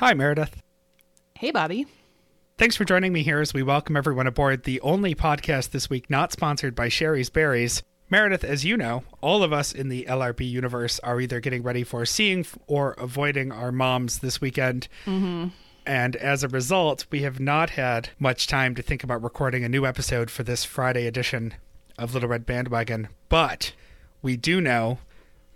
Hi, 0.00 0.14
Meredith. 0.14 0.62
Hey, 1.34 1.50
Bobby. 1.50 1.86
Thanks 2.56 2.74
for 2.74 2.86
joining 2.86 3.12
me 3.12 3.22
here 3.22 3.38
as 3.38 3.52
we 3.52 3.62
welcome 3.62 3.98
everyone 3.98 4.26
aboard 4.26 4.64
the 4.64 4.80
only 4.80 5.14
podcast 5.14 5.72
this 5.72 5.90
week 5.90 6.08
not 6.08 6.32
sponsored 6.32 6.74
by 6.74 6.88
Shari's 6.88 7.28
Berries. 7.28 7.82
Meredith, 8.08 8.42
as 8.42 8.64
you 8.64 8.78
know, 8.78 9.04
all 9.20 9.42
of 9.42 9.52
us 9.52 9.74
in 9.74 9.90
the 9.90 10.06
LRB 10.08 10.50
universe 10.50 11.00
are 11.00 11.20
either 11.20 11.38
getting 11.38 11.62
ready 11.62 11.84
for 11.84 12.06
seeing 12.06 12.46
or 12.66 12.92
avoiding 12.92 13.52
our 13.52 13.70
moms 13.70 14.20
this 14.20 14.40
weekend. 14.40 14.88
Mm-hmm. 15.04 15.48
And 15.84 16.16
as 16.16 16.42
a 16.42 16.48
result, 16.48 17.04
we 17.10 17.20
have 17.20 17.38
not 17.38 17.68
had 17.68 18.08
much 18.18 18.46
time 18.46 18.74
to 18.76 18.82
think 18.82 19.04
about 19.04 19.22
recording 19.22 19.64
a 19.64 19.68
new 19.68 19.84
episode 19.84 20.30
for 20.30 20.44
this 20.44 20.64
Friday 20.64 21.06
edition 21.06 21.52
of 21.98 22.14
Little 22.14 22.30
Red 22.30 22.46
Bandwagon. 22.46 23.08
But 23.28 23.74
we 24.22 24.38
do 24.38 24.62
know 24.62 25.00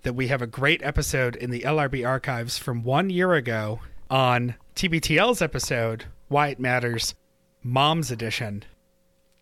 that 0.03 0.15
we 0.15 0.29
have 0.29 0.43
a 0.43 0.47
great 0.47 0.83
episode 0.83 1.35
in 1.35 1.51
the 1.51 1.63
LRB 1.63 2.07
archives 2.07 2.59
from 2.59 2.83
one 2.83 3.09
year 3.09 3.33
ago 3.33 3.81
on 4.15 4.55
TBTL's 4.77 5.43
episode, 5.43 6.05
Why 6.29 6.47
It 6.47 6.61
Matters, 6.61 7.16
Mom's 7.65 8.12
Edition. 8.12 8.62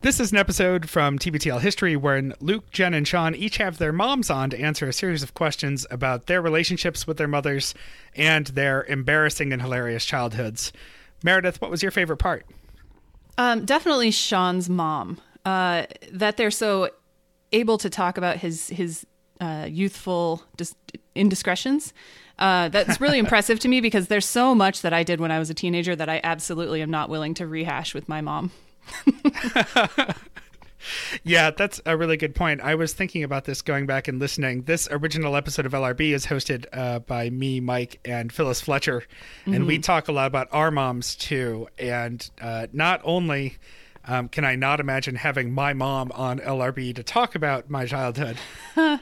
This 0.01 0.19
is 0.19 0.33
an 0.33 0.39
episode 0.39 0.89
from 0.89 1.19
TBTL 1.19 1.61
history 1.61 1.95
wherein 1.95 2.33
Luke, 2.41 2.71
Jen, 2.71 2.95
and 2.95 3.07
Sean 3.07 3.35
each 3.35 3.59
have 3.59 3.77
their 3.77 3.93
moms 3.93 4.31
on 4.31 4.49
to 4.49 4.59
answer 4.59 4.89
a 4.89 4.93
series 4.95 5.23
of 5.23 5.35
questions 5.35 5.87
about 5.91 6.25
their 6.25 6.41
relationships 6.41 7.07
with 7.07 7.19
their 7.19 7.29
mothers 7.29 7.75
and 8.17 8.47
their 8.47 8.85
embarrassing 8.85 9.53
and 9.53 9.61
hilarious 9.61 10.07
childhoods. 10.07 10.73
Meredith, 11.23 11.61
what 11.61 11.71
was 11.71 11.83
your 11.83 11.93
favorite 11.93 12.17
part? 12.17 12.47
Um, 13.37 13.67
definitely 13.67 14.11
Sean's 14.11 14.71
mom. 14.71 15.21
Uh, 15.45 15.85
that 16.13 16.39
they're 16.39 16.51
so 16.51 16.89
able 17.53 17.77
to 17.77 17.91
talk 17.91 18.17
about 18.17 18.39
his 18.39 18.69
his 18.71 19.07
uh, 19.39 19.67
youthful 19.69 20.43
dis- 20.57 20.75
indiscretions. 21.15 21.93
Uh, 22.43 22.69
that's 22.69 23.01
really 23.01 23.19
impressive 23.21 23.61
to 23.61 23.69
me 23.69 23.81
because 23.81 24.09
there's 24.09 24.27
so 24.27 24.53
much 24.53 24.83
that 24.83 24.93
I 24.93 25.05
did 25.05 25.21
when 25.21 25.31
I 25.31 25.39
was 25.39 25.49
a 25.49 25.55
teenager 25.55 25.95
that 25.95 26.09
I 26.09 26.21
absolutely 26.25 26.83
am 26.83 26.91
not 26.91 27.09
willing 27.09 27.35
to 27.35 27.47
rehash 27.47 27.95
with 27.95 28.09
my 28.09 28.21
mom. 28.21 28.51
yeah, 31.23 31.53
that's 31.53 31.81
a 31.87 31.97
really 31.97 32.17
good 32.17 32.35
point. 32.35 32.61
I 32.61 32.75
was 32.75 32.93
thinking 32.93 33.23
about 33.23 33.45
this 33.45 33.63
going 33.63 33.87
back 33.87 34.09
and 34.09 34.19
listening. 34.19 34.63
This 34.63 34.89
original 34.91 35.37
episode 35.37 35.67
of 35.67 35.73
LRB 35.73 36.13
is 36.13 36.27
hosted 36.27 36.67
uh, 36.73 36.99
by 36.99 37.31
me, 37.31 37.61
Mike, 37.61 38.01
and 38.05 38.33
Phyllis 38.33 38.61
Fletcher, 38.61 39.05
and 39.47 39.55
mm-hmm. 39.55 39.67
we 39.67 39.79
talk 39.79 40.09
a 40.09 40.13
lot 40.13 40.27
about 40.27 40.49
our 40.51 40.73
moms 40.73 41.15
too. 41.15 41.69
And 41.79 42.29
uh, 42.41 42.67
not 42.73 43.01
only 43.05 43.59
um, 44.05 44.29
can 44.29 44.45
I 44.45 44.57
not 44.57 44.81
imagine 44.81 45.15
having 45.15 45.53
my 45.53 45.75
mom 45.75 46.11
on 46.13 46.41
LRB 46.41 46.97
to 46.97 47.05
talk 47.05 47.37
about 47.37 47.71
my 47.71 47.87
childhood. 47.87 48.37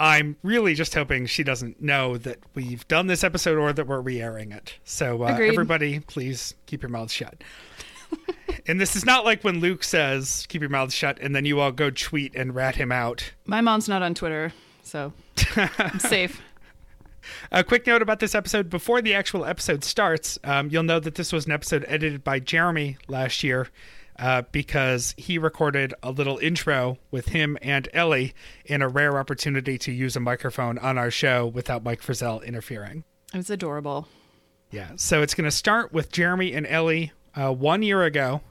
I'm 0.00 0.36
really 0.42 0.74
just 0.74 0.94
hoping 0.94 1.26
she 1.26 1.44
doesn't 1.44 1.82
know 1.82 2.16
that 2.16 2.38
we've 2.54 2.88
done 2.88 3.06
this 3.06 3.22
episode 3.22 3.58
or 3.58 3.70
that 3.74 3.86
we're 3.86 4.00
re-airing 4.00 4.50
it. 4.50 4.78
So 4.82 5.22
uh, 5.24 5.36
everybody, 5.38 6.00
please 6.00 6.54
keep 6.64 6.82
your 6.82 6.88
mouths 6.88 7.12
shut. 7.12 7.44
and 8.66 8.80
this 8.80 8.96
is 8.96 9.04
not 9.04 9.26
like 9.26 9.44
when 9.44 9.60
Luke 9.60 9.84
says 9.84 10.46
"keep 10.48 10.62
your 10.62 10.70
mouths 10.70 10.94
shut" 10.94 11.18
and 11.20 11.36
then 11.36 11.44
you 11.44 11.60
all 11.60 11.70
go 11.70 11.90
tweet 11.90 12.34
and 12.34 12.54
rat 12.54 12.76
him 12.76 12.90
out. 12.90 13.32
My 13.44 13.60
mom's 13.60 13.90
not 13.90 14.00
on 14.00 14.14
Twitter, 14.14 14.54
so 14.82 15.12
I'm 15.54 15.98
safe. 15.98 16.40
A 17.52 17.62
quick 17.62 17.86
note 17.86 18.00
about 18.00 18.20
this 18.20 18.34
episode 18.34 18.70
before 18.70 19.02
the 19.02 19.12
actual 19.14 19.44
episode 19.44 19.84
starts. 19.84 20.38
Um, 20.42 20.70
you'll 20.70 20.82
know 20.82 20.98
that 20.98 21.16
this 21.16 21.30
was 21.30 21.44
an 21.44 21.52
episode 21.52 21.84
edited 21.86 22.24
by 22.24 22.40
Jeremy 22.40 22.96
last 23.06 23.44
year 23.44 23.68
uh, 24.20 24.42
because 24.52 25.14
he 25.16 25.38
recorded 25.38 25.94
a 26.02 26.10
little 26.10 26.36
intro 26.38 26.98
with 27.10 27.28
him 27.28 27.56
and 27.62 27.88
Ellie 27.94 28.34
in 28.66 28.82
a 28.82 28.88
rare 28.88 29.18
opportunity 29.18 29.78
to 29.78 29.90
use 29.90 30.14
a 30.14 30.20
microphone 30.20 30.76
on 30.78 30.98
our 30.98 31.10
show 31.10 31.46
without 31.46 31.82
Mike 31.82 32.02
Frizzell 32.02 32.44
interfering. 32.44 33.02
It 33.32 33.38
was 33.38 33.48
adorable. 33.48 34.06
Yeah. 34.70 34.90
So 34.96 35.22
it's 35.22 35.34
going 35.34 35.46
to 35.46 35.50
start 35.50 35.92
with 35.92 36.12
Jeremy 36.12 36.52
and 36.52 36.66
Ellie 36.66 37.12
uh, 37.34 37.52
one 37.52 37.82
year 37.82 38.04
ago, 38.04 38.42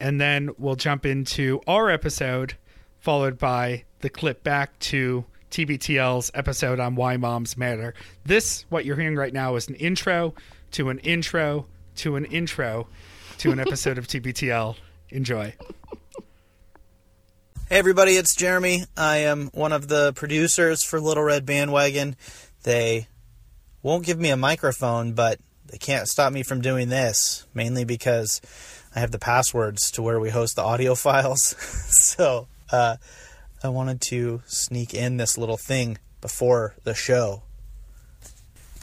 and 0.00 0.20
then 0.20 0.50
we'll 0.58 0.74
jump 0.74 1.06
into 1.06 1.60
our 1.68 1.88
episode, 1.90 2.54
followed 2.98 3.38
by 3.38 3.84
the 4.00 4.10
clip 4.10 4.42
back 4.42 4.76
to 4.80 5.24
TBTL's 5.52 6.32
episode 6.34 6.80
on 6.80 6.96
why 6.96 7.16
moms 7.16 7.56
matter. 7.56 7.94
This, 8.24 8.66
what 8.68 8.84
you're 8.84 8.96
hearing 8.96 9.16
right 9.16 9.32
now, 9.32 9.54
is 9.54 9.68
an 9.68 9.76
intro 9.76 10.34
to 10.72 10.88
an 10.90 10.98
intro 10.98 11.66
to 11.96 12.16
an 12.16 12.24
intro 12.26 12.88
to 13.38 13.52
an 13.52 13.60
episode 13.60 13.96
of 13.96 14.08
TBTL. 14.08 14.74
Enjoy. 15.10 15.54
Hey 17.68 17.78
everybody, 17.78 18.12
it's 18.12 18.36
Jeremy. 18.36 18.84
I 18.94 19.18
am 19.18 19.48
one 19.54 19.72
of 19.72 19.88
the 19.88 20.12
producers 20.12 20.84
for 20.84 21.00
Little 21.00 21.22
Red 21.22 21.46
Bandwagon. 21.46 22.14
They 22.64 23.08
won't 23.82 24.04
give 24.04 24.18
me 24.18 24.28
a 24.28 24.36
microphone, 24.36 25.14
but 25.14 25.38
they 25.66 25.78
can't 25.78 26.08
stop 26.08 26.30
me 26.30 26.42
from 26.42 26.60
doing 26.60 26.90
this, 26.90 27.46
mainly 27.54 27.84
because 27.84 28.42
I 28.94 29.00
have 29.00 29.10
the 29.10 29.18
passwords 29.18 29.90
to 29.92 30.02
where 30.02 30.20
we 30.20 30.28
host 30.28 30.56
the 30.56 30.62
audio 30.62 30.94
files. 30.94 31.54
so 31.58 32.46
uh, 32.70 32.96
I 33.62 33.68
wanted 33.68 34.02
to 34.08 34.42
sneak 34.44 34.92
in 34.92 35.16
this 35.16 35.38
little 35.38 35.56
thing 35.56 35.96
before 36.20 36.74
the 36.84 36.94
show. 36.94 37.44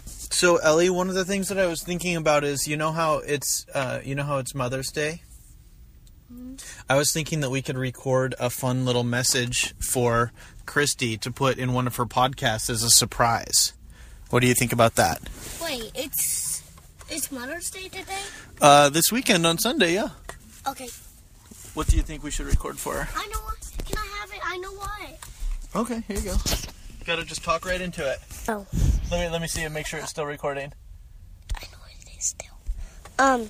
So 0.05 0.57
Ellie, 0.57 0.89
one 0.89 1.07
of 1.07 1.15
the 1.15 1.25
things 1.25 1.49
that 1.49 1.59
I 1.59 1.67
was 1.67 1.83
thinking 1.83 2.15
about 2.15 2.43
is 2.43 2.67
you 2.67 2.77
know 2.77 2.91
how 2.91 3.19
it's 3.19 3.67
uh, 3.75 3.99
you 4.03 4.15
know 4.15 4.23
how 4.23 4.39
it's 4.39 4.55
Mother's 4.55 4.91
Day. 4.91 5.21
I 6.89 6.95
was 6.95 7.11
thinking 7.11 7.39
that 7.41 7.49
we 7.49 7.61
could 7.61 7.77
record 7.77 8.35
a 8.39 8.49
fun 8.49 8.85
little 8.85 9.03
message 9.03 9.73
for 9.79 10.31
Christy 10.65 11.17
to 11.17 11.31
put 11.31 11.57
in 11.57 11.73
one 11.73 11.87
of 11.87 11.95
her 11.95 12.05
podcasts 12.05 12.69
as 12.69 12.83
a 12.83 12.89
surprise. 12.89 13.73
What 14.29 14.41
do 14.41 14.47
you 14.47 14.53
think 14.53 14.73
about 14.73 14.95
that? 14.95 15.21
Wait, 15.61 15.91
it's 15.95 16.63
it's 17.09 17.31
Mother's 17.31 17.69
Day 17.69 17.87
today? 17.87 18.21
Uh, 18.61 18.89
this 18.89 19.11
weekend 19.11 19.45
on 19.45 19.57
Sunday, 19.57 19.93
yeah. 19.93 20.09
Okay. 20.67 20.87
What 21.73 21.87
do 21.87 21.97
you 21.97 22.03
think 22.03 22.23
we 22.23 22.31
should 22.31 22.45
record 22.45 22.79
for 22.79 22.93
her? 22.93 23.09
I 23.15 23.27
know 23.27 23.39
what. 23.39 23.57
Can 23.85 23.97
I 23.97 24.07
have 24.19 24.31
it? 24.31 24.39
I 24.43 24.57
know 24.57 24.71
what. 24.71 25.19
Okay, 25.75 26.03
here 26.07 26.17
you 26.17 26.23
go. 26.23 26.35
You 26.99 27.05
gotta 27.05 27.25
just 27.25 27.43
talk 27.43 27.65
right 27.65 27.81
into 27.81 28.09
it. 28.09 28.19
Oh. 28.47 28.65
Let 29.11 29.21
me 29.21 29.29
let 29.29 29.41
me 29.41 29.47
see 29.47 29.63
and 29.63 29.73
make 29.73 29.85
sure 29.85 29.99
it's 29.99 30.09
still 30.09 30.25
recording. 30.25 30.73
I 31.53 31.65
know 31.71 31.77
it 31.89 32.17
is 32.17 32.25
still. 32.25 32.57
Um. 33.19 33.49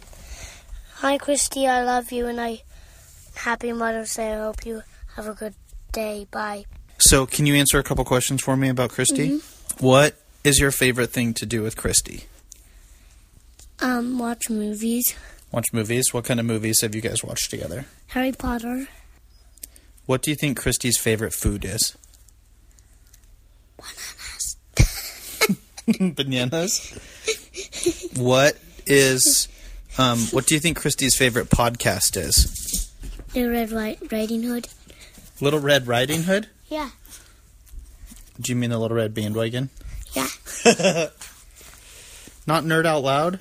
Hi, 0.95 1.17
Christy. 1.17 1.67
I 1.67 1.83
love 1.83 2.11
you, 2.11 2.27
and 2.27 2.41
I 2.41 2.63
happy 3.35 3.71
Mother's 3.73 4.13
Day. 4.13 4.33
I 4.33 4.37
hope 4.37 4.65
you 4.65 4.81
have 5.15 5.27
a 5.27 5.33
good 5.33 5.53
day. 5.91 6.27
Bye. 6.31 6.65
So, 6.97 7.25
can 7.25 7.45
you 7.45 7.55
answer 7.55 7.77
a 7.77 7.83
couple 7.83 8.05
questions 8.05 8.41
for 8.41 8.55
me 8.55 8.69
about 8.69 8.89
Christy? 8.91 9.29
Mm-hmm. 9.29 9.85
What 9.85 10.15
is 10.43 10.59
your 10.59 10.71
favorite 10.71 11.09
thing 11.11 11.33
to 11.35 11.45
do 11.45 11.61
with 11.61 11.75
Christy? 11.75 12.25
Um, 13.79 14.17
watch 14.17 14.49
movies. 14.49 15.15
Watch 15.51 15.67
movies. 15.73 16.13
What 16.13 16.25
kind 16.25 16.39
of 16.39 16.45
movies 16.45 16.81
have 16.81 16.95
you 16.95 17.01
guys 17.01 17.23
watched 17.23 17.49
together? 17.49 17.85
Harry 18.07 18.31
Potter. 18.31 18.87
What 20.05 20.21
do 20.21 20.31
you 20.31 20.35
think 20.35 20.57
Christy's 20.57 20.97
favorite 20.97 21.33
food 21.33 21.65
is? 21.65 21.97
Bananas. 23.77 24.57
Bananas. 26.15 28.11
what 28.15 28.57
is 28.85 29.47
um, 29.97 30.19
what 30.31 30.45
do 30.45 30.55
you 30.55 30.59
think 30.59 30.77
Christy's 30.77 31.15
favorite 31.15 31.49
podcast 31.49 32.17
is? 32.17 32.84
Little 33.35 33.51
Red 33.51 34.11
Riding 34.11 34.43
Hood. 34.43 34.69
Little 35.41 35.59
Red 35.59 35.87
Riding 35.87 36.23
Hood? 36.23 36.47
Yeah. 36.69 36.91
Do 38.39 38.51
you 38.51 38.55
mean 38.55 38.69
the 38.69 38.79
Little 38.79 38.95
Red 38.95 39.13
Bandwagon? 39.13 39.69
Yeah. 40.13 40.27
Not 42.47 42.63
Nerd 42.63 42.85
Out 42.85 43.03
Loud? 43.03 43.39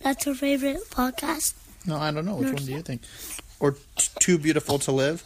That's 0.00 0.24
her 0.24 0.34
favorite 0.34 0.78
podcast. 0.90 1.54
No, 1.84 1.96
I 1.96 2.12
don't 2.12 2.24
know. 2.24 2.36
Which 2.36 2.48
Nerd 2.48 2.54
one 2.54 2.64
do 2.66 2.72
you 2.72 2.82
think? 2.82 3.02
Or 3.58 3.72
t- 3.72 4.08
Too 4.20 4.38
Beautiful 4.38 4.78
to 4.80 4.92
Live? 4.92 5.24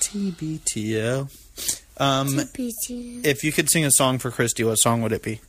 TBTL. 0.00 1.30
Um, 1.98 2.28
TBTL. 2.28 3.24
If 3.24 3.42
you 3.42 3.52
could 3.52 3.70
sing 3.70 3.84
a 3.84 3.90
song 3.90 4.18
for 4.18 4.30
Christy, 4.30 4.62
what 4.64 4.76
song 4.76 5.00
would 5.02 5.12
it 5.12 5.22
be? 5.22 5.40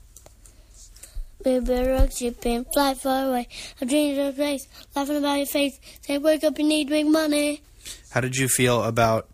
Baby, 1.43 1.87
rock 1.87 2.11
ship 2.11 2.45
and 2.45 2.65
fly 2.73 2.93
far 2.95 3.29
away. 3.29 3.47
I'm 3.79 3.87
dreaming 3.87 4.19
of 4.19 4.33
a 4.33 4.33
place, 4.33 4.67
laughing 4.95 5.17
about 5.17 5.35
your 5.35 5.45
face. 5.45 5.79
Say, 6.01 6.17
wake 6.17 6.43
up, 6.43 6.57
you 6.57 6.65
need 6.65 6.89
big 6.89 7.05
money. 7.05 7.61
How 8.09 8.21
did 8.21 8.35
you 8.35 8.47
feel 8.47 8.83
about 8.83 9.29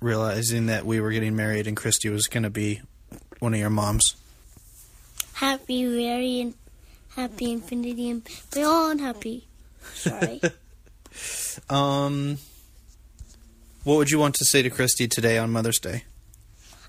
realizing 0.00 0.66
that 0.66 0.84
we 0.84 1.00
were 1.00 1.10
getting 1.10 1.34
married 1.34 1.66
and 1.66 1.76
Christy 1.76 2.10
was 2.10 2.26
going 2.26 2.42
to 2.42 2.50
be 2.50 2.82
one 3.38 3.54
of 3.54 3.60
your 3.60 3.70
moms? 3.70 4.14
Happy, 5.34 5.86
very 5.86 6.52
happy, 7.16 7.52
infinity, 7.52 8.10
and 8.10 8.28
beyond 8.52 9.00
happy. 9.00 9.48
Sorry. 9.94 10.40
um, 11.70 12.38
what 13.84 13.96
would 13.96 14.10
you 14.10 14.18
want 14.18 14.34
to 14.36 14.44
say 14.44 14.62
to 14.62 14.70
Christy 14.70 15.08
today 15.08 15.38
on 15.38 15.50
Mother's 15.50 15.78
Day? 15.78 16.04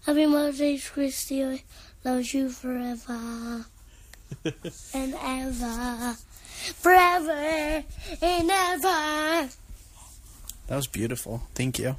Happy 0.06 0.26
Mother's 0.26 0.60
Day, 0.60 0.78
Christy. 0.78 1.44
I 1.44 1.64
love 2.04 2.26
you 2.34 2.50
forever 2.50 3.66
and 4.94 5.16
ever, 5.22 6.16
forever 6.76 7.84
and 8.22 8.52
ever. 8.52 9.50
That 10.68 10.76
was 10.76 10.88
beautiful. 10.88 11.44
Thank 11.54 11.80
you. 11.80 11.96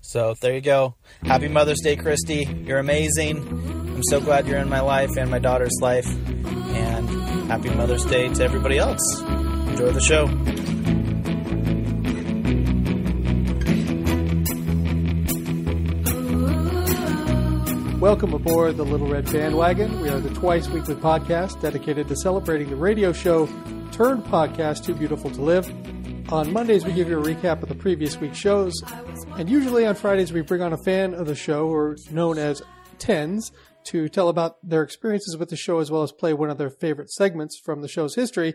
So 0.00 0.34
there 0.40 0.54
you 0.54 0.60
go. 0.60 0.94
Happy 1.24 1.48
Mother's 1.48 1.80
Day, 1.82 1.96
Christy. 1.96 2.46
You're 2.64 2.78
amazing. 2.78 3.38
I'm 3.38 4.02
so 4.04 4.20
glad 4.20 4.46
you're 4.46 4.58
in 4.58 4.68
my 4.68 4.80
life 4.80 5.16
and 5.18 5.30
my 5.30 5.40
daughter's 5.40 5.76
life. 5.80 6.06
And 6.06 7.08
happy 7.50 7.70
Mother's 7.70 8.04
Day 8.04 8.28
to 8.28 8.44
everybody 8.44 8.78
else. 8.78 9.20
Enjoy 9.20 9.90
the 9.90 10.00
show. 10.00 10.26
Welcome 18.06 18.34
aboard 18.34 18.76
the 18.76 18.84
Little 18.84 19.08
Red 19.08 19.24
Bandwagon. 19.32 20.00
We 20.00 20.08
are 20.10 20.20
the 20.20 20.32
twice 20.32 20.68
weekly 20.68 20.94
podcast 20.94 21.60
dedicated 21.60 22.06
to 22.06 22.14
celebrating 22.14 22.70
the 22.70 22.76
radio 22.76 23.12
show 23.12 23.46
turned 23.90 24.22
podcast 24.26 24.84
Too 24.84 24.94
Beautiful 24.94 25.28
to 25.32 25.42
Live. 25.42 25.68
On 26.32 26.52
Mondays, 26.52 26.84
we 26.84 26.92
give 26.92 27.08
you 27.08 27.18
a 27.18 27.24
recap 27.24 27.64
of 27.64 27.68
the 27.68 27.74
previous 27.74 28.16
week's 28.20 28.38
shows, 28.38 28.80
and 29.36 29.50
usually 29.50 29.84
on 29.84 29.96
Fridays, 29.96 30.32
we 30.32 30.40
bring 30.40 30.62
on 30.62 30.72
a 30.72 30.78
fan 30.84 31.14
of 31.14 31.26
the 31.26 31.34
show, 31.34 31.66
or 31.66 31.96
known 32.12 32.38
as 32.38 32.62
Tens, 33.00 33.50
to 33.86 34.08
tell 34.08 34.28
about 34.28 34.58
their 34.62 34.84
experiences 34.84 35.36
with 35.36 35.48
the 35.48 35.56
show 35.56 35.80
as 35.80 35.90
well 35.90 36.04
as 36.04 36.12
play 36.12 36.32
one 36.32 36.48
of 36.48 36.58
their 36.58 36.70
favorite 36.70 37.10
segments 37.10 37.58
from 37.58 37.82
the 37.82 37.88
show's 37.88 38.14
history. 38.14 38.54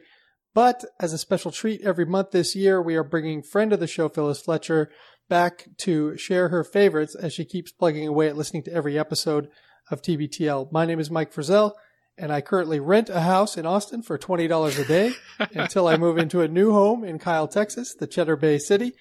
But 0.54 0.86
as 0.98 1.12
a 1.12 1.18
special 1.18 1.52
treat 1.52 1.82
every 1.82 2.06
month 2.06 2.32
this 2.32 2.56
year, 2.56 2.82
we 2.82 2.96
are 2.96 3.04
bringing 3.04 3.44
friend 3.44 3.74
of 3.74 3.82
the 3.82 3.88
show, 3.88 4.08
Phyllis 4.08 4.42
Fletcher, 4.42 4.90
back 5.32 5.70
to 5.78 6.18
share 6.18 6.50
her 6.50 6.62
favorites 6.62 7.16
as 7.16 7.32
she 7.32 7.46
keeps 7.46 7.72
plugging 7.72 8.06
away 8.06 8.28
at 8.28 8.36
listening 8.36 8.64
to 8.64 8.74
every 8.74 9.00
episode 9.00 9.48
of 9.90 10.02
TBTL. 10.02 10.70
My 10.74 10.86
name 10.86 11.00
is 11.00 11.10
Mike 11.10 11.34
Frizzell, 11.34 11.72
and 12.18 12.34
I 12.34 12.42
currently 12.42 12.82
rent 12.82 13.08
a 13.10 13.22
house 13.22 13.56
in 13.56 13.66
Austin 13.66 14.02
for 14.02 14.18
$20 14.18 14.78
a 14.78 14.84
day 14.84 15.14
until 15.56 15.88
I 15.88 15.96
move 15.96 16.18
into 16.18 16.42
a 16.42 16.50
new 16.50 16.74
home 16.74 17.06
in 17.06 17.18
Kyle, 17.18 17.48
Texas, 17.48 17.96
the 17.96 18.08
Cheddar 18.08 18.36
Bay 18.36 18.58
City, 18.58 18.92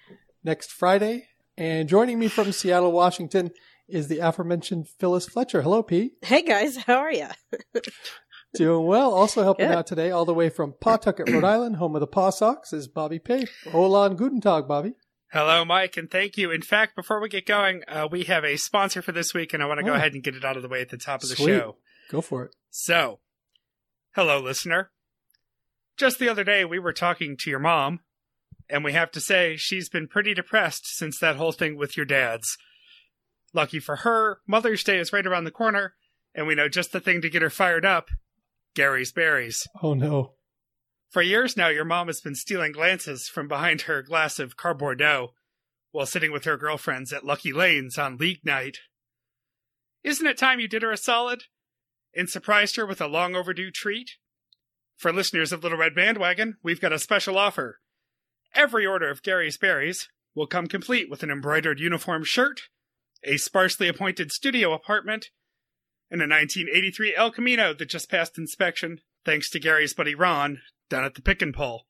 next 0.44 0.70
Friday. 0.70 1.26
And 1.58 1.88
joining 1.88 2.20
me 2.20 2.28
from 2.28 2.52
Seattle, 2.52 2.92
Washington 2.92 3.50
is 3.88 4.06
the 4.06 4.20
aforementioned 4.20 4.86
Phyllis 4.86 5.26
Fletcher. 5.26 5.62
Hello, 5.62 5.82
Pete. 5.82 6.12
Hey 6.22 6.42
guys, 6.42 6.76
how 6.76 6.98
are 6.98 7.12
you? 7.12 7.26
Doing 8.54 8.86
well. 8.86 9.12
Also 9.12 9.42
helping 9.42 9.66
Good. 9.66 9.76
out 9.76 9.88
today, 9.88 10.12
all 10.12 10.24
the 10.24 10.32
way 10.32 10.48
from 10.48 10.74
Pawtucket, 10.80 11.28
Rhode 11.28 11.42
Island, 11.42 11.76
home 11.76 11.96
of 11.96 12.00
the 12.00 12.06
Paw 12.06 12.30
Sox, 12.30 12.72
is 12.72 12.86
Bobby 12.86 13.18
Pay. 13.18 13.46
Hola, 13.72 14.14
guten 14.14 14.40
Tag, 14.40 14.68
Bobby. 14.68 14.94
Hello, 15.32 15.64
Mike, 15.64 15.96
and 15.96 16.10
thank 16.10 16.36
you. 16.36 16.50
In 16.50 16.62
fact, 16.62 16.96
before 16.96 17.20
we 17.20 17.28
get 17.28 17.46
going, 17.46 17.82
uh, 17.86 18.08
we 18.10 18.24
have 18.24 18.44
a 18.44 18.56
sponsor 18.56 19.00
for 19.00 19.12
this 19.12 19.32
week, 19.32 19.54
and 19.54 19.62
I 19.62 19.66
want 19.66 19.78
to 19.78 19.84
go 19.84 19.92
Oh. 19.92 19.94
ahead 19.96 20.12
and 20.14 20.22
get 20.24 20.34
it 20.34 20.44
out 20.44 20.56
of 20.56 20.62
the 20.62 20.68
way 20.68 20.80
at 20.80 20.88
the 20.88 20.96
top 20.96 21.22
of 21.22 21.28
the 21.28 21.36
Sweet. 21.36 21.46
show. 21.56 21.76
Go 22.08 22.20
for 22.20 22.44
it. 22.46 22.56
So, 22.70 23.20
hello, 24.16 24.40
listener. 24.40 24.90
Just 25.96 26.18
the 26.18 26.28
other 26.28 26.42
day, 26.42 26.64
we 26.64 26.80
were 26.80 26.92
talking 26.92 27.36
to 27.36 27.50
your 27.50 27.60
mom, 27.60 28.00
and 28.68 28.82
we 28.82 28.92
have 28.92 29.12
to 29.12 29.20
say 29.20 29.56
she's 29.56 29.88
been 29.88 30.08
pretty 30.08 30.34
depressed 30.34 30.82
since 30.96 31.18
that 31.20 31.36
whole 31.36 31.52
thing 31.52 31.76
with 31.76 31.96
your 31.96 32.06
dad's. 32.06 32.58
Lucky 33.52 33.78
for 33.78 33.96
her, 33.96 34.40
Mother's 34.48 34.82
Day 34.82 34.98
is 34.98 35.12
right 35.12 35.26
around 35.26 35.44
the 35.44 35.50
corner, 35.52 35.94
and 36.34 36.46
we 36.48 36.56
know 36.56 36.68
just 36.68 36.90
the 36.90 37.00
thing 37.00 37.20
to 37.20 37.30
get 37.30 37.42
her 37.42 37.50
fired 37.50 37.84
up 37.84 38.08
Gary's 38.74 39.12
Berries. 39.12 39.64
Oh, 39.80 39.94
no. 39.94 40.34
For 41.10 41.22
years 41.22 41.56
now, 41.56 41.66
your 41.66 41.84
mom 41.84 42.06
has 42.06 42.20
been 42.20 42.36
stealing 42.36 42.70
glances 42.70 43.26
from 43.26 43.48
behind 43.48 43.82
her 43.82 44.00
glass 44.00 44.38
of 44.38 44.56
Carbordeaux 44.56 45.34
while 45.90 46.06
sitting 46.06 46.30
with 46.30 46.44
her 46.44 46.56
girlfriends 46.56 47.12
at 47.12 47.26
Lucky 47.26 47.52
Lanes 47.52 47.98
on 47.98 48.16
League 48.16 48.44
Night. 48.44 48.78
Isn't 50.04 50.28
it 50.28 50.38
time 50.38 50.60
you 50.60 50.68
did 50.68 50.82
her 50.82 50.92
a 50.92 50.96
solid 50.96 51.42
and 52.14 52.30
surprised 52.30 52.76
her 52.76 52.86
with 52.86 53.00
a 53.00 53.08
long 53.08 53.34
overdue 53.34 53.72
treat? 53.72 54.12
For 54.96 55.12
listeners 55.12 55.50
of 55.50 55.64
Little 55.64 55.78
Red 55.78 55.96
Bandwagon, 55.96 56.58
we've 56.62 56.80
got 56.80 56.92
a 56.92 56.98
special 56.98 57.36
offer. 57.36 57.80
Every 58.54 58.86
order 58.86 59.10
of 59.10 59.24
Gary's 59.24 59.58
Berries 59.58 60.08
will 60.36 60.46
come 60.46 60.68
complete 60.68 61.10
with 61.10 61.24
an 61.24 61.30
embroidered 61.30 61.80
uniform 61.80 62.22
shirt, 62.22 62.60
a 63.24 63.36
sparsely 63.36 63.88
appointed 63.88 64.30
studio 64.30 64.72
apartment, 64.72 65.30
and 66.08 66.20
a 66.20 66.28
1983 66.28 67.16
El 67.16 67.32
Camino 67.32 67.74
that 67.74 67.88
just 67.88 68.08
passed 68.08 68.38
inspection, 68.38 69.00
thanks 69.24 69.50
to 69.50 69.58
Gary's 69.58 69.92
buddy 69.92 70.14
Ron 70.14 70.60
down 70.90 71.04
at 71.04 71.14
the 71.14 71.22
Pick 71.22 71.40
and 71.40 71.54
Pull. 71.54 71.86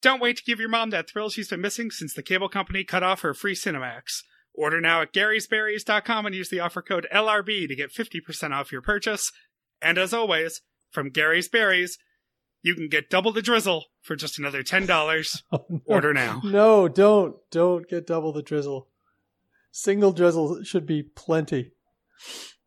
Don't 0.00 0.20
wait 0.20 0.36
to 0.38 0.44
give 0.44 0.60
your 0.60 0.68
mom 0.68 0.90
that 0.90 1.10
thrill 1.10 1.28
she's 1.28 1.48
been 1.48 1.60
missing 1.60 1.90
since 1.90 2.14
the 2.14 2.22
cable 2.22 2.48
company 2.48 2.84
cut 2.84 3.02
off 3.02 3.22
her 3.22 3.34
free 3.34 3.54
Cinemax. 3.54 4.22
Order 4.54 4.80
now 4.80 5.02
at 5.02 5.12
garysberries.com 5.12 6.26
and 6.26 6.34
use 6.34 6.48
the 6.48 6.60
offer 6.60 6.80
code 6.80 7.06
LRB 7.12 7.68
to 7.68 7.76
get 7.76 7.92
50% 7.92 8.52
off 8.52 8.72
your 8.72 8.80
purchase. 8.80 9.30
And 9.82 9.98
as 9.98 10.14
always, 10.14 10.62
from 10.90 11.10
Gary's 11.10 11.48
Berries, 11.48 11.98
you 12.62 12.74
can 12.74 12.88
get 12.88 13.10
double 13.10 13.32
the 13.32 13.42
drizzle 13.42 13.84
for 14.00 14.16
just 14.16 14.38
another 14.38 14.62
$10. 14.62 14.86
Oh, 15.52 15.66
no. 15.68 15.80
Order 15.84 16.14
now. 16.14 16.40
No, 16.42 16.88
don't. 16.88 17.36
Don't 17.50 17.88
get 17.88 18.06
double 18.06 18.32
the 18.32 18.42
drizzle. 18.42 18.88
Single 19.70 20.12
drizzle 20.12 20.62
should 20.64 20.86
be 20.86 21.02
plenty. 21.02 21.72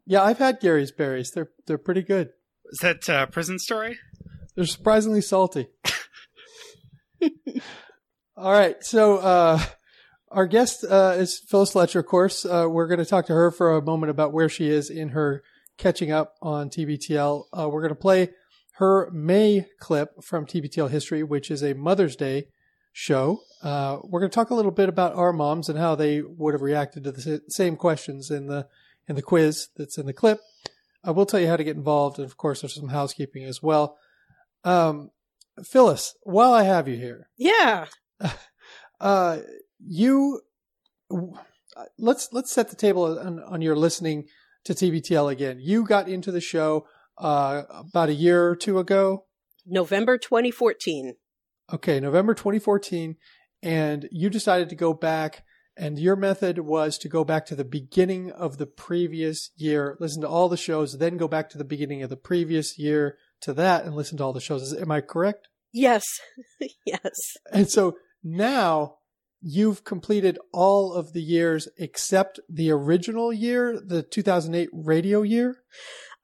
Yeah, 0.06 0.22
I've 0.24 0.38
had 0.38 0.60
Gary's 0.60 0.92
berries. 0.92 1.32
They're 1.32 1.50
they're 1.66 1.78
pretty 1.78 2.04
good. 2.04 2.30
Is 2.72 2.80
that 2.80 3.10
uh, 3.10 3.26
prison 3.26 3.58
story? 3.60 3.98
They're 4.60 4.66
surprisingly 4.66 5.22
salty. 5.22 5.68
All 8.36 8.52
right, 8.52 8.76
so 8.84 9.16
uh, 9.20 9.58
our 10.32 10.48
guest 10.48 10.84
uh, 10.84 11.16
is 11.18 11.40
Phyllis 11.40 11.72
Fletcher. 11.72 12.00
Of 12.00 12.08
course, 12.08 12.44
uh, 12.44 12.68
we're 12.70 12.88
going 12.88 13.00
to 13.00 13.06
talk 13.06 13.28
to 13.28 13.34
her 13.34 13.52
for 13.52 13.78
a 13.78 13.82
moment 13.82 14.10
about 14.10 14.34
where 14.34 14.50
she 14.50 14.68
is 14.68 14.90
in 14.90 15.12
her 15.12 15.44
catching 15.78 16.12
up 16.12 16.36
on 16.42 16.70
TBTL. 16.70 17.44
Uh, 17.58 17.70
we're 17.70 17.80
going 17.80 17.96
to 17.96 17.96
play 17.96 18.32
her 18.72 19.10
May 19.12 19.66
clip 19.80 20.22
from 20.22 20.46
TBTL 20.46 20.90
history, 20.90 21.24
which 21.24 21.50
is 21.50 21.64
a 21.64 21.74
Mother's 21.74 22.18
Day 22.18 22.50
show. 22.92 23.40
Uh, 23.64 24.00
we're 24.04 24.20
going 24.20 24.30
to 24.30 24.36
talk 24.36 24.50
a 24.50 24.56
little 24.56 24.72
bit 24.72 24.90
about 24.90 25.16
our 25.16 25.32
moms 25.32 25.70
and 25.70 25.80
how 25.80 25.96
they 25.96 26.22
would 26.22 26.54
have 26.54 26.62
reacted 26.62 27.06
to 27.06 27.14
the 27.14 27.44
same 27.48 27.78
questions 27.78 28.30
in 28.30 28.48
the 28.48 28.68
in 29.08 29.16
the 29.16 29.22
quiz 29.22 29.70
that's 29.78 29.98
in 29.98 30.06
the 30.06 30.12
clip. 30.12 30.42
I 31.02 31.12
will 31.12 31.26
tell 31.26 31.40
you 31.40 31.48
how 31.48 31.56
to 31.56 31.64
get 31.64 31.78
involved, 31.78 32.20
and 32.20 32.26
of 32.26 32.36
course, 32.36 32.60
there's 32.60 32.76
some 32.76 32.90
housekeeping 32.90 33.46
as 33.46 33.64
well. 33.64 33.98
Um, 34.64 35.12
Phyllis, 35.64 36.16
while 36.24 36.54
I 36.54 36.64
have 36.64 36.88
you 36.88 36.96
here, 36.96 37.30
Yeah. 37.38 37.88
uh, 39.00 39.40
you 39.80 40.42
let's 41.98 42.30
let's 42.32 42.52
set 42.52 42.70
the 42.70 42.76
table 42.76 43.20
on, 43.20 43.42
on 43.42 43.62
your 43.62 43.76
listening 43.76 44.26
to 44.66 44.74
TBTL 44.74 45.32
again. 45.32 45.60
You 45.62 45.86
got 45.86 46.10
into 46.10 46.32
the 46.32 46.42
show 46.42 46.86
uh, 47.18 47.64
about 47.72 48.10
a 48.10 48.14
year 48.14 48.48
or 48.50 48.56
two 48.56 48.80
ago. 48.80 49.26
November 49.66 50.18
2014. 50.18 51.16
Okay, 51.72 52.00
November 52.00 52.34
2014, 52.34 53.16
and 53.62 54.10
you 54.12 54.30
decided 54.30 54.70
to 54.70 54.76
go 54.76 54.94
back. 54.94 55.44
And 55.78 55.98
your 55.98 56.18
method 56.18 56.60
was 56.60 56.98
to 56.98 57.08
go 57.08 57.24
back 57.24 57.46
to 57.46 57.56
the 57.56 57.64
beginning 57.64 58.32
of 58.32 58.58
the 58.58 58.66
previous 58.66 59.52
year, 59.56 59.96
listen 60.02 60.22
to 60.24 60.28
all 60.28 60.50
the 60.50 60.58
shows, 60.58 60.98
then 60.98 61.16
go 61.16 61.30
back 61.30 61.50
to 61.52 61.58
the 61.58 61.64
beginning 61.64 62.04
of 62.04 62.10
the 62.10 62.18
previous 62.18 62.78
year 62.78 63.18
to 63.42 63.54
that 63.54 63.86
and 63.86 63.96
listen 63.96 64.18
to 64.18 64.24
all 64.24 64.34
the 64.34 64.42
shows. 64.42 64.62
Is- 64.62 64.82
Am 64.82 64.92
I 64.92 65.02
correct? 65.02 65.48
Yes. 65.72 66.04
yes. 66.86 67.38
And 67.52 67.70
so 67.70 67.98
now 68.24 68.96
you've 69.42 69.84
completed 69.84 70.38
all 70.52 70.94
of 70.94 71.14
the 71.14 71.22
years 71.22 71.68
except 71.78 72.40
the 72.50 72.72
original 72.72 73.32
year, 73.32 73.80
the 73.80 74.04
2008 74.04 74.70
radio 74.74 75.22
year. 75.22 75.58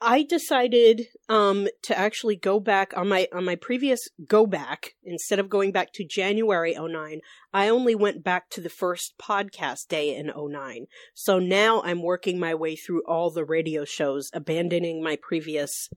I 0.02 0.24
decided 0.24 1.04
um 1.30 1.68
to 1.84 1.98
actually 1.98 2.36
go 2.36 2.60
back 2.60 2.94
on 2.98 3.08
my 3.08 3.30
on 3.34 3.46
my 3.46 3.56
previous 3.56 4.02
go 4.28 4.46
back 4.46 4.92
instead 5.04 5.40
of 5.40 5.50
going 5.50 5.72
back 5.72 5.94
to 5.94 6.06
January 6.06 6.76
09 6.78 7.22
I 7.54 7.70
only 7.70 7.96
went 7.96 8.24
back 8.24 8.50
to 8.52 8.62
the 8.62 8.70
first 8.70 9.14
podcast 9.18 9.88
day 9.88 10.14
in 10.14 10.32
09 10.36 10.88
so 11.14 11.40
now 11.40 11.82
I'm 11.82 12.04
working 12.04 12.38
my 12.40 12.54
way 12.54 12.76
through 12.76 13.04
all 13.08 13.32
the 13.32 13.46
radio 13.46 13.86
shows 13.86 14.30
abandoning 14.34 15.02
my 15.02 15.18
previous 15.20 15.90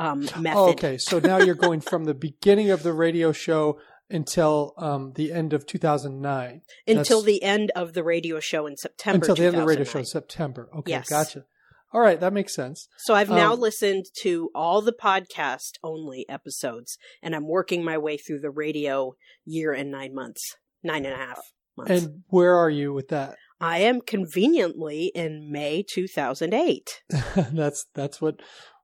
um 0.00 0.20
method 0.38 0.58
Oh, 0.58 0.70
okay. 0.70 0.98
So 0.98 1.20
now 1.20 1.38
you're 1.38 1.54
going 1.54 1.80
from 1.80 2.04
the 2.04 2.14
beginning 2.14 2.70
of 2.70 2.82
the 2.82 2.92
radio 2.92 3.30
show 3.32 3.78
until 4.12 4.74
um, 4.76 5.12
the 5.14 5.30
end 5.32 5.52
of 5.52 5.66
2009. 5.66 6.62
until 6.88 7.20
That's- 7.20 7.24
the 7.24 7.42
end 7.44 7.70
of 7.76 7.92
the 7.92 8.02
radio 8.02 8.40
show 8.40 8.66
in 8.66 8.76
September 8.76 9.16
until 9.24 9.36
the 9.36 9.44
end 9.44 9.54
of 9.54 9.60
the 9.60 9.66
radio 9.66 9.84
show, 9.84 10.00
2009. 10.00 10.04
September. 10.06 10.68
Okay, 10.78 10.90
Yes. 10.90 11.08
gotcha. 11.08 11.44
All 11.92 12.00
right, 12.00 12.18
that 12.20 12.32
makes 12.32 12.54
sense. 12.54 12.88
So 12.98 13.14
I've 13.14 13.30
now 13.30 13.52
Um, 13.54 13.60
listened 13.60 14.06
to 14.22 14.50
all 14.54 14.80
the 14.80 14.92
podcast 14.92 15.72
only 15.82 16.24
episodes, 16.28 16.96
and 17.22 17.34
I'm 17.36 17.48
working 17.48 17.84
my 17.84 17.98
way 17.98 18.16
through 18.16 18.40
the 18.40 18.50
radio 18.50 19.14
year 19.44 19.72
and 19.72 19.90
nine 19.90 20.14
months, 20.14 20.56
nine 20.84 21.04
and 21.04 21.14
a 21.14 21.16
half 21.16 21.40
months. 21.76 21.90
And 21.92 22.22
where 22.28 22.54
are 22.56 22.70
you 22.70 22.92
with 22.92 23.08
that? 23.08 23.36
I 23.60 23.78
am 23.80 24.00
conveniently 24.00 25.06
in 25.16 25.50
May 25.52 25.82
2008. 25.82 27.02
that's 27.52 27.86
that's 27.94 28.20
what 28.20 28.36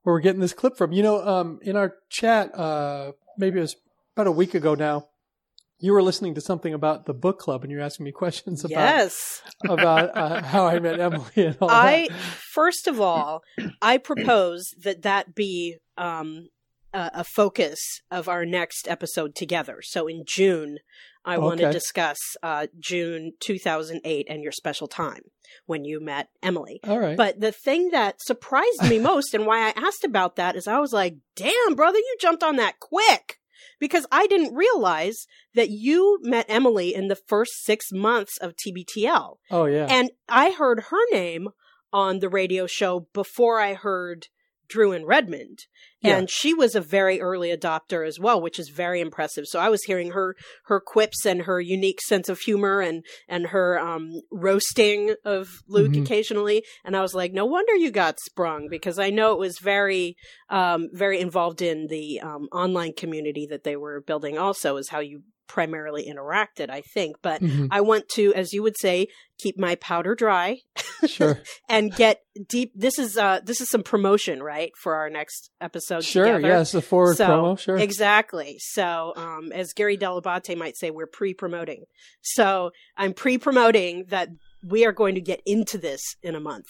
where 0.07 0.13
we're 0.13 0.21
getting 0.21 0.39
this 0.39 0.53
clip 0.53 0.77
from. 0.77 0.93
You 0.93 1.03
know, 1.03 1.21
um, 1.21 1.59
in 1.63 1.75
our 1.75 1.95
chat, 2.09 2.57
uh, 2.57 3.11
maybe 3.37 3.57
it 3.57 3.63
was 3.63 3.75
about 4.15 4.27
a 4.27 4.31
week 4.31 4.53
ago 4.53 4.73
now. 4.73 5.09
You 5.79 5.91
were 5.91 6.01
listening 6.01 6.33
to 6.35 6.41
something 6.41 6.73
about 6.73 7.05
the 7.05 7.13
book 7.13 7.39
club, 7.39 7.63
and 7.63 7.69
you're 7.69 7.81
asking 7.81 8.05
me 8.05 8.11
questions 8.13 8.63
about 8.63 8.79
yes. 8.79 9.41
about 9.67 10.15
uh, 10.15 10.43
how 10.43 10.65
I 10.65 10.79
met 10.79 11.01
Emily 11.01 11.25
and 11.35 11.57
all 11.59 11.69
I 11.69 12.07
that. 12.09 12.17
first 12.17 12.87
of 12.87 13.01
all, 13.01 13.41
I 13.81 13.97
propose 13.97 14.73
that 14.81 15.01
that 15.01 15.35
be 15.35 15.75
um, 15.97 16.47
a, 16.93 17.11
a 17.15 17.23
focus 17.23 17.79
of 18.11 18.27
our 18.27 18.45
next 18.45 18.87
episode 18.87 19.35
together. 19.35 19.79
So 19.81 20.07
in 20.07 20.23
June, 20.25 20.79
I 21.25 21.37
want 21.37 21.59
to 21.59 21.71
discuss 21.71 22.17
uh, 22.41 22.67
June 22.79 23.33
2008 23.41 24.27
and 24.29 24.41
your 24.41 24.53
special 24.53 24.87
time 24.87 25.23
when 25.65 25.83
you 25.83 25.99
met 25.99 26.29
Emily. 26.41 26.79
All 26.85 26.99
right. 26.99 27.17
But 27.17 27.41
the 27.41 27.51
thing 27.51 27.89
that 27.91 28.21
surprised 28.21 28.87
me 28.89 28.97
most 29.11 29.33
and 29.33 29.45
why 29.45 29.67
I 29.67 29.73
asked 29.75 30.05
about 30.05 30.37
that 30.37 30.55
is 30.55 30.67
I 30.67 30.79
was 30.79 30.93
like, 30.93 31.17
damn, 31.35 31.75
brother, 31.75 31.97
you 31.97 32.15
jumped 32.21 32.43
on 32.43 32.55
that 32.55 32.79
quick. 32.79 33.39
Because 33.79 34.07
I 34.11 34.25
didn't 34.25 34.55
realize 34.55 35.27
that 35.53 35.69
you 35.69 36.19
met 36.23 36.47
Emily 36.49 36.95
in 36.95 37.09
the 37.09 37.15
first 37.15 37.63
six 37.63 37.91
months 37.91 38.37
of 38.37 38.55
TBTL. 38.55 39.37
oh 39.51 39.65
yeah. 39.65 39.85
And 39.89 40.11
I 40.27 40.51
heard 40.51 40.85
her 40.89 41.11
name 41.11 41.49
on 41.93 42.19
the 42.19 42.29
radio 42.29 42.65
show 42.65 43.07
before 43.13 43.59
I 43.59 43.75
heard 43.75 44.27
Drew 44.67 44.91
and 44.93 45.05
Redmond. 45.05 45.65
Yeah. 46.01 46.17
And 46.17 46.29
she 46.29 46.53
was 46.53 46.75
a 46.75 46.81
very 46.81 47.19
early 47.19 47.49
adopter 47.49 48.07
as 48.07 48.19
well, 48.19 48.39
which 48.39 48.59
is 48.59 48.69
very 48.69 49.01
impressive. 49.01 49.45
So 49.47 49.59
I 49.59 49.69
was 49.69 49.83
hearing 49.83 50.11
her 50.11 50.35
her 50.65 50.79
quips 50.79 51.25
and 51.25 51.41
her 51.43 51.59
unique 51.59 52.01
sense 52.01 52.29
of 52.29 52.39
humor 52.39 52.81
and 52.81 53.03
and 53.27 53.47
her 53.47 53.79
um 53.79 54.21
roasting 54.31 55.15
of 55.25 55.49
Luke 55.67 55.93
Mhm. 55.93 56.03
occasionally. 56.03 56.63
And 56.85 56.95
I 56.95 57.01
was 57.01 57.13
like, 57.15 57.33
no 57.33 57.45
wonder 57.45 57.75
you 57.75 57.91
got 57.91 58.19
sprung 58.19 58.67
because 58.69 58.99
I 58.99 59.09
know 59.09 59.33
it 59.33 59.39
was 59.39 59.57
very 59.59 60.15
um 60.49 60.89
very 60.93 61.19
involved 61.19 61.61
in 61.61 61.87
the 61.87 62.19
um 62.21 62.47
online 62.51 62.93
community 62.93 63.47
that 63.49 63.63
they 63.63 63.75
were 63.75 64.01
building 64.01 64.37
also 64.37 64.77
is 64.77 64.89
how 64.89 64.99
you 64.99 65.23
primarily 65.47 66.05
interacted, 66.13 66.69
I 66.69 66.81
think. 66.81 67.15
But 67.21 67.41
Mhm. 67.41 67.69
I 67.71 67.79
want 67.79 68.09
to, 68.09 68.33
as 68.33 68.51
you 68.51 68.61
would 68.63 68.77
say, 68.77 69.07
keep 69.39 69.57
my 69.57 69.75
powder 69.75 70.13
dry 70.13 70.57
Sure. 71.07 71.41
and 71.69 71.95
get 71.95 72.21
deep. 72.49 72.73
This 72.75 72.99
is 72.99 73.17
uh 73.17 73.39
this 73.43 73.61
is 73.61 73.69
some 73.69 73.83
promotion, 73.83 74.43
right, 74.43 74.71
for 74.75 74.95
our 74.95 75.09
next 75.09 75.51
episode. 75.61 75.86
Sure. 76.01 76.25
together. 76.25 76.47
Yes. 76.47 76.71
The 76.71 76.81
forward 76.81 77.17
So, 77.17 77.27
promo. 77.27 77.59
Sure. 77.59 77.77
Exactly. 77.77 78.57
So, 78.59 79.13
um, 79.15 79.51
as 79.51 79.73
Gary 79.73 79.97
Dell'Abate 79.97 80.57
might 80.57 80.77
say, 80.77 80.91
we're 80.91 81.07
pre-promoting. 81.07 81.85
So 82.21 82.71
I'm 82.97 83.13
pre-promoting 83.13 84.05
that 84.09 84.29
we 84.63 84.85
are 84.85 84.91
going 84.91 85.15
to 85.15 85.21
get 85.21 85.41
into 85.45 85.77
this 85.77 86.01
in 86.21 86.35
a 86.35 86.39
month. 86.39 86.67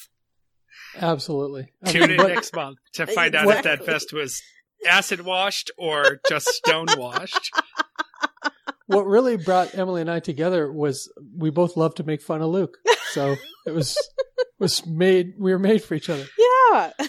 Absolutely. 0.99 1.67
Tune 1.85 2.11
in 2.11 2.17
but- 2.17 2.27
next 2.27 2.55
month 2.55 2.77
to 2.93 3.07
find 3.07 3.35
out 3.35 3.47
if 3.47 3.63
that 3.63 3.79
Exactly. 3.79 3.85
vest 3.93 4.13
was 4.13 4.41
acid 4.87 5.21
washed 5.25 5.71
or 5.77 6.19
just 6.29 6.47
stone 6.49 6.85
washed. 6.97 7.51
what 8.85 9.05
really 9.05 9.37
brought 9.37 9.75
Emily 9.77 10.01
and 10.01 10.09
I 10.11 10.19
together 10.19 10.71
was 10.71 11.11
we 11.35 11.49
both 11.49 11.75
love 11.77 11.95
to 11.95 12.03
make 12.03 12.21
fun 12.21 12.41
of 12.41 12.49
Luke. 12.49 12.77
So 13.11 13.35
it 13.65 13.71
was 13.71 13.97
was 14.59 14.85
made 14.85 15.33
we 15.37 15.51
were 15.51 15.59
made 15.59 15.83
for 15.83 15.95
each 15.95 16.09
other. 16.09 16.25
Yeah. 16.37 16.91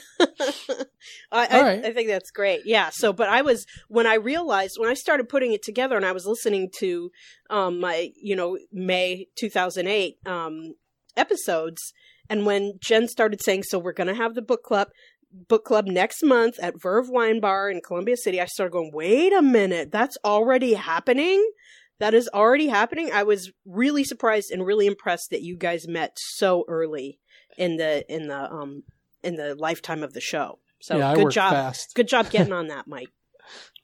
I, 1.33 1.47
I, 1.47 1.61
right. 1.61 1.85
I 1.85 1.93
think 1.93 2.09
that's 2.09 2.31
great. 2.31 2.62
Yeah. 2.64 2.90
So, 2.93 3.12
but 3.12 3.28
I 3.28 3.43
was, 3.43 3.67
when 3.88 4.07
I 4.07 4.14
realized, 4.14 4.76
when 4.78 4.90
I 4.90 4.95
started 4.95 5.28
putting 5.28 5.52
it 5.52 5.62
together 5.62 5.97
and 5.97 6.05
I 6.05 6.12
was 6.12 6.26
listening 6.26 6.71
to, 6.78 7.11
um, 7.50 7.81
my, 7.81 8.11
you 8.21 8.37
know, 8.37 8.59
May 8.73 9.26
2008, 9.38 10.17
um, 10.26 10.75
episodes, 11.17 11.93
and 12.31 12.47
when 12.47 12.75
Jen 12.81 13.09
started 13.09 13.43
saying, 13.43 13.64
so 13.64 13.78
we're 13.78 13.93
going 13.93 14.09
to 14.09 14.14
have 14.14 14.35
the 14.35 14.43
book 14.43 14.62
club, 14.62 14.88
book 15.33 15.64
club 15.64 15.87
next 15.87 16.23
month 16.23 16.57
at 16.61 16.81
Verve 16.81 17.09
Wine 17.09 17.40
Bar 17.40 17.71
in 17.71 17.81
Columbia 17.81 18.17
City, 18.17 18.40
I 18.40 18.47
started 18.47 18.73
going, 18.73 18.90
wait 18.93 19.33
a 19.33 19.43
minute, 19.43 19.90
that's 19.90 20.17
already 20.25 20.75
happening? 20.75 21.47
That 22.00 22.14
is 22.14 22.31
already 22.33 22.69
happening. 22.69 23.11
I 23.12 23.25
was 23.25 23.50
really 23.67 24.05
surprised 24.05 24.52
and 24.52 24.64
really 24.64 24.87
impressed 24.87 25.31
that 25.31 25.43
you 25.43 25.57
guys 25.57 25.88
met 25.88 26.17
so 26.17 26.64
early 26.69 27.19
in 27.59 27.77
the 27.77 28.11
in 28.12 28.29
the 28.29 28.50
um 28.50 28.85
in 29.23 29.37
the 29.37 29.55
lifetime 29.55 30.03
of 30.03 30.15
the 30.15 30.21
show. 30.21 30.59
So 30.81 30.97
yeah, 30.97 31.15
good 31.15 31.31
job. 31.31 31.53
fast. 31.53 31.95
Good 31.95 32.09
job 32.09 32.31
getting 32.31 32.53
on 32.61 32.69
that, 32.69 32.87
Mike. 32.87 33.11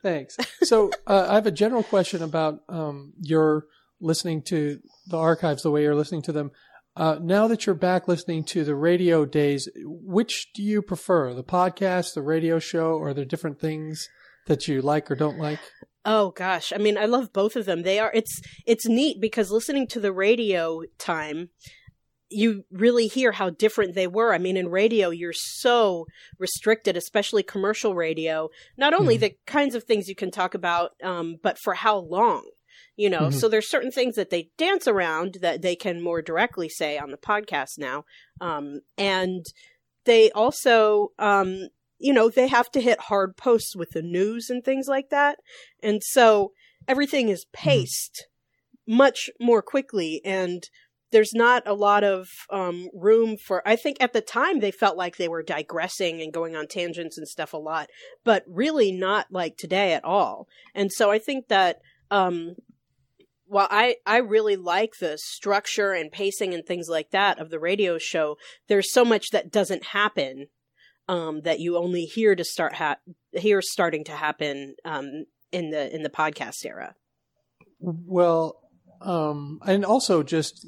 Thanks. 0.03 0.37
So 0.63 0.91
uh, 1.07 1.27
I 1.31 1.35
have 1.35 1.47
a 1.47 1.51
general 1.51 1.83
question 1.83 2.23
about 2.23 2.61
um, 2.69 3.15
your 3.21 3.67
listening 4.01 4.43
to 4.43 4.79
the 5.07 5.17
archives 5.19 5.63
the 5.63 5.71
way 5.71 5.83
you're 5.83 5.95
listening 5.95 6.23
to 6.23 6.33
them. 6.33 6.51
Uh, 6.97 7.19
now 7.21 7.49
that 7.49 7.67
you're 7.67 7.75
back 7.75 8.07
listening 8.07 8.45
to 8.45 8.65
the 8.65 8.77
radio 8.77 9.25
days, 9.25 9.69
which 9.77 10.53
do 10.55 10.63
you 10.63 10.81
prefer, 10.81 11.35
the 11.35 11.43
podcast, 11.43 12.15
the 12.15 12.23
radio 12.23 12.59
show, 12.59 12.93
or 12.93 13.09
are 13.09 13.15
there 13.15 13.25
different 13.25 13.59
things 13.59 14.09
that 14.47 14.69
you 14.69 14.81
like 14.81 15.11
or 15.11 15.17
don't 15.17 15.39
like? 15.39 15.59
Oh 16.05 16.31
gosh, 16.31 16.73
I 16.73 16.79
mean, 16.79 16.99
I 16.99 17.07
love 17.07 17.33
both 17.33 17.57
of 17.57 17.65
them. 17.65 17.83
They 17.83 17.99
are 17.99 18.13
it's 18.13 18.43
it's 18.67 18.87
neat 18.87 19.21
because 19.21 19.51
listening 19.51 19.87
to 19.89 20.01
the 20.01 20.13
radio 20.13 20.83
time 20.99 21.49
you 22.31 22.65
really 22.71 23.07
hear 23.07 23.33
how 23.33 23.51
different 23.51 23.95
they 23.95 24.07
were. 24.07 24.35
I 24.35 24.39
mean, 24.39 24.57
in 24.57 24.69
radio, 24.69 25.11
you're 25.11 25.33
so 25.35 26.07
restricted, 26.39 26.97
especially 26.97 27.43
commercial 27.43 27.95
radio. 27.95 28.49
Not 28.77 28.95
only 28.95 29.17
Mhm. 29.17 29.21
the 29.21 29.37
kinds 29.47 29.75
of 29.75 29.85
things 29.85 30.09
you 30.09 30.15
can 30.15 30.31
talk 30.31 30.55
about, 30.55 30.93
um, 31.03 31.37
but 31.43 31.59
for 31.59 31.75
how 31.75 31.99
long. 31.99 32.51
You 32.97 33.11
know, 33.11 33.23
Mhm. 33.29 33.35
so 33.35 33.49
there's 33.49 33.69
certain 33.69 33.91
things 33.91 34.15
that 34.17 34.31
they 34.31 34.51
dance 34.57 34.87
around 34.89 35.39
that 35.41 35.63
they 35.63 35.77
can 35.77 36.01
more 36.01 36.23
directly 36.23 36.69
say 36.69 36.97
on 36.99 37.11
the 37.11 37.17
podcast 37.17 37.77
now. 37.79 38.05
Um, 38.41 38.81
and 38.97 39.45
they 40.05 40.31
also, 40.33 41.13
um, 41.19 41.69
you 41.99 42.13
know, 42.13 42.29
they 42.29 42.49
have 42.49 42.71
to 42.73 42.81
hit 42.81 43.01
hard 43.01 43.37
posts 43.37 43.75
with 43.77 43.91
the 43.91 44.03
news 44.03 44.49
and 44.51 44.65
things 44.65 44.87
like 44.89 45.11
that. 45.11 45.39
And 45.83 46.03
so 46.05 46.53
everything 46.87 47.29
is 47.29 47.47
paced 47.53 48.29
much 48.87 49.31
more 49.41 49.63
quickly 49.63 50.21
and 50.25 50.69
there's 51.13 51.33
not 51.33 51.63
a 51.67 51.75
lot 51.75 52.03
of 52.03 52.29
um, 52.51 52.89
room 52.95 53.37
for 53.37 53.67
i 53.67 53.77
think 53.77 53.97
at 54.01 54.13
the 54.13 54.21
time 54.21 54.61
they 54.61 54.71
felt 54.71 54.97
like 54.97 55.17
they 55.17 55.29
were 55.29 55.43
digressing 55.43 56.21
and 56.21 56.33
going 56.33 56.57
on 56.57 56.67
tangents 56.67 57.19
and 57.19 57.29
stuff 57.29 57.53
a 57.53 57.59
lot 57.59 57.89
but 58.25 58.45
really 58.47 58.93
not 58.93 59.27
like 59.31 59.57
today 59.57 59.93
at 59.93 60.05
all 60.05 60.47
and 60.75 60.91
so 60.93 61.11
i 61.11 61.19
think 61.19 61.49
that 61.49 61.79
um, 62.11 62.55
while 63.47 63.69
I, 63.71 63.97
I 64.07 64.19
really 64.19 64.57
like 64.57 64.95
the 65.01 65.19
structure 65.19 65.93
and 65.93 66.11
pacing 66.11 66.55
and 66.55 66.65
things 66.65 66.89
like 66.89 67.11
that 67.11 67.39
of 67.39 67.51
the 67.51 67.59
radio 67.59 67.99
show, 67.99 68.37
there's 68.69 68.93
so 68.93 69.05
much 69.05 69.31
that 69.31 69.51
doesn't 69.51 69.87
happen 69.87 70.47
um, 71.09 71.43
that 71.43 71.61
you 71.61 71.77
only 71.77 72.05
hear 72.05 72.35
to 72.35 72.45
start 72.45 72.75
ha- 72.75 72.97
hear 73.33 73.61
starting 73.63 74.05
to 74.05 74.13
happen 74.13 74.75
um, 74.85 75.25
in 75.53 75.71
the 75.71 75.95
in 75.95 76.03
the 76.03 76.11
podcast 76.11 76.65
era. 76.65 76.95
Well, 77.79 78.61
um, 79.01 79.61
and 79.67 79.85
also 79.85 80.23
just 80.23 80.67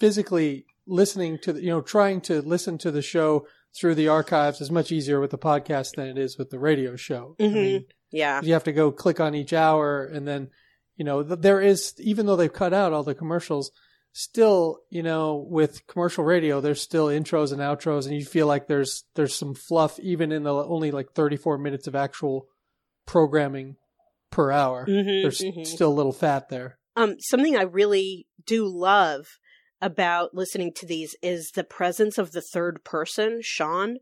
physically 0.00 0.64
listening 0.86 1.38
to 1.42 1.52
the, 1.52 1.62
you 1.62 1.68
know, 1.68 1.80
trying 1.82 2.20
to 2.22 2.42
listen 2.42 2.78
to 2.78 2.90
the 2.90 3.02
show 3.02 3.46
through 3.78 3.94
the 3.94 4.08
archives 4.08 4.60
is 4.60 4.70
much 4.70 4.90
easier 4.90 5.20
with 5.20 5.30
the 5.30 5.38
podcast 5.38 5.94
than 5.96 6.08
it 6.08 6.18
is 6.18 6.36
with 6.36 6.50
the 6.50 6.58
radio 6.58 6.96
show. 6.96 7.36
I 7.38 7.42
Mhm. 7.44 7.52
mean, 7.54 7.84
Yeah, 8.12 8.40
you 8.42 8.52
have 8.54 8.64
to 8.64 8.72
go 8.72 8.90
click 8.90 9.20
on 9.20 9.36
each 9.36 9.52
hour 9.52 10.04
and 10.04 10.26
then, 10.26 10.50
you 10.96 11.04
know, 11.04 11.22
there 11.22 11.60
is, 11.60 11.94
even 12.00 12.26
though 12.26 12.34
they've 12.34 12.52
cut 12.52 12.74
out 12.74 12.92
all 12.92 13.04
the 13.04 13.14
commercials, 13.14 13.70
still, 14.12 14.78
you 14.90 15.04
know, 15.04 15.36
with 15.48 15.86
commercial 15.86 16.24
radio, 16.24 16.60
there's 16.60 16.80
still 16.80 17.06
intros 17.06 17.52
and 17.52 17.60
outros 17.60 18.06
and 18.08 18.16
you 18.16 18.24
feel 18.24 18.48
like 18.48 18.66
there's, 18.66 19.04
there's 19.14 19.36
some 19.36 19.54
fluff 19.54 20.00
even 20.00 20.32
in 20.32 20.42
the 20.42 20.52
only 20.52 20.90
like 20.90 21.12
34 21.12 21.56
minutes 21.58 21.86
of 21.86 21.94
actual 21.94 22.48
programming 23.06 23.76
per 24.30 24.50
hour. 24.50 24.86
Mhm, 24.86 25.22
There's 25.22 25.40
mhm. 25.40 25.66
still 25.66 25.90
a 25.92 25.94
little 25.94 26.12
fat 26.12 26.48
there. 26.48 26.78
Um, 26.96 27.16
something 27.20 27.56
I 27.56 27.62
really 27.62 28.26
do 28.44 28.66
love 28.66 29.26
about 29.80 30.34
listening 30.34 30.72
to 30.76 30.86
these 30.86 31.14
is 31.22 31.50
the 31.54 31.64
presence 31.64 32.18
of 32.18 32.32
the 32.32 32.42
third 32.42 32.84
person, 32.84 33.40
Sean. 33.42 33.98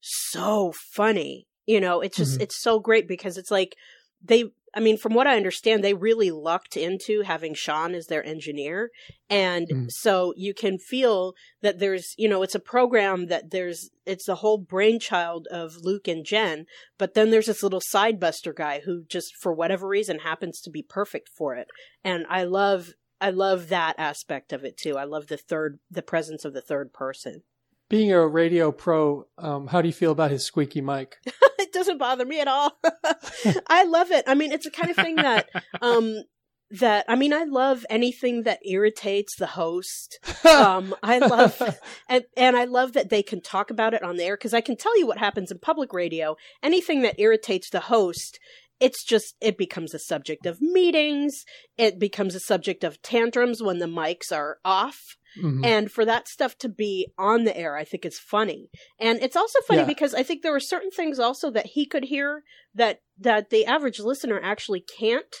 So 0.00 0.72
funny. 0.92 1.46
You 1.66 1.80
know, 1.80 2.00
it's 2.00 2.16
just, 2.16 2.38
Mhm. 2.38 2.42
it's 2.42 2.60
so 2.60 2.80
great 2.80 3.06
because 3.06 3.38
it's 3.38 3.50
like 3.50 3.76
they, 4.24 4.44
I 4.74 4.80
mean, 4.80 4.96
from 4.96 5.14
what 5.14 5.26
I 5.26 5.36
understand, 5.36 5.82
they 5.84 5.94
really 5.94 6.30
lucked 6.30 6.76
into 6.76 7.22
having 7.22 7.54
Sean 7.54 7.94
as 7.94 8.06
their 8.06 8.24
engineer. 8.24 8.90
And 9.28 9.68
Mhm. 9.68 9.86
so 9.90 10.32
you 10.36 10.54
can 10.54 10.78
feel 10.78 11.34
that 11.60 11.78
there's, 11.78 12.14
you 12.16 12.28
know, 12.28 12.42
it's 12.42 12.54
a 12.54 12.60
program 12.60 13.26
that 13.26 13.50
there's, 13.50 13.90
it's 14.06 14.26
the 14.26 14.36
whole 14.36 14.58
brainchild 14.58 15.46
of 15.50 15.76
Luke 15.82 16.08
and 16.08 16.24
Jen, 16.24 16.66
but 16.98 17.14
then 17.14 17.30
there's 17.30 17.46
this 17.46 17.62
little 17.62 17.82
sidebuster 17.94 18.54
guy 18.54 18.80
who 18.80 19.04
just, 19.04 19.32
for 19.40 19.52
whatever 19.52 19.86
reason, 19.86 20.20
happens 20.20 20.60
to 20.62 20.70
be 20.70 20.82
perfect 20.82 21.28
for 21.36 21.54
it. 21.54 21.68
And 22.02 22.24
I 22.28 22.44
love, 22.44 22.94
I 23.22 23.30
love 23.30 23.68
that 23.68 23.94
aspect 23.98 24.52
of 24.52 24.64
it 24.64 24.76
too. 24.76 24.98
I 24.98 25.04
love 25.04 25.28
the 25.28 25.36
third, 25.36 25.78
the 25.88 26.02
presence 26.02 26.44
of 26.44 26.54
the 26.54 26.60
third 26.60 26.92
person. 26.92 27.42
Being 27.88 28.10
a 28.10 28.26
radio 28.26 28.72
pro, 28.72 29.26
um, 29.38 29.68
how 29.68 29.80
do 29.80 29.88
you 29.88 29.92
feel 29.94 30.10
about 30.10 30.32
his 30.32 30.44
squeaky 30.44 30.80
mic? 30.80 31.18
it 31.58 31.72
doesn't 31.72 31.98
bother 31.98 32.24
me 32.24 32.40
at 32.40 32.48
all. 32.48 32.76
I 33.68 33.84
love 33.84 34.10
it. 34.10 34.24
I 34.26 34.34
mean, 34.34 34.50
it's 34.50 34.64
the 34.64 34.72
kind 34.72 34.90
of 34.90 34.96
thing 34.96 35.16
that, 35.16 35.48
um, 35.80 36.24
that 36.72 37.04
I 37.06 37.16
mean, 37.16 37.32
I 37.32 37.44
love 37.44 37.86
anything 37.90 38.42
that 38.42 38.66
irritates 38.66 39.36
the 39.36 39.46
host. 39.46 40.18
Um, 40.44 40.94
I 41.02 41.18
love 41.18 41.60
and 42.08 42.24
and 42.36 42.56
I 42.56 42.64
love 42.64 42.94
that 42.94 43.10
they 43.10 43.22
can 43.22 43.40
talk 43.40 43.70
about 43.70 43.94
it 43.94 44.02
on 44.02 44.16
the 44.16 44.24
air 44.24 44.36
because 44.36 44.54
I 44.54 44.62
can 44.62 44.76
tell 44.76 44.98
you 44.98 45.06
what 45.06 45.18
happens 45.18 45.50
in 45.50 45.58
public 45.58 45.92
radio. 45.92 46.36
Anything 46.62 47.02
that 47.02 47.20
irritates 47.20 47.70
the 47.70 47.80
host, 47.80 48.40
it's 48.82 49.04
just 49.04 49.36
it 49.40 49.56
becomes 49.56 49.94
a 49.94 49.98
subject 49.98 50.44
of 50.46 50.60
meetings. 50.60 51.44
It 51.78 51.98
becomes 51.98 52.34
a 52.34 52.40
subject 52.40 52.82
of 52.84 53.00
tantrums 53.02 53.62
when 53.62 53.78
the 53.78 53.86
mics 53.86 54.30
are 54.32 54.58
off. 54.64 55.00
Mhm. 55.40 55.64
And 55.64 55.90
for 55.90 56.04
that 56.04 56.28
stuff 56.28 56.58
to 56.58 56.68
be 56.68 57.08
on 57.16 57.44
the 57.44 57.56
air, 57.56 57.76
I 57.76 57.84
think 57.84 58.04
it's 58.04 58.18
funny. 58.18 58.68
And 58.98 59.22
it's 59.22 59.36
also 59.36 59.58
funny 59.66 59.82
Yeah. 59.82 59.86
because 59.86 60.14
I 60.14 60.22
think 60.22 60.42
there 60.42 60.52
were 60.52 60.60
certain 60.74 60.90
things 60.90 61.18
also 61.18 61.50
that 61.52 61.66
he 61.74 61.86
could 61.86 62.04
hear 62.04 62.42
that 62.74 62.98
that 63.18 63.50
the 63.50 63.64
average 63.64 64.00
listener 64.00 64.40
actually 64.42 64.84
can't. 64.98 65.34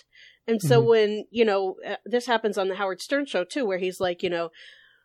And 0.46 0.62
so 0.62 0.80
Mhm. 0.80 0.88
when, 0.88 1.24
you 1.30 1.44
know, 1.44 1.76
uh, 1.86 1.96
this 2.04 2.26
happens 2.26 2.56
on 2.58 2.68
the 2.68 2.76
Howard 2.76 3.00
Stern 3.02 3.26
show 3.26 3.44
too 3.44 3.64
where 3.66 3.78
he's 3.78 4.00
like, 4.00 4.22
you 4.22 4.30
know, 4.30 4.50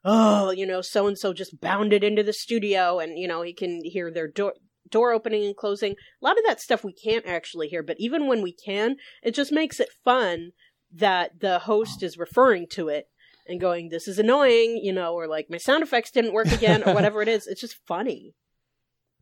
oh, 0.05 0.51
you 0.51 0.65
know, 0.65 0.81
so 0.81 1.07
and 1.07 1.17
so 1.17 1.33
just 1.33 1.59
bounded 1.59 2.03
into 2.03 2.23
the 2.23 2.33
studio 2.33 2.99
and, 2.99 3.17
you 3.19 3.27
know, 3.27 3.41
he 3.41 3.53
can 3.53 3.81
hear 3.83 4.09
their 4.11 4.27
door 4.27 4.53
door 4.89 5.11
opening 5.11 5.45
and 5.45 5.55
closing. 5.55 5.93
A 5.93 6.25
lot 6.25 6.37
of 6.37 6.43
that 6.45 6.61
stuff 6.61 6.83
we 6.83 6.93
can't 6.93 7.25
actually 7.25 7.67
hear, 7.67 7.83
but 7.83 7.97
even 7.99 8.27
when 8.27 8.41
we 8.41 8.51
can, 8.51 8.97
it 9.23 9.33
just 9.33 9.51
makes 9.51 9.79
it 9.79 9.89
fun 10.03 10.51
that 10.93 11.39
the 11.39 11.59
host 11.59 12.01
is 12.03 12.17
referring 12.17 12.67
to 12.71 12.89
it 12.89 13.07
and 13.47 13.59
going, 13.59 13.89
"This 13.89 14.07
is 14.07 14.19
annoying," 14.19 14.79
you 14.83 14.93
know, 14.93 15.13
or 15.13 15.27
like 15.27 15.49
my 15.49 15.57
sound 15.57 15.83
effects 15.83 16.11
didn't 16.11 16.33
work 16.33 16.51
again, 16.51 16.83
or 16.83 16.93
whatever 16.95 17.21
it 17.21 17.27
is. 17.27 17.47
It's 17.47 17.61
just 17.61 17.79
funny. 17.85 18.33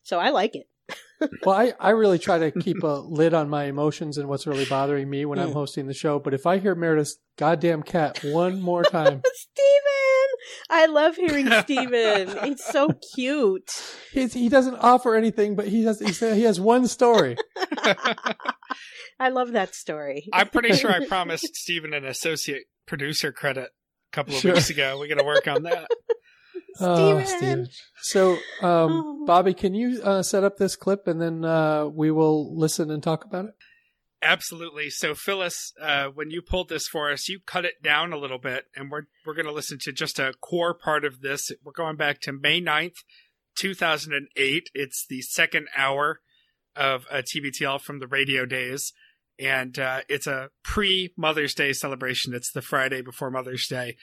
So 0.03 0.19
I 0.19 0.29
like 0.29 0.55
it. 0.55 0.67
Well, 1.43 1.55
I, 1.55 1.73
I 1.79 1.89
really 1.91 2.19
try 2.19 2.37
to 2.39 2.51
keep 2.51 2.83
a 2.83 2.87
lid 3.07 3.33
on 3.33 3.49
my 3.49 3.63
emotions 3.65 4.17
and 4.17 4.27
what's 4.27 4.45
really 4.45 4.65
bothering 4.65 5.09
me 5.09 5.23
when 5.25 5.39
I'm 5.39 5.53
hosting 5.53 5.87
the 5.87 5.93
show. 5.93 6.19
But 6.19 6.33
if 6.33 6.45
I 6.45 6.57
hear 6.57 6.75
Meredith's 6.75 7.17
goddamn 7.37 7.83
cat 7.83 8.19
one 8.23 8.61
more 8.61 8.83
time, 8.91 9.21
Steven! 9.33 9.71
I 10.69 10.85
love 10.87 11.15
hearing 11.15 11.49
Steven. 11.61 12.37
He's 12.43 12.63
so 12.63 12.89
cute. 13.15 13.69
he's, 14.11 14.33
he 14.33 14.49
doesn't 14.49 14.75
offer 14.75 15.15
anything, 15.15 15.55
but 15.55 15.67
he 15.67 15.85
has 15.85 15.99
he, 15.99 16.11
said 16.11 16.35
he 16.35 16.43
has 16.43 16.59
one 16.59 16.85
story. 16.87 17.37
I 19.19 19.29
love 19.29 19.53
that 19.53 19.73
story. 19.73 20.27
I'm 20.33 20.49
pretty 20.49 20.73
sure 20.75 20.91
I 20.91 21.05
promised 21.07 21.55
Steven 21.55 21.93
an 21.93 22.05
associate 22.05 22.63
producer 22.85 23.31
credit 23.31 23.69
a 23.69 24.15
couple 24.15 24.35
of 24.35 24.41
Sure. 24.41 24.53
weeks 24.53 24.69
ago. 24.69 24.99
We 24.99 25.07
got 25.07 25.19
to 25.19 25.23
work 25.25 25.47
on 25.47 25.63
that. 25.63 25.87
Oh, 26.79 27.23
Steven. 27.23 27.25
Steven. 27.25 27.67
So, 28.01 28.33
um, 28.61 28.91
Oh. 29.21 29.25
Bobby, 29.25 29.53
can 29.53 29.73
you 29.73 30.01
uh, 30.03 30.21
set 30.21 30.43
up 30.43 30.57
this 30.57 30.75
clip 30.75 31.07
and 31.07 31.19
then 31.21 31.43
uh, 31.43 31.85
we 31.85 32.11
will 32.11 32.55
listen 32.57 32.91
and 32.91 33.01
talk 33.01 33.23
about 33.25 33.45
it? 33.45 33.51
Absolutely. 34.21 34.89
So, 34.89 35.13
Phyllis, 35.13 35.71
uh, 35.79 36.07
when 36.07 36.31
you 36.31 36.41
pulled 36.41 36.69
this 36.69 36.87
for 36.87 37.11
us, 37.11 37.27
you 37.29 37.39
cut 37.45 37.65
it 37.65 37.81
down 37.83 38.11
a 38.13 38.17
little 38.17 38.39
bit, 38.39 38.65
and 38.75 38.89
we're 38.89 39.03
we're 39.25 39.35
going 39.35 39.45
to 39.45 39.51
listen 39.51 39.77
to 39.81 39.91
just 39.91 40.17
a 40.19 40.33
core 40.41 40.73
part 40.73 41.05
of 41.05 41.21
this. 41.21 41.51
We're 41.63 41.71
going 41.71 41.95
back 41.95 42.21
to 42.21 42.31
May 42.33 42.59
9th, 42.61 43.03
2008. 43.57 44.69
It's 44.73 45.05
the 45.07 45.21
second 45.21 45.67
hour 45.77 46.21
of 46.75 47.05
a 47.11 47.21
TBTL 47.23 47.81
from 47.81 47.99
the 47.99 48.07
radio 48.07 48.45
days, 48.45 48.93
and 49.39 49.77
uh, 49.77 50.01
it's 50.09 50.27
a 50.27 50.49
pre 50.63 51.13
Mother's 51.17 51.53
Day 51.53 51.71
celebration. 51.73 52.33
It's 52.33 52.51
the 52.51 52.61
Friday 52.61 53.01
before 53.01 53.29
Mother's 53.29 53.67
Day, 53.67 53.95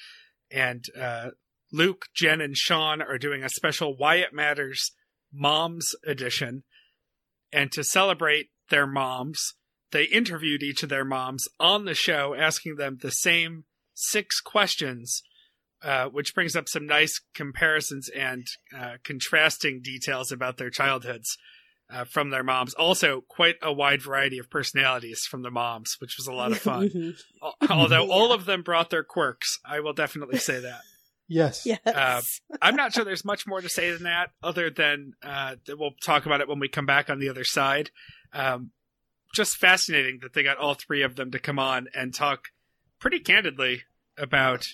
and 0.50 0.84
uh, 0.98 1.30
Luke, 1.72 2.06
Jen, 2.14 2.40
and 2.40 2.56
Sean 2.56 3.00
are 3.00 3.18
doing 3.18 3.42
a 3.42 3.48
special 3.48 3.96
Why 3.96 4.16
It 4.16 4.32
Matters 4.32 4.92
Moms 5.32 5.94
edition, 6.06 6.64
and 7.52 7.72
to 7.72 7.82
celebrate 7.82 8.50
their 8.68 8.86
moms 8.86 9.54
they 9.92 10.04
interviewed 10.04 10.62
each 10.62 10.82
of 10.82 10.88
their 10.88 11.04
moms 11.04 11.46
on 11.60 11.84
the 11.84 11.94
show, 11.94 12.34
asking 12.34 12.76
them 12.76 12.98
the 13.00 13.10
same 13.10 13.64
six 13.94 14.40
questions, 14.40 15.22
uh, 15.82 16.06
which 16.06 16.34
brings 16.34 16.56
up 16.56 16.68
some 16.68 16.86
nice 16.86 17.20
comparisons 17.34 18.08
and 18.08 18.46
uh, 18.76 18.94
contrasting 19.04 19.80
details 19.82 20.32
about 20.32 20.56
their 20.56 20.70
childhoods 20.70 21.36
uh, 21.92 22.04
from 22.04 22.30
their 22.30 22.42
moms. 22.42 22.72
Also, 22.74 23.22
quite 23.28 23.56
a 23.62 23.72
wide 23.72 24.00
variety 24.00 24.38
of 24.38 24.48
personalities 24.48 25.20
from 25.30 25.42
the 25.42 25.50
moms, 25.50 25.96
which 25.98 26.16
was 26.16 26.26
a 26.26 26.32
lot 26.32 26.52
of 26.52 26.58
fun. 26.62 26.88
Mhm. 26.88 27.70
Although 27.70 28.06
all 28.10 28.32
of 28.32 28.46
them 28.46 28.62
brought 28.62 28.90
their 28.90 29.04
quirks, 29.04 29.58
I 29.64 29.80
will 29.80 29.92
definitely 29.92 30.38
say 30.38 30.58
that. 30.58 30.80
Yes. 31.32 31.64
yes. 31.64 31.80
Uh, 31.86 32.20
I'm 32.60 32.76
not 32.76 32.92
sure 32.92 33.04
there's 33.04 33.24
much 33.24 33.46
more 33.46 33.60
to 33.60 33.68
say 33.68 33.90
than 33.90 34.02
that, 34.02 34.30
other 34.42 34.68
than 34.70 35.14
uh, 35.22 35.56
that 35.66 35.78
we'll 35.78 35.94
talk 36.04 36.26
about 36.26 36.40
it 36.40 36.48
when 36.48 36.58
we 36.58 36.68
come 36.68 36.86
back 36.86 37.08
on 37.08 37.18
the 37.20 37.28
other 37.28 37.44
side. 37.44 37.90
Um, 38.32 38.70
just 39.34 39.56
fascinating 39.56 40.18
that 40.20 40.34
they 40.34 40.42
got 40.42 40.58
all 40.58 40.74
three 40.74 41.02
of 41.02 41.16
them 41.16 41.30
to 41.30 41.38
come 41.38 41.58
on 41.58 41.88
and 41.94 42.12
talk 42.14 42.48
pretty 42.98 43.18
candidly 43.18 43.82
about 44.18 44.64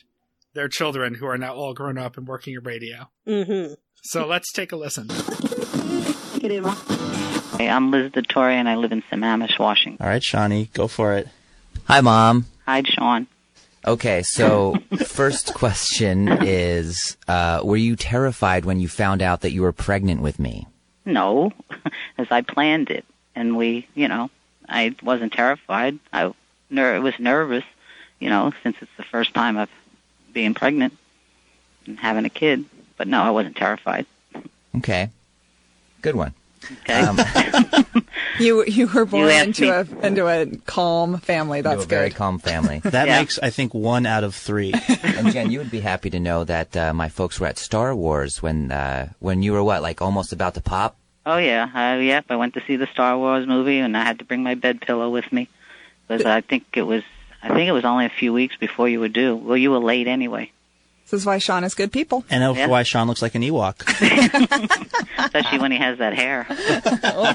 their 0.55 0.69
children 0.69 1.15
who 1.15 1.27
are 1.27 1.39
now 1.39 1.55
all 1.55 1.75
grown 1.75 1.97
up 1.97 2.17
and 2.17 2.27
working 2.27 2.55
in 2.55 2.65
radio. 2.65 3.09
hmm 3.25 3.75
So 4.03 4.27
let's 4.27 4.53
take 4.53 4.73
a 4.73 4.77
listen. 4.77 5.09
Hey, 6.41 7.69
I'm 7.69 7.91
Liz 7.91 8.13
DeTore 8.13 8.51
and 8.51 8.69
I 8.69 8.75
live 8.75 8.93
in 8.93 9.03
Sammamish, 9.03 9.59
Washington. 9.59 10.05
All 10.05 10.11
right, 10.11 10.23
Shawnee, 10.23 10.71
go 10.75 10.89
for 10.89 11.15
it. 11.15 11.29
Hi, 11.85 12.01
Mom. 12.01 12.47
Hi, 12.67 12.83
Sean. 12.83 13.29
Okay, 13.87 14.23
so 14.23 14.75
first 15.07 15.55
question 15.55 16.29
is 16.43 17.17
uh, 17.27 17.61
Were 17.65 17.77
you 17.77 17.97
terrified 17.97 18.65
when 18.65 18.81
you 18.81 18.89
found 18.89 19.23
out 19.23 19.43
that 19.43 19.53
you 19.53 19.63
were 19.63 19.73
pregnant 19.73 20.21
with 20.21 20.39
me? 20.39 20.67
No, 21.05 21.53
as 22.19 22.27
I 22.31 22.43
planned 22.43 22.91
it, 22.91 23.05
and 23.35 23.57
we, 23.57 23.87
you 23.95 24.09
know, 24.09 24.31
I 24.69 24.95
wasn't 25.03 25.33
terrified. 25.33 25.99
I 26.13 26.33
ner- 26.71 27.01
was 27.01 27.19
nervous, 27.19 27.65
you 28.19 28.29
know, 28.29 28.53
since 28.63 28.77
it's 28.81 28.91
the 28.97 29.05
first 29.05 29.33
time 29.33 29.57
of 29.57 29.71
being 30.33 30.55
pregnant 30.55 30.97
and 31.87 31.99
having 31.99 32.25
a 32.25 32.31
kid. 32.31 32.65
But 32.97 33.09
no, 33.09 33.23
I 33.23 33.31
wasn't 33.31 33.57
terrified. 33.57 34.07
Okay. 34.77 35.11
Good 36.03 36.17
one. 36.17 36.35
Okay. 36.83 37.01
Um, 37.01 37.19
You 38.39 38.65
you 38.67 38.87
were 38.87 39.05
born 39.05 39.29
asked 39.31 39.61
into 39.61 39.71
a 39.71 40.07
into 40.07 40.27
a 40.29 40.47
calm 40.67 41.19
family. 41.19 41.59
you're 41.59 41.63
That's 41.65 41.85
a 41.85 41.89
very 41.89 42.11
calm 42.11 42.39
family. 42.39 42.81
That 42.85 43.07
Yeah. 43.09 43.19
makes, 43.21 43.39
I 43.41 43.51
think, 43.51 43.75
one 43.75 44.07
out 44.07 44.23
of 44.25 44.35
three. 44.35 44.73
and 45.03 45.31
Jen, 45.33 45.51
you 45.51 45.59
would 45.59 45.71
be 45.71 45.81
happy 45.81 46.11
to 46.11 46.21
know 46.21 46.45
that 46.45 46.77
uh, 46.77 46.93
my 46.95 47.09
folks 47.09 47.41
were 47.41 47.47
at 47.49 47.59
Star 47.59 47.95
Wars 47.95 48.41
when 48.43 48.71
uh, 48.71 49.09
when 49.19 49.43
you 49.43 49.53
were 49.53 49.63
what, 49.63 49.83
like 49.83 50.01
almost 50.03 50.33
about 50.33 50.55
to 50.55 50.61
pop? 50.61 50.97
oh 51.27 51.37
yeah, 51.39 51.65
uh, 51.75 51.99
yep. 52.01 52.27
I 52.31 52.37
went 52.37 52.55
to 52.55 52.63
see 52.67 52.77
the 52.77 52.87
Star 52.87 53.17
Wars 53.19 53.47
movie, 53.47 53.79
and 53.81 53.97
I 53.97 54.05
had 54.05 54.19
to 54.21 54.25
bring 54.25 54.43
my 54.43 54.55
bed 54.55 54.81
pillow 54.81 55.11
with 55.11 55.31
me 55.33 55.49
because 56.07 56.25
I 56.25 56.41
think 56.41 56.65
it 56.75 56.83
was, 56.83 57.03
I 57.43 57.49
think 57.49 57.69
it 57.69 57.73
was 57.73 57.85
only 57.85 58.07
a 58.07 58.11
few 58.11 58.33
weeks 58.33 58.57
before 58.57 58.89
you 58.89 59.01
were 59.01 59.09
due. 59.11 59.37
Well, 59.37 59.57
you 59.57 59.71
were 59.71 59.79
late 59.79 60.07
anyway, 60.07 60.53
This 61.11 61.21
is 61.23 61.27
why 61.27 61.39
Sean 61.39 61.65
is 61.65 61.75
good 61.75 61.91
people. 61.91 62.25
And 62.29 62.43
that's 62.43 62.59
Yeah. 62.59 62.67
why 62.67 62.83
Sean 62.83 63.07
looks 63.09 63.23
like 63.23 63.35
an 63.35 63.41
Ewok. 63.43 63.81
especially 65.19 65.59
when 65.59 65.73
he 65.73 65.79
has 65.79 65.99
that 65.99 66.15
hair. 66.15 66.47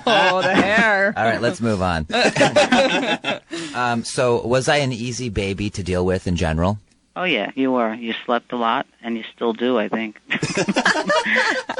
Oh, 0.05 0.41
the 0.41 0.53
hair. 0.53 1.13
All 1.17 1.23
right, 1.25 1.41
let's 1.41 1.59
move 1.61 1.81
on. 1.81 2.05
um, 3.75 4.03
so, 4.03 4.45
was 4.45 4.67
I 4.69 4.77
an 4.77 4.91
easy 4.91 5.29
baby 5.29 5.69
to 5.71 5.83
deal 5.83 6.05
with 6.05 6.27
in 6.27 6.35
general? 6.35 6.77
Oh 7.15 7.23
yeah, 7.23 7.51
you 7.55 7.71
were. 7.71 7.93
You 7.93 8.13
slept 8.25 8.51
a 8.53 8.55
lot, 8.57 8.87
and 9.01 9.15
you 9.17 9.23
still 9.35 9.53
do, 9.53 9.77
I 9.77 9.87
think. 9.89 10.19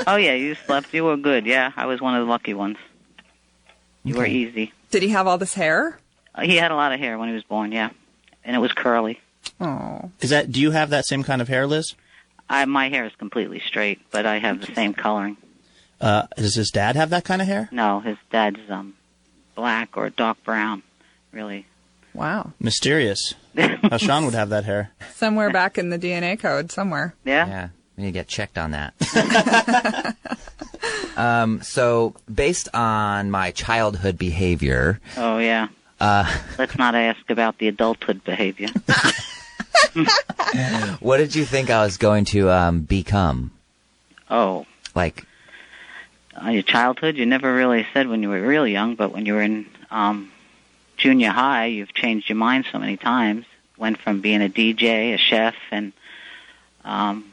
oh 0.07 0.15
yeah, 0.15 0.33
you 0.33 0.55
slept. 0.55 0.93
You 0.93 1.03
were 1.05 1.17
good. 1.17 1.45
Yeah, 1.45 1.71
I 1.75 1.85
was 1.87 2.01
one 2.01 2.15
of 2.15 2.25
the 2.25 2.29
lucky 2.29 2.53
ones. 2.53 2.77
You 4.03 4.15
were 4.15 4.25
easy. 4.25 4.71
Did 4.91 5.01
he 5.03 5.09
have 5.09 5.27
all 5.27 5.37
this 5.37 5.53
hair? 5.53 5.97
Uh, 6.35 6.41
He 6.43 6.57
had 6.57 6.71
a 6.71 6.75
lot 6.75 6.91
of 6.93 6.99
hair 6.99 7.17
when 7.17 7.29
he 7.29 7.35
was 7.35 7.43
born. 7.43 7.71
Yeah, 7.71 7.89
and 8.43 8.55
it 8.55 8.59
was 8.59 8.71
curly. 8.73 9.19
Oh, 9.59 10.11
Is 10.21 10.29
that? 10.29 10.51
Do 10.51 10.59
you 10.61 10.71
have 10.71 10.89
that 10.89 11.05
same 11.05 11.23
kind 11.23 11.41
of 11.41 11.47
hair, 11.47 11.65
Liz? 11.67 11.95
I 12.49 12.65
my 12.65 12.89
hair 12.89 13.05
is 13.05 13.13
completely 13.17 13.59
straight, 13.59 13.99
but 14.11 14.25
I 14.25 14.39
have 14.39 14.61
the 14.65 14.73
same 14.73 14.93
coloring. 14.93 15.37
Uh, 16.01 16.27
does 16.35 16.55
his 16.55 16.69
dad 16.71 16.95
have 16.95 17.09
that 17.11 17.23
kind 17.23 17.41
of 17.41 17.47
hair? 17.47 17.69
No, 17.71 17.99
his 18.01 18.17
dad's 18.31 18.59
um 18.69 18.95
black 19.55 19.95
or 19.97 20.09
dark 20.09 20.43
brown. 20.43 20.83
Really. 21.31 21.65
wow. 22.13 22.51
Mysterious. 22.59 23.33
How 23.57 23.97
Sean 23.97 24.25
would 24.25 24.33
have 24.35 24.49
that 24.49 24.65
hair. 24.65 24.91
Somewhere 25.15 25.49
back 25.53 25.77
in 25.77 25.89
the 25.89 25.97
DNA 25.99 26.39
code, 26.39 26.71
somewhere. 26.71 27.15
Yeah. 27.23 27.47
Yeah, 27.47 27.67
we 27.97 28.03
need 28.03 28.09
to 28.09 28.13
get 28.13 28.27
checked 28.27 28.57
on 28.57 28.71
that. 28.71 30.15
um, 31.17 31.61
so, 31.61 32.13
based 32.33 32.69
on 32.73 33.31
my 33.31 33.51
childhood 33.51 34.17
behavior, 34.17 34.99
Oh 35.17 35.37
yeah. 35.37 35.67
Uh, 36.03 36.39
Let's 36.57 36.77
not 36.77 36.95
ask 36.95 37.29
about 37.29 37.57
the 37.59 37.69
adulthood 37.69 38.23
behavior. 38.23 38.67
what 40.99 41.17
did 41.17 41.33
you 41.33 41.45
think 41.45 41.69
I 41.69 41.83
was 41.83 41.97
going 41.97 42.25
to 42.25 42.51
um, 42.51 42.81
become? 42.81 43.51
Oh, 44.29 44.65
Like, 44.95 45.25
uh, 46.41 46.49
your 46.49 46.63
childhood, 46.63 47.15
you 47.15 47.25
never 47.25 47.53
really 47.55 47.87
said 47.93 48.07
when 48.07 48.21
you 48.21 48.29
were 48.29 48.41
real 48.41 48.67
young, 48.67 48.95
but 48.95 49.13
when 49.13 49.25
you 49.25 49.33
were 49.33 49.41
in 49.41 49.65
um, 49.91 50.31
junior 50.97 51.29
high, 51.29 51.65
you've 51.65 51.93
changed 51.93 52.27
your 52.27 52.35
mind 52.35 52.65
so 52.71 52.79
many 52.79 52.97
times. 52.97 53.45
Went 53.77 53.97
from 53.99 54.21
being 54.21 54.41
a 54.41 54.49
DJ, 54.49 55.13
a 55.13 55.17
chef, 55.17 55.55
and 55.71 55.93
um, 56.83 57.31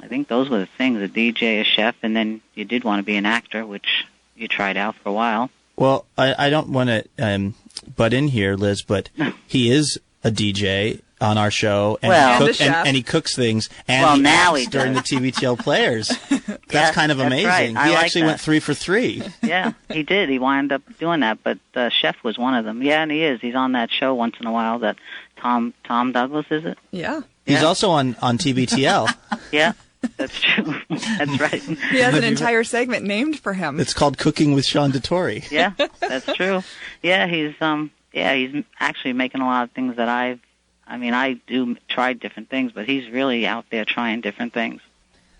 I 0.00 0.08
think 0.08 0.28
those 0.28 0.48
were 0.48 0.58
the 0.58 0.66
things: 0.66 1.00
a 1.00 1.08
DJ, 1.08 1.60
a 1.60 1.64
chef, 1.64 1.94
and 2.02 2.14
then 2.16 2.40
you 2.54 2.64
did 2.64 2.84
want 2.84 3.00
to 3.00 3.02
be 3.02 3.16
an 3.16 3.26
actor, 3.26 3.64
which 3.66 4.04
you 4.36 4.48
tried 4.48 4.76
out 4.76 4.94
for 4.96 5.08
a 5.08 5.12
while. 5.12 5.50
Well, 5.76 6.06
I, 6.16 6.46
I 6.46 6.50
don't 6.50 6.68
want 6.68 6.90
to 6.90 7.04
um, 7.18 7.54
butt 7.96 8.12
in 8.12 8.28
here, 8.28 8.54
Liz, 8.56 8.82
but 8.82 9.10
he 9.46 9.70
is 9.70 9.98
a 10.22 10.30
DJ 10.30 11.00
on 11.20 11.38
our 11.38 11.50
show, 11.50 11.98
and, 12.02 12.10
Well- 12.10 12.38
he, 12.40 12.46
And 12.46 12.56
cook, 12.56 12.60
and, 12.60 12.74
and 12.88 12.96
he 12.96 13.02
cooks 13.02 13.34
things, 13.36 13.68
and 13.88 14.02
Well, 14.02 14.16
he 14.16 14.22
now 14.22 14.50
acts 14.54 14.60
he 14.64 14.66
during 14.66 14.92
the 14.94 15.00
does. 15.00 15.10
TBTL 15.10 15.58
players. 15.58 16.08
That's 16.30 16.72
Yeah, 16.72 16.92
kind 16.92 17.12
of 17.12 17.18
that's 17.18 17.26
amazing. 17.28 17.46
right. 17.48 17.68
He 17.68 17.74
like 17.94 18.04
actually 18.04 18.22
that. 18.22 18.26
went 18.28 18.40
three 18.40 18.60
for 18.60 18.74
three. 18.74 19.22
yeah, 19.42 19.72
he 19.90 20.02
did. 20.02 20.28
He 20.28 20.38
wound 20.38 20.72
up 20.72 20.82
doing 20.98 21.20
that, 21.20 21.38
but 21.42 21.58
uh, 21.74 21.88
Chef 21.88 22.16
was 22.24 22.36
one 22.36 22.54
of 22.54 22.64
them. 22.64 22.82
Yeah, 22.82 23.02
and 23.02 23.10
he 23.12 23.22
is. 23.22 23.40
He's 23.40 23.54
on 23.54 23.72
that 23.72 23.90
show 23.90 24.14
once 24.14 24.34
in 24.40 24.46
a 24.46 24.52
while. 24.52 24.80
That 24.80 24.96
Tom 25.38 25.72
Tom 25.84 26.12
Douglas 26.12 26.46
is 26.50 26.64
it? 26.64 26.78
Yeah. 26.90 27.20
He's 27.46 27.60
Yeah. 27.60 27.66
also 27.66 27.90
on 27.90 28.16
on 28.20 28.36
TBTL. 28.38 29.14
Yeah, 29.52 29.72
that's 30.16 30.40
true. 30.40 30.74
that's 30.90 31.40
right. 31.40 31.62
He 31.62 31.98
has 31.98 32.14
an 32.14 32.24
entire 32.24 32.64
segment 32.64 33.04
named 33.04 33.38
for 33.38 33.52
him. 33.52 33.80
it's 33.80 33.94
called 33.94 34.18
Cooking 34.18 34.54
with 34.54 34.64
Sean 34.64 34.92
DeTore. 34.92 35.24
Yeah, 35.50 35.72
that's 36.00 36.32
true. 36.34 36.62
Yeah, 37.02 37.26
he's 37.26 37.54
um 37.60 37.90
yeah, 38.12 38.34
he's 38.34 38.64
actually 38.78 39.12
making 39.12 39.40
a 39.40 39.46
lot 39.46 39.64
of 39.64 39.70
things 39.72 39.96
that 39.96 40.08
I've 40.08 40.40
I 40.86 40.98
mean, 40.98 41.14
I 41.14 41.34
do 41.46 41.76
try 41.88 42.12
different 42.12 42.50
things, 42.50 42.72
but 42.72 42.86
he's 42.86 43.10
really 43.10 43.46
out 43.46 43.66
there 43.70 43.84
trying 43.84 44.20
different 44.20 44.52
things. 44.52 44.82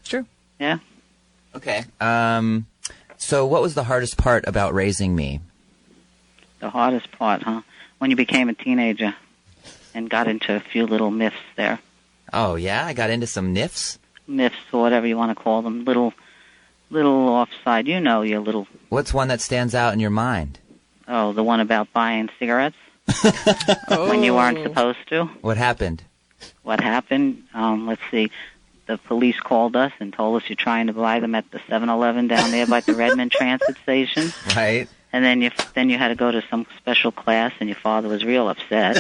It's 0.01 0.09
true. 0.09 0.27
Yeah. 0.59 0.79
Okay. 1.55 1.85
Um, 2.01 2.67
so 3.19 3.47
what 3.47 3.63
was 3.63 3.75
the 3.75 3.85
hardest 3.85 4.17
part 4.17 4.45
about 4.47 4.75
raising 4.75 5.15
me? 5.15 5.41
The 6.61 6.71
hardest 6.71 7.13
part, 7.13 7.43
huh? 7.43 7.63
When 7.99 8.11
you 8.11 8.17
became 8.17 8.49
a 8.49 8.55
teenager 8.55 9.15
and 9.95 10.11
got 10.11 10.29
into 10.29 10.55
a 10.55 10.61
few 10.61 10.87
little 10.87 11.11
myths 11.11 11.37
there. 11.57 11.79
Oh 12.33 12.57
yeah, 12.57 12.85
I 12.85 12.93
got 12.95 13.11
into 13.11 13.27
some 13.27 13.55
nifs. 13.55 13.99
Myths 14.27 14.57
or 14.73 14.81
whatever 14.81 15.07
you 15.07 15.17
want 15.17 15.37
to 15.37 15.43
call 15.43 15.63
them. 15.63 15.85
Little 15.85 16.13
little 16.91 17.29
offside. 17.29 17.87
You 17.87 18.01
know 18.01 18.23
your 18.23 18.41
little 18.41 18.67
What's 18.89 19.13
one 19.15 19.29
that 19.29 19.41
stands 19.41 19.75
out 19.75 19.93
in 19.93 20.01
your 20.01 20.11
mind? 20.11 20.59
oh, 21.09 21.33
the 21.33 21.43
one 21.43 21.61
about 21.61 21.93
buying 21.93 22.31
cigarettes 22.39 22.77
when 23.89 24.23
you 24.23 24.35
weren't 24.35 24.63
supposed 24.63 25.07
to. 25.09 25.25
What 25.43 25.57
happened? 25.57 26.03
what 26.63 26.81
happened. 26.81 27.43
Um, 27.55 27.87
let's 27.87 28.03
see. 28.11 28.31
The 28.87 28.99
police 28.99 29.39
called 29.41 29.77
us 29.77 29.93
and 29.99 30.13
told 30.13 30.43
us 30.43 30.49
you're 30.49 30.57
trying 30.57 30.89
to 30.89 30.93
buy 30.93 31.21
them 31.21 31.35
at 31.35 31.51
the 31.51 31.59
7-Eleven 31.59 32.29
down 32.29 32.51
there 32.51 32.67
by 32.67 32.81
the 32.81 32.95
Redmond 32.95 33.33
Transit 33.39 33.77
Station. 33.83 34.33
Right. 34.55 34.89
And 35.13 35.25
then 35.25 35.41
you 35.43 35.51
then 35.75 35.91
you 35.91 35.97
had 35.97 36.09
to 36.09 36.17
go 36.17 36.31
to 36.33 36.43
some 36.51 36.67
special 36.77 37.13
class, 37.13 37.53
and 37.61 37.69
your 37.69 37.77
father 37.77 38.09
was 38.09 38.25
real 38.25 38.49
upset. 38.49 38.99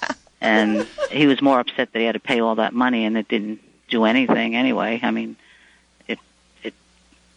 and 0.40 0.86
he 1.10 1.26
was 1.26 1.42
more 1.42 1.60
upset 1.60 1.92
that 1.92 1.98
he 1.98 2.04
had 2.06 2.12
to 2.12 2.20
pay 2.20 2.40
all 2.40 2.54
that 2.54 2.72
money, 2.72 3.04
and 3.04 3.18
it 3.18 3.28
didn't 3.28 3.60
do 3.92 4.04
anything 4.04 4.56
anyway. 4.56 4.98
I 5.02 5.12
mean, 5.12 5.36
it 6.08 6.18
it 6.64 6.74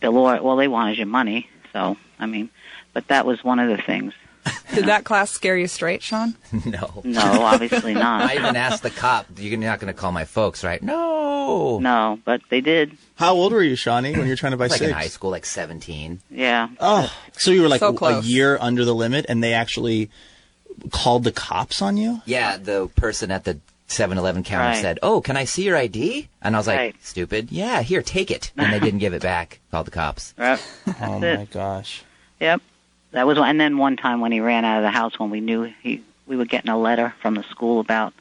the 0.01 0.09
law. 0.09 0.41
Well, 0.41 0.55
they 0.55 0.67
wanted 0.67 0.97
your 0.97 1.05
money, 1.05 1.49
so 1.71 1.97
I 2.17 2.25
mean, 2.25 2.49
but 2.93 3.07
that 3.09 3.27
was 3.27 3.43
one 3.43 3.59
of 3.59 3.69
the 3.69 3.81
things. 3.83 4.13
Did 4.73 4.85
that 4.85 5.03
class 5.03 5.31
scare 5.31 5.57
you 5.57 5.67
straight, 5.67 6.01
Sean? 6.01 6.35
no. 6.65 7.01
No, 7.03 7.21
obviously 7.41 7.93
not. 8.05 8.29
I 8.29 8.35
even 8.35 8.55
asked 8.55 8.81
the 8.81 8.89
cop, 8.89 9.27
"You're 9.37 9.57
not 9.59 9.79
going 9.79 9.93
to 9.93 9.99
call 9.99 10.11
my 10.11 10.25
folks, 10.25 10.63
right?" 10.63 10.81
No. 10.81 11.77
No, 11.79 12.19
but 12.25 12.41
they 12.49 12.61
did. 12.61 12.97
How 13.15 13.35
old 13.35 13.53
were 13.53 13.61
you, 13.61 13.75
Shawnee, 13.75 14.13
when 14.13 14.23
you 14.23 14.31
were 14.31 14.35
trying 14.35 14.51
to 14.51 14.57
buy 14.57 14.65
I 14.65 14.67
was 14.67 14.81
like 14.81 14.89
in 14.89 14.95
high 14.95 15.07
school, 15.07 15.29
like 15.29 15.45
17. 15.45 16.19
Yeah. 16.31 16.69
Oh, 16.79 17.13
so 17.33 17.51
you 17.51 17.61
were 17.61 17.69
like 17.69 17.81
So 17.81 17.95
a 18.01 18.21
year 18.21 18.57
under 18.59 18.83
the 18.83 18.95
limit, 18.95 19.27
and 19.29 19.43
they 19.43 19.53
actually 19.53 20.09
called 20.91 21.23
the 21.23 21.31
cops 21.31 21.81
on 21.81 21.97
you? 21.97 22.21
Yeah, 22.25 22.57
the 22.57 22.89
person 22.95 23.31
at 23.31 23.43
the 23.43 23.59
7-Eleven 23.87 24.43
counter 24.43 24.69
Right. 24.69 24.81
said, 24.81 24.99
"Oh, 25.03 25.21
can 25.21 25.37
I 25.37 25.43
see 25.45 25.63
your 25.63 25.77
ID?" 25.77 26.27
And 26.41 26.55
I 26.55 26.59
was 26.59 26.67
like, 26.67 26.77
Right. 26.79 26.95
"Stupid. 27.03 27.51
Yeah, 27.51 27.81
here, 27.81 28.01
take 28.01 28.31
it." 28.31 28.51
And 28.57 28.73
they 28.73 28.79
didn't 28.79 28.99
give 28.99 29.13
it 29.13 29.21
back. 29.21 29.59
Called 29.71 29.87
the 29.87 29.91
cops. 29.91 30.33
Right. 30.37 30.59
Oh 31.01 31.19
That's 31.19 31.23
it. 31.23 31.37
my 31.39 31.45
gosh. 31.45 32.03
Yep. 32.39 32.61
That 33.11 33.27
was 33.27 33.37
and 33.37 33.59
then 33.61 33.77
one 33.77 33.95
time 33.95 34.19
when 34.21 34.31
he 34.31 34.39
ran 34.39 34.65
out 34.65 34.77
of 34.77 34.83
the 34.83 34.91
house 34.91 35.17
when 35.19 35.29
we 35.29 35.39
knew 35.39 35.71
he 35.83 36.03
we 36.27 36.35
were 36.35 36.45
getting 36.45 36.69
a 36.71 36.77
letter 36.77 37.13
from 37.21 37.35
the 37.35 37.43
school 37.43 37.79
about 37.79 38.13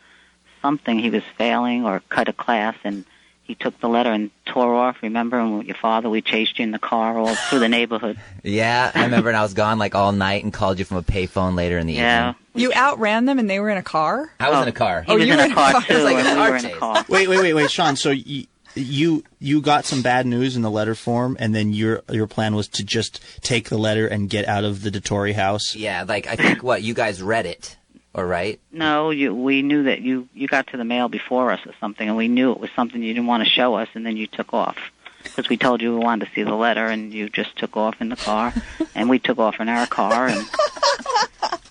something 0.62 0.98
he 0.98 1.10
was 1.10 1.22
failing 1.36 1.84
or 1.84 2.00
cut 2.10 2.28
a 2.28 2.32
class 2.32 2.76
and 2.84 3.04
he 3.44 3.54
took 3.54 3.78
the 3.80 3.88
letter 3.88 4.10
and 4.10 4.30
tore 4.46 4.74
off, 4.74 4.96
remember? 5.02 5.38
And 5.38 5.58
with 5.58 5.66
your 5.66 5.76
father, 5.76 6.08
we 6.10 6.22
chased 6.22 6.58
you 6.58 6.62
in 6.64 6.70
the 6.70 6.78
car 6.78 7.16
all 7.18 7.34
through 7.34 7.60
the 7.60 7.68
neighborhood. 7.68 8.18
Yeah, 8.46 8.90
I 8.94 9.04
remember, 9.04 9.30
and 9.30 9.38
I 9.38 9.42
was 9.42 9.54
gone 9.54 9.78
like 9.78 9.94
all 9.94 10.12
night 10.12 10.44
and 10.44 10.52
called 10.52 10.78
you 10.78 10.84
from 10.84 10.98
a 10.98 11.02
payphone 11.02 11.54
later 11.54 11.78
in 11.78 11.86
the 11.86 11.94
Yeah. 11.94 12.30
evening. 12.30 12.40
You 12.62 12.72
outran 12.74 13.24
them 13.24 13.38
and 13.38 13.48
they 13.48 13.58
were 13.58 13.70
in 13.70 13.78
a 13.78 13.82
car? 13.82 14.30
I 14.38 14.50
was 14.50 14.58
Oh. 14.58 14.62
in 14.62 14.68
a 14.68 14.70
oh. 14.70 14.74
car. 14.74 15.02
He 15.02 15.12
Oh, 15.12 15.14
was 15.16 15.26
you 15.26 15.32
in 15.32 15.38
were 15.38 15.42
a 15.44 15.46
in 15.46 15.52
a 15.52 15.54
car 15.54 15.72
car. 15.72 15.82
too, 15.88 15.98
like 16.02 16.16
and 16.16 16.38
we 16.40 16.50
were 16.50 16.56
in 16.56 16.64
a 16.66 16.70
car. 16.76 17.04
Wait, 17.08 17.26
wait, 17.28 17.38
wait, 17.40 17.54
wait, 17.54 17.70
Sean. 17.70 17.96
So 17.96 18.10
you 18.10 18.46
you 18.74 19.24
you 19.38 19.60
got 19.62 19.84
some 19.86 20.02
bad 20.02 20.26
news 20.26 20.56
in 20.56 20.62
the 20.62 20.70
letter 20.70 20.94
form, 20.94 21.36
and 21.40 21.54
then 21.54 21.72
your 21.72 22.02
your 22.10 22.26
plan 22.26 22.54
was 22.54 22.68
to 22.68 22.84
just 22.84 23.20
take 23.42 23.68
the 23.70 23.78
letter 23.78 24.06
and 24.06 24.28
get 24.28 24.46
out 24.46 24.64
of 24.64 24.82
the 24.82 24.90
DeTore 24.90 25.32
house. 25.34 25.74
Yeah, 25.74 26.04
like 26.06 26.26
I 26.26 26.36
think 26.36 26.62
what 26.62 26.82
you 26.82 26.92
guys 26.92 27.22
read 27.22 27.46
it, 27.46 27.76
or 28.14 28.26
right? 28.26 28.60
No, 28.72 29.10
you 29.10 29.34
we 29.34 29.62
knew 29.62 29.84
that 29.84 30.00
you 30.00 30.28
you 30.32 30.46
got 30.48 30.68
to 30.68 30.76
the 30.76 30.84
mail 30.84 31.08
before 31.08 31.50
us 31.50 31.60
or 31.66 31.74
something, 31.80 32.08
and 32.08 32.16
we 32.16 32.28
knew 32.28 32.52
it 32.52 32.60
was 32.60 32.70
something 32.74 33.02
you 33.02 33.12
didn't 33.12 33.26
want 33.26 33.44
to 33.44 33.50
show 33.50 33.74
us, 33.74 33.88
and 33.94 34.06
then 34.06 34.16
you 34.16 34.26
took 34.26 34.54
off 34.54 34.78
because 35.24 35.48
we 35.48 35.56
told 35.56 35.82
you 35.82 35.92
we 35.98 36.04
wanted 36.04 36.26
to 36.26 36.32
see 36.34 36.42
the 36.42 36.54
letter, 36.54 36.86
and 36.86 37.12
you 37.12 37.28
just 37.28 37.56
took 37.56 37.76
off 37.76 38.00
in 38.00 38.08
the 38.08 38.16
car, 38.16 38.54
and 38.94 39.10
we 39.10 39.18
took 39.18 39.38
off 39.38 39.60
in 39.60 39.68
our 39.68 39.86
car, 39.86 40.28
and 40.28 40.46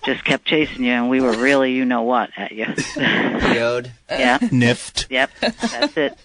just 0.04 0.24
kept 0.24 0.44
chasing 0.44 0.84
you, 0.84 0.92
and 0.92 1.08
we 1.08 1.20
were 1.20 1.32
really 1.32 1.72
you 1.72 1.84
know 1.84 2.02
what 2.02 2.30
at 2.36 2.52
you. 2.52 2.66
Yod. 2.96 3.90
yeah. 4.10 4.38
Niffed. 4.38 5.06
Yep. 5.10 5.30
That's 5.40 5.96
it. 5.96 6.18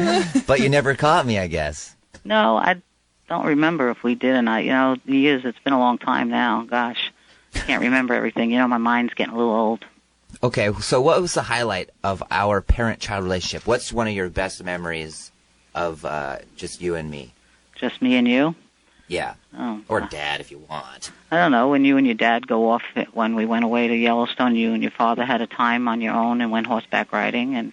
But 0.46 0.60
you 0.60 0.70
never 0.70 0.94
caught 0.94 1.26
me, 1.26 1.38
I 1.38 1.46
guess. 1.46 1.94
No, 2.24 2.56
I 2.56 2.80
don't 3.28 3.46
remember 3.46 3.90
if 3.90 4.02
we 4.02 4.14
did 4.14 4.34
or 4.34 4.42
not. 4.42 4.64
You 4.64 4.70
know, 4.70 4.96
years. 5.04 5.44
It's 5.44 5.58
been 5.58 5.74
a 5.74 5.78
long 5.78 5.98
time 5.98 6.30
now. 6.30 6.64
Gosh, 6.64 7.12
can't 7.54 7.82
remember 7.82 8.14
everything. 8.14 8.50
You 8.50 8.58
know, 8.58 8.68
my 8.68 8.78
mind's 8.78 9.14
getting 9.14 9.34
a 9.34 9.36
little 9.36 9.54
old. 9.54 9.84
Okay, 10.42 10.72
so 10.80 11.00
what 11.00 11.20
was 11.20 11.34
the 11.34 11.42
highlight 11.42 11.90
of 12.04 12.22
our 12.30 12.60
parent-child 12.60 13.24
relationship? 13.24 13.66
What's 13.66 13.92
one 13.92 14.06
of 14.06 14.14
your 14.14 14.30
best 14.30 14.62
memories 14.62 15.32
of 15.74 16.04
uh, 16.04 16.38
just 16.56 16.80
you 16.80 16.94
and 16.94 17.10
me? 17.10 17.34
Just 17.74 18.00
me 18.00 18.16
and 18.16 18.28
you. 18.28 18.54
Yeah, 19.08 19.34
Oh. 19.58 19.80
or 19.88 20.02
dad 20.02 20.40
if 20.40 20.52
you 20.52 20.58
want. 20.70 21.10
I 21.32 21.36
don't 21.38 21.50
know, 21.50 21.68
when 21.68 21.84
you 21.84 21.96
and 21.96 22.06
your 22.06 22.14
dad 22.14 22.46
go 22.46 22.70
off 22.70 22.82
when 23.12 23.34
we 23.34 23.44
went 23.44 23.64
away 23.64 23.88
to 23.88 23.94
Yellowstone, 23.96 24.54
you 24.54 24.72
and 24.72 24.82
your 24.84 24.92
father 24.92 25.24
had 25.24 25.40
a 25.40 25.48
time 25.48 25.88
on 25.88 26.00
your 26.00 26.14
own 26.14 26.40
and 26.40 26.52
went 26.52 26.68
horseback 26.68 27.12
riding 27.12 27.56
and 27.56 27.72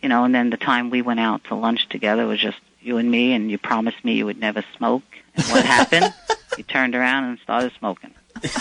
you 0.00 0.08
know, 0.08 0.22
and 0.24 0.32
then 0.34 0.50
the 0.50 0.56
time 0.56 0.90
we 0.90 1.02
went 1.02 1.18
out 1.18 1.42
to 1.44 1.56
lunch 1.56 1.88
together 1.88 2.26
was 2.26 2.38
just 2.38 2.58
you 2.80 2.98
and 2.98 3.10
me 3.10 3.32
and 3.32 3.50
you 3.50 3.58
promised 3.58 4.04
me 4.04 4.12
you 4.12 4.26
would 4.26 4.38
never 4.38 4.62
smoke. 4.76 5.02
And 5.34 5.44
what 5.46 5.64
happened? 5.64 6.14
You 6.56 6.62
turned 6.64 6.94
around 6.94 7.24
and 7.24 7.38
started 7.40 7.72
smoking. 7.78 8.14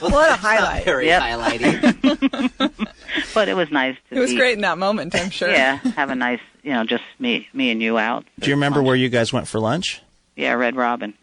What 0.00 0.30
a 0.30 0.34
highlight. 0.34 0.84
Very 0.84 1.06
Yep. 1.06 1.22
highlighting. 1.22 2.88
But 3.34 3.48
it 3.48 3.54
was 3.54 3.70
nice 3.70 3.96
to 4.10 4.16
It 4.16 4.18
was 4.18 4.30
be- 4.30 4.36
great 4.36 4.54
in 4.54 4.62
that 4.62 4.78
moment, 4.78 5.14
I'm 5.14 5.30
sure. 5.30 5.50
Yeah, 5.50 5.76
have 5.96 6.10
a 6.10 6.14
nice, 6.14 6.40
you 6.62 6.72
know, 6.72 6.84
just 6.84 7.04
me 7.18 7.48
me 7.52 7.70
and 7.70 7.80
you 7.82 7.96
out. 7.98 8.24
Do 8.40 8.48
you 8.50 8.56
remember 8.56 8.82
where 8.82 8.96
you 8.96 9.08
guys 9.08 9.32
went 9.32 9.48
for 9.48 9.58
lunch? 9.60 10.02
Yeah, 10.36 10.52
Red 10.54 10.76
Robin 10.76 11.14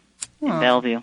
in 0.41 0.47
Bellevue. 0.47 1.01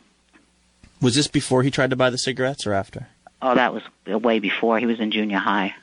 Was 1.02 1.14
this 1.14 1.26
before 1.28 1.62
he 1.62 1.70
tried 1.70 1.90
to 1.90 1.96
buy 1.96 2.10
the 2.10 2.18
cigarettes 2.18 2.66
or 2.66 2.72
after? 2.72 3.08
Oh, 3.42 3.54
that 3.54 3.72
was 3.74 3.82
way 4.06 4.38
before. 4.38 4.78
He 4.78 4.86
was 4.86 4.98
in 5.00 5.10
junior 5.10 5.38
high. 5.38 5.74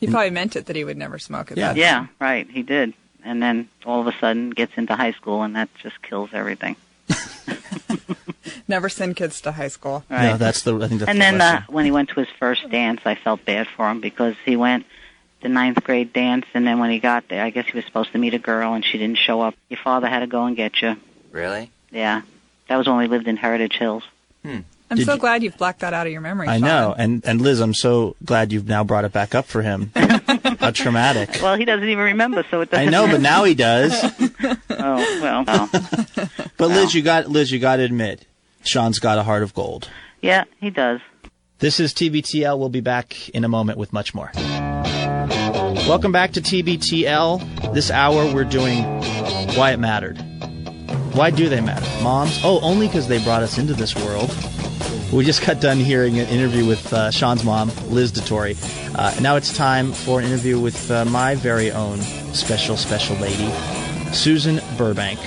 He 0.00 0.06
probably 0.06 0.30
meant 0.30 0.54
it 0.56 0.66
that 0.66 0.76
he 0.76 0.84
would 0.84 0.96
never 0.98 1.18
smoke 1.18 1.50
at 1.50 1.56
Yeah. 1.58 1.74
Yeah, 1.74 2.06
right. 2.20 2.48
He 2.48 2.62
did, 2.62 2.94
and 3.24 3.42
then 3.42 3.68
all 3.84 4.00
of 4.00 4.06
a 4.06 4.12
sudden 4.20 4.50
gets 4.50 4.72
into 4.76 4.94
high 4.94 5.12
school, 5.12 5.42
and 5.42 5.56
that 5.56 5.68
just 5.82 6.00
kills 6.02 6.30
everything. 6.32 6.76
Never 8.68 8.88
send 8.88 9.16
kids 9.16 9.40
to 9.42 9.52
high 9.52 9.68
school. 9.68 10.04
Right. 10.08 10.30
No, 10.30 10.36
that's 10.36 10.62
the. 10.62 10.74
I 10.76 10.88
think 10.88 11.00
that's 11.00 11.08
and 11.10 11.18
the 11.18 11.20
then 11.20 11.40
uh, 11.40 11.62
when 11.68 11.84
he 11.84 11.90
went 11.90 12.08
to 12.10 12.20
his 12.20 12.28
first 12.38 12.68
dance, 12.70 13.00
I 13.04 13.14
felt 13.14 13.44
bad 13.44 13.66
for 13.76 13.90
him 13.90 14.00
because 14.00 14.34
he 14.44 14.56
went 14.56 14.86
the 15.42 15.48
ninth 15.50 15.82
grade 15.84 16.12
dance, 16.12 16.46
and 16.54 16.66
then 16.66 16.78
when 16.78 16.90
he 16.90 16.98
got 16.98 17.28
there, 17.28 17.44
I 17.44 17.50
guess 17.50 17.66
he 17.66 17.76
was 17.76 17.84
supposed 17.84 18.12
to 18.12 18.18
meet 18.18 18.32
a 18.32 18.38
girl, 18.38 18.72
and 18.72 18.82
she 18.84 18.96
didn't 18.96 19.18
show 19.18 19.42
up. 19.42 19.54
Your 19.68 19.78
father 19.84 20.08
had 20.08 20.20
to 20.20 20.26
go 20.26 20.44
and 20.46 20.56
get 20.56 20.80
you. 20.80 20.96
really? 21.30 21.70
Yeah, 21.90 22.22
that 22.68 22.76
was 22.76 22.86
when 22.88 22.96
we 22.96 23.06
lived 23.06 23.28
in 23.28 23.36
Heritage 23.36 23.76
Hills. 23.76 24.02
I'm 24.90 24.98
Did 24.98 25.06
so 25.06 25.14
you- 25.14 25.18
glad 25.20 25.42
you've 25.42 25.56
blacked 25.56 25.80
that 25.80 25.92
out 25.94 26.06
of 26.06 26.12
your 26.12 26.20
memory. 26.20 26.46
I 26.46 26.58
Sean. 26.58 26.68
know, 26.68 26.94
and 26.96 27.24
and 27.24 27.40
Liz, 27.40 27.60
I'm 27.60 27.74
so 27.74 28.16
glad 28.24 28.52
you've 28.52 28.68
now 28.68 28.84
brought 28.84 29.04
it 29.04 29.12
back 29.12 29.34
up 29.34 29.46
for 29.46 29.62
him. 29.62 29.90
How 30.60 30.70
traumatic. 30.70 31.40
Well, 31.42 31.56
he 31.56 31.64
doesn't 31.64 31.88
even 31.88 32.04
remember, 32.04 32.44
so 32.50 32.60
it 32.60 32.70
doesn't. 32.70 32.86
I 32.88 32.90
know, 32.90 33.06
but 33.06 33.20
now 33.20 33.44
he 33.44 33.54
does. 33.54 33.92
Oh 34.70 34.96
well. 35.22 35.44
Oh. 35.48 36.28
But 36.56 36.68
Liz, 36.68 36.94
you 36.94 37.02
got 37.02 37.28
Liz, 37.28 37.50
you 37.50 37.58
got 37.58 37.76
to 37.76 37.82
admit, 37.82 38.26
Sean's 38.64 38.98
got 39.00 39.18
a 39.18 39.22
heart 39.22 39.42
of 39.42 39.54
gold. 39.54 39.88
Yeah, 40.20 40.44
he 40.60 40.70
does. 40.70 41.00
This 41.58 41.80
is 41.80 41.92
TBTL. 41.94 42.58
We'll 42.58 42.68
be 42.68 42.80
back 42.80 43.28
in 43.30 43.44
a 43.44 43.48
moment 43.48 43.78
with 43.78 43.92
much 43.92 44.14
more. 44.14 44.30
Welcome 45.88 46.12
back 46.12 46.32
to 46.32 46.40
TBTL. 46.40 47.72
This 47.74 47.90
hour 47.90 48.32
we're 48.32 48.44
doing 48.44 48.82
why 49.56 49.72
it 49.72 49.78
mattered. 49.78 50.18
Why 51.14 51.30
do 51.30 51.48
they 51.48 51.60
matter? 51.60 51.86
Moms? 52.02 52.40
Oh, 52.44 52.60
only 52.60 52.86
because 52.86 53.08
they 53.08 53.22
brought 53.22 53.42
us 53.42 53.58
into 53.58 53.72
this 53.74 53.94
world. 53.96 54.30
We 55.12 55.24
just 55.24 55.46
got 55.46 55.60
done 55.60 55.78
hearing 55.78 56.18
an 56.18 56.26
interview 56.26 56.66
with 56.66 56.92
uh, 56.92 57.10
Sean's 57.10 57.44
mom, 57.44 57.70
Liz 57.88 58.10
DeTore. 58.10 58.56
Uh, 58.98 59.20
now 59.20 59.36
it's 59.36 59.56
time 59.56 59.92
for 59.92 60.18
an 60.18 60.26
interview 60.26 60.58
with 60.58 60.90
uh, 60.90 61.04
my 61.04 61.36
very 61.36 61.70
own 61.70 62.00
special, 62.34 62.76
special 62.76 63.16
lady, 63.16 63.48
Susan 64.12 64.60
Burbank. 64.76 65.20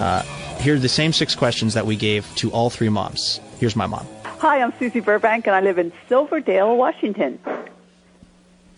Uh, 0.00 0.22
here 0.58 0.76
are 0.76 0.78
the 0.78 0.88
same 0.88 1.12
six 1.12 1.34
questions 1.34 1.74
that 1.74 1.84
we 1.84 1.96
gave 1.96 2.32
to 2.36 2.52
all 2.52 2.70
three 2.70 2.88
moms. 2.88 3.40
Here's 3.58 3.74
my 3.74 3.86
mom. 3.86 4.06
Hi, 4.24 4.60
I'm 4.60 4.72
Susie 4.78 5.00
Burbank, 5.00 5.46
and 5.46 5.56
I 5.56 5.60
live 5.60 5.78
in 5.78 5.92
Silverdale, 6.08 6.76
Washington. 6.76 7.38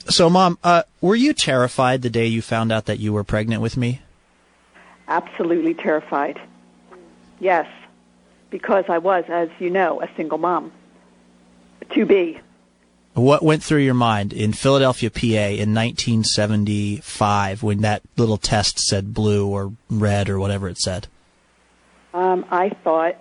So, 0.09 0.29
Mom, 0.29 0.59
uh, 0.63 0.83
were 1.01 1.17
you 1.17 1.33
terrified 1.33 2.03
the 2.03 2.11
day 2.11 2.27
you 2.27 2.43
found 2.43 2.73
out 2.73 2.87
that 2.87 2.99
you 2.99 3.13
were 3.13 3.25
pregnant 3.25 3.63
with 3.63 3.77
me? 3.77 4.01
Absolutely 5.09 5.75
terrified. 5.75 6.41
Yes, 7.41 7.67
because 8.55 8.85
I 8.89 8.99
was, 8.99 9.25
as 9.27 9.49
you 9.59 9.69
know, 9.69 10.01
a 10.01 10.09
single 10.17 10.39
mom. 10.39 10.71
To 11.91 12.07
be. 12.07 12.39
What 13.15 13.43
went 13.43 13.65
through 13.65 13.81
your 13.81 13.95
mind 13.95 14.33
in 14.33 14.53
Philadelphia, 14.53 15.11
PA 15.11 15.51
in 15.61 15.75
1975 15.75 17.65
when 17.65 17.81
that 17.81 18.03
little 18.17 18.37
test 18.37 18.79
said 18.79 19.13
blue 19.13 19.49
or 19.49 19.73
red 19.91 20.31
or 20.31 20.39
whatever 20.39 20.69
it 20.69 20.79
said? 20.79 21.09
Um, 22.13 22.47
I 22.49 22.69
thought, 22.69 23.17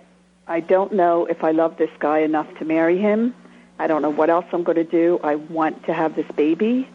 I 0.46 0.60
don't 0.60 0.92
know 0.92 1.26
if 1.26 1.42
I 1.42 1.50
love 1.50 1.78
this 1.78 1.90
guy 1.98 2.20
enough 2.20 2.46
to 2.58 2.64
marry 2.64 2.98
him. 2.98 3.34
I 3.76 3.88
don't 3.88 4.02
know 4.02 4.10
what 4.10 4.30
else 4.30 4.46
I'm 4.52 4.62
going 4.62 4.76
to 4.76 4.84
do. 4.84 5.18
I 5.24 5.34
want 5.34 5.86
to 5.86 5.92
have 5.92 6.14
this 6.14 6.30
baby. 6.36 6.88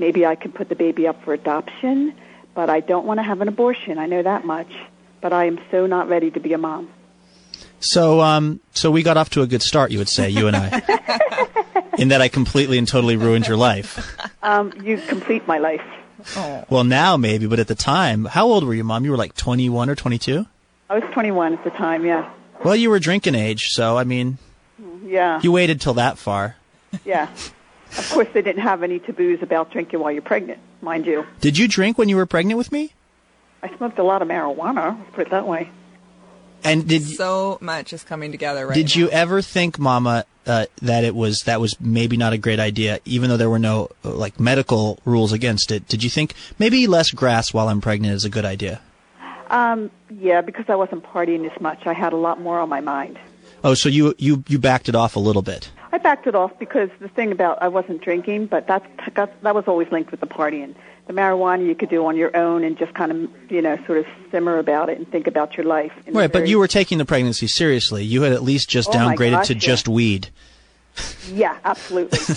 Maybe 0.00 0.26
I 0.26 0.34
can 0.34 0.50
put 0.50 0.68
the 0.68 0.74
baby 0.74 1.06
up 1.06 1.22
for 1.22 1.34
adoption, 1.34 2.14
but 2.52 2.68
I 2.68 2.80
don't 2.80 3.06
want 3.06 3.18
to 3.18 3.22
have 3.22 3.40
an 3.42 3.46
abortion. 3.46 3.98
I 3.98 4.06
know 4.06 4.24
that 4.24 4.44
much. 4.44 4.72
But 5.20 5.32
I 5.32 5.44
am 5.44 5.60
so 5.70 5.86
not 5.86 6.08
ready 6.08 6.32
to 6.32 6.40
be 6.40 6.52
a 6.52 6.58
mom. 6.58 6.90
So, 7.80 8.20
um, 8.20 8.60
so 8.72 8.90
we 8.90 9.02
got 9.02 9.16
off 9.16 9.30
to 9.30 9.42
a 9.42 9.46
good 9.46 9.62
start, 9.62 9.90
you 9.90 9.98
would 9.98 10.08
say, 10.08 10.28
you 10.30 10.46
and 10.48 10.56
I, 10.56 11.90
in 11.98 12.08
that 12.08 12.20
I 12.22 12.28
completely 12.28 12.78
and 12.78 12.88
totally 12.88 13.16
ruined 13.16 13.46
your 13.46 13.56
life. 13.56 14.18
Um, 14.42 14.72
you 14.82 14.98
complete 14.98 15.46
my 15.46 15.58
life. 15.58 15.82
Well, 16.68 16.84
now 16.84 17.16
maybe, 17.16 17.46
but 17.46 17.58
at 17.60 17.68
the 17.68 17.74
time, 17.74 18.24
how 18.24 18.46
old 18.46 18.64
were 18.64 18.74
you, 18.74 18.82
Mom? 18.82 19.04
You 19.04 19.10
were 19.12 19.16
like 19.16 19.34
21 19.34 19.90
or 19.90 19.94
22? 19.94 20.46
I 20.88 20.94
was 20.98 21.04
21 21.12 21.52
at 21.54 21.64
the 21.64 21.70
time, 21.70 22.04
yeah. 22.04 22.30
Well, 22.64 22.74
you 22.74 22.90
were 22.90 22.98
drinking 22.98 23.34
age, 23.34 23.66
so 23.68 23.96
I 23.98 24.04
mean, 24.04 24.38
Yeah. 25.04 25.40
you 25.42 25.52
waited 25.52 25.80
till 25.80 25.94
that 25.94 26.18
far. 26.18 26.56
Yeah. 27.04 27.28
Of 27.98 28.10
course, 28.10 28.28
they 28.32 28.42
didn't 28.42 28.62
have 28.62 28.82
any 28.82 28.98
taboos 28.98 29.42
about 29.42 29.70
drinking 29.70 30.00
while 30.00 30.10
you're 30.10 30.22
pregnant, 30.22 30.58
mind 30.80 31.06
you. 31.06 31.26
Did 31.40 31.58
you 31.58 31.68
drink 31.68 31.98
when 31.98 32.08
you 32.08 32.16
were 32.16 32.26
pregnant 32.26 32.58
with 32.58 32.72
me? 32.72 32.92
I 33.62 33.74
smoked 33.76 33.98
a 33.98 34.02
lot 34.02 34.22
of 34.22 34.28
marijuana, 34.28 34.98
let's 34.98 35.10
put 35.14 35.26
it 35.26 35.30
that 35.30 35.46
way. 35.46 35.70
And 36.64 36.88
did 36.88 37.02
So 37.02 37.58
much 37.60 37.92
is 37.92 38.02
coming 38.02 38.32
together 38.32 38.66
right 38.66 38.74
did 38.74 38.88
now. 38.88 39.00
you 39.00 39.10
ever 39.10 39.40
think, 39.42 39.78
Mama, 39.78 40.24
uh, 40.46 40.66
that 40.82 41.04
it 41.04 41.14
was 41.14 41.40
that 41.40 41.60
was 41.60 41.80
maybe 41.80 42.16
not 42.16 42.32
a 42.32 42.38
great 42.38 42.60
idea, 42.60 43.00
even 43.04 43.30
though 43.30 43.36
there 43.36 43.50
were 43.50 43.58
no 43.58 43.90
uh, 44.04 44.10
like 44.10 44.40
medical 44.40 44.98
rules 45.04 45.32
against 45.32 45.70
it? 45.70 45.88
Did 45.88 46.02
you 46.02 46.10
think 46.10 46.34
maybe 46.58 46.86
less 46.86 47.10
grass 47.10 47.52
while 47.52 47.68
I'm 47.68 47.80
pregnant 47.80 48.14
is 48.14 48.24
a 48.24 48.30
good 48.30 48.44
idea? 48.44 48.80
Um, 49.50 49.90
yeah, 50.10 50.40
because 50.40 50.64
I 50.68 50.74
wasn't 50.74 51.04
partying 51.04 51.50
as 51.50 51.60
much. 51.60 51.86
I 51.86 51.92
had 51.92 52.12
a 52.12 52.16
lot 52.16 52.40
more 52.40 52.58
on 52.58 52.68
my 52.68 52.80
mind. 52.80 53.18
Oh, 53.62 53.74
so 53.74 53.88
you 53.88 54.14
you 54.18 54.44
you 54.48 54.58
backed 54.58 54.88
it 54.88 54.94
off 54.94 55.16
a 55.16 55.20
little 55.20 55.42
bit. 55.42 55.70
I 55.92 55.98
backed 55.98 56.26
it 56.26 56.34
off 56.34 56.56
because 56.58 56.90
the 57.00 57.08
thing 57.08 57.32
about 57.32 57.62
I 57.62 57.68
wasn't 57.68 58.02
drinking, 58.02 58.46
but 58.46 58.66
that 58.66 58.82
that, 59.14 59.42
that 59.42 59.54
was 59.54 59.64
always 59.66 59.90
linked 59.90 60.10
with 60.10 60.20
the 60.20 60.26
partying. 60.26 60.74
The 61.06 61.12
marijuana 61.12 61.64
you 61.66 61.74
could 61.76 61.88
do 61.88 62.04
on 62.06 62.16
your 62.16 62.36
own 62.36 62.64
and 62.64 62.76
just 62.76 62.92
kind 62.94 63.12
of 63.12 63.50
you 63.50 63.62
know 63.62 63.76
sort 63.86 63.98
of 63.98 64.06
simmer 64.30 64.58
about 64.58 64.88
it 64.88 64.98
and 64.98 65.08
think 65.10 65.26
about 65.28 65.56
your 65.56 65.64
life. 65.66 65.92
Right, 66.08 66.32
but 66.32 66.48
you 66.48 66.58
were 66.58 66.66
taking 66.68 66.98
the 66.98 67.04
pregnancy 67.04 67.46
seriously. 67.46 68.04
You 68.04 68.22
had 68.22 68.32
at 68.32 68.42
least 68.42 68.68
just 68.68 68.88
Oh 68.88 68.92
downgraded 68.92 69.30
gosh, 69.32 69.46
to 69.48 69.54
yeah. 69.54 69.60
just 69.60 69.86
weed. 69.88 70.28
yeah, 71.32 71.56
absolutely. 71.64 72.18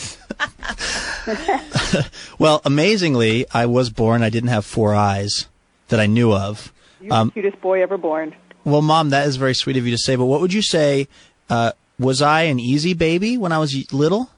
Well, 2.39 2.61
amazingly, 2.65 3.45
I 3.51 3.65
was 3.65 3.89
born. 3.89 4.23
I 4.23 4.29
didn't 4.29 4.49
have 4.49 4.65
four 4.65 4.93
eyes 4.95 5.47
that 5.89 5.99
I 5.99 6.05
knew 6.05 6.33
of. 6.33 6.71
You're 7.01 7.13
Um, 7.13 7.27
the 7.29 7.41
cutest 7.41 7.61
boy 7.61 7.81
ever 7.83 7.97
born. 7.97 8.33
Well, 8.63 8.81
Mom, 8.81 9.09
that 9.09 9.27
is 9.27 9.35
very 9.35 9.53
sweet 9.53 9.75
of 9.77 9.85
you 9.85 9.91
to 9.91 9.97
say. 9.97 10.15
But 10.15 10.25
what 10.25 10.39
would 10.41 10.53
you 10.53 10.61
say? 10.61 11.07
Uh, 11.49 11.73
was 11.99 12.21
I 12.21 12.43
an 12.43 12.59
easy 12.59 12.93
baby 12.93 13.37
when 13.37 13.51
I 13.51 13.57
was 13.57 13.91
little? 13.91 14.29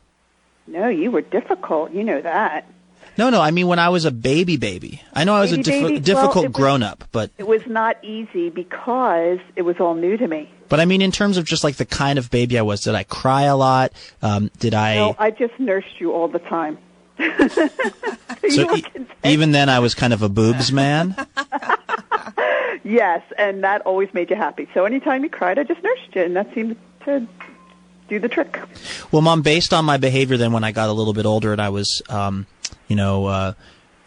No, 0.67 0.87
you 0.87 1.11
were 1.11 1.21
difficult. 1.21 1.91
You 1.91 2.03
know 2.03 2.21
that. 2.21 2.65
No, 3.21 3.29
no. 3.29 3.39
I 3.39 3.51
mean, 3.51 3.67
when 3.67 3.77
I 3.77 3.89
was 3.89 4.05
a 4.05 4.11
baby, 4.11 4.57
baby. 4.57 4.99
I 5.13 5.25
know 5.25 5.35
I 5.35 5.41
was 5.41 5.51
a 5.53 5.57
Baby, 5.57 5.69
diffi- 5.69 5.87
baby? 5.89 5.99
difficult 5.99 6.45
Well, 6.45 6.51
grown 6.51 6.81
up, 6.81 7.03
but 7.11 7.29
It 7.37 7.45
was 7.45 7.61
not 7.67 8.03
easy 8.03 8.49
because 8.49 9.37
it 9.55 9.61
was 9.61 9.75
all 9.79 9.93
new 9.93 10.17
to 10.17 10.27
me. 10.27 10.49
but 10.69 10.79
I 10.79 10.85
mean, 10.85 11.03
in 11.03 11.11
terms 11.11 11.37
of 11.37 11.45
just 11.45 11.63
like 11.63 11.75
the 11.75 11.85
kind 11.85 12.17
of 12.17 12.31
baby 12.31 12.57
I 12.57 12.63
was, 12.63 12.81
did 12.81 12.95
I 12.95 13.03
cry 13.03 13.43
a 13.43 13.55
lot? 13.55 13.91
Um, 14.23 14.49
did 14.57 14.73
I? 14.73 14.95
No, 14.95 15.15
I 15.19 15.29
just 15.29 15.53
nursed 15.59 15.99
you 16.01 16.13
all 16.13 16.27
the 16.29 16.39
time. 16.39 16.79
so 17.19 18.75
e- 18.75 18.83
even 19.23 19.51
then, 19.51 19.69
I 19.69 19.77
was 19.79 19.93
kind 19.93 20.13
of 20.13 20.23
a 20.23 20.29
boobs 20.29 20.71
man. 20.71 21.15
Yes, 22.83 23.21
and 23.37 23.63
that 23.63 23.81
always 23.83 24.11
made 24.13 24.31
you 24.31 24.35
happy. 24.35 24.67
So 24.73 24.85
anytime 24.85 25.23
you 25.23 25.29
cried, 25.29 25.59
I 25.59 25.63
just 25.63 25.83
nursed 25.83 26.15
you, 26.15 26.23
and 26.23 26.35
that 26.35 26.51
seemed 26.55 26.75
to 27.05 27.27
do 28.11 28.19
the 28.19 28.29
trick. 28.29 28.59
Well, 29.11 29.21
mom, 29.21 29.41
based 29.41 29.73
on 29.73 29.85
my 29.85 29.97
behavior 29.97 30.37
then 30.37 30.51
when 30.51 30.63
I 30.63 30.71
got 30.71 30.89
a 30.89 30.91
little 30.91 31.13
bit 31.13 31.25
older 31.25 31.53
and 31.53 31.61
I 31.61 31.69
was, 31.69 32.01
um, 32.09 32.45
you 32.89 32.95
know, 32.97 33.25
uh, 33.25 33.53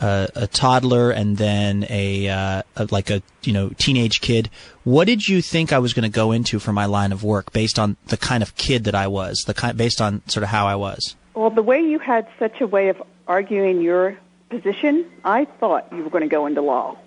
a, 0.01 0.29
a 0.35 0.47
toddler 0.47 1.11
and 1.11 1.38
then 1.38 1.87
a, 1.88 2.29
uh, 2.29 2.62
a 2.77 2.88
like 2.90 3.11
a 3.11 3.23
you 3.43 3.53
know 3.53 3.71
teenage 3.71 4.21
kid, 4.21 4.51
what 4.85 5.07
did 5.07 5.27
you 5.27 5.40
think 5.40 5.73
I 5.73 5.79
was 5.79 5.95
going 5.95 6.03
to 6.03 6.14
go 6.14 6.33
into 6.33 6.59
for 6.59 6.73
my 6.73 6.85
line 6.85 7.12
of 7.12 7.25
work 7.25 7.53
based 7.53 7.79
on 7.79 7.97
the 8.09 8.19
kind 8.19 8.43
of 8.43 8.55
kid 8.57 8.85
that 8.85 8.95
I 8.95 9.07
was, 9.07 9.45
the 9.47 9.55
kind 9.55 9.77
based 9.77 10.01
on 10.01 10.21
sort 10.29 10.45
of 10.45 10.51
how 10.51 10.67
I 10.67 10.77
was? 10.77 11.17
Well, 11.33 11.51
the 11.51 11.62
way 11.62 11.81
you 11.81 11.99
had 11.99 12.29
such 12.38 12.61
a 12.61 12.67
way 12.67 12.88
of 12.88 13.03
arguing 13.27 13.81
your 13.81 14.19
position, 14.51 15.11
I 15.25 15.47
thought 15.47 15.88
you 15.93 16.05
were 16.05 16.11
going 16.11 16.23
to 16.23 16.29
go 16.29 16.47
into 16.47 16.61
law. 16.61 16.99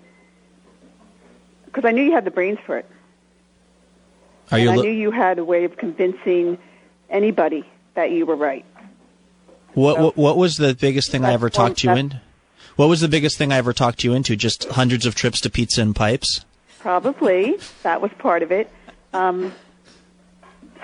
Because 1.66 1.84
I 1.84 1.92
knew 1.92 2.02
you 2.02 2.12
had 2.12 2.24
the 2.24 2.30
brains 2.30 2.58
for 2.66 2.78
it. 2.78 2.86
Are 4.50 4.58
and 4.58 4.62
you? 4.64 4.70
I 4.70 4.76
li- 4.76 4.82
knew 4.82 4.92
you 4.92 5.10
had 5.10 5.38
a 5.38 5.44
way 5.44 5.64
of 5.64 5.76
convincing 5.76 6.58
anybody 7.10 7.64
that 7.94 8.10
you 8.10 8.26
were 8.26 8.36
right. 8.36 8.64
what, 9.74 9.98
what 9.98 10.16
what 10.16 10.36
was 10.36 10.56
the 10.56 10.74
biggest 10.74 11.10
thing 11.10 11.24
I 11.24 11.32
ever 11.32 11.50
talked 11.50 11.84
you 11.84 11.92
in? 11.92 12.20
What 12.76 12.88
was 12.88 13.00
the 13.00 13.08
biggest 13.08 13.38
thing 13.38 13.52
I 13.52 13.56
ever 13.56 13.72
talked 13.72 14.04
you 14.04 14.14
into? 14.14 14.36
Just 14.36 14.64
hundreds 14.68 15.04
of 15.04 15.14
trips 15.14 15.40
to 15.40 15.50
Pizza 15.50 15.82
and 15.82 15.96
Pipes. 15.96 16.44
Probably. 16.78 17.58
that 17.82 18.00
was 18.00 18.12
part 18.18 18.42
of 18.42 18.52
it. 18.52 18.70
Um, 19.12 19.52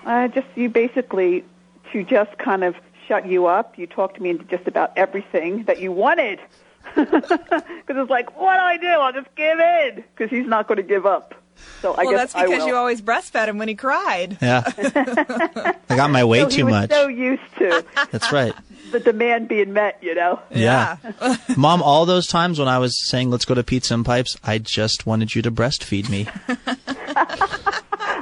uh, 0.04 0.28
just 0.28 0.46
you 0.56 0.68
basically, 0.68 1.44
to 1.92 2.02
just 2.02 2.36
kind 2.38 2.64
of 2.64 2.74
shut 3.06 3.26
you 3.26 3.46
up, 3.46 3.78
you 3.78 3.86
talked 3.86 4.16
to 4.16 4.22
me 4.22 4.30
into 4.30 4.44
just 4.44 4.66
about 4.66 4.92
everything 4.96 5.64
that 5.64 5.80
you 5.80 5.92
wanted. 5.92 6.40
Because 6.94 8.02
it's 8.02 8.10
like, 8.10 8.38
what 8.38 8.54
do 8.54 8.60
I 8.60 8.76
do? 8.76 8.86
I'll 8.86 9.12
just 9.12 9.34
give 9.36 9.58
in. 9.58 10.04
Because 10.14 10.30
he's 10.30 10.46
not 10.46 10.68
going 10.68 10.76
to 10.76 10.82
give 10.82 11.06
up. 11.06 11.34
So 11.82 11.92
I 11.94 12.04
well, 12.04 12.12
guess 12.12 12.32
that's 12.32 12.44
because 12.44 12.60
will. 12.62 12.68
you 12.68 12.74
always 12.76 13.02
breastfed 13.02 13.48
him 13.48 13.58
when 13.58 13.68
he 13.68 13.74
cried. 13.74 14.38
Yeah, 14.40 14.62
I 15.88 15.96
got 15.96 16.10
my 16.10 16.24
way 16.24 16.40
So 16.40 16.48
he 16.48 16.56
too 16.56 16.64
was 16.66 16.72
much. 16.72 16.90
so 16.90 17.08
used 17.08 17.42
to 17.58 17.84
That's 18.10 18.32
right. 18.32 18.54
the 18.92 19.00
demand 19.00 19.48
being 19.48 19.72
met, 19.72 19.98
you 20.02 20.14
know. 20.14 20.40
Yeah. 20.50 20.96
Mom, 21.56 21.82
all 21.82 22.06
those 22.06 22.26
times 22.26 22.58
when 22.58 22.68
I 22.68 22.78
was 22.78 23.06
saying, 23.08 23.30
let's 23.30 23.44
go 23.44 23.54
to 23.54 23.62
Pizza 23.62 23.94
and 23.94 24.04
Pipes, 24.04 24.36
I 24.42 24.58
just 24.58 25.04
wanted 25.06 25.34
you 25.34 25.42
to 25.42 25.50
breastfeed 25.50 26.08
me. 26.08 26.26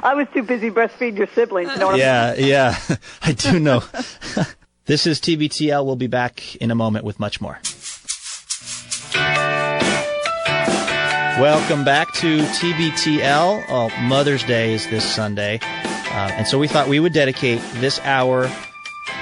I 0.05 0.13
was 0.15 0.27
too 0.33 0.43
busy 0.43 0.69
breastfeeding 0.69 1.17
your 1.17 1.27
siblings. 1.27 1.71
You 1.71 1.77
know 1.77 1.87
what 1.87 1.97
yeah, 1.97 2.33
yeah. 2.35 2.77
I 3.21 3.31
do 3.31 3.59
know. 3.59 3.79
this 4.85 5.07
is 5.07 5.21
TBTL. 5.21 5.85
We'll 5.85 5.95
be 5.95 6.07
back 6.07 6.55
in 6.57 6.71
a 6.71 6.75
moment 6.75 7.05
with 7.05 7.19
much 7.19 7.39
more. 7.39 7.59
Welcome 11.39 11.83
back 11.83 12.13
to 12.13 12.41
TBTL. 12.41 13.65
Oh, 13.67 13.89
Mother's 14.01 14.43
Day 14.43 14.71
is 14.71 14.87
this 14.91 15.03
Sunday. 15.03 15.59
Uh, 15.63 16.29
and 16.31 16.45
so 16.45 16.59
we 16.59 16.67
thought 16.67 16.87
we 16.87 16.99
would 16.99 17.11
dedicate 17.11 17.59
this 17.77 17.99
hour 18.01 18.45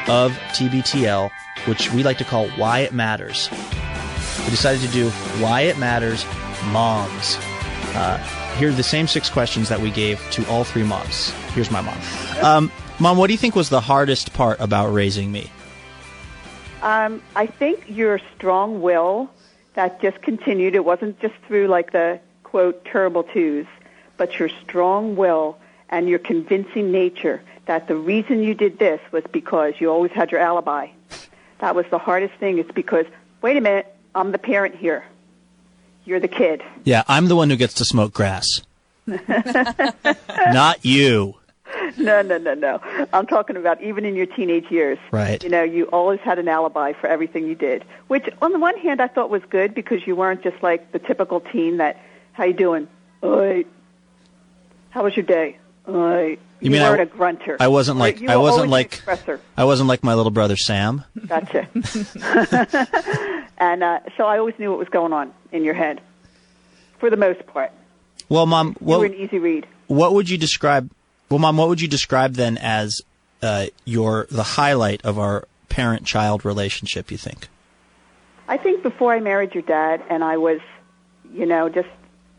of 0.09 0.33
TBTL, 0.51 1.31
which 1.67 1.89
we 1.93 2.03
like 2.03 2.17
to 2.17 2.25
call 2.25 2.49
Why 2.49 2.79
It 2.79 2.93
Matters. 2.93 3.49
We 4.39 4.49
decided 4.49 4.81
to 4.81 4.89
do 4.89 5.09
Why 5.39 5.61
It 5.61 5.77
Matters 5.77 6.25
Moms. 6.73 7.37
Uh, 7.95 8.17
here 8.57 8.67
are 8.67 8.73
the 8.73 8.83
same 8.83 9.07
six 9.07 9.29
questions 9.29 9.69
that 9.69 9.79
we 9.79 9.89
gave 9.89 10.19
to 10.31 10.45
all 10.49 10.65
three 10.65 10.83
moms. 10.83 11.29
Here's 11.53 11.71
my 11.71 11.79
mom. 11.79 11.97
Um, 12.43 12.71
mom, 12.99 13.17
what 13.17 13.27
do 13.27 13.33
you 13.33 13.39
think 13.39 13.55
was 13.55 13.69
the 13.69 13.79
hardest 13.79 14.33
part 14.33 14.59
about 14.59 14.91
raising 14.91 15.31
me? 15.31 15.49
Um, 16.81 17.21
I 17.37 17.45
think 17.45 17.85
your 17.87 18.19
strong 18.35 18.81
will 18.81 19.29
that 19.73 20.01
just 20.01 20.21
continued. 20.21 20.75
It 20.75 20.85
wasn't 20.85 21.19
just 21.19 21.35
through 21.47 21.67
like 21.67 21.91
the 21.91 22.19
quote 22.43 22.83
terrible 22.85 23.23
twos, 23.23 23.65
but 24.17 24.37
your 24.39 24.49
strong 24.49 25.15
will 25.15 25.57
and 25.89 26.07
your 26.07 26.19
convincing 26.19 26.91
nature 26.91 27.41
that 27.65 27.87
the 27.87 27.95
reason 27.95 28.43
you 28.43 28.53
did 28.53 28.79
this 28.79 28.99
was 29.11 29.23
because 29.31 29.75
you 29.79 29.89
always 29.89 30.11
had 30.11 30.31
your 30.31 30.41
alibi. 30.41 30.87
That 31.59 31.75
was 31.75 31.85
the 31.91 31.99
hardest 31.99 32.33
thing. 32.35 32.57
It's 32.57 32.71
because 32.71 33.05
wait 33.41 33.57
a 33.57 33.61
minute, 33.61 33.93
I'm 34.13 34.31
the 34.31 34.37
parent 34.37 34.75
here. 34.75 35.05
You're 36.05 36.19
the 36.19 36.27
kid. 36.27 36.63
Yeah, 36.83 37.03
I'm 37.07 37.27
the 37.27 37.35
one 37.35 37.49
who 37.49 37.55
gets 37.55 37.75
to 37.75 37.85
smoke 37.85 38.13
grass, 38.13 38.61
not 39.07 40.83
you. 40.83 41.35
No, 41.97 42.21
no, 42.21 42.37
no, 42.37 42.53
no. 42.53 42.79
I'm 43.13 43.27
talking 43.27 43.55
about 43.57 43.81
even 43.81 44.05
in 44.05 44.15
your 44.15 44.25
teenage 44.25 44.69
years. 44.71 44.97
Right. 45.11 45.43
You 45.43 45.49
know, 45.49 45.63
you 45.63 45.85
always 45.85 46.19
had 46.21 46.39
an 46.39 46.47
alibi 46.47 46.93
for 46.93 47.07
everything 47.07 47.45
you 47.47 47.55
did, 47.55 47.83
which 48.07 48.27
on 48.41 48.51
the 48.51 48.59
one 48.59 48.77
hand 48.77 49.01
I 49.01 49.07
thought 49.07 49.29
was 49.29 49.41
good 49.49 49.73
because 49.73 50.05
you 50.07 50.15
weren't 50.15 50.41
just 50.43 50.61
like 50.63 50.91
the 50.91 50.99
typical 50.99 51.39
teen 51.39 51.77
that, 51.77 51.97
how 52.33 52.43
you 52.45 52.53
doing? 52.53 52.87
Oi. 53.23 53.65
How 54.89 55.03
was 55.03 55.15
your 55.15 55.25
day? 55.25 55.57
Oi. 55.87 56.37
You 56.59 56.69
mean 56.71 56.81
I- 56.81 56.89
weren't 56.89 57.01
a 57.01 57.05
grunter. 57.05 57.57
I 57.59 57.67
wasn't 57.67 57.97
like 57.97 58.19
You 58.19 58.29
I 58.29 58.37
wasn't 58.37 58.69
like. 58.69 59.01
I 59.57 59.63
wasn't 59.65 59.89
like 59.89 60.03
my 60.03 60.13
little 60.13 60.31
brother 60.31 60.55
Sam. 60.55 61.03
Gotcha. 61.27 61.67
and 63.57 63.83
uh, 63.83 63.99
so 64.17 64.25
I 64.25 64.37
always 64.37 64.55
knew 64.59 64.69
what 64.69 64.79
was 64.79 64.89
going 64.89 65.13
on 65.13 65.33
in 65.51 65.63
your 65.63 65.73
head, 65.73 66.01
for 66.99 67.09
the 67.09 67.17
most 67.17 67.45
part. 67.47 67.71
Well, 68.29 68.45
mom, 68.45 68.77
you 68.79 68.87
were 68.97 69.05
an 69.05 69.13
easy 69.15 69.39
read. 69.39 69.67
what 69.87 70.13
would 70.13 70.29
you 70.29 70.37
describe? 70.37 70.89
Well, 71.31 71.39
mom, 71.39 71.55
what 71.55 71.69
would 71.69 71.79
you 71.79 71.87
describe 71.87 72.33
then 72.33 72.57
as 72.57 73.01
uh, 73.41 73.67
your 73.85 74.27
the 74.29 74.43
highlight 74.43 75.05
of 75.05 75.17
our 75.17 75.47
parent-child 75.69 76.43
relationship? 76.43 77.09
You 77.09 77.17
think? 77.17 77.47
I 78.49 78.57
think 78.57 78.83
before 78.83 79.13
I 79.13 79.21
married 79.21 79.53
your 79.53 79.63
dad 79.63 80.03
and 80.09 80.25
I 80.25 80.35
was, 80.35 80.59
you 81.33 81.45
know, 81.45 81.69
just 81.69 81.87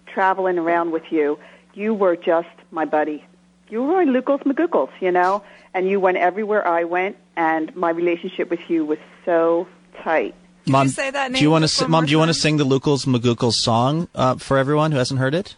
traveling 0.06 0.58
around 0.58 0.90
with 0.90 1.04
you, 1.10 1.38
you 1.72 1.94
were 1.94 2.16
just 2.16 2.50
my 2.70 2.84
buddy. 2.84 3.24
You 3.70 3.82
were 3.82 4.04
my 4.04 4.04
Lucas 4.04 4.40
McGoogles, 4.40 4.90
you 5.00 5.10
know, 5.10 5.42
and 5.72 5.88
you 5.88 5.98
went 5.98 6.18
everywhere 6.18 6.68
I 6.68 6.84
went, 6.84 7.16
and 7.34 7.74
my 7.74 7.88
relationship 7.88 8.50
with 8.50 8.60
you 8.68 8.84
was 8.84 8.98
so 9.24 9.66
tight. 10.04 10.34
Mom, 10.66 10.88
say 10.88 11.10
that 11.10 11.28
do 11.28 11.32
name 11.32 11.42
you 11.42 11.50
want 11.50 11.66
to, 11.66 11.88
Mom? 11.88 11.90
more 11.90 12.04
Do 12.04 12.10
you 12.10 12.18
want 12.18 12.28
to 12.28 12.34
sing 12.34 12.58
the 12.58 12.64
Lucas 12.64 13.06
McGoogles 13.06 13.54
song 13.54 14.08
uh, 14.14 14.34
for 14.34 14.58
everyone 14.58 14.92
who 14.92 14.98
hasn't 14.98 15.18
heard 15.18 15.34
it? 15.34 15.56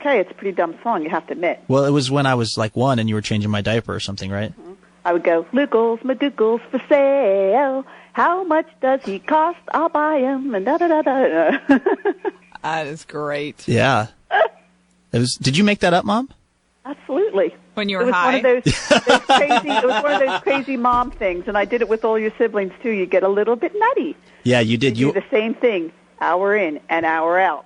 Okay, 0.00 0.18
it's 0.20 0.30
a 0.30 0.34
pretty 0.34 0.52
dumb 0.56 0.74
song, 0.82 1.02
you 1.02 1.10
have 1.10 1.26
to 1.26 1.32
admit. 1.32 1.62
Well, 1.68 1.84
it 1.84 1.90
was 1.90 2.10
when 2.10 2.24
I 2.26 2.34
was 2.34 2.56
like 2.56 2.74
one, 2.74 2.98
and 2.98 3.08
you 3.08 3.14
were 3.14 3.20
changing 3.20 3.50
my 3.50 3.60
diaper 3.60 3.94
or 3.94 4.00
something, 4.00 4.30
right? 4.30 4.50
Mm-hmm. 4.58 4.72
I 5.04 5.12
would 5.12 5.24
go, 5.24 5.46
Lucas 5.52 6.04
McGoogles 6.04 6.60
for 6.70 6.80
sale. 6.88 7.84
How 8.12 8.44
much 8.44 8.66
does 8.82 9.00
he 9.04 9.18
cost? 9.18 9.58
I'll 9.72 9.88
buy 9.88 10.18
him. 10.18 10.54
And 10.54 10.64
da 10.64 10.78
da 10.78 10.88
da 10.88 11.02
da. 11.02 11.58
That 12.62 12.86
is 12.86 13.04
great. 13.06 13.66
Yeah. 13.66 14.08
It 15.12 15.18
was. 15.18 15.34
Did 15.36 15.56
you 15.56 15.64
make 15.64 15.80
that 15.80 15.94
up, 15.94 16.04
Mom? 16.04 16.28
Absolutely. 16.84 17.54
When 17.74 17.88
you 17.88 17.96
It 17.96 18.00
were 18.00 18.06
was 18.06 18.14
high. 18.14 18.26
one 18.26 18.34
of 18.36 18.42
those, 18.64 18.64
those 18.88 19.20
crazy. 19.26 19.70
It 19.70 19.86
was 19.86 20.02
one 20.02 20.12
of 20.12 20.20
those 20.20 20.40
crazy 20.42 20.76
mom 20.76 21.10
things, 21.10 21.44
and 21.46 21.56
I 21.56 21.64
did 21.64 21.80
it 21.80 21.88
with 21.88 22.04
all 22.04 22.18
your 22.18 22.32
siblings 22.36 22.72
too. 22.82 22.90
You 22.90 23.06
get 23.06 23.22
a 23.22 23.28
little 23.28 23.56
bit 23.56 23.72
nutty. 23.74 24.16
Yeah, 24.44 24.60
you 24.60 24.76
did. 24.76 24.98
You 24.98 25.08
You 25.08 25.12
do 25.14 25.20
the 25.20 25.26
same 25.30 25.54
thing, 25.54 25.92
hour 26.20 26.54
in 26.54 26.80
and 26.90 27.06
hour 27.06 27.38
out. 27.38 27.64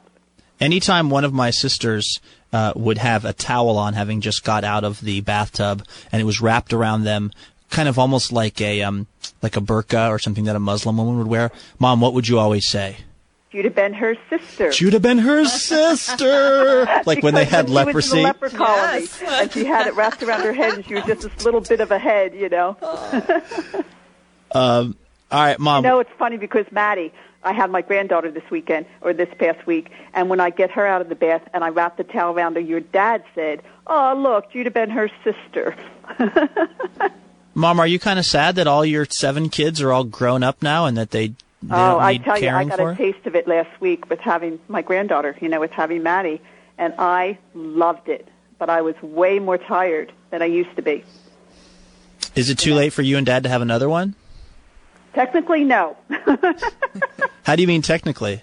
Anytime 0.60 1.10
one 1.10 1.24
of 1.24 1.32
my 1.32 1.50
sisters 1.50 2.20
uh, 2.52 2.72
would 2.76 2.98
have 2.98 3.24
a 3.24 3.32
towel 3.32 3.78
on, 3.78 3.94
having 3.94 4.20
just 4.20 4.44
got 4.44 4.64
out 4.64 4.84
of 4.84 5.00
the 5.00 5.20
bathtub, 5.20 5.84
and 6.12 6.20
it 6.20 6.24
was 6.24 6.40
wrapped 6.40 6.72
around 6.72 7.04
them, 7.04 7.32
kind 7.70 7.88
of 7.88 7.98
almost 7.98 8.32
like 8.32 8.60
a 8.60 8.82
um, 8.82 9.06
like 9.42 9.56
a 9.56 9.60
burqa 9.60 10.08
or 10.10 10.18
something 10.18 10.44
that 10.44 10.56
a 10.56 10.60
Muslim 10.60 10.96
woman 10.96 11.18
would 11.18 11.26
wear. 11.26 11.50
Mom, 11.78 12.00
what 12.00 12.14
would 12.14 12.28
you 12.28 12.38
always 12.38 12.68
say? 12.68 12.98
You'd 13.50 13.66
have 13.66 13.74
been 13.76 13.94
her 13.94 14.16
sister. 14.30 14.72
You'd 14.84 14.94
have 14.94 15.02
been 15.02 15.18
her 15.18 15.44
sister. 15.44 16.86
like 17.06 17.22
when 17.22 17.34
they 17.34 17.44
Because 17.44 17.50
had 17.50 17.68
she 17.68 17.72
was 17.74 17.78
in 17.78 17.86
leprosy. 17.86 18.16
the 18.18 18.22
leper 18.24 18.48
colony, 18.50 19.06
and 19.26 19.52
she 19.52 19.64
had 19.64 19.86
it 19.86 19.94
wrapped 19.94 20.22
around 20.24 20.40
her 20.42 20.52
head, 20.52 20.74
and 20.74 20.84
she 20.84 20.94
was 20.94 21.04
just 21.04 21.22
this 21.22 21.44
little 21.44 21.60
bit 21.60 21.80
of 21.80 21.92
a 21.92 21.98
head, 21.98 22.34
you 22.34 22.48
know. 22.48 22.76
Um, 24.52 24.96
all 25.32 25.42
right, 25.42 25.58
Mom. 25.58 25.84
You 25.84 25.90
know, 25.90 25.98
it's 25.98 26.10
funny 26.16 26.36
because 26.36 26.64
Maddie, 26.70 27.12
I 27.44 27.52
had 27.52 27.70
my 27.70 27.82
granddaughter 27.82 28.30
this 28.30 28.48
weekend 28.50 28.86
or 29.00 29.12
this 29.12 29.28
past 29.38 29.66
week, 29.66 29.90
and 30.14 30.28
when 30.28 30.40
I 30.40 30.50
get 30.50 30.70
her 30.72 30.86
out 30.86 31.00
of 31.00 31.08
the 31.08 31.14
bath 31.14 31.42
and 31.52 31.62
I 31.62 31.68
wrap 31.68 31.96
the 31.96 32.04
towel 32.04 32.34
around 32.34 32.54
her, 32.54 32.60
your 32.60 32.80
dad 32.80 33.22
said, 33.34 33.62
"Oh, 33.86 34.14
look, 34.16 34.54
you'd 34.54 34.66
have 34.66 34.74
been 34.74 34.90
her 34.90 35.10
sister." 35.22 35.76
Mom, 37.54 37.78
are 37.78 37.86
you 37.86 37.98
kind 37.98 38.18
of 38.18 38.26
sad 38.26 38.56
that 38.56 38.66
all 38.66 38.84
your 38.84 39.04
seven 39.04 39.48
kids 39.48 39.80
are 39.80 39.92
all 39.92 40.04
grown 40.04 40.42
up 40.42 40.60
now 40.60 40.86
and 40.86 40.96
that 40.96 41.12
they, 41.12 41.28
they 41.28 41.34
oh, 41.70 41.92
don't 41.92 42.02
I 42.02 42.16
tell 42.16 42.38
you, 42.38 42.48
I 42.48 42.64
got 42.64 42.78
for? 42.78 42.90
a 42.90 42.96
taste 42.96 43.26
of 43.26 43.36
it 43.36 43.46
last 43.46 43.80
week 43.80 44.10
with 44.10 44.18
having 44.18 44.58
my 44.66 44.82
granddaughter. 44.82 45.36
You 45.40 45.48
know, 45.48 45.60
with 45.60 45.70
having 45.70 46.02
Maddie, 46.02 46.40
and 46.78 46.94
I 46.98 47.38
loved 47.54 48.08
it, 48.08 48.26
but 48.58 48.70
I 48.70 48.80
was 48.80 48.94
way 49.02 49.38
more 49.38 49.58
tired 49.58 50.12
than 50.30 50.42
I 50.42 50.46
used 50.46 50.74
to 50.76 50.82
be. 50.82 51.04
Is 52.34 52.50
it 52.50 52.58
too 52.58 52.74
late 52.74 52.92
for 52.92 53.02
you 53.02 53.16
and 53.16 53.24
Dad 53.24 53.44
to 53.44 53.48
have 53.48 53.62
another 53.62 53.88
one? 53.88 54.16
Technically, 55.14 55.64
no. 55.64 55.96
How 57.44 57.56
do 57.56 57.62
you 57.62 57.68
mean 57.68 57.82
technically? 57.82 58.42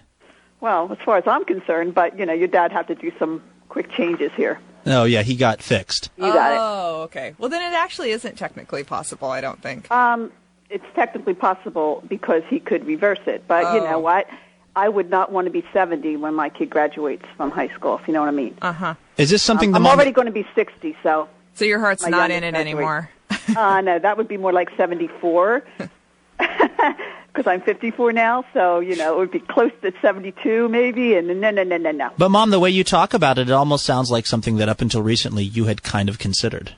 well, 0.61 0.91
as 0.91 0.97
far 1.03 1.17
as 1.17 1.23
I'm 1.27 1.43
concerned, 1.45 1.93
but 1.95 2.17
you 2.19 2.25
know, 2.25 2.33
your 2.33 2.47
dad 2.47 2.71
had 2.71 2.87
to 2.87 2.95
do 2.95 3.11
some 3.17 3.41
quick 3.69 3.91
changes 3.91 4.31
here. 4.37 4.59
Oh 4.85 5.03
yeah, 5.05 5.21
he 5.23 5.35
got 5.35 5.61
fixed. 5.61 6.09
You 6.17 6.23
got 6.31 6.51
it. 6.53 6.57
Oh, 6.59 7.01
okay. 7.03 7.35
Well, 7.37 7.49
then 7.49 7.61
it 7.61 7.75
actually 7.75 8.11
isn't 8.11 8.37
technically 8.37 8.83
possible, 8.83 9.29
I 9.29 9.41
don't 9.41 9.61
think. 9.61 9.89
Um, 9.91 10.31
it's 10.69 10.85
technically 10.95 11.33
possible 11.33 12.03
because 12.07 12.43
he 12.49 12.59
could 12.59 12.85
reverse 12.85 13.19
it. 13.27 13.43
But 13.47 13.73
you 13.73 13.81
Oh. 13.81 13.91
know 13.91 13.99
what? 13.99 14.27
I 14.75 14.87
would 14.87 15.09
not 15.09 15.31
want 15.31 15.45
to 15.45 15.51
be 15.51 15.65
70 15.73 16.15
when 16.17 16.33
my 16.33 16.47
kid 16.49 16.69
graduates 16.69 17.25
from 17.35 17.51
high 17.51 17.67
school, 17.69 17.97
if 18.01 18.07
you 18.07 18.13
know 18.13 18.21
what 18.21 18.29
I 18.29 18.31
mean. 18.31 18.55
Uh 18.61 18.71
huh. 18.71 18.95
Is 19.17 19.29
this 19.29 19.43
something 19.43 19.69
I'm, 19.69 19.73
the 19.73 19.77
I'm 19.77 19.83
mom? 19.83 19.95
already 19.95 20.11
going 20.11 20.27
to 20.27 20.31
be 20.31 20.47
60, 20.55 20.95
so. 21.03 21.27
So 21.55 21.65
your 21.65 21.79
heart's 21.79 22.07
not 22.07 22.31
in 22.31 22.43
youngest 22.43 22.59
it 22.59 22.61
anymore. 22.61 23.09
uh, 23.57 23.81
no, 23.81 23.99
that 23.99 24.15
would 24.17 24.27
be 24.29 24.37
more 24.37 24.53
like 24.53 24.69
74. 24.77 25.63
Because 27.33 27.49
I'm 27.49 27.61
54 27.61 28.11
now, 28.11 28.43
so, 28.53 28.81
you 28.81 28.97
know, 28.97 29.13
it 29.13 29.17
would 29.17 29.31
be 29.31 29.39
close 29.39 29.71
to 29.83 29.93
72 30.01 30.67
maybe, 30.67 31.15
and 31.15 31.27
no, 31.39 31.49
no, 31.49 31.63
no, 31.63 31.77
no, 31.77 31.91
no. 31.91 32.09
But 32.17 32.27
mom, 32.27 32.49
the 32.49 32.59
way 32.59 32.69
you 32.69 32.83
talk 32.83 33.13
about 33.13 33.37
it, 33.37 33.49
it 33.49 33.53
almost 33.53 33.85
sounds 33.85 34.11
like 34.11 34.25
something 34.25 34.57
that 34.57 34.67
up 34.67 34.81
until 34.81 35.01
recently 35.01 35.45
you 35.45 35.63
had 35.63 35.81
kind 35.81 36.09
of 36.09 36.19
considered. 36.19 36.75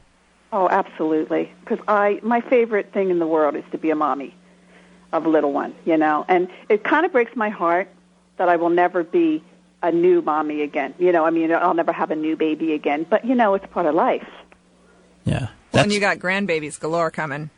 Oh, 0.52 0.69
absolutely. 0.69 1.52
Because 1.62 1.80
I, 1.88 2.19
my 2.21 2.41
favorite 2.41 2.93
thing 2.93 3.10
in 3.10 3.17
the 3.17 3.26
world 3.26 3.56
is 3.56 3.63
to 3.71 3.80
be 3.80 3.89
a 3.89 3.95
mommy 3.95 4.36
of 5.12 5.26
a 5.26 5.30
little 5.30 5.52
one, 5.52 5.73
you 5.86 5.97
know. 5.97 6.23
And 6.28 6.49
it 6.69 6.84
kind 6.84 7.08
of 7.08 7.12
breaks 7.12 7.36
my 7.36 7.49
heart 7.49 7.89
that 8.38 8.47
I 8.47 8.58
will 8.58 8.69
never 8.69 9.04
be 9.04 9.43
a 9.82 9.91
new 9.91 10.21
mommy 10.21 10.62
again. 10.62 10.93
You 10.99 11.12
know, 11.12 11.26
I 11.26 11.32
mean, 11.32 11.52
I'll 11.52 11.73
never 11.73 11.91
have 11.91 12.12
a 12.12 12.15
new 12.15 12.36
baby 12.36 12.73
again. 12.73 13.08
But 13.10 13.26
you 13.26 13.34
know, 13.34 13.56
it's 13.56 13.65
part 13.73 13.88
of 13.88 13.95
life. 13.95 14.28
Yeah. 15.26 15.47
When 15.71 15.89
you 15.89 15.99
got 15.99 16.19
grandbabies 16.19 16.80
galore 16.80 17.10
coming. 17.10 17.49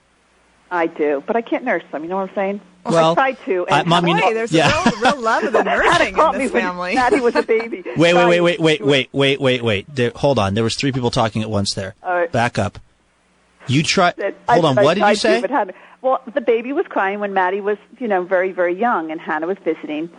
I 0.72 0.88
do, 0.88 1.24
but 1.26 1.36
I 1.36 1.42
can't 1.42 1.64
nurse 1.64 1.84
them. 1.92 2.04
You 2.04 2.10
know 2.10 2.18
what 2.18 2.30
I'm 2.30 2.36
saying? 2.36 2.62
Well, 2.86 3.12
I 3.12 3.16
tried 3.16 3.38
to. 3.46 3.68
I- 3.68 3.80
And 3.80 3.88
Mom, 3.90 4.08
you 4.08 4.14
know- 4.16 4.34
there's 4.34 4.52
yeah. 4.52 4.70
a 4.70 4.92
real, 4.92 5.02
real 5.14 5.22
love 5.22 5.44
of 5.44 5.54
the 5.54 5.64
nursing 5.64 6.18
in 6.18 6.38
this 6.40 6.52
family. 6.52 6.96
Maddie 6.96 7.20
was 7.20 7.36
a 7.36 7.42
baby. 7.58 7.84
Wait, 7.98 8.14
wait, 8.14 8.28
wait, 8.28 8.42
wait, 8.42 8.60
wait, 8.60 8.82
wait, 8.82 9.10
wait, 9.14 9.42
wait, 9.42 9.64
wait. 9.64 9.96
There, 9.96 10.12
hold 10.16 10.38
on. 10.40 10.54
There 10.54 10.64
was 10.64 10.76
three 10.76 10.92
people 10.92 11.12
talking 11.12 11.42
at 11.42 11.50
once 11.50 11.74
there. 11.74 11.96
All 12.04 12.14
right. 12.16 12.32
Back 12.32 12.58
up. 12.60 12.80
You 13.68 13.82
try. 13.84 14.14
Hold 14.48 14.66
on. 14.66 14.78
I 14.78 14.84
What 14.84 14.94
did 14.96 15.00
tried 15.02 15.10
you 15.12 15.16
say? 15.16 15.42
but 15.42 15.76
well, 16.02 16.22
the 16.32 16.42
baby 16.42 16.72
was 16.74 16.86
crying 16.88 17.20
when 17.20 17.34
Maddie 17.34 17.62
was, 17.62 17.78
you 18.00 18.08
know, 18.08 18.24
very, 18.24 18.52
very 18.52 18.80
young, 18.80 19.10
and 19.12 19.20
Hannah 19.20 19.48
was 19.48 19.58
visiting. 19.64 20.10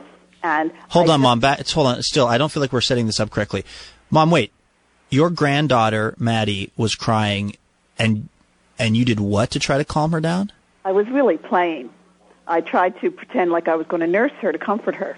And 0.42 0.72
Hold 0.88 1.10
I 1.10 1.14
on, 1.14 1.18
just- 1.20 1.22
mom. 1.22 1.40
Back. 1.40 1.68
Hold 1.70 1.86
on. 1.86 2.02
Still, 2.02 2.26
I 2.26 2.38
don't 2.38 2.50
feel 2.50 2.60
like 2.60 2.72
we're 2.72 2.80
setting 2.80 3.06
this 3.06 3.20
up 3.20 3.30
correctly. 3.30 3.64
Mom, 4.10 4.30
wait. 4.30 4.52
Your 5.08 5.30
granddaughter 5.30 6.16
Maddie 6.18 6.72
was 6.76 6.96
crying, 6.96 7.56
and 7.96 8.28
and 8.78 8.96
you 8.96 9.04
did 9.04 9.20
what 9.20 9.50
to 9.52 9.58
try 9.58 9.78
to 9.78 9.84
calm 9.84 10.12
her 10.12 10.20
down? 10.20 10.52
I 10.84 10.92
was 10.92 11.06
really 11.08 11.36
playing. 11.36 11.90
I 12.46 12.60
tried 12.60 13.00
to 13.00 13.10
pretend 13.10 13.50
like 13.50 13.68
I 13.68 13.74
was 13.74 13.86
going 13.86 14.00
to 14.00 14.06
nurse 14.06 14.32
her 14.40 14.52
to 14.52 14.58
comfort 14.58 14.94
her. 14.96 15.16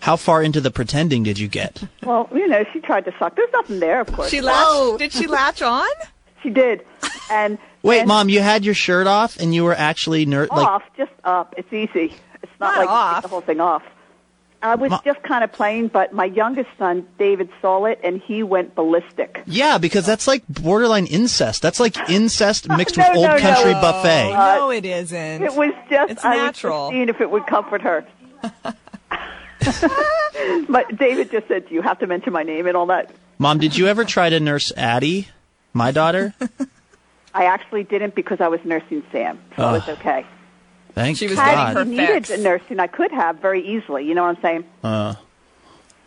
How 0.00 0.16
far 0.16 0.42
into 0.42 0.60
the 0.60 0.70
pretending 0.70 1.22
did 1.22 1.38
you 1.38 1.48
get? 1.48 1.82
Well, 2.04 2.28
you 2.32 2.46
know, 2.48 2.64
she 2.72 2.80
tried 2.80 3.04
to 3.06 3.14
suck. 3.18 3.34
There's 3.36 3.52
nothing 3.52 3.80
there, 3.80 4.00
of 4.00 4.12
course. 4.12 4.28
She 4.30 4.40
latched. 4.40 4.98
Did 4.98 5.12
she 5.12 5.26
latch 5.26 5.62
on? 5.62 5.86
She 6.42 6.50
did. 6.50 6.84
And 7.28 7.58
Wait, 7.82 8.00
and 8.00 8.08
mom, 8.08 8.28
you 8.28 8.40
had 8.40 8.64
your 8.64 8.74
shirt 8.74 9.08
off 9.08 9.36
and 9.40 9.52
you 9.52 9.64
were 9.64 9.74
actually 9.74 10.26
ner- 10.26 10.46
like 10.46 10.66
off, 10.68 10.82
just 10.96 11.10
up. 11.24 11.54
It's 11.56 11.72
easy. 11.72 12.14
It's 12.40 12.52
not, 12.60 12.76
Not 12.76 12.76
like 12.76 12.84
you 12.84 12.90
off. 12.90 13.14
take 13.16 13.22
the 13.22 13.28
whole 13.28 13.40
thing 13.40 13.60
off. 13.60 13.82
I 14.62 14.74
was 14.74 14.90
Ma- 14.90 15.00
just 15.04 15.22
kind 15.22 15.44
of 15.44 15.52
playing, 15.52 15.88
but 15.88 16.12
my 16.12 16.24
youngest 16.24 16.70
son, 16.78 17.06
David, 17.18 17.48
saw 17.60 17.84
it 17.84 18.00
and 18.02 18.20
he 18.20 18.42
went 18.42 18.74
ballistic. 18.74 19.42
Yeah, 19.46 19.78
because 19.78 20.06
that's 20.06 20.26
like 20.26 20.42
borderline 20.48 21.06
incest. 21.06 21.62
That's 21.62 21.78
like 21.78 21.96
incest 22.10 22.68
mixed 22.76 22.96
No, 22.96 23.04
with 23.08 23.16
old 23.18 23.26
no, 23.28 23.34
no. 23.36 23.40
country 23.40 23.72
buffet. 23.74 24.32
Uh, 24.32 24.54
no, 24.56 24.70
it 24.70 24.84
isn't. 24.84 25.42
It 25.42 25.54
was 25.54 25.72
just 25.90 26.10
It's 26.12 26.24
I 26.24 26.36
natural. 26.36 26.86
was 26.86 26.90
just 26.90 26.96
seeing 26.96 27.08
if 27.08 27.20
it 27.20 27.30
would 27.30 27.46
comfort 27.46 27.82
her. 27.82 28.06
but 30.68 30.96
David 30.96 31.30
just 31.30 31.48
said, 31.48 31.68
"Do 31.68 31.74
you 31.74 31.82
have 31.82 31.98
to 32.00 32.06
mention 32.06 32.32
my 32.32 32.42
name 32.42 32.66
and 32.66 32.76
all 32.76 32.86
that?" 32.86 33.10
Mom, 33.38 33.58
did 33.58 33.76
you 33.76 33.86
ever 33.86 34.04
try 34.04 34.30
to 34.30 34.40
nurse 34.40 34.72
Addie, 34.76 35.28
my 35.72 35.90
daughter? 35.90 36.34
I 37.34 37.44
actually 37.44 37.84
didn't 37.84 38.14
because 38.14 38.40
I 38.40 38.48
was 38.48 38.60
nursing 38.64 39.02
Sam, 39.12 39.38
so 39.56 39.68
it 39.68 39.72
was 39.72 39.88
okay. 39.98 40.24
Thank 40.96 41.18
She 41.18 41.28
was 41.28 41.38
Had 41.38 41.54
God. 41.54 41.76
her 41.76 41.84
he 41.84 41.90
needed 41.90 42.26
fix. 42.26 42.28
the 42.30 42.38
nursing, 42.38 42.80
I 42.80 42.88
could 42.88 43.12
have 43.12 43.36
very 43.38 43.60
easily. 43.64 44.04
You 44.06 44.14
know 44.14 44.22
what 44.24 44.36
I'm 44.36 44.42
saying? 44.42 44.64
Uh, 44.82 45.14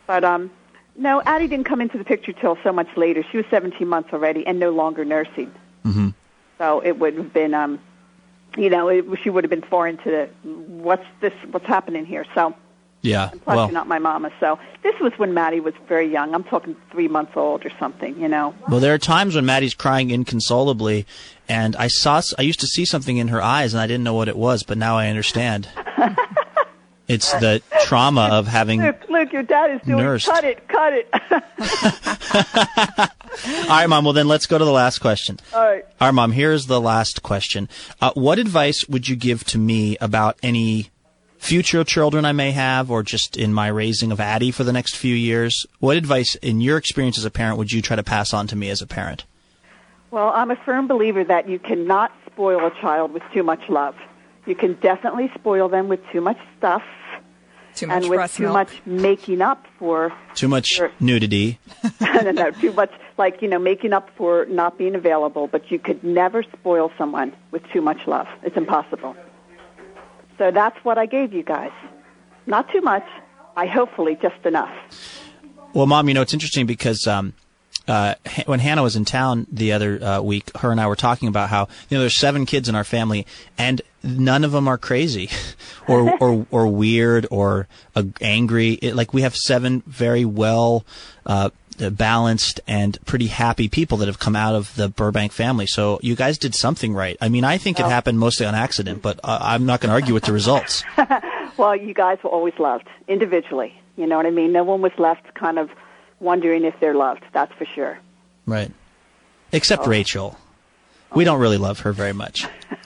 But 0.07 0.23
um, 0.25 0.49
no, 0.97 1.21
Addie 1.25 1.47
didn't 1.47 1.65
come 1.65 1.79
into 1.79 1.97
the 1.97 2.03
picture 2.03 2.33
till 2.33 2.57
so 2.63 2.73
much 2.73 2.87
later. 2.97 3.23
She 3.31 3.37
was 3.37 3.45
17 3.51 3.87
months 3.87 4.09
already 4.11 4.45
and 4.47 4.59
no 4.59 4.71
longer 4.71 5.05
nursing. 5.05 5.51
mhm. 5.85 6.13
So 6.57 6.81
it 6.83 6.99
would 6.99 7.15
have 7.15 7.31
been, 7.31 7.53
um, 7.53 7.79
you 8.57 8.69
know, 8.69 8.89
it, 8.89 9.05
she 9.23 9.29
would 9.29 9.43
have 9.45 9.51
been 9.51 9.61
foreign 9.61 9.97
to 9.99 10.09
the 10.11 10.29
what's 10.67 11.05
this, 11.21 11.33
what's 11.51 11.65
happening 11.67 12.05
here. 12.05 12.25
So 12.35 12.53
Yeah. 13.01 13.27
plus 13.29 13.41
Well, 13.45 13.65
you're 13.67 13.73
not 13.73 13.87
my 13.87 13.99
mama. 13.99 14.31
So 14.41 14.59
this 14.83 14.99
was 14.99 15.13
when 15.17 15.33
Maddie 15.35 15.61
was 15.61 15.75
very 15.87 16.11
young. 16.11 16.33
I'm 16.35 16.43
talking 16.43 16.75
three 16.91 17.07
months 17.07 17.33
old 17.37 17.63
or 17.65 17.71
something. 17.79 18.19
You 18.19 18.27
know. 18.27 18.53
well, 18.67 18.79
there 18.81 18.93
are 18.93 18.97
times 18.97 19.35
when 19.35 19.45
Maddie's 19.45 19.75
crying 19.75 20.09
inconsolably, 20.09 21.05
and 21.49 21.75
I 21.75 21.87
saw, 21.87 22.21
I 22.37 22.43
used 22.43 22.59
to 22.59 22.67
see 22.67 22.85
something 22.85 23.17
in 23.17 23.29
her 23.29 23.41
eyes, 23.41 23.73
and 23.73 23.81
I 23.81 23.87
didn't 23.87 24.03
know 24.03 24.13
what 24.13 24.27
it 24.27 24.37
was, 24.37 24.61
but 24.61 24.77
now 24.77 24.97
I 24.97 25.07
understand. 25.09 25.67
it's 27.07 27.31
the 27.33 27.63
trauma 27.81 28.29
of 28.31 28.45
having. 28.47 28.81
Look, 28.81 29.09
look, 29.09 29.33
your 29.33 29.41
dad 29.41 29.71
is 29.71 29.81
doing. 29.81 29.97
Nursed. 29.97 30.27
Cut 30.27 30.43
it, 30.43 30.67
cut 30.67 30.93
it. 30.93 31.09
All 33.63 33.67
right, 33.69 33.87
mom. 33.87 34.03
Well, 34.03 34.13
then 34.13 34.27
let's 34.27 34.45
go 34.45 34.59
to 34.59 34.65
the 34.65 34.71
last 34.71 34.99
question. 34.99 35.39
All 35.53 35.61
right. 35.61 35.83
All 35.99 36.07
right, 36.07 36.13
mom. 36.13 36.31
Here's 36.31 36.67
the 36.67 36.79
last 36.79 37.23
question. 37.23 37.67
Uh, 37.99 38.11
what 38.13 38.37
advice 38.37 38.87
would 38.87 39.09
you 39.09 39.15
give 39.15 39.43
to 39.45 39.57
me 39.57 39.97
about 39.99 40.37
any 40.43 40.91
future 41.39 41.83
children 41.83 42.25
I 42.25 42.31
may 42.31 42.51
have, 42.51 42.91
or 42.91 43.01
just 43.01 43.37
in 43.37 43.55
my 43.55 43.69
raising 43.69 44.11
of 44.11 44.19
Addie 44.19 44.51
for 44.51 44.63
the 44.63 44.73
next 44.73 44.95
few 44.95 45.15
years? 45.15 45.65
What 45.79 45.97
advice, 45.97 46.35
in 46.35 46.61
your 46.61 46.77
experience 46.77 47.17
as 47.17 47.25
a 47.25 47.31
parent, 47.31 47.57
would 47.57 47.71
you 47.71 47.81
try 47.81 47.95
to 47.95 48.03
pass 48.03 48.33
on 48.33 48.45
to 48.47 48.55
me 48.55 48.69
as 48.69 48.83
a 48.83 48.87
parent? 48.87 49.25
Well, 50.11 50.29
I'm 50.29 50.49
a 50.49 50.55
firm 50.55 50.87
believer 50.87 51.23
that 51.23 51.47
you 51.47 51.59
cannot 51.59 52.11
spoil 52.25 52.65
a 52.65 52.71
child 52.81 53.13
with 53.13 53.23
too 53.33 53.43
much 53.43 53.61
love. 53.69 53.95
You 54.45 54.55
can 54.55 54.73
definitely 54.75 55.29
spoil 55.35 55.69
them 55.69 55.87
with 55.87 55.99
too 56.11 56.21
much 56.21 56.37
stuff. 56.57 56.81
Too 57.75 57.85
much 57.85 58.03
and 58.03 58.09
with 58.09 58.33
too 58.33 58.43
milk. 58.43 58.53
much 58.53 58.81
making 58.85 59.41
up 59.41 59.67
for 59.77 60.11
Too 60.33 60.47
much 60.47 60.81
nudity. 60.99 61.59
no, 62.01 62.31
no, 62.31 62.51
too 62.51 62.73
much 62.73 62.91
like 63.17 63.41
you 63.43 63.47
know 63.47 63.59
making 63.59 63.93
up 63.93 64.09
for 64.17 64.45
not 64.45 64.77
being 64.77 64.95
available. 64.95 65.47
But 65.47 65.69
you 65.69 65.77
could 65.77 66.03
never 66.03 66.41
spoil 66.41 66.91
someone 66.97 67.35
with 67.51 67.61
too 67.71 67.81
much 67.81 68.07
love. 68.07 68.27
It's 68.41 68.57
impossible. 68.57 69.15
So 70.39 70.49
that's 70.49 70.77
what 70.83 70.97
I 70.97 71.05
gave 71.05 71.31
you 71.33 71.43
guys. 71.43 71.71
Not 72.47 72.71
too 72.71 72.81
much. 72.81 73.05
I 73.55 73.67
hopefully 73.67 74.17
just 74.19 74.43
enough. 74.45 74.73
Well, 75.73 75.85
mom, 75.85 76.07
you 76.07 76.15
know 76.15 76.21
it's 76.21 76.33
interesting 76.33 76.65
because 76.65 77.05
um, 77.05 77.33
uh, 77.89 78.15
when 78.45 78.59
Hannah 78.59 78.83
was 78.83 78.95
in 78.95 79.03
town 79.03 79.47
the 79.51 79.73
other 79.73 80.01
uh, 80.01 80.21
week, 80.21 80.55
her 80.57 80.71
and 80.71 80.79
I 80.79 80.87
were 80.87 80.95
talking 80.95 81.27
about 81.27 81.49
how 81.49 81.67
you 81.89 81.97
know 81.97 82.01
there's 82.01 82.19
seven 82.19 82.45
kids 82.45 82.69
in 82.69 82.75
our 82.75 82.83
family, 82.85 83.25
and 83.57 83.81
none 84.03 84.43
of 84.45 84.51
them 84.51 84.67
are 84.67 84.77
crazy, 84.77 85.29
or 85.87 86.15
or 86.21 86.45
or 86.51 86.67
weird 86.67 87.27
or 87.31 87.67
uh, 87.95 88.03
angry. 88.21 88.73
It, 88.73 88.95
like 88.95 89.13
we 89.13 89.23
have 89.23 89.35
seven 89.35 89.81
very 89.87 90.23
well. 90.25 90.85
Uh, 91.25 91.49
balanced 91.91 92.59
and 92.67 92.97
pretty 93.05 93.27
happy 93.27 93.69
people 93.69 93.99
that 93.99 94.07
have 94.07 94.19
come 94.19 94.35
out 94.35 94.53
of 94.53 94.75
the 94.75 94.89
Burbank 94.89 95.31
family. 95.31 95.65
So 95.65 95.97
you 96.03 96.13
guys 96.13 96.37
did 96.37 96.53
something 96.53 96.93
right. 96.93 97.15
I 97.21 97.29
mean, 97.29 97.45
I 97.45 97.57
think 97.57 97.79
it 97.79 97.85
Oh. 97.85 97.87
happened 97.87 98.19
mostly 98.19 98.45
on 98.45 98.53
accident, 98.53 99.01
but 99.01 99.17
uh, 99.23 99.37
I'm 99.41 99.65
not 99.65 99.79
going 99.79 99.87
to 99.87 99.93
argue 99.93 100.13
with 100.13 100.25
the 100.25 100.33
results. 100.33 100.83
well, 101.57 101.73
you 101.77 101.93
guys 101.93 102.17
were 102.21 102.31
always 102.31 102.53
loved 102.59 102.89
individually. 103.07 103.79
You 103.95 104.07
know 104.07 104.17
what 104.17 104.25
I 104.25 104.29
mean? 104.29 104.51
No 104.51 104.65
one 104.65 104.81
was 104.81 104.91
left 104.97 105.33
kind 105.35 105.57
of 105.57 105.69
wondering 106.19 106.63
if 106.65 106.75
they're 106.79 106.95
loved. 106.95 107.23
That's 107.33 107.53
for 107.53 107.65
sure. 107.65 107.99
Right. 108.45 108.71
Except 109.51 109.83
Oh. 109.85 109.89
Rachel. 109.89 110.37
We 111.15 111.23
don't 111.23 111.39
really 111.39 111.57
love 111.57 111.79
her 111.81 111.91
very 111.91 112.13
much. 112.13 112.45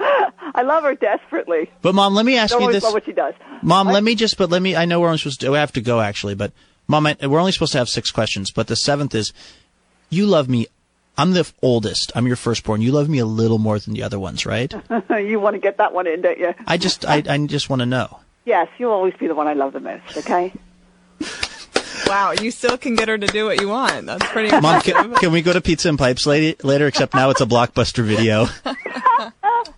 I 0.00 0.62
love 0.62 0.84
her 0.84 0.94
desperately. 0.94 1.70
But 1.82 1.94
mom, 1.94 2.14
let 2.14 2.24
me 2.24 2.36
ask 2.36 2.52
Don't 2.52 2.62
you 2.62 2.72
this. 2.72 2.82
love 2.82 2.94
what 2.94 3.04
she 3.04 3.12
does. 3.12 3.34
Mom, 3.62 3.88
let 3.88 4.02
me 4.02 4.14
just, 4.14 4.38
but 4.38 4.50
let 4.50 4.62
me, 4.62 4.74
I 4.74 4.84
know 4.86 5.00
we're 5.00 5.08
only 5.08 5.18
supposed 5.18 5.40
to, 5.42 5.50
we 5.50 5.58
have 5.58 5.72
to 5.72 5.80
go 5.80 6.00
actually, 6.00 6.34
but 6.34 6.52
mom, 6.88 7.06
I, 7.06 7.16
we're 7.22 7.38
only 7.38 7.52
supposed 7.52 7.72
to 7.72 7.78
have 7.78 7.88
six 7.88 8.10
questions, 8.10 8.50
but 8.50 8.66
the 8.66 8.76
seventh 8.76 9.14
is, 9.14 9.32
you 10.10 10.26
love 10.26 10.48
me, 10.48 10.66
I'm 11.18 11.32
the 11.32 11.50
oldest, 11.62 12.12
I'm 12.14 12.26
your 12.26 12.36
firstborn, 12.36 12.80
you 12.82 12.92
love 12.92 13.08
me 13.08 13.18
a 13.18 13.26
little 13.26 13.58
more 13.58 13.78
than 13.78 13.94
the 13.94 14.02
other 14.02 14.18
ones, 14.18 14.46
right? 14.46 14.72
you 15.10 15.38
want 15.40 15.54
to 15.54 15.60
get 15.60 15.76
that 15.78 15.92
one 15.92 16.06
in, 16.06 16.22
don't 16.22 16.38
you? 16.38 16.54
I 16.66 16.76
just, 16.76 17.04
I, 17.04 17.22
I 17.28 17.46
just 17.46 17.68
want 17.70 17.80
to 17.80 17.86
know. 17.86 18.20
Yes, 18.44 18.68
you'll 18.78 18.92
always 18.92 19.14
be 19.14 19.26
the 19.26 19.34
one 19.34 19.46
I 19.46 19.54
love 19.54 19.72
the 19.72 19.80
most. 19.80 20.16
Okay. 20.16 20.52
Wow, 22.06 22.32
you 22.32 22.50
still 22.50 22.78
can 22.78 22.94
get 22.94 23.08
her 23.08 23.18
to 23.18 23.26
do 23.26 23.46
what 23.46 23.60
you 23.60 23.68
want. 23.68 24.06
That's 24.06 24.24
pretty 24.28 24.50
Mom, 24.50 24.76
impressive. 24.76 24.94
can, 24.94 25.14
can 25.14 25.32
we 25.32 25.42
go 25.42 25.52
to 25.52 25.60
Pizza 25.60 25.88
and 25.88 25.98
Pipes 25.98 26.24
later, 26.26 26.56
later, 26.66 26.86
except 26.86 27.14
now 27.14 27.30
it's 27.30 27.40
a 27.40 27.46
blockbuster 27.46 28.04
video? 28.04 28.46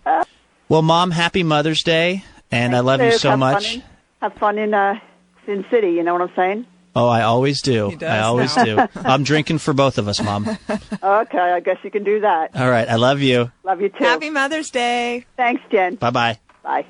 well, 0.69 0.81
mom, 0.83 1.11
happy 1.11 1.41
Mother's 1.41 1.81
Day, 1.81 2.23
and 2.51 2.75
I 2.75 2.81
love 2.81 3.01
you 3.01 3.13
so 3.13 3.31
have 3.31 3.39
much. 3.39 3.65
Fun 3.65 3.75
in, 3.75 3.83
have 4.21 4.33
fun 4.33 4.57
in 4.59 4.73
uh, 4.73 4.99
Sin 5.45 5.65
City. 5.71 5.91
You 5.91 6.03
know 6.03 6.13
what 6.13 6.21
I'm 6.21 6.35
saying? 6.35 6.65
Oh, 6.95 7.07
I 7.07 7.21
always 7.23 7.61
do. 7.61 7.97
I 8.01 8.19
always 8.19 8.55
now. 8.55 8.63
do. 8.63 8.87
I'm 8.95 9.23
drinking 9.23 9.59
for 9.59 9.73
both 9.73 9.97
of 9.97 10.07
us, 10.07 10.21
mom. 10.21 10.45
Okay, 11.01 11.39
I 11.39 11.59
guess 11.61 11.77
you 11.83 11.91
can 11.91 12.03
do 12.03 12.19
that. 12.21 12.55
All 12.55 12.69
right, 12.69 12.87
I 12.87 12.95
love 12.95 13.21
you. 13.21 13.51
Love 13.63 13.81
you 13.81 13.89
too. 13.89 14.03
Happy 14.03 14.29
Mother's 14.29 14.69
Day. 14.69 15.25
Thanks, 15.37 15.61
Jen. 15.71 15.95
Bye 15.95 16.09
bye 16.11 16.39
bye. 16.63 16.85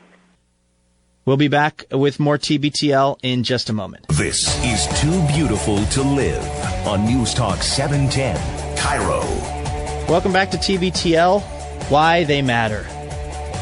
We'll 1.30 1.38
be 1.38 1.47
back 1.47 1.86
with 1.91 2.19
more 2.19 2.39
TBTL 2.39 3.19
in 3.21 3.43
just 3.43 3.69
a 3.69 3.73
moment. 3.73 4.07
This 4.07 4.47
is 4.65 4.88
Too 4.99 5.27
Beautiful 5.27 5.86
to 5.86 6.01
Live 6.01 6.43
on 6.88 7.05
News 7.05 7.36
Talk 7.36 7.61
710, 7.61 8.36
KIRO. 8.75 10.09
Welcome 10.09 10.34
back 10.34 10.49
to 10.49 10.57
TBTL. 10.57 11.43
Why 11.91 12.23
they 12.23 12.41
matter. 12.41 12.84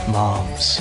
Moms. 0.09 0.79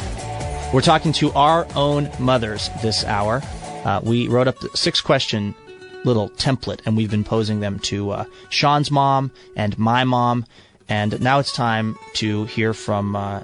We're 0.72 0.80
talking 0.80 1.12
to 1.14 1.32
our 1.32 1.66
own 1.74 2.08
mothers 2.20 2.70
this 2.82 3.04
hour. 3.04 3.42
Uh, 3.84 4.00
we 4.04 4.28
wrote 4.28 4.46
up 4.46 4.60
the 4.60 4.68
six 4.76 5.00
question 5.00 5.56
little 6.04 6.30
template 6.30 6.82
and 6.86 6.96
we've 6.96 7.10
been 7.10 7.24
posing 7.24 7.58
them 7.58 7.80
to 7.80 8.12
uh, 8.12 8.24
Sean's 8.48 8.92
mom 8.92 9.32
and 9.56 9.76
my 9.76 10.04
mom. 10.04 10.46
And 10.88 11.20
now 11.20 11.40
it's 11.40 11.50
time 11.50 11.96
to 12.14 12.44
hear 12.44 12.72
from 12.72 13.16
uh, 13.16 13.42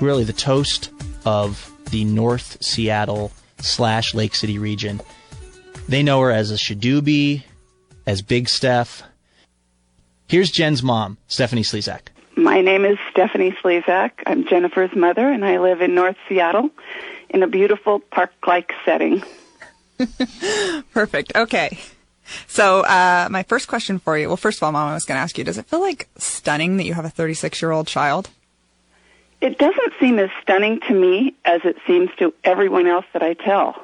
really 0.00 0.22
the 0.22 0.32
toast 0.32 0.92
of 1.24 1.74
the 1.90 2.04
North 2.04 2.62
Seattle 2.62 3.32
slash 3.58 4.14
Lake 4.14 4.34
City 4.34 4.58
region. 4.58 5.00
They 5.88 6.02
know 6.02 6.20
her 6.20 6.30
as 6.30 6.50
a 6.50 6.54
Shadoobie, 6.54 7.42
as 8.06 8.22
Big 8.22 8.48
Steph. 8.48 9.02
Here's 10.28 10.50
Jen's 10.50 10.82
mom, 10.82 11.16
Stephanie 11.26 11.62
Slezak. 11.62 12.08
My 12.36 12.60
name 12.60 12.84
is 12.84 12.98
Stephanie 13.10 13.56
Slezak. 13.62 14.12
I'm 14.26 14.46
Jennifer's 14.46 14.94
mother, 14.94 15.28
and 15.28 15.44
I 15.44 15.58
live 15.58 15.80
in 15.80 15.94
North 15.94 16.16
Seattle 16.28 16.70
in 17.30 17.42
a 17.42 17.46
beautiful 17.46 18.00
park 18.00 18.32
like 18.46 18.72
setting. 18.84 19.22
Perfect. 20.92 21.32
Okay. 21.34 21.78
So, 22.46 22.82
uh, 22.82 23.28
my 23.30 23.42
first 23.42 23.68
question 23.68 23.98
for 23.98 24.16
you. 24.16 24.28
Well, 24.28 24.36
first 24.36 24.58
of 24.58 24.62
all, 24.62 24.72
Mom, 24.72 24.88
I 24.88 24.94
was 24.94 25.04
going 25.04 25.16
to 25.16 25.22
ask 25.22 25.38
you: 25.38 25.44
Does 25.44 25.58
it 25.58 25.66
feel 25.66 25.80
like 25.80 26.08
stunning 26.18 26.76
that 26.76 26.84
you 26.84 26.94
have 26.94 27.04
a 27.04 27.10
36 27.10 27.60
year 27.62 27.72
old 27.72 27.86
child? 27.86 28.30
It 29.40 29.58
doesn't 29.58 29.92
seem 30.00 30.18
as 30.18 30.30
stunning 30.42 30.80
to 30.88 30.94
me 30.94 31.34
as 31.44 31.60
it 31.64 31.76
seems 31.86 32.10
to 32.18 32.34
everyone 32.42 32.86
else 32.86 33.06
that 33.12 33.22
I 33.22 33.34
tell. 33.34 33.80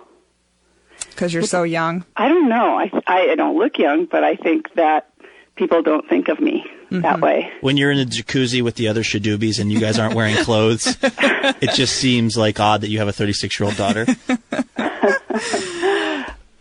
Because 1.11 1.33
you're 1.33 1.45
so 1.45 1.63
young. 1.63 2.05
I 2.17 2.29
don't 2.29 2.49
know. 2.49 2.79
I, 2.79 2.91
I 3.07 3.35
don't 3.37 3.57
look 3.57 3.79
young, 3.79 4.07
but 4.07 4.25
I 4.25 4.37
think 4.37 4.73
that 4.75 5.11
people 5.55 5.83
don't 5.83 6.09
think 6.09 6.29
of 6.29 6.41
me 6.41 6.65
that 6.91 7.03
mm-hmm. 7.17 7.21
way. 7.21 7.53
When 7.61 7.77
you're 7.77 7.91
in 7.91 7.99
a 7.99 8.05
jacuzzi 8.05 8.63
with 8.63 8.75
the 8.75 8.89
other 8.89 9.03
Shadoobies 9.03 9.61
and 9.61 9.71
you 9.71 9.81
guys 9.81 9.99
aren't 9.99 10.15
wearing 10.15 10.37
clothes, 10.37 10.97
it 11.03 11.71
just 11.75 11.97
seems 11.97 12.37
like 12.37 12.59
odd 12.59 12.81
that 12.81 12.89
you 12.91 12.99
have 12.99 13.09
a 13.09 13.13
36 13.13 13.61
year 13.61 13.69
old 13.69 13.77
daughter. 13.77 14.07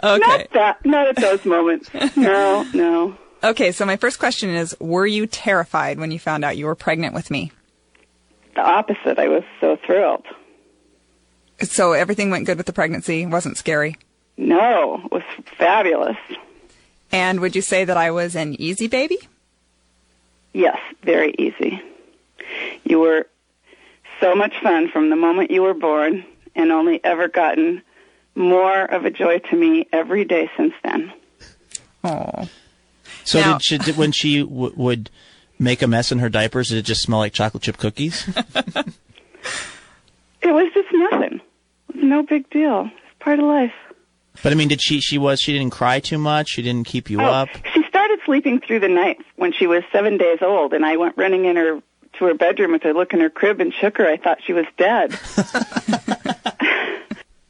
Okay. 0.03 0.19
Not 0.19 0.49
that. 0.51 0.85
Not 0.85 1.07
at 1.07 1.15
those 1.15 1.45
moments. 1.45 1.89
No, 2.17 2.67
no. 2.73 3.15
Okay. 3.41 3.71
So, 3.71 3.85
my 3.85 3.95
first 3.95 4.19
question 4.19 4.49
is: 4.49 4.75
Were 4.79 5.07
you 5.07 5.27
terrified 5.27 5.97
when 5.97 6.11
you 6.11 6.19
found 6.19 6.43
out 6.43 6.57
you 6.57 6.65
were 6.65 6.75
pregnant 6.75 7.13
with 7.13 7.31
me? 7.31 7.53
The 8.56 8.62
opposite. 8.62 9.18
I 9.20 9.28
was 9.30 9.43
so 9.60 9.76
thrilled. 9.78 10.26
So 11.62 11.93
everything 11.93 12.30
went 12.30 12.45
good 12.45 12.58
with 12.58 12.66
the 12.66 12.74
pregnancy. 12.74 13.24
It 13.24 13.28
wasn't 13.28 13.58
scary. 13.58 13.95
No, 14.38 15.01
it 15.06 15.12
was 15.12 15.24
fabulous. 15.58 16.18
And 17.12 17.39
would 17.39 17.56
you 17.56 17.62
say 17.62 17.86
that 17.86 17.97
I 17.97 18.12
was 18.12 18.36
an 18.36 18.60
easy 18.60 18.88
baby? 18.88 19.18
Yes, 20.54 20.78
very 21.04 21.34
easy. 21.38 21.82
You 22.84 22.99
were 22.99 23.28
so 24.20 24.36
much 24.36 24.54
fun 24.62 24.89
from 24.89 25.10
the 25.10 25.16
moment 25.16 25.51
you 25.51 25.62
were 25.62 25.74
born 25.74 26.26
and 26.56 26.72
only 26.72 27.04
ever 27.04 27.28
gotten 27.28 27.82
more 28.36 28.84
of 28.84 29.06
a 29.06 29.12
joy 29.12 29.39
to 29.39 29.56
me 29.56 29.88
every 29.93 30.26
day 30.26 30.49
since 30.58 30.74
then. 30.84 31.12
Oh. 32.04 32.49
So 33.24 33.39
Now- 33.39 33.54
did 33.54 33.64
she, 33.64 33.78
did, 33.78 33.97
when 33.97 34.12
she 34.12 34.39
w- 34.43 34.74
would 34.76 35.10
make 35.60 35.82
a 35.82 35.88
mess 35.88 36.12
in 36.12 36.20
her 36.20 36.30
diapers, 36.30 36.70
did 36.70 36.78
it 36.80 36.84
just 36.86 37.01
smell 37.01 37.20
like 37.20 37.34
chocolate 37.34 37.64
chip 37.64 37.78
cookies? 37.78 38.28
It 40.41 40.51
was 40.51 40.70
just 40.74 40.89
nothing. 40.91 41.39
No 41.95 42.22
big 42.22 42.49
deal. 42.49 42.89
It's 42.93 43.20
part 43.24 43.39
of 43.39 43.45
life. 43.45 43.72
but 44.43 44.51
I 44.51 44.56
mean, 44.56 44.68
did 44.68 44.82
she? 44.82 44.99
She 44.99 45.18
was. 45.18 45.39
She 45.39 45.54
didn't 45.54 45.72
cry 45.72 46.01
too 46.01 46.18
much. 46.18 46.49
She 46.49 46.62
didn't 46.62 46.86
keep 46.86 47.10
you 47.10 47.22
Oh, 47.22 47.26
up. 47.26 47.47
She 47.74 47.82
started 47.88 48.20
sleeping 48.26 48.60
through 48.60 48.82
the 48.82 48.89
night 48.89 49.20
when 49.38 49.54
she 49.54 49.68
was 49.68 49.84
seven 49.91 50.18
days 50.18 50.39
old, 50.41 50.74
and 50.74 50.86
I 50.86 50.97
went 50.97 51.16
running 51.18 51.45
in 51.45 51.56
her 51.56 51.80
to 52.20 52.26
her 52.26 52.34
bedroom 52.34 52.74
with 52.74 52.84
her, 52.84 52.93
look 52.93 53.14
in 53.14 53.22
her 53.22 53.30
crib, 53.30 53.62
and 53.62 53.74
shook 53.74 53.97
her. 53.97 54.06
I 54.08 54.18
thought 54.18 54.39
she 54.45 54.51
was 54.51 54.66
dead. 54.78 55.18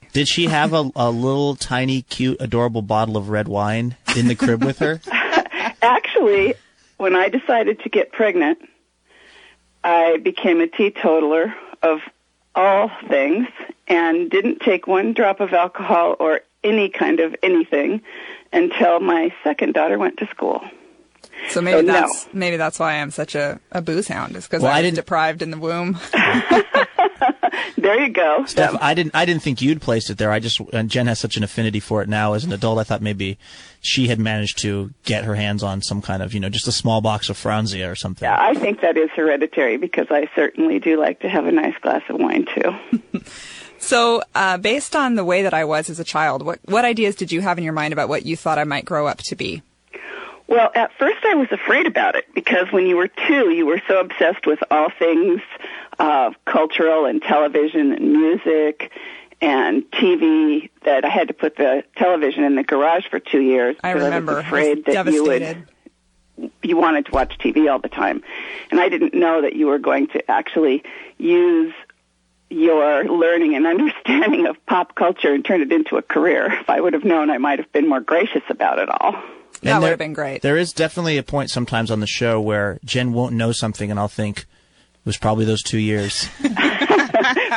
Did 0.14 0.28
she 0.28 0.46
have 0.46 0.74
a, 0.74 0.92
a 0.96 1.10
little 1.10 1.56
tiny, 1.56 2.04
cute, 2.04 2.38
adorable 2.40 2.84
bottle 2.84 3.18
of 3.18 3.30
red 3.30 3.48
wine 3.48 3.96
in 4.16 4.28
the 4.28 4.36
crib 4.36 4.64
with 4.64 4.78
her? 4.80 5.02
Actually, 5.82 6.54
when 7.04 7.18
I 7.18 7.28
decided 7.28 7.82
to 7.82 7.90
get 7.90 8.14
pregnant, 8.14 8.60
I 9.84 10.16
became 10.16 10.62
a 10.62 10.68
teetotaler 10.68 11.54
of 11.82 12.00
all 12.56 12.90
things 13.10 13.50
and 13.90 14.32
didn't 14.32 14.62
take 14.62 14.88
one 14.88 15.12
drop 15.12 15.42
of 15.42 15.52
alcohol 15.52 16.16
or 16.18 16.40
any 16.64 16.88
kind 16.88 17.20
of 17.20 17.36
anything 17.44 18.02
until 18.54 19.02
my 19.02 19.34
second 19.44 19.74
daughter 19.74 20.00
went 20.00 20.16
to 20.20 20.28
school. 20.28 20.64
So 21.50 21.62
maybe 21.62 21.80
So, 21.80 21.82
no. 21.86 21.94
that's 21.94 22.28
maybe 22.34 22.58
that's 22.58 22.80
why 22.80 22.94
I'm 22.96 23.12
such 23.12 23.36
a, 23.36 23.60
a 23.72 23.82
booze 23.82 24.08
hound. 24.08 24.36
Is 24.36 24.46
because 24.48 24.64
Well, 24.64 24.72
I 24.72 24.76
I 24.78 24.82
was 24.82 24.88
didn't- 24.88 24.96
deprived 24.98 25.42
in 25.42 25.52
the 25.52 25.58
womb. 25.58 25.98
There 27.78 28.00
you 28.02 28.10
go. 28.10 28.46
Steph, 28.46 28.76
I 28.82 28.94
didn't. 28.94 29.14
I 29.14 29.26
didn't 29.26 29.44
think 29.44 29.62
you'd 29.62 29.82
placed 29.82 30.10
it 30.10 30.18
there. 30.18 30.32
I 30.32 30.40
just 30.40 30.60
and 30.72 30.90
Jen 30.90 31.08
has 31.08 31.20
such 31.20 31.36
an 31.38 31.44
affinity 31.44 31.80
for 31.82 32.02
it 32.02 32.08
now 32.08 32.32
as 32.34 32.46
an 32.46 32.54
adult. 32.54 32.80
I 32.80 32.84
thought 32.84 33.02
maybe 33.02 33.38
she 33.82 34.08
had 34.08 34.20
managed 34.20 34.60
to 34.60 34.92
get 35.04 35.26
her 35.26 35.36
hands 35.36 35.64
on 35.64 35.82
some 35.82 36.02
kind 36.02 36.24
of, 36.24 36.34
you 36.34 36.40
know, 36.40 36.50
just 36.50 36.68
a 36.68 36.72
small 36.72 37.02
box 37.02 37.30
of 37.30 37.38
Franzia 37.38 37.92
or 37.92 37.96
something. 37.96 38.26
Yeah, 38.26 38.38
I 38.40 38.54
think 38.54 38.82
that 38.82 38.96
is 38.98 39.10
hereditary 39.16 39.76
because 39.78 40.08
I 40.10 40.30
certainly 40.34 40.80
do 40.80 40.98
like 40.98 41.20
to 41.22 41.30
have 41.30 41.46
a 41.46 41.52
nice 41.52 41.76
glass 41.82 42.02
of 42.10 42.20
wine 42.20 42.46
too. 42.54 43.22
So, 43.80 44.24
uh, 44.34 44.56
based 44.60 44.96
on 44.96 45.16
the 45.16 45.26
way 45.26 45.42
that 45.44 45.54
I 45.54 45.66
was 45.66 45.90
as 45.90 46.00
a 46.00 46.06
child, 46.06 46.42
what 46.46 46.60
what 46.64 46.86
ideas 46.86 47.16
did 47.18 47.34
you 47.34 47.42
have 47.42 47.58
in 47.58 47.66
your 47.66 47.74
mind 47.74 47.92
about 47.92 48.08
what 48.08 48.26
you 48.26 48.38
thought 48.38 48.58
I 48.58 48.64
might 48.64 48.86
grow 48.86 49.08
up 49.08 49.18
to 49.26 49.36
be? 49.36 49.62
Well, 50.54 50.70
at 50.76 50.92
first 51.00 51.18
I 51.26 51.34
was 51.34 51.48
afraid 51.52 51.88
about 51.88 52.16
it 52.16 52.32
because 52.36 52.72
when 52.72 52.86
you 52.86 52.96
were 52.96 53.08
two, 53.08 53.50
you 53.50 53.66
were 53.66 53.82
so 53.88 54.00
obsessed 54.00 54.46
with 54.46 54.60
all 54.70 54.88
things 55.00 55.42
uh, 55.98 56.30
cultural 56.46 57.08
and 57.08 57.24
television 57.24 57.92
and 57.92 58.14
music 58.14 58.92
and 59.42 59.82
TV 59.90 60.70
that 60.84 61.06
I 61.06 61.10
had 61.10 61.30
to 61.30 61.34
put 61.34 61.56
the 61.56 61.84
television 61.98 62.44
in 62.44 62.54
the 62.54 62.62
garage 62.62 63.08
for 63.10 63.20
two 63.20 63.42
years. 63.42 63.78
I 63.84 63.94
remember. 63.94 64.34
I 64.34 64.36
I 64.36 64.38
was 64.38 64.44
was 64.44 64.46
afraid 64.46 64.86
that 64.86 65.12
you 65.12 65.24
would 65.24 65.40
devastated. 65.40 65.70
you 66.62 66.78
wanted 66.78 67.08
to 67.08 67.12
watch 67.14 67.36
TV 67.40 67.68
all 67.72 67.80
the 67.80 67.90
time. 67.90 68.22
And 68.70 68.80
I 68.80 68.90
didn't 68.90 69.16
know 69.16 69.42
that 69.42 69.56
you 69.56 69.66
were 69.66 69.80
going 69.80 70.06
to 70.10 70.30
actually 70.30 70.84
use 71.18 71.74
your 72.52 73.06
learning 73.06 73.56
and 73.56 73.66
understanding 73.76 74.46
of 74.46 74.64
pop 74.68 74.94
culture 74.94 75.34
and 75.34 75.44
turn 75.44 75.64
it 75.64 75.72
into 75.72 75.98
a 75.98 76.04
career. 76.04 76.54
If 76.62 76.70
I 76.70 76.80
would 76.80 76.94
have 76.94 77.06
known, 77.06 77.32
I 77.32 77.40
might 77.40 77.58
have 77.58 77.72
been 77.72 77.90
more 77.90 78.02
gracious 78.02 78.44
about 78.50 78.78
it 78.78 78.90
all. 78.90 79.16
That 79.64 79.82
would 79.82 79.90
have 79.90 80.00
been 80.00 80.14
great. 80.14 80.42
There 80.42 80.58
is 80.58 80.74
definitely 80.74 81.18
a 81.18 81.24
point 81.24 81.50
sometimes 81.50 81.90
on 81.92 82.00
the 82.00 82.08
show 82.08 82.40
where 82.42 82.80
Jen 82.86 83.14
won't 83.14 83.34
know 83.34 83.52
something, 83.52 83.90
and 83.92 84.00
I'll 84.00 84.08
think 84.08 84.40
it 84.40 84.46
was 85.06 85.18
probably 85.18 85.46
those 85.46 85.64
two 85.64 85.80
years. 85.80 86.26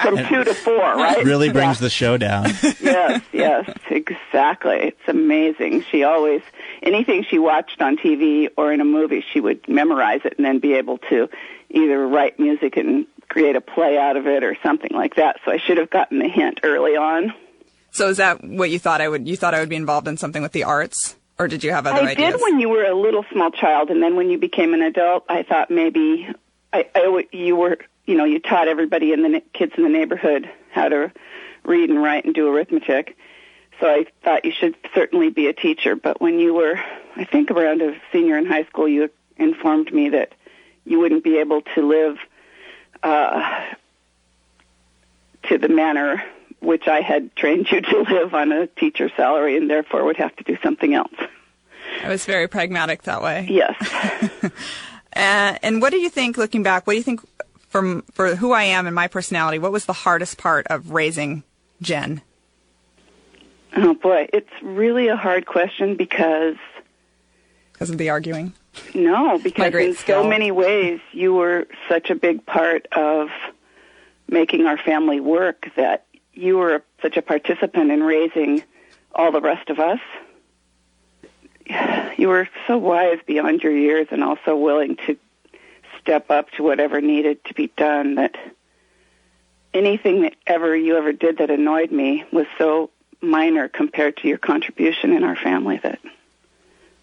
From 0.03 0.17
two 0.19 0.45
to 0.45 0.55
four, 0.55 0.77
right? 0.97 1.25
really 1.25 1.47
Yeah. 1.49 1.53
brings 1.53 1.79
the 1.79 1.91
show 1.91 2.17
down. 2.17 2.47
yes, 2.81 3.23
yes, 3.33 3.71
exactly. 3.91 4.77
It's 4.77 5.09
amazing. 5.09 5.83
She 5.91 6.05
always 6.05 6.43
anything 6.83 7.25
she 7.29 7.39
watched 7.39 7.81
on 7.81 7.97
TV 7.97 8.49
or 8.57 8.73
in 8.73 8.81
a 8.81 8.85
movie, 8.85 9.25
she 9.33 9.41
would 9.41 9.67
memorize 9.69 10.21
it 10.25 10.35
and 10.37 10.45
then 10.47 10.59
be 10.59 10.75
able 10.75 10.99
to 11.11 11.29
either 11.71 12.07
write 12.07 12.39
music 12.39 12.77
and 12.77 13.07
create 13.29 13.57
a 13.57 13.61
play 13.61 13.99
out 13.99 14.17
of 14.17 14.27
it 14.27 14.45
or 14.45 14.57
something 14.63 14.93
like 14.93 15.17
that. 15.17 15.41
So 15.45 15.51
I 15.51 15.57
should 15.59 15.79
have 15.79 15.91
gotten 15.91 16.19
the 16.21 16.29
hint 16.29 16.61
early 16.63 16.97
on. 16.97 17.33
So 17.91 18.09
is 18.09 18.19
that 18.19 18.45
what 18.45 18.71
you 18.71 18.79
thought 18.79 19.01
I 19.01 19.09
would? 19.09 19.27
You 19.27 19.37
thought 19.37 19.55
I 19.55 19.61
would 19.61 19.71
be 19.71 19.77
involved 19.77 20.07
in 20.07 20.17
something 20.19 20.43
with 20.43 20.53
the 20.53 20.65
arts, 20.65 21.17
or 21.39 21.49
did 21.49 21.65
you 21.65 21.73
have 21.73 21.87
other 21.87 22.01
I 22.03 22.11
ideas? 22.11 22.29
I 22.29 22.31
did 22.33 22.41
when 22.41 22.61
you 22.61 22.69
were 22.69 22.85
a 22.85 22.95
little 22.95 23.25
small 23.33 23.51
child, 23.51 23.91
and 23.91 24.03
then 24.03 24.17
when 24.17 24.31
you 24.31 24.39
became 24.39 24.75
an 24.75 24.83
adult, 24.83 25.25
I 25.29 25.43
thought 25.43 25.71
maybe 25.71 26.29
I, 26.73 26.89
I 26.95 27.27
you 27.33 27.57
were, 27.57 27.79
you 28.07 28.17
know, 28.17 28.25
you 28.25 28.41
taught 28.41 28.69
everybody 28.69 29.13
in 29.13 29.23
the 29.23 29.43
kids 29.53 29.73
in 29.77 29.83
the 29.83 29.89
neighborhood 29.89 30.51
how 30.71 30.89
to 30.89 31.13
read 31.65 31.91
and 31.91 32.03
write 32.03 32.25
and 32.25 32.35
do 32.35 32.49
arithmetic. 32.49 33.17
So 33.81 33.87
I 33.87 34.07
thought 34.23 34.45
you 34.45 34.53
should 34.53 34.77
certainly 34.95 35.31
be 35.31 35.49
a 35.49 35.53
teacher. 35.53 35.97
But 35.97 36.21
when 36.21 36.39
you 36.39 36.55
were, 36.55 36.81
I 37.15 37.25
think 37.25 37.51
around 37.51 37.83
a 37.83 37.97
senior 38.13 38.39
in 38.39 38.47
high 38.47 38.65
school, 38.65 38.89
you 38.89 39.11
informed 39.37 39.93
me 39.93 40.11
that 40.11 40.33
you 40.85 40.99
wouldn't 40.99 41.25
be 41.25 41.39
able 41.39 41.63
to 41.75 41.87
live 41.87 42.17
uh, 43.03 43.67
to 45.49 45.59
the 45.59 45.69
manner 45.69 46.23
which 46.61 46.87
I 46.89 47.01
had 47.01 47.35
trained 47.37 47.71
you 47.71 47.81
to 47.81 47.99
live 48.11 48.35
on 48.35 48.53
a 48.53 48.67
teacher 48.67 49.11
salary, 49.17 49.57
and 49.57 49.69
therefore 49.71 50.05
would 50.05 50.17
have 50.17 50.35
to 50.37 50.45
do 50.45 50.57
something 50.63 50.95
else. 50.95 51.13
I 52.03 52.09
was 52.09 52.25
very 52.25 52.49
pragmatic 52.49 53.03
that 53.05 53.23
way. 53.23 53.47
Yes. 53.51 54.53
Uh, 55.15 55.57
and 55.63 55.81
what 55.81 55.93
do 55.93 55.97
you 55.97 56.11
think, 56.11 56.37
looking 56.37 56.63
back? 56.63 56.87
What 56.87 56.93
do 56.93 56.99
you 56.99 57.03
think 57.03 57.23
from 57.71 58.03
for 58.13 58.37
who 58.37 58.53
I 58.53 58.65
am 58.65 58.85
and 58.87 58.95
my 58.95 59.09
personality? 59.09 59.59
What 59.59 59.73
was 59.73 59.87
the 59.87 59.95
hardest 59.95 60.37
part 60.37 60.67
of 60.67 60.91
raising 60.91 61.43
Jen? 61.81 62.21
Oh 63.75 63.95
boy, 63.95 64.29
it's 64.35 64.51
really 64.63 65.09
a 65.09 65.17
hard 65.17 65.47
question 65.47 65.97
because 65.97 66.57
Because 67.73 67.89
of 67.89 67.97
the 67.97 68.11
arguing. 68.11 68.53
no, 68.95 69.39
because 69.39 69.73
in 69.75 69.95
skill. 69.95 70.23
so 70.25 70.29
many 70.29 70.51
ways 70.51 71.01
you 71.13 71.33
were 71.33 71.67
such 71.89 72.11
a 72.11 72.15
big 72.15 72.45
part 72.45 72.87
of 72.93 73.29
making 74.29 74.67
our 74.67 74.77
family 74.77 75.21
work 75.21 75.67
that 75.77 76.06
you 76.37 76.59
were 76.59 76.85
such 77.03 77.17
a 77.17 77.23
participant 77.23 77.91
in 77.91 78.03
raising 78.03 78.63
all 79.15 79.33
the 79.33 79.41
rest 79.41 79.71
of 79.71 79.79
us. 79.79 80.01
You 82.17 82.29
were 82.29 82.49
so 82.67 82.79
wise 82.79 83.19
beyond 83.27 83.63
your 83.63 83.77
years 83.77 84.07
and 84.11 84.23
also 84.23 84.57
willing 84.57 84.97
to 85.07 85.19
step 86.01 86.31
up 86.31 86.51
to 86.53 86.63
whatever 86.63 87.01
needed 87.01 87.45
to 87.47 87.55
be 87.55 87.67
done 87.77 88.15
that 88.15 88.37
anything 89.75 90.23
that 90.23 90.35
ever 90.47 90.77
you 90.77 90.97
ever 90.97 91.13
did 91.13 91.39
that 91.39 91.51
annoyed 91.51 91.91
me 91.91 92.25
was 92.33 92.47
so 92.57 92.91
minor 93.21 93.69
compared 93.69 94.17
to 94.19 94.29
your 94.29 94.39
contribution 94.39 95.13
in 95.13 95.25
our 95.25 95.37
family 95.37 95.79
that 95.83 95.99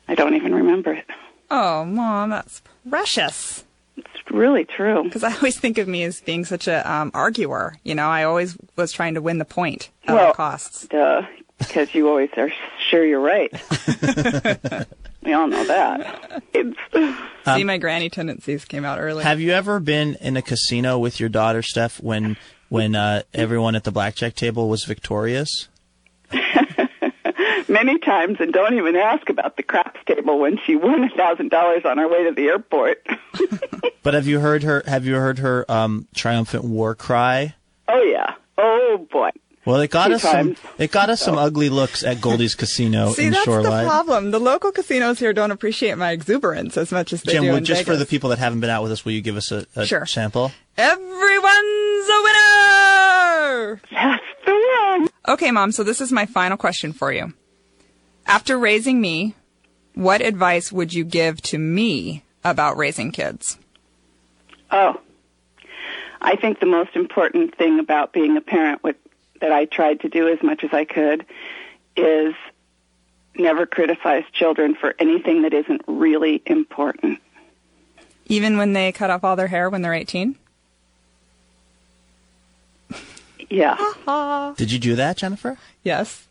I 0.08 0.16
don't 0.16 0.36
even 0.36 0.56
remember 0.56 0.94
it. 0.94 1.06
Oh, 1.52 1.86
mom, 1.86 2.30
that's 2.30 2.62
precious. 2.90 3.66
It's 3.98 4.32
really 4.32 4.66
true. 4.66 5.04
Because 5.04 5.24
I 5.24 5.34
always 5.34 5.60
think 5.60 5.78
of 5.78 5.88
me 5.88 6.04
as 6.04 6.22
being 6.22 6.46
such 6.46 6.68
a 6.68 6.90
um, 6.92 7.12
arguer. 7.14 7.78
You 7.84 7.96
know, 7.96 8.08
I 8.08 8.24
always 8.24 8.58
was 8.76 8.92
trying 8.92 9.14
to 9.16 9.22
win 9.22 9.38
the 9.38 9.46
point 9.46 9.90
at 10.08 10.16
Well, 10.16 10.28
all 10.28 10.34
costs. 10.34 10.88
Duh, 10.88 11.22
because 11.60 11.94
you 11.94 12.10
always 12.10 12.30
are 12.38 12.52
sure 12.90 13.06
you're 13.06 13.20
right. 13.20 13.52
we 15.24 15.34
all 15.34 15.48
know 15.48 15.64
that. 15.66 16.44
It's, 16.54 16.78
See, 17.46 17.64
my 17.64 17.78
granny 17.78 18.10
tendencies 18.10 18.66
came 18.66 18.86
out 18.86 19.00
early. 19.00 19.24
Have 19.24 19.40
you 19.40 19.52
ever 19.52 19.80
been 19.80 20.16
in 20.22 20.38
a 20.38 20.42
casino 20.42 20.98
with 20.98 21.20
your 21.20 21.30
daughter, 21.30 21.62
Steph, 21.62 22.02
when 22.02 22.38
when 22.70 22.96
uh, 22.96 23.22
everyone 23.34 23.76
at 23.76 23.84
the 23.84 23.92
blackjack 23.92 24.36
table 24.36 24.70
was 24.70 24.86
victorious? 24.86 25.68
many 27.70 27.98
times, 28.00 28.38
and 28.40 28.52
don't 28.54 28.74
even 28.76 28.96
ask 28.96 29.30
about 29.30 29.58
the 29.58 29.64
craps 29.64 30.00
table 30.06 30.40
when 30.40 30.58
she 30.66 30.76
won 30.76 31.04
a 31.04 31.10
thousand 31.10 31.50
dollars 31.50 31.84
on 31.86 32.00
our 32.00 32.08
way 32.10 32.24
to 32.26 32.32
the 32.32 32.48
airport. 32.48 33.06
But 34.04 34.16
have 34.16 34.28
you 34.28 34.42
heard 34.42 34.64
her? 34.64 34.84
Have 34.86 35.06
you 35.06 35.16
heard 35.16 35.40
her 35.40 35.66
um, 35.72 36.08
triumphant 36.14 36.66
war 36.66 36.94
cry? 36.94 37.56
oh 37.88 38.02
yeah. 38.04 38.36
Oh 38.58 39.08
boy. 39.10 39.30
Well, 39.66 39.80
it 39.80 39.92
got 39.92 40.08
Two 40.10 40.16
us 40.16 40.22
some. 40.24 40.58
It 40.78 40.92
got 40.92 41.10
us 41.10 41.22
some 41.22 41.38
ugly 41.38 41.70
looks 41.70 42.04
at 42.04 42.20
Goldie's 42.20 42.54
Casino 42.54 43.12
See, 43.14 43.28
in 43.28 43.32
that's 43.32 43.46
the 43.46 43.62
problem. 43.62 44.32
The 44.32 44.40
local 44.40 44.74
casinos 44.74 45.20
here 45.20 45.32
don't 45.32 45.52
appreciate 45.52 45.98
my 45.98 46.12
exuberance 46.12 46.76
as 46.76 46.92
much 46.92 47.14
as 47.14 47.24
they 47.24 47.32
Jim, 47.32 47.44
do 47.44 47.48
well, 47.50 47.58
in 47.60 47.64
just 47.66 47.86
for 47.86 47.96
the 47.96 48.06
people 48.06 48.30
that 48.32 48.40
haven't 48.40 48.60
been 48.60 48.70
out 48.70 48.84
with 48.84 48.92
us, 48.92 49.06
will 49.06 49.14
you 49.14 49.22
give 49.22 49.38
us 49.38 49.54
a, 49.54 49.66
a 49.78 49.86
Sure. 49.86 50.06
sample? 50.06 50.52
Everyone's 50.78 52.10
a 52.10 52.22
winner! 52.24 53.82
That's 53.90 54.24
the 54.46 54.52
one. 54.90 55.10
Okay, 55.30 55.52
Mom, 55.52 55.72
so 55.72 55.84
this 55.84 56.02
is 56.02 56.12
my 56.12 56.26
final 56.26 56.58
question 56.58 56.92
for 56.92 57.14
you. 57.14 57.34
After 58.26 58.58
raising 58.58 59.02
me, 59.02 59.36
what 59.94 60.22
advice 60.22 60.72
would 60.72 60.94
you 60.94 61.04
give 61.04 61.42
to 61.44 61.58
me 61.58 62.24
about 62.44 62.78
raising 62.78 63.12
kids? 63.12 63.58
Oh, 64.72 65.00
I 66.22 66.36
think 66.36 66.60
the 66.60 66.66
most 66.66 66.96
important 66.96 67.56
thing 67.58 67.80
about 67.80 68.14
being 68.14 68.38
a 68.38 68.42
parent, 68.42 68.84
what, 68.84 68.96
that 69.42 69.52
I 69.52 69.66
tried 69.66 70.02
to 70.02 70.10
do 70.10 70.30
as 70.30 70.42
much 70.42 70.64
as 70.64 70.72
I 70.74 70.86
could, 70.86 71.26
is 71.96 72.34
never 73.36 73.66
criticize 73.66 74.24
children 74.32 74.76
for 74.76 74.96
anything 75.00 75.42
that 75.44 75.54
isn't 75.54 75.82
really 75.88 76.42
important. 76.46 77.20
Even 78.28 78.58
when 78.58 78.74
they 78.74 78.92
cut 78.92 79.10
off 79.10 79.24
all 79.24 79.36
their 79.36 79.48
hair 79.48 79.70
when 79.70 79.82
they're 79.82 79.94
18? 79.94 80.38
Yeah. 83.54 84.54
Did 84.58 84.72
you 84.72 84.80
do 84.80 84.96
that, 84.96 85.18
Jennifer? 85.18 85.58
Yes. 85.84 86.28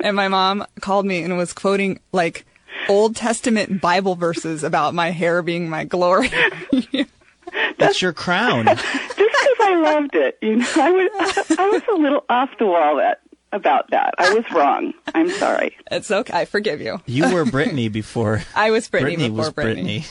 and 0.00 0.16
my 0.16 0.28
mom 0.28 0.64
called 0.80 1.04
me 1.04 1.22
and 1.22 1.36
was 1.36 1.52
quoting 1.52 2.00
like 2.12 2.46
Old 2.88 3.16
Testament 3.16 3.80
Bible 3.82 4.14
verses 4.14 4.64
about 4.64 4.94
my 4.94 5.10
hair 5.10 5.42
being 5.42 5.68
my 5.68 5.84
glory. 5.84 6.30
That's 7.78 8.00
your 8.00 8.12
crown. 8.12 8.64
Just 8.66 8.82
because 8.84 9.56
I 9.60 9.76
loved 9.82 10.14
it, 10.14 10.38
you 10.40 10.56
know, 10.56 10.66
I 10.76 10.90
was 10.90 11.50
I 11.58 11.68
was 11.68 11.82
a 11.92 11.94
little 11.96 12.24
off 12.28 12.50
the 12.58 12.66
wall 12.66 12.96
that 12.96 13.20
about 13.52 13.90
that. 13.90 14.14
I 14.18 14.32
was 14.34 14.44
wrong. 14.52 14.92
I'm 15.14 15.30
sorry. 15.30 15.76
it's 15.90 16.10
okay. 16.10 16.32
I 16.32 16.44
forgive 16.46 16.80
you. 16.80 17.00
You 17.06 17.32
were 17.32 17.44
Brittany 17.50 17.88
before. 17.88 18.42
I 18.54 18.70
was 18.70 18.88
Brittany, 18.88 19.16
Brittany 19.16 19.28
before 19.28 19.44
was 19.44 19.52
Brittany. 19.52 20.04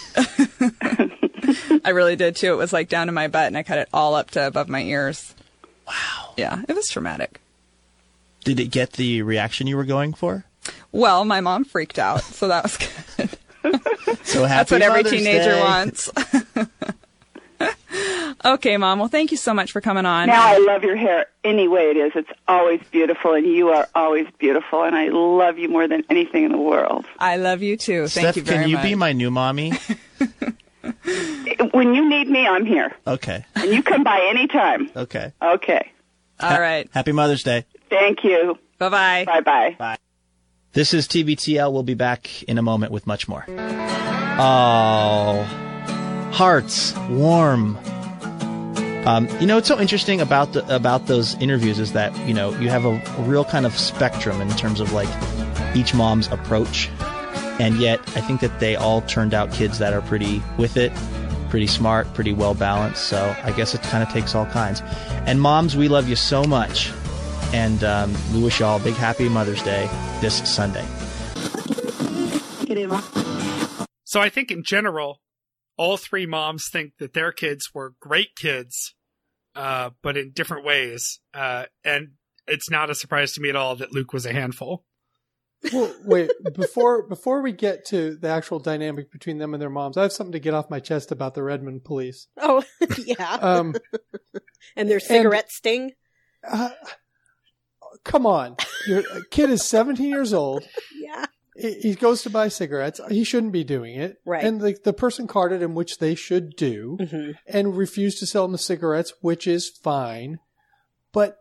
Brittany. 0.60 1.82
I 1.86 1.90
really 1.92 2.16
did 2.16 2.36
too. 2.36 2.54
It 2.54 2.58
was 2.58 2.74
like 2.74 2.90
down 2.90 3.08
to 3.08 3.14
my 3.14 3.28
butt 3.28 3.48
and 3.48 3.58
I 3.58 3.64
cut 3.64 3.80
it 3.80 3.90
all 3.94 4.16
up 4.16 4.32
to 4.32 4.46
above 4.48 4.70
my 4.70 4.82
ears. 4.82 5.34
Wow. 5.88 6.34
Yeah, 6.38 6.62
it 6.68 6.76
was 6.76 6.88
traumatic. 6.90 7.40
Did 8.44 8.60
it 8.60 8.72
get 8.72 8.94
the 8.94 9.22
reaction 9.24 9.68
you 9.68 9.78
were 9.78 9.84
going 9.86 10.14
for? 10.14 10.46
Well, 10.92 11.26
my 11.26 11.42
mom 11.42 11.64
freaked 11.66 12.00
out, 12.00 12.22
so 12.22 12.48
that 12.48 12.64
was 12.64 12.78
good. 12.78 13.30
So 14.24 14.46
happy 14.46 14.58
That's 14.70 14.72
what 14.72 14.82
every 14.82 15.04
Mother's 15.04 15.20
teenager 15.20 15.52
Day. 15.52 15.62
wants. 15.62 16.10
okay, 18.46 18.78
mom. 18.78 19.00
Well, 19.00 19.08
thank 19.10 19.32
you 19.32 19.38
so 19.38 19.54
much 19.54 19.72
for 19.72 19.82
coming 19.82 20.06
on. 20.06 20.28
Now 20.28 20.46
I 20.48 20.58
love 20.58 20.84
your 20.84 20.96
hair 20.96 21.28
any 21.44 21.68
way 21.68 21.90
it 21.90 21.98
is. 21.98 22.12
It's 22.16 22.30
always 22.48 22.82
beautiful, 22.92 23.34
and 23.34 23.46
you 23.46 23.70
are 23.70 23.88
always 23.96 24.28
beautiful, 24.38 24.84
and 24.84 24.96
I 24.96 25.10
love 25.10 25.58
you 25.58 25.68
more 25.70 25.88
than 25.88 26.04
anything 26.10 26.44
in 26.46 26.52
the 26.52 26.58
world. 26.58 27.06
I 27.20 27.38
love 27.38 27.62
you 27.62 27.76
too. 27.78 28.08
Thank 28.08 28.26
Steph, 28.26 28.38
you 28.38 28.44
very 28.44 28.60
can 28.64 28.70
you 28.70 28.76
much. 28.78 28.84
be 28.86 28.96
my 28.96 29.12
new 29.14 29.32
mommy? 29.32 29.74
When 31.74 31.94
you 31.96 32.08
need 32.08 32.30
me, 32.30 32.46
I'm 32.48 32.66
here, 32.66 32.92
Okay. 33.06 33.44
and 33.56 33.72
you 33.72 33.82
come 33.84 34.04
by 34.04 34.26
anytime. 34.30 34.90
Okay. 34.96 35.32
Okay. 35.42 35.92
All 36.40 36.60
right. 36.62 36.88
Happy 36.94 37.12
Mother's 37.12 37.44
Day. 37.44 37.66
Thank 37.90 38.24
you. 38.24 38.58
Bye 38.78 38.90
bye. 38.90 39.24
Bye 39.26 39.42
bye. 39.42 39.76
Bye. 39.80 39.98
This 40.74 40.94
is 40.94 41.08
TBTL. 41.08 41.72
We'll 41.74 41.82
be 41.84 41.96
back 41.96 42.44
in 42.44 42.58
a 42.58 42.62
moment 42.62 42.92
with 42.92 43.08
much 43.08 43.28
more. 43.28 43.46
Oh, 44.40 45.42
hearts 46.32 46.96
warm. 47.10 47.76
Um, 49.08 49.28
you 49.40 49.48
know, 49.48 49.56
what's 49.56 49.68
so 49.68 49.80
interesting 49.80 50.22
about 50.22 50.54
the 50.54 50.76
about 50.76 51.08
those 51.08 51.34
interviews 51.42 51.80
is 51.80 51.94
that 51.94 52.16
you 52.28 52.34
know 52.34 52.52
you 52.60 52.70
have 52.70 52.86
a, 52.86 53.02
a 53.18 53.22
real 53.24 53.46
kind 53.46 53.66
of 53.66 53.76
spectrum 53.78 54.42
in 54.42 54.50
terms 54.50 54.80
of 54.80 54.92
like 54.92 55.10
each 55.76 55.94
mom's 55.96 56.28
approach, 56.28 56.90
and 57.60 57.78
yet 57.78 58.00
I 58.16 58.22
think 58.22 58.42
that 58.42 58.60
they 58.60 58.76
all 58.76 59.02
turned 59.02 59.34
out 59.34 59.52
kids 59.52 59.80
that 59.80 59.94
are 59.94 60.02
pretty 60.02 60.42
with 60.58 60.78
it. 60.78 60.92
pretty 61.50 61.68
smart, 61.68 62.14
pretty 62.14 62.34
well 62.34 62.54
balanced. 62.54 63.04
So 63.06 63.36
I 63.44 63.52
guess 63.52 63.74
it 63.74 63.82
kind 63.84 64.04
of 64.04 64.10
takes 64.10 64.36
all 64.36 64.46
kinds. 64.48 64.82
And 65.26 65.42
moms, 65.42 65.76
we 65.78 65.88
love 65.88 66.10
you 66.10 66.16
so 66.16 66.44
much. 66.44 66.92
And 67.54 67.84
um, 67.84 68.14
we 68.34 68.44
wish 68.44 68.60
you 68.60 68.66
all 68.66 68.78
a 68.80 68.84
big 68.84 68.96
happy 68.96 69.30
Mother's 69.30 69.64
Day 69.64 69.90
this 70.20 70.38
Sunday. 70.50 70.86
So 74.04 74.20
I 74.22 74.30
think 74.30 74.52
in 74.52 74.64
general, 74.64 75.22
all 75.78 75.98
three 75.98 76.26
moms 76.26 76.70
think 76.72 76.94
that 77.00 77.14
their 77.14 77.32
kids 77.32 77.70
were 77.74 77.94
great 78.02 78.36
kids, 78.36 78.96
uh, 79.56 79.92
but 80.02 80.18
in 80.18 80.32
different 80.32 80.66
ways. 80.66 81.20
Uh, 81.34 81.66
and 81.84 82.10
it's 82.48 82.70
not 82.70 82.90
a 82.90 82.96
surprise 82.96 83.34
to 83.34 83.42
me 83.42 83.50
at 83.50 83.56
all 83.56 83.76
that 83.78 83.94
Luke 83.94 84.12
was 84.12 84.26
a 84.26 84.34
handful. 84.34 84.84
Well, 85.74 85.94
wait 86.04 86.32
before 86.54 87.08
before 87.08 87.42
we 87.42 87.52
get 87.52 87.86
to 87.88 88.16
the 88.16 88.30
actual 88.30 88.60
dynamic 88.60 89.12
between 89.12 89.38
them 89.38 89.54
and 89.54 89.62
their 89.62 89.70
moms. 89.70 89.98
I 89.98 90.04
have 90.04 90.14
something 90.14 90.34
to 90.34 90.40
get 90.40 90.54
off 90.54 90.70
my 90.70 90.80
chest 90.80 91.12
about 91.12 91.34
the 91.34 91.44
Redmond 91.44 91.84
police. 91.84 92.28
Oh, 92.38 92.64
yeah. 92.98 93.34
Um, 93.42 93.76
and 94.76 94.90
their 94.90 95.00
cigarette 95.00 95.52
sting. 95.52 95.92
Uh, 96.48 96.70
come 98.04 98.26
on, 98.26 98.58
your 98.88 99.04
kid 99.32 99.50
is 99.50 99.64
17 99.66 100.08
years 100.08 100.34
old. 100.34 100.64
Yeah. 100.94 101.26
He 101.56 101.74
he 101.74 101.96
goes 101.96 102.22
to 102.22 102.30
buy 102.30 102.50
cigarettes. 102.50 103.02
He 103.10 103.24
shouldn't 103.24 103.54
be 103.54 103.64
doing 103.64 103.96
it. 103.96 104.18
Right. 104.26 104.44
Mm-hmm. 104.44 104.48
And 104.48 104.62
the, 104.62 104.78
the 104.84 104.94
person 104.94 105.28
carded 105.28 105.62
him, 105.62 105.74
which 105.74 105.98
they 105.98 106.14
should 106.14 106.56
do, 106.56 106.98
and 107.48 107.76
refused 107.76 108.20
to 108.20 108.28
sell 108.28 108.46
him 108.46 108.52
the 108.52 108.60
cigarettes, 108.60 109.14
which 109.22 109.48
is 109.48 109.70
fine. 109.70 110.38
But 111.12 111.38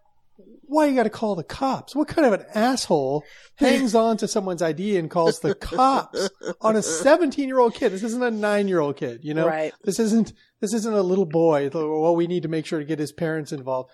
why 0.68 0.86
you 0.86 0.94
got 0.94 1.04
to 1.04 1.10
call 1.10 1.34
the 1.34 1.44
cops? 1.44 1.94
What 1.94 2.08
kind 2.08 2.26
of 2.26 2.32
an 2.40 2.46
asshole 2.54 3.24
hangs 3.56 3.94
on 3.94 4.16
to 4.18 4.28
someone's 4.28 4.62
ID 4.62 4.96
and 4.96 5.10
calls 5.10 5.40
the 5.40 5.54
cops 5.54 6.30
on 6.60 6.76
a 6.76 6.82
17 6.82 7.48
year 7.48 7.58
old 7.58 7.74
kid? 7.74 7.92
This 7.92 8.02
isn't 8.02 8.22
a 8.22 8.30
nine 8.30 8.68
year 8.68 8.80
old 8.80 8.96
kid, 8.96 9.20
you 9.22 9.34
know? 9.34 9.46
Right. 9.46 9.72
This 9.84 9.98
isn't, 9.98 10.32
this 10.60 10.72
isn't 10.74 10.94
a 10.94 11.02
little 11.02 11.26
boy. 11.26 11.70
Well, 11.72 12.16
we 12.16 12.26
need 12.26 12.42
to 12.42 12.48
make 12.48 12.66
sure 12.66 12.78
to 12.78 12.84
get 12.84 12.98
his 12.98 13.12
parents 13.12 13.52
involved. 13.52 13.90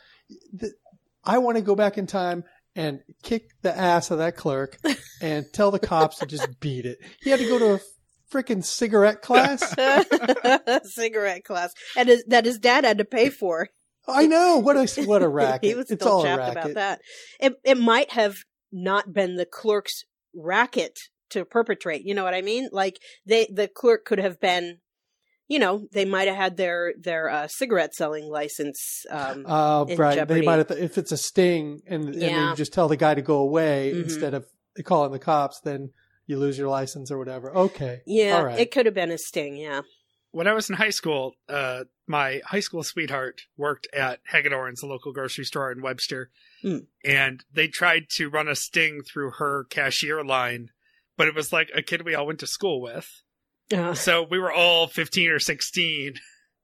I 1.24 1.38
want 1.38 1.56
to 1.56 1.62
go 1.62 1.74
back 1.74 1.98
in 1.98 2.06
time 2.06 2.44
and 2.74 3.00
kick 3.22 3.50
the 3.62 3.76
ass 3.76 4.10
of 4.10 4.18
that 4.18 4.36
clerk 4.36 4.78
and 5.20 5.46
tell 5.52 5.70
the 5.70 5.78
cops 5.78 6.18
to 6.18 6.26
just 6.26 6.60
beat 6.60 6.86
it. 6.86 6.98
He 7.22 7.30
had 7.30 7.38
to 7.38 7.48
go 7.48 7.58
to 7.58 7.74
a 7.74 7.80
freaking 8.32 8.64
cigarette 8.64 9.22
class. 9.22 9.62
cigarette 10.84 11.44
class, 11.44 11.74
and 11.96 12.08
his, 12.08 12.24
that 12.28 12.44
his 12.44 12.58
dad 12.58 12.84
had 12.84 12.98
to 12.98 13.04
pay 13.04 13.28
for. 13.28 13.68
I 14.08 14.26
know 14.26 14.58
what 14.58 14.76
a 14.76 15.02
what 15.04 15.22
a 15.22 15.28
racket. 15.40 15.68
he 15.70 15.74
was 15.74 15.90
it's 15.90 16.02
still 16.02 16.22
chapped 16.22 16.38
racket. 16.40 16.56
about 16.56 16.74
that. 16.74 17.00
It 17.40 17.54
it 17.64 17.78
might 17.78 18.10
have 18.12 18.36
not 18.72 19.12
been 19.12 19.36
the 19.36 19.46
clerk's 19.46 20.04
racket 20.34 20.98
to 21.30 21.44
perpetrate. 21.44 22.02
You 22.04 22.14
know 22.14 22.24
what 22.24 22.34
I 22.34 22.42
mean? 22.42 22.68
Like 22.72 22.98
they 23.26 23.46
the 23.52 23.68
clerk 23.68 24.04
could 24.04 24.18
have 24.18 24.40
been. 24.40 24.78
You 25.48 25.58
know, 25.58 25.86
they 25.92 26.06
might 26.06 26.28
have 26.28 26.36
had 26.36 26.56
their 26.56 26.94
their 26.98 27.28
uh, 27.28 27.46
cigarette 27.46 27.94
selling 27.94 28.24
license. 28.24 29.04
Um, 29.10 29.44
Uh, 29.46 29.84
right. 29.98 30.14
jeopardy. 30.14 30.40
They 30.40 30.46
might 30.46 30.56
have, 30.58 30.68
th- 30.68 30.80
if 30.80 30.96
it's 30.96 31.12
a 31.12 31.16
sting 31.18 31.80
and, 31.86 32.04
and 32.06 32.14
Yeah. 32.14 32.50
they 32.50 32.56
just 32.56 32.72
tell 32.72 32.88
the 32.88 32.96
guy 32.96 33.14
to 33.14 33.20
go 33.22 33.36
away 33.38 33.92
Mhm. 33.94 34.04
instead 34.04 34.32
of 34.32 34.46
calling 34.84 35.12
the 35.12 35.18
cops, 35.18 35.60
then 35.60 35.90
you 36.26 36.38
lose 36.38 36.56
your 36.56 36.68
license 36.68 37.10
or 37.10 37.18
whatever. 37.18 37.54
Okay. 37.54 38.00
Yeah, 38.06 38.36
All 38.38 38.46
right. 38.46 38.58
it 38.60 38.70
could 38.70 38.86
have 38.86 38.94
been 38.94 39.10
a 39.10 39.18
sting. 39.18 39.56
Yeah. 39.58 39.82
When 40.32 40.46
I 40.48 40.52
was 40.54 40.68
in 40.70 40.76
high 40.76 40.90
school, 40.90 41.34
uh, 41.48 41.84
my 42.06 42.40
high 42.44 42.60
school 42.60 42.82
sweetheart 42.82 43.42
worked 43.56 43.86
at 43.94 44.20
Hegedorn's, 44.30 44.82
a 44.82 44.86
local 44.86 45.12
grocery 45.12 45.44
store 45.44 45.70
in 45.70 45.82
Webster, 45.82 46.30
Mm. 46.64 46.86
and 47.04 47.44
they 47.52 47.68
tried 47.68 48.04
to 48.16 48.28
run 48.30 48.48
a 48.48 48.54
sting 48.56 49.02
through 49.02 49.32
her 49.38 49.64
cashier 49.70 50.24
line, 50.24 50.70
but 51.16 51.28
it 51.28 51.34
was 51.34 51.52
like 51.52 51.70
a 51.74 51.82
kid 51.82 52.04
we 52.04 52.14
all 52.14 52.26
went 52.26 52.40
to 52.40 52.46
school 52.46 52.80
with. 52.80 53.08
Uh, 53.72 53.94
So 53.94 54.22
we 54.22 54.38
were 54.38 54.52
all 54.52 54.86
15 54.88 55.30
or 55.30 55.38
16, 55.38 56.14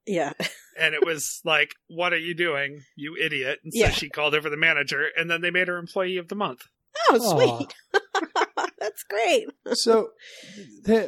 yeah. 0.06 0.32
and 0.78 0.94
it 0.94 1.04
was 1.04 1.40
like, 1.44 1.74
What 1.88 2.12
are 2.12 2.18
you 2.18 2.34
doing, 2.34 2.82
you 2.96 3.16
idiot? 3.16 3.58
And 3.64 3.72
so 3.74 3.80
Yeah. 3.80 3.90
she 3.90 4.08
called 4.08 4.34
over 4.34 4.48
the 4.48 4.56
manager, 4.56 5.06
and 5.16 5.30
then 5.30 5.40
they 5.42 5.50
made 5.50 5.68
her 5.68 5.76
employee 5.78 6.16
of 6.16 6.28
the 6.28 6.34
month. 6.36 6.62
Oh, 7.10 7.58
sweet. 7.58 8.02
That's 8.78 9.02
great. 9.04 9.46
so 9.74 10.10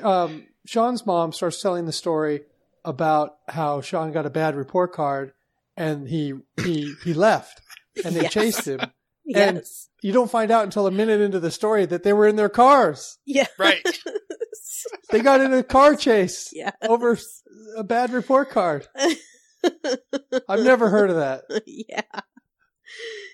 um, 0.03 0.47
Sean's 0.67 1.07
mom 1.07 1.33
starts 1.33 1.61
telling 1.63 1.87
the 1.87 1.93
story 1.93 2.43
about 2.85 3.37
how 3.49 3.81
Sean 3.81 4.13
got 4.13 4.27
a 4.27 4.31
bad 4.31 4.55
report 4.57 4.93
card 4.93 5.33
and 5.77 6.09
he 6.09 6.35
he 6.63 6.95
he 7.05 7.15
left 7.15 7.61
and 8.05 8.15
they 8.15 8.23
Yes. 8.23 8.33
chased 8.33 8.67
him. 8.69 8.81
And 9.33 9.59
Yes. 9.59 9.89
you 10.03 10.13
don't 10.13 10.31
find 10.31 10.51
out 10.51 10.65
until 10.65 10.89
a 10.89 10.91
minute 10.91 11.21
into 11.21 11.39
the 11.39 11.53
story 11.53 11.87
that 11.87 12.03
they 12.03 12.13
were 12.13 12.27
in 12.27 12.35
their 12.37 12.49
cars. 12.49 13.19
Yeah. 13.25 13.47
Right. 13.59 13.87
They 15.11 15.21
got 15.21 15.41
in 15.41 15.53
a 15.53 15.63
car 15.63 15.95
chase 15.95 16.49
Yeah. 16.53 16.71
over 16.83 17.17
a 17.77 17.85
bad 17.85 18.11
report 18.13 18.51
card. 18.51 18.89
I've 20.49 20.63
never 20.65 20.89
heard 20.89 21.11
of 21.11 21.17
that. 21.17 21.43
yeah. 21.67 22.01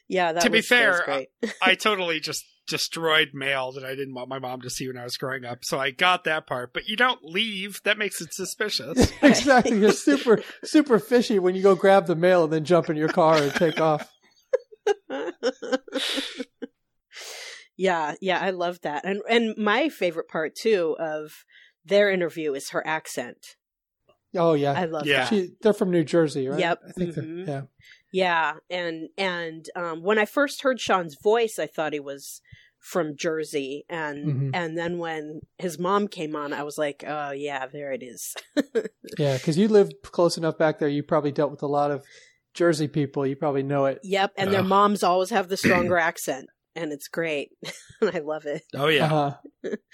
Yeah. 0.08 0.32
That 0.32 0.42
to 0.42 0.50
be 0.50 0.58
was, 0.58 0.68
that 0.68 0.88
was 0.88 0.98
fair, 0.98 1.04
great. 1.04 1.28
I 1.62 1.74
totally 1.76 2.20
just 2.20 2.44
destroyed 2.66 3.30
mail 3.32 3.72
that 3.72 3.84
I 3.84 3.94
didn't 3.94 4.14
want 4.14 4.28
my 4.28 4.38
mom 4.38 4.60
to 4.62 4.70
see 4.70 4.86
when 4.88 4.98
I 4.98 5.04
was 5.04 5.16
growing 5.16 5.44
up. 5.44 5.58
So 5.64 5.78
I 5.78 5.90
got 5.90 6.24
that 6.24 6.46
part, 6.46 6.72
but 6.72 6.86
you 6.88 6.96
don't 6.96 7.24
leave. 7.24 7.80
That 7.84 7.98
makes 7.98 8.20
it 8.20 8.32
suspicious. 8.34 9.12
exactly. 9.22 9.78
You're 9.78 9.92
super 9.92 10.42
super 10.64 10.98
fishy 10.98 11.38
when 11.38 11.54
you 11.54 11.62
go 11.62 11.74
grab 11.74 12.06
the 12.06 12.16
mail 12.16 12.44
and 12.44 12.52
then 12.52 12.64
jump 12.64 12.90
in 12.90 12.96
your 12.96 13.08
car 13.08 13.36
and 13.36 13.52
take 13.54 13.80
off. 13.80 14.10
yeah. 17.76 18.14
Yeah. 18.20 18.38
I 18.40 18.50
love 18.50 18.80
that. 18.82 19.04
And, 19.04 19.20
and 19.28 19.54
my 19.56 19.88
favorite 19.88 20.28
part 20.28 20.54
too 20.54 20.96
of 20.98 21.32
their 21.84 22.10
interview 22.10 22.54
is 22.54 22.70
her 22.70 22.86
accent. 22.86 23.38
Oh 24.34 24.54
yeah. 24.54 24.72
I 24.72 24.84
love 24.86 25.06
Yeah. 25.06 25.20
that. 25.20 25.28
She, 25.28 25.50
they're 25.62 25.72
from 25.72 25.90
New 25.90 26.04
Jersey, 26.04 26.48
right? 26.48 26.58
Yep. 26.58 26.80
I 26.88 26.92
think 26.92 27.14
they're- 27.14 27.24
Mhm. 27.24 27.46
yeah. 27.46 27.62
Yeah, 28.12 28.54
and 28.70 29.08
and 29.18 29.66
um, 29.76 30.02
when 30.02 30.18
I 30.18 30.24
first 30.24 30.62
heard 30.62 30.80
Sean's 30.80 31.16
voice, 31.22 31.58
I 31.58 31.66
thought 31.66 31.92
he 31.92 32.00
was 32.00 32.40
from 32.78 33.16
Jersey, 33.16 33.84
and 33.88 34.26
Mhm. 34.26 34.50
and 34.54 34.78
then 34.78 34.98
when 34.98 35.40
his 35.58 35.78
mom 35.78 36.06
came 36.08 36.36
on, 36.36 36.52
I 36.52 36.62
was 36.62 36.78
like, 36.78 37.02
oh 37.06 37.32
yeah, 37.32 37.66
there 37.66 37.92
it 37.92 38.02
is. 38.02 38.34
Yeah, 39.18 39.34
because 39.36 39.56
you 39.58 39.68
live 39.68 39.90
close 40.02 40.36
enough 40.36 40.58
back 40.58 40.78
there. 40.78 40.88
You 40.88 41.02
probably 41.02 41.32
dealt 41.32 41.50
with 41.50 41.62
a 41.62 41.66
lot 41.66 41.90
of 41.90 42.04
Jersey 42.54 42.86
people. 42.88 43.26
You 43.26 43.34
probably 43.36 43.62
know 43.62 43.86
it. 43.86 44.00
yep, 44.02 44.32
and 44.36 44.52
their 44.52 44.62
moms 44.62 45.02
always 45.02 45.30
have 45.30 45.48
the 45.48 45.56
stronger 45.56 45.96
accent, 46.10 46.48
and 46.76 46.92
it's 46.92 47.08
great. 47.08 47.50
I 48.02 48.20
love 48.20 48.46
it. 48.46 48.62
Oh 48.74 48.88
yeah. 48.88 49.06
Uh-huh. 49.06 49.72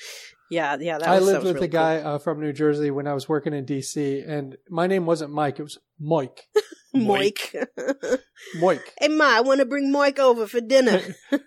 Yeah, 0.51 0.77
yeah. 0.79 0.99
That 0.99 1.09
I 1.09 1.19
was, 1.19 1.21
that 1.21 1.33
lived 1.33 1.45
was 1.45 1.55
with 1.55 1.63
really 1.63 1.67
a 1.69 1.71
guy 1.71 1.97
uh, 1.97 2.19
from 2.19 2.39
New 2.39 2.53
Jersey 2.53 2.91
when 2.91 3.07
I 3.07 3.15
was 3.15 3.27
working 3.27 3.55
in 3.55 3.65
D.C. 3.65 4.21
and 4.21 4.59
my 4.69 4.87
name 4.87 5.07
wasn't 5.07 5.33
Mike; 5.33 5.59
it 5.59 5.63
was 5.63 5.79
Mike. 5.99 6.43
cool. 6.53 6.63
Moik. 6.95 7.67
Mike. 8.61 8.93
hey 9.01 9.09
Ma, 9.09 9.39
I 9.39 9.41
want 9.41 9.61
to 9.61 9.65
bring 9.65 9.91
Moik 9.91 10.19
over 10.19 10.47
for 10.47 10.61
dinner. 10.61 11.01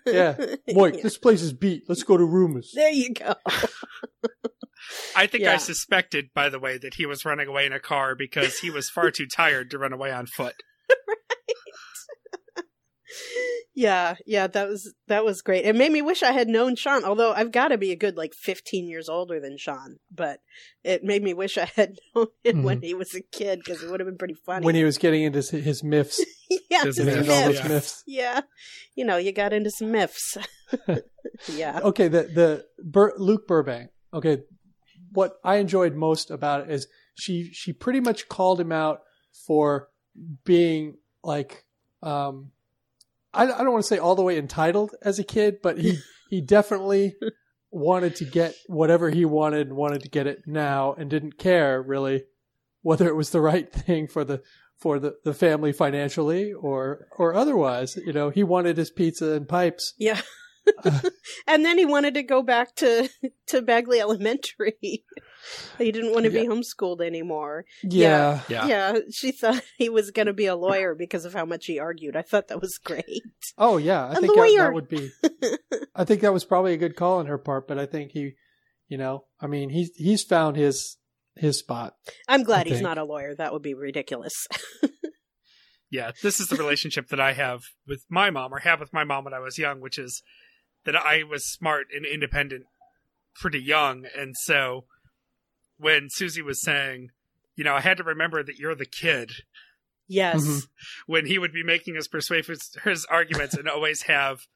Yeah, 0.04 0.34
Mike. 0.74 0.96
Yeah. 0.96 1.02
This 1.04 1.18
place 1.18 1.40
is 1.40 1.52
beat. 1.52 1.84
Let's 1.88 2.02
go 2.02 2.16
to 2.16 2.24
Rumors. 2.24 2.72
There 2.74 2.90
you 2.90 3.14
go. 3.14 3.36
I 5.14 5.28
think 5.28 5.44
I 5.44 5.58
suspected, 5.58 6.30
by 6.34 6.48
the 6.48 6.58
way, 6.58 6.76
that 6.76 6.94
he 6.94 7.06
was 7.06 7.24
running 7.24 7.46
away 7.46 7.64
in 7.64 7.72
a 7.72 7.78
car 7.78 8.16
because 8.16 8.58
he 8.58 8.70
was 8.70 8.90
far 8.90 9.12
too 9.12 9.26
tired 9.26 9.70
to 9.70 9.78
run 9.78 9.92
away 9.92 10.10
on 10.10 10.26
foot. 10.26 10.54
Yeah, 13.74 14.16
yeah, 14.24 14.46
that 14.46 14.68
was 14.68 14.94
that 15.06 15.24
was 15.24 15.42
great. 15.42 15.66
It 15.66 15.76
made 15.76 15.92
me 15.92 16.00
wish 16.00 16.22
I 16.22 16.32
had 16.32 16.48
known 16.48 16.76
Sean, 16.76 17.04
although 17.04 17.32
I've 17.32 17.52
got 17.52 17.68
to 17.68 17.78
be 17.78 17.92
a 17.92 17.96
good 17.96 18.16
like 18.16 18.32
15 18.34 18.88
years 18.88 19.08
older 19.08 19.38
than 19.38 19.58
Sean. 19.58 19.96
But 20.10 20.40
it 20.82 21.04
made 21.04 21.22
me 21.22 21.34
wish 21.34 21.58
I 21.58 21.66
had 21.76 21.96
known 22.14 22.28
him 22.42 22.62
when 22.62 22.80
he 22.80 22.94
was 22.94 23.14
a 23.14 23.20
kid 23.20 23.58
because 23.62 23.82
it 23.82 23.90
would 23.90 24.00
have 24.00 24.06
been 24.08 24.16
pretty 24.16 24.36
funny. 24.46 24.64
When 24.64 24.74
he 24.74 24.84
was 24.84 24.96
getting 24.96 25.24
into 25.24 25.36
his, 25.38 25.50
his 25.50 25.84
myths, 25.84 26.24
yeah, 26.70 26.84
His 26.84 26.96
his 26.96 27.06
myths, 27.06 27.18
into 27.18 27.32
all 27.34 27.46
myths. 27.48 27.60
those 27.60 27.68
myths. 27.68 28.02
yeah, 28.06 28.40
you 28.94 29.04
know, 29.04 29.18
you 29.18 29.32
got 29.32 29.52
into 29.52 29.70
some 29.70 29.90
myths. 29.90 30.38
yeah, 31.48 31.80
Okay, 31.82 32.08
the 32.08 32.22
the 32.22 32.66
Bur- 32.82 33.14
Luke 33.18 33.46
Burbank. 33.46 33.90
Okay, 34.14 34.38
what 35.12 35.34
I 35.44 35.56
enjoyed 35.56 35.94
most 35.94 36.30
about 36.30 36.62
it 36.62 36.70
is 36.70 36.86
she 37.14 37.50
she 37.52 37.72
pretty 37.74 38.00
much 38.00 38.28
called 38.28 38.58
him 38.60 38.72
out 38.72 39.02
for 39.46 39.90
being 40.44 40.96
like 41.22 41.64
um 42.02 42.52
I, 43.36 43.44
I 43.44 43.58
don't 43.58 43.72
want 43.72 43.84
to 43.84 43.88
say 43.88 43.98
all 43.98 44.14
the 44.14 44.22
way 44.22 44.38
entitled 44.38 44.94
as 45.02 45.18
a 45.18 45.24
kid, 45.24 45.58
but 45.62 45.78
he 45.78 45.98
he 46.30 46.40
definitely 46.40 47.14
wanted 47.70 48.16
to 48.16 48.24
get 48.24 48.54
whatever 48.66 49.10
he 49.10 49.24
wanted 49.24 49.68
and 49.68 49.76
wanted 49.76 50.02
to 50.02 50.08
get 50.08 50.26
it 50.26 50.42
now 50.46 50.94
and 50.94 51.10
didn't 51.10 51.38
care 51.38 51.82
really 51.82 52.24
whether 52.82 53.08
it 53.08 53.16
was 53.16 53.30
the 53.30 53.40
right 53.40 53.72
thing 53.72 54.06
for 54.06 54.24
the 54.24 54.42
for 54.78 54.98
the, 54.98 55.16
the 55.24 55.34
family 55.34 55.72
financially 55.72 56.52
or 56.52 57.08
or 57.18 57.34
otherwise. 57.34 57.96
You 57.96 58.12
know, 58.12 58.30
he 58.30 58.42
wanted 58.42 58.76
his 58.76 58.90
pizza 58.90 59.32
and 59.32 59.48
pipes. 59.48 59.94
yeah. 59.98 60.20
Uh, 60.84 61.00
and 61.46 61.64
then 61.64 61.78
he 61.78 61.86
wanted 61.86 62.14
to 62.14 62.22
go 62.22 62.42
back 62.42 62.74
to 62.76 63.08
to 63.48 63.62
Bagley 63.62 64.00
Elementary. 64.00 65.04
he 65.78 65.92
didn't 65.92 66.12
want 66.12 66.24
to 66.24 66.30
be 66.30 66.46
homeschooled 66.46 67.00
anymore. 67.00 67.64
Yeah. 67.82 68.40
Yeah. 68.48 68.66
yeah. 68.66 68.98
She 69.10 69.32
thought 69.32 69.62
he 69.78 69.88
was 69.88 70.10
going 70.10 70.26
to 70.26 70.32
be 70.32 70.46
a 70.46 70.56
lawyer 70.56 70.94
because 70.94 71.24
of 71.24 71.34
how 71.34 71.44
much 71.44 71.66
he 71.66 71.78
argued. 71.78 72.16
I 72.16 72.22
thought 72.22 72.48
that 72.48 72.60
was 72.60 72.78
great. 72.78 73.22
Oh 73.58 73.76
yeah, 73.76 74.06
I 74.06 74.12
A 74.12 74.14
think 74.16 74.34
that, 74.34 74.36
lawyer. 74.36 74.58
that 74.64 74.74
would 74.74 74.88
be. 74.88 75.10
I 75.94 76.04
think 76.04 76.20
that 76.22 76.32
was 76.32 76.44
probably 76.44 76.74
a 76.74 76.78
good 76.78 76.96
call 76.96 77.18
on 77.18 77.26
her 77.26 77.38
part, 77.38 77.66
but 77.68 77.78
I 77.78 77.86
think 77.86 78.12
he, 78.12 78.32
you 78.88 78.98
know, 78.98 79.24
I 79.40 79.46
mean, 79.46 79.70
he's 79.70 79.90
he's 79.96 80.22
found 80.22 80.56
his 80.56 80.96
his 81.36 81.58
spot. 81.58 81.94
I'm 82.28 82.42
glad 82.42 82.66
I 82.66 82.70
he's 82.70 82.78
think. 82.78 82.84
not 82.84 82.98
a 82.98 83.04
lawyer. 83.04 83.34
That 83.34 83.52
would 83.52 83.62
be 83.62 83.74
ridiculous. 83.74 84.46
yeah, 85.90 86.12
this 86.22 86.40
is 86.40 86.48
the 86.48 86.56
relationship 86.56 87.08
that 87.08 87.20
I 87.20 87.32
have 87.32 87.60
with 87.86 88.04
my 88.08 88.30
mom, 88.30 88.52
or 88.52 88.58
had 88.58 88.80
with 88.80 88.92
my 88.92 89.04
mom 89.04 89.24
when 89.24 89.34
I 89.34 89.40
was 89.40 89.58
young, 89.58 89.80
which 89.80 89.98
is 89.98 90.22
that 90.84 90.96
I 90.96 91.22
was 91.22 91.46
smart 91.50 91.86
and 91.94 92.04
independent 92.06 92.64
pretty 93.34 93.60
young. 93.60 94.04
And 94.16 94.34
so 94.36 94.84
when 95.78 96.08
Susie 96.10 96.42
was 96.42 96.60
saying, 96.62 97.10
you 97.54 97.64
know, 97.64 97.74
I 97.74 97.80
had 97.80 97.96
to 97.98 98.04
remember 98.04 98.42
that 98.42 98.58
you're 98.58 98.74
the 98.74 98.86
kid, 98.86 99.30
yes. 100.08 100.42
Mm-hmm. 100.42 100.58
when 101.06 101.26
he 101.26 101.38
would 101.38 101.52
be 101.52 101.62
making 101.62 101.94
his 101.94 102.08
persuasive 102.08 102.58
his 102.84 103.04
arguments 103.06 103.54
and 103.54 103.68
always 103.68 104.02
have 104.02 104.46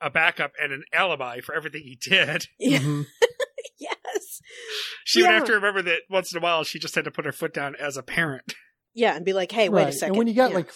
a 0.00 0.10
backup 0.10 0.52
and 0.60 0.72
an 0.72 0.84
alibi 0.92 1.40
for 1.40 1.54
everything 1.54 1.82
he 1.82 1.96
did. 2.00 2.46
Yeah. 2.58 2.78
Mm-hmm. 2.78 3.02
yes. 3.78 4.40
She 5.04 5.22
would 5.22 5.30
have 5.30 5.44
to 5.44 5.52
remember 5.54 5.82
that 5.82 6.00
once 6.10 6.32
in 6.32 6.38
a 6.38 6.40
while 6.42 6.64
she 6.64 6.78
just 6.78 6.94
had 6.94 7.04
to 7.04 7.10
put 7.10 7.24
her 7.24 7.32
foot 7.32 7.52
down 7.54 7.74
as 7.76 7.96
a 7.96 8.02
parent. 8.02 8.54
Yeah, 8.94 9.16
and 9.16 9.24
be 9.24 9.32
like, 9.32 9.50
hey, 9.50 9.68
wait 9.68 9.82
a 9.82 9.84
Right. 9.86 9.94
second. 9.94 10.10
And 10.12 10.18
when 10.18 10.26
you 10.28 10.34
got 10.34 10.50
Yeah. 10.50 10.56
like 10.56 10.70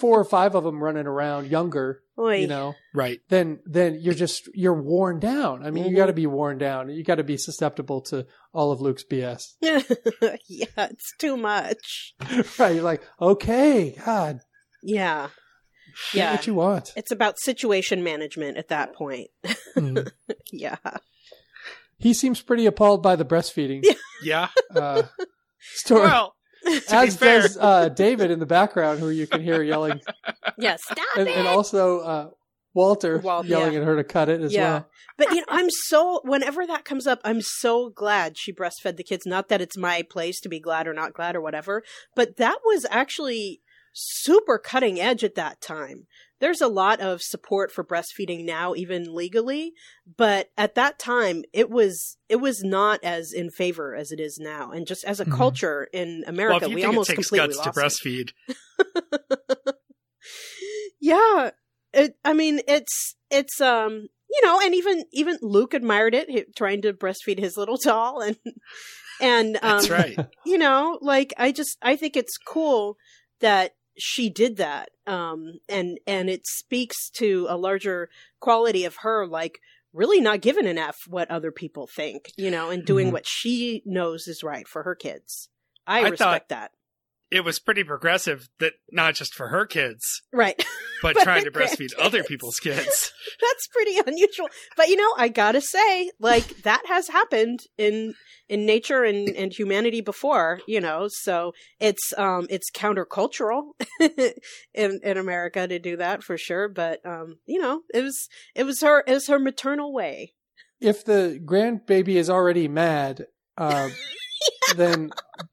four 0.00 0.18
or 0.20 0.24
five 0.24 0.54
of 0.54 0.64
them 0.64 0.82
running 0.82 1.06
around 1.06 1.48
younger, 1.50 2.02
Oy. 2.18 2.36
you 2.40 2.46
know, 2.46 2.74
Right. 2.94 3.20
then 3.28 3.60
then 3.64 3.98
you're 4.00 4.14
just 4.14 4.48
you're 4.54 4.80
worn 4.80 5.18
down. 5.20 5.64
I 5.64 5.70
mean, 5.70 5.84
Mhm. 5.84 5.90
you 5.90 5.96
got 5.96 6.06
to 6.06 6.12
be 6.12 6.26
worn 6.26 6.58
down. 6.58 6.88
You 6.90 7.02
got 7.04 7.16
to 7.16 7.24
be 7.24 7.36
susceptible 7.36 8.00
to 8.02 8.26
all 8.52 8.72
of 8.72 8.80
Luke's 8.80 9.04
BS. 9.04 9.42
yeah, 9.60 10.66
it's 10.78 11.12
too 11.18 11.36
much. 11.36 12.14
right? 12.58 12.74
You're 12.74 12.84
like, 12.84 13.02
okay, 13.20 13.96
God, 14.04 14.40
Yeah. 14.82 15.28
get 16.12 16.18
Yeah. 16.18 16.32
what 16.32 16.46
you 16.46 16.54
want. 16.54 16.92
It's 16.96 17.10
about 17.12 17.38
situation 17.38 18.02
management 18.02 18.56
at 18.56 18.68
that 18.68 18.94
point. 18.94 19.28
Mhm. 19.76 20.10
yeah. 20.52 20.76
He 21.98 22.12
seems 22.12 22.42
pretty 22.42 22.66
appalled 22.66 23.02
by 23.02 23.16
the 23.16 23.24
breastfeeding 23.24 23.84
Yeah. 24.22 24.48
uh, 24.74 25.04
story. 25.74 26.02
Well, 26.02 26.26
to 26.26 26.32
be 26.32 26.43
as 26.90 27.16
does 27.16 27.56
uh, 27.58 27.88
David 27.90 28.30
in 28.30 28.38
the 28.38 28.46
background, 28.46 29.00
who 29.00 29.10
you 29.10 29.26
can 29.26 29.42
hear 29.42 29.62
yelling, 29.62 30.00
Yeah, 30.58 30.76
stop 30.80 30.98
and, 31.16 31.28
it. 31.28 31.36
and 31.36 31.46
also 31.48 32.00
uh, 32.00 32.30
Walter 32.74 33.18
Walt- 33.18 33.46
yelling 33.46 33.72
yeah. 33.74 33.80
at 33.80 33.84
her 33.86 33.96
to 33.96 34.04
cut 34.04 34.28
it 34.28 34.40
as 34.40 34.52
Yeah. 34.52 34.62
well. 34.70 34.88
But 35.16 35.30
you 35.30 35.36
know, 35.36 35.46
I'm 35.48 35.68
so 35.70 36.20
whenever 36.24 36.66
that 36.66 36.84
comes 36.84 37.06
up, 37.06 37.20
I'm 37.24 37.40
so 37.40 37.90
glad 37.90 38.36
she 38.36 38.52
breastfed 38.52 38.96
the 38.96 39.04
kids. 39.04 39.24
Not 39.26 39.48
that 39.48 39.60
it's 39.60 39.76
my 39.76 40.02
place 40.02 40.40
to 40.40 40.48
be 40.48 40.58
glad 40.60 40.86
or 40.88 40.92
not 40.94 41.12
glad 41.14 41.36
or 41.36 41.40
whatever, 41.40 41.82
but 42.16 42.36
that 42.36 42.58
was 42.64 42.84
actually 42.90 43.60
super 43.92 44.58
cutting 44.58 45.00
edge 45.00 45.22
at 45.22 45.36
that 45.36 45.60
time. 45.60 46.06
There's 46.40 46.60
a 46.60 46.68
lot 46.68 47.00
of 47.00 47.20
support 47.22 47.72
for 47.72 47.84
breastfeeding 47.84 48.44
now, 48.44 48.74
even 48.74 49.14
legally, 49.14 49.72
but 50.16 50.50
at 50.58 50.74
that 50.74 50.98
time 50.98 51.44
it 51.52 51.70
was 51.70 52.16
it 52.28 52.36
was 52.36 52.62
not 52.62 53.02
as 53.04 53.32
in 53.32 53.50
favor 53.50 53.94
as 53.94 54.10
it 54.10 54.20
is 54.20 54.38
now. 54.40 54.70
And 54.72 54.86
just 54.86 55.04
as 55.04 55.20
a 55.20 55.24
Mhm. 55.24 55.36
culture 55.36 55.88
in 55.92 56.22
well, 56.26 56.34
America, 56.34 56.68
you 56.68 56.74
we 56.74 56.84
almost 56.84 57.10
it 57.10 57.16
takes 57.16 57.28
completely 57.28 57.54
guts 57.54 57.64
to 57.64 57.80
breastfeed, 57.80 58.30
yeah 61.00 61.50
it, 61.92 62.16
i 62.24 62.32
mean 62.32 62.60
it's 62.66 63.14
it's 63.30 63.60
um 63.60 64.06
you 64.30 64.44
know 64.44 64.60
and 64.60 64.74
even 64.74 65.04
even 65.12 65.38
luke 65.42 65.74
admired 65.74 66.14
it 66.14 66.28
he, 66.30 66.44
trying 66.56 66.82
to 66.82 66.92
breastfeed 66.92 67.38
his 67.38 67.56
little 67.56 67.76
doll 67.76 68.20
and 68.20 68.36
and 69.20 69.56
um 69.56 69.62
that's 69.62 69.90
right. 69.90 70.18
you 70.46 70.58
know 70.58 70.98
like 71.02 71.32
i 71.38 71.52
just 71.52 71.76
i 71.82 71.94
think 71.96 72.16
it's 72.16 72.36
cool 72.38 72.96
that 73.40 73.74
she 73.96 74.28
did 74.30 74.56
that 74.56 74.90
um 75.06 75.58
and 75.68 75.98
and 76.06 76.28
it 76.28 76.46
speaks 76.46 77.10
to 77.10 77.46
a 77.48 77.56
larger 77.56 78.08
quality 78.40 78.84
of 78.84 78.96
her 79.02 79.26
like 79.26 79.60
really 79.92 80.20
not 80.20 80.40
giving 80.40 80.66
an 80.66 80.78
f 80.78 80.96
what 81.06 81.30
other 81.30 81.52
people 81.52 81.86
think 81.86 82.32
you 82.36 82.50
know 82.50 82.70
and 82.70 82.84
doing 82.84 83.08
Mhm. 83.08 83.12
what 83.12 83.26
she 83.26 83.82
knows 83.86 84.26
is 84.26 84.42
right 84.42 84.66
for 84.66 84.82
her 84.82 84.94
kids 84.94 85.48
i, 85.86 85.98
I 86.00 86.08
respect 86.08 86.18
thought- 86.18 86.48
that 86.48 86.70
It 87.30 87.44
was 87.44 87.58
pretty 87.58 87.82
progressive 87.82 88.48
that 88.60 88.74
not 88.92 89.14
just 89.14 89.34
for 89.34 89.48
her 89.48 89.66
kids, 89.66 90.22
right. 90.32 90.56
but 91.02 91.14
But 91.14 91.24
trying 91.24 91.44
to 91.44 91.50
breastfeed 91.50 91.92
other 91.98 92.22
people's 92.22 92.60
kids. 92.60 93.12
that's 93.40 93.66
pretty 93.68 93.98
unusual. 94.06 94.48
But 94.76 94.88
you 94.88 94.96
know 94.96 95.14
i 95.16 95.28
gotta 95.28 95.60
say 95.60 96.10
like 96.20 96.62
that 96.62 96.82
has 96.86 97.08
happened 97.08 97.60
in 97.78 98.14
in 98.48 98.66
nature 98.66 99.04
and 99.04 99.28
and 99.30 99.52
humanity 99.52 100.00
before 100.00 100.60
you 100.66 100.80
know 100.80 101.08
so 101.08 101.52
it's 101.80 102.12
um 102.18 102.46
it's 102.50 102.70
countercultural 102.70 103.72
in 104.74 105.00
in 105.02 105.16
america 105.16 105.66
to 105.66 105.78
do 105.78 105.96
that 105.96 106.22
for 106.22 106.36
sure. 106.38 106.68
But 106.68 107.04
um 107.04 107.38
you 107.46 107.60
know 107.60 107.82
it 107.92 108.02
was 108.02 108.28
it 108.54 108.64
was 108.64 108.80
her 108.80 109.02
it 109.06 109.12
was 109.12 109.26
her 109.28 109.38
maternal 109.38 109.92
way. 109.92 110.34
If 110.80 111.04
the 111.04 111.40
grandbaby 111.44 112.16
is 112.16 112.28
already 112.28 112.68
mad, 112.68 113.26
uh, 113.56 113.88
then 114.76 115.10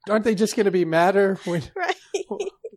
aren't 0.10 0.24
they 0.26 0.36
just 0.36 0.56
going 0.56 0.66
to 0.66 0.72
be 0.72 0.86
madder 0.86 1.40
when 1.46 1.62
right 1.76 1.96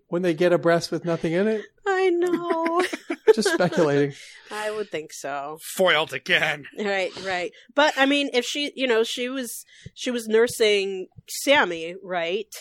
when 0.09 0.23
they 0.23 0.35
get 0.35 0.53
a 0.53 0.59
breast 0.59 0.91
with 0.93 1.05
nothing 1.05 1.33
in 1.33 1.47
it? 1.49 1.63
i 1.87 2.11
know 2.11 2.83
Just 3.35 3.53
speculating. 3.53 4.15
i 4.51 4.71
would 4.71 4.91
think 4.91 5.13
so 5.13 5.59
Foiled 5.63 6.13
again. 6.13 6.67
Right, 6.79 7.11
right. 7.25 7.51
But 7.75 7.95
I 7.97 8.07
mean, 8.07 8.31
if 8.33 8.45
she, 8.45 8.71
you 8.77 8.87
know, 8.87 9.03
she 9.03 9.29
was 9.29 9.65
she 9.95 10.11
was 10.13 10.29
nursing 10.29 11.09
Sammy, 11.29 11.97
right? 12.03 12.55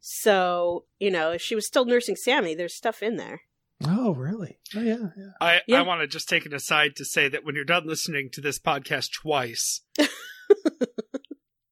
So, 0.00 0.84
you 0.98 1.10
know, 1.10 1.30
if 1.32 1.40
she 1.40 1.54
was 1.54 1.66
still 1.66 1.84
nursing 1.86 2.16
Sammy, 2.16 2.54
there's 2.54 2.76
stuff 2.76 3.02
in 3.02 3.16
there. 3.16 3.42
Oh, 3.86 4.12
really? 4.14 4.58
Oh, 4.76 4.82
yeah, 4.82 4.96
yeah. 5.16 5.30
I, 5.40 5.60
Yeah. 5.66 5.78
I 5.78 5.82
want 5.82 6.02
to 6.02 6.06
just 6.06 6.28
take 6.28 6.44
it 6.44 6.52
aside 6.52 6.96
to 6.96 7.04
say 7.04 7.28
that 7.28 7.44
when 7.44 7.54
you're 7.54 7.64
done 7.64 7.86
listening 7.86 8.28
to 8.32 8.40
this 8.42 8.58
podcast 8.58 9.08
twice, 9.22 9.80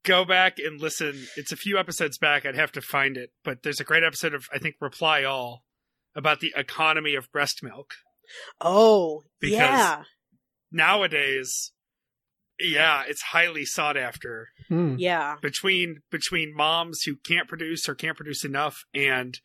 go 0.09 0.25
back 0.25 0.59
and 0.59 0.81
listen. 0.81 1.27
It's 1.37 1.53
a 1.53 1.57
few 1.57 1.79
episodes 1.79 2.19
back. 2.19 2.45
I'd 2.47 2.57
have 2.57 2.73
to 2.73 2.81
find 2.81 3.17
it, 3.17 3.31
but 3.45 3.63
there's 3.63 3.81
a 3.81 3.85
great 3.85 4.03
episode 4.03 4.35
of 4.35 4.47
I 4.53 4.59
think 4.59 4.77
Reply 4.81 5.23
All 5.25 5.65
about 6.17 6.41
the 6.41 6.53
economy 6.57 7.15
of 7.15 7.31
breast 7.31 7.61
milk. 7.63 7.93
Oh, 8.61 9.23
Because- 9.41 9.59
yeah. 9.59 10.03
Nowadays, 10.71 11.73
yeah, 12.61 13.03
it's 13.09 13.23
highly 13.23 13.65
sought 13.65 13.97
after 13.97 14.49
Hmm. 14.69 14.97
Yeah. 14.99 15.37
between 15.41 16.03
between 16.11 16.55
moms 16.55 17.03
who 17.05 17.17
can't 17.17 17.49
produce 17.49 17.89
or 17.89 17.95
can't 17.95 18.17
produce 18.17 18.45
enough 18.45 18.85
and 18.95 19.39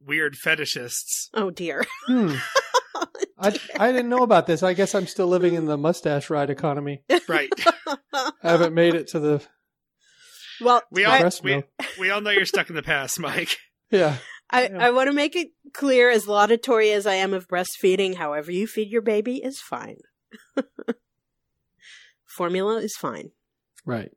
weird 0.00 0.34
fetishists. 0.34 1.28
Oh 1.32 1.50
dear. 1.50 1.84
Hmm. 2.06 2.34
I, 3.38 3.58
I 3.78 3.92
didn't 3.92 4.08
know 4.08 4.22
about 4.22 4.46
this. 4.46 4.62
I 4.62 4.74
guess 4.74 4.94
I'm 4.94 5.06
still 5.06 5.26
living 5.26 5.54
in 5.54 5.66
the 5.66 5.76
mustache 5.76 6.30
ride 6.30 6.50
economy. 6.50 7.02
Right. 7.28 7.50
I 8.12 8.30
haven't 8.42 8.74
made 8.74 8.94
it 8.94 9.08
to 9.08 9.18
the 9.20 9.42
well, 10.60 10.82
We 10.90 11.04
all 11.04 11.20
breast 11.20 11.42
we, 11.42 11.62
we 11.98 12.10
all 12.10 12.20
know 12.20 12.30
you're 12.30 12.44
stuck 12.46 12.68
in 12.70 12.76
the 12.76 12.82
past, 12.82 13.18
Mike. 13.20 13.56
Yeah. 13.90 14.16
I, 14.50 14.68
Yeah. 14.68 14.86
I 14.86 14.90
want 14.90 15.08
to 15.08 15.12
make 15.14 15.36
it 15.36 15.48
clear 15.72 16.10
as 16.10 16.26
laudatory 16.26 16.90
as 16.90 17.06
I 17.06 17.14
am 17.14 17.32
of 17.32 17.46
breastfeeding, 17.46 18.16
however 18.16 18.50
you 18.50 18.66
feed 18.66 18.90
your 18.90 19.02
baby 19.02 19.36
is 19.36 19.60
fine. 19.60 19.98
Formula 22.26 22.76
is 22.80 22.94
fine. 22.96 23.30
Right. 23.84 24.10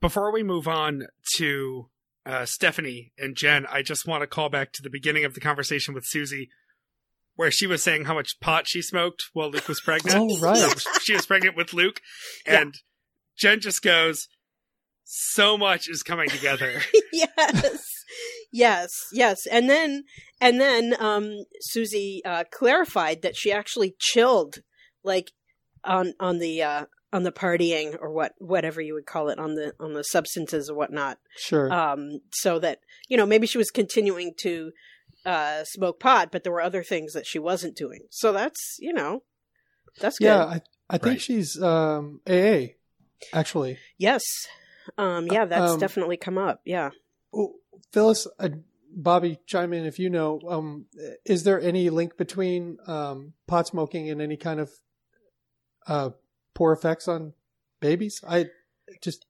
Before 0.00 0.30
we 0.32 0.42
move 0.42 0.68
on 0.68 1.06
to 1.36 1.88
uh, 2.24 2.44
Stephanie 2.44 3.12
and 3.18 3.36
Jen, 3.36 3.66
I 3.70 3.82
just 3.82 4.06
want 4.06 4.22
to 4.22 4.26
call 4.26 4.48
back 4.48 4.72
to 4.72 4.82
the 4.82 4.90
beginning 4.90 5.24
of 5.24 5.34
the 5.34 5.40
conversation 5.40 5.94
with 5.94 6.04
Susie, 6.06 6.48
where 7.34 7.50
she 7.50 7.66
was 7.66 7.82
saying 7.82 8.04
how 8.04 8.14
much 8.14 8.38
pot 8.40 8.68
she 8.68 8.82
smoked 8.82 9.24
while 9.32 9.50
Luke 9.50 9.68
was 9.68 9.80
pregnant. 9.80 10.16
Oh, 10.16 10.38
right. 10.38 10.62
Or 10.62 10.78
she 11.02 11.14
was 11.14 11.26
pregnant 11.26 11.56
with 11.56 11.72
Luke, 11.72 12.00
Yeah. 12.46 12.60
and 12.62 12.74
Jen 13.36 13.60
just 13.60 13.82
goes, 13.82 14.28
"So 15.08 15.56
much 15.56 15.88
is 15.88 16.02
coming 16.02 16.28
together." 16.28 16.80
yes 17.12 17.86
yes 18.52 18.90
yes 19.12 19.46
and 19.50 19.68
then 19.70 20.04
and 20.40 20.60
then 20.60 20.94
um 21.00 21.44
susie 21.60 22.22
uh 22.24 22.44
clarified 22.52 23.22
that 23.22 23.36
she 23.36 23.50
actually 23.52 23.94
chilled 23.98 24.58
like 25.02 25.32
on 25.84 26.14
on 26.20 26.38
the 26.38 26.62
uh 26.62 26.84
on 27.12 27.22
the 27.24 27.32
partying 27.32 27.96
or 28.00 28.10
what 28.12 28.34
whatever 28.38 28.80
you 28.80 28.94
would 28.94 29.06
call 29.06 29.28
it 29.28 29.38
on 29.38 29.54
the 29.54 29.72
on 29.80 29.94
the 29.94 30.02
substances 30.04 30.68
or 30.70 30.76
whatnot 30.76 31.18
Sure. 31.36 31.70
um 31.72 32.20
so 32.32 32.58
that 32.58 32.80
you 33.08 33.16
know 33.16 33.26
maybe 33.26 33.46
she 33.46 33.58
was 33.58 33.70
continuing 33.70 34.32
to 34.38 34.72
uh 35.24 35.64
smoke 35.64 35.98
pot 36.00 36.30
but 36.30 36.42
there 36.44 36.52
were 36.52 36.60
other 36.62 36.82
things 36.84 37.12
that 37.12 37.26
she 37.26 37.38
wasn't 37.38 37.76
doing 37.76 38.00
so 38.10 38.32
that's 38.32 38.76
you 38.78 38.92
know 38.92 39.22
that's 40.00 40.18
good 40.18 40.26
yeah, 40.26 40.44
I, 40.44 40.60
I 40.90 40.98
think 40.98 41.14
Right. 41.14 41.20
she's 41.20 41.60
um, 41.62 42.20
AA, 42.28 42.74
actually. 43.32 43.78
yes 43.98 44.22
um 44.98 45.26
yeah 45.28 45.44
that's 45.44 45.72
Um, 45.72 45.78
definitely 45.80 46.16
come 46.16 46.38
up 46.38 46.60
yeah 46.64 46.90
Oh, 47.34 47.54
Phyllis, 47.92 48.26
uh, 48.38 48.48
Bobby, 48.94 49.38
chime 49.46 49.74
in 49.74 49.84
if 49.84 49.98
you 49.98 50.08
know. 50.08 50.40
Um, 50.48 50.86
is 51.26 51.42
there 51.44 51.60
any 51.60 51.90
link 51.90 52.16
between 52.16 52.78
um, 52.86 53.34
pot 53.46 53.66
smoking 53.66 54.08
and 54.08 54.22
any 54.22 54.38
kind 54.38 54.58
of 54.60 54.70
uh, 55.86 56.10
poor 56.54 56.72
effects 56.72 57.08
on 57.08 57.34
babies? 57.80 58.22
I 58.26 58.46
just 59.02 59.26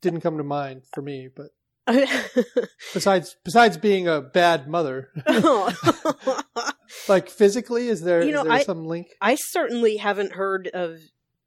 didn't 0.00 0.22
come 0.22 0.36
to 0.38 0.42
mind 0.42 0.82
for 0.92 1.00
me. 1.02 1.28
But 1.32 1.50
besides, 2.92 3.36
besides 3.44 3.76
being 3.76 4.08
a 4.08 4.20
bad 4.20 4.66
mother, 4.66 5.10
like 7.08 7.28
physically, 7.28 7.88
is 7.88 8.00
there 8.00 8.22
You 8.24 8.36
is 8.38 8.42
there 8.44 8.52
I- 8.52 8.62
some 8.64 8.84
link? 8.86 9.08
I 9.20 9.36
certainly 9.36 9.98
haven't 9.98 10.32
heard 10.32 10.68
of 10.68 10.98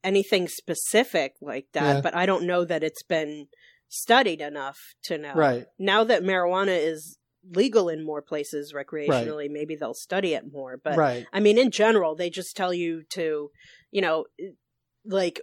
anything 0.04 0.47
specific 0.47 1.36
like 1.41 1.68
that, 1.74 1.95
Yeah. 1.95 2.02
but 2.02 2.16
I 2.16 2.26
don't 2.26 2.45
know 2.45 2.66
that 2.66 2.84
it's 2.84 3.04
been 3.04 3.47
studied 3.89 4.41
enough 4.41 4.78
to 5.04 5.18
know. 5.18 5.34
Right. 5.34 5.68
Now 5.78 6.04
that 6.04 6.24
marijuana 6.24 6.78
is 6.78 7.18
legal 7.56 7.89
in 7.89 8.04
more 8.06 8.22
places 8.22 8.74
recreationally, 8.74 9.49
maybe 9.49 9.76
they'll 9.76 9.93
study 9.93 10.34
it 10.34 10.52
more. 10.52 10.78
But 10.78 10.95
Right. 10.97 11.26
I 11.34 11.39
mean, 11.39 11.58
in 11.58 11.72
general, 11.72 12.16
they 12.16 12.30
just 12.30 12.56
tell 12.56 12.74
you 12.74 13.04
to, 13.10 13.52
you 13.91 14.02
know, 14.02 14.26
like 15.06 15.41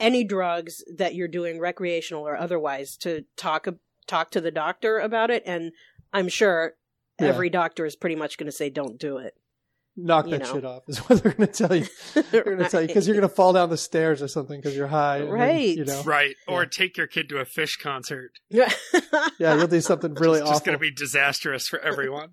any 0.00 0.24
drugs 0.24 0.82
that 0.96 1.14
you're 1.14 1.28
doing 1.28 1.58
recreational 1.60 2.26
or 2.26 2.36
otherwise 2.36 2.96
to 2.98 3.24
talk 3.36 3.66
talk 4.06 4.30
to 4.30 4.40
the 4.40 4.50
doctor 4.50 4.98
about 4.98 5.30
it 5.30 5.42
and 5.44 5.72
I'm 6.14 6.28
sure 6.28 6.76
Yeah. 7.20 7.26
every 7.28 7.50
doctor 7.50 7.84
is 7.84 7.94
pretty 7.94 8.16
much 8.16 8.38
going 8.38 8.46
to 8.46 8.56
say 8.56 8.70
don't 8.70 8.98
do 8.98 9.18
it. 9.18 9.36
Knock 10.00 10.26
you 10.26 10.30
that 10.32 10.40
know. 10.42 10.52
shit 10.54 10.64
off 10.64 10.82
is 10.88 10.98
what 11.08 11.22
they're 11.22 11.32
going 11.32 11.48
to 11.48 11.52
tell 11.52 11.74
you. 11.74 11.86
They're 12.30 12.44
going 12.44 12.58
to 12.58 12.68
tell 12.68 12.80
you 12.80 12.86
because 12.86 13.06
you're 13.08 13.16
going 13.16 13.28
to 13.28 13.34
fall 13.34 13.52
down 13.52 13.68
the 13.68 13.76
stairs 13.76 14.22
or 14.22 14.28
something 14.28 14.60
because 14.60 14.76
you're 14.76 14.86
high. 14.86 15.16
and 15.18 15.26
then, 15.28 15.34
Right. 15.34 15.76
you 15.76 15.84
know. 15.84 16.02
Right. 16.04 16.36
Or 16.46 16.64
take 16.66 16.96
your 16.96 17.06
kid 17.08 17.28
to 17.30 17.38
a 17.38 17.44
Phish 17.44 17.78
concert. 17.80 18.30
Yeah, 18.48 18.72
you'll 19.38 19.66
do 19.66 19.80
something 19.80 20.14
really 20.14 20.40
awful. 20.40 20.52
it's 20.52 20.60
going 20.64 20.76
to 20.78 20.80
be 20.80 20.92
disastrous 20.92 21.66
for 21.66 21.80
everyone. 21.80 22.30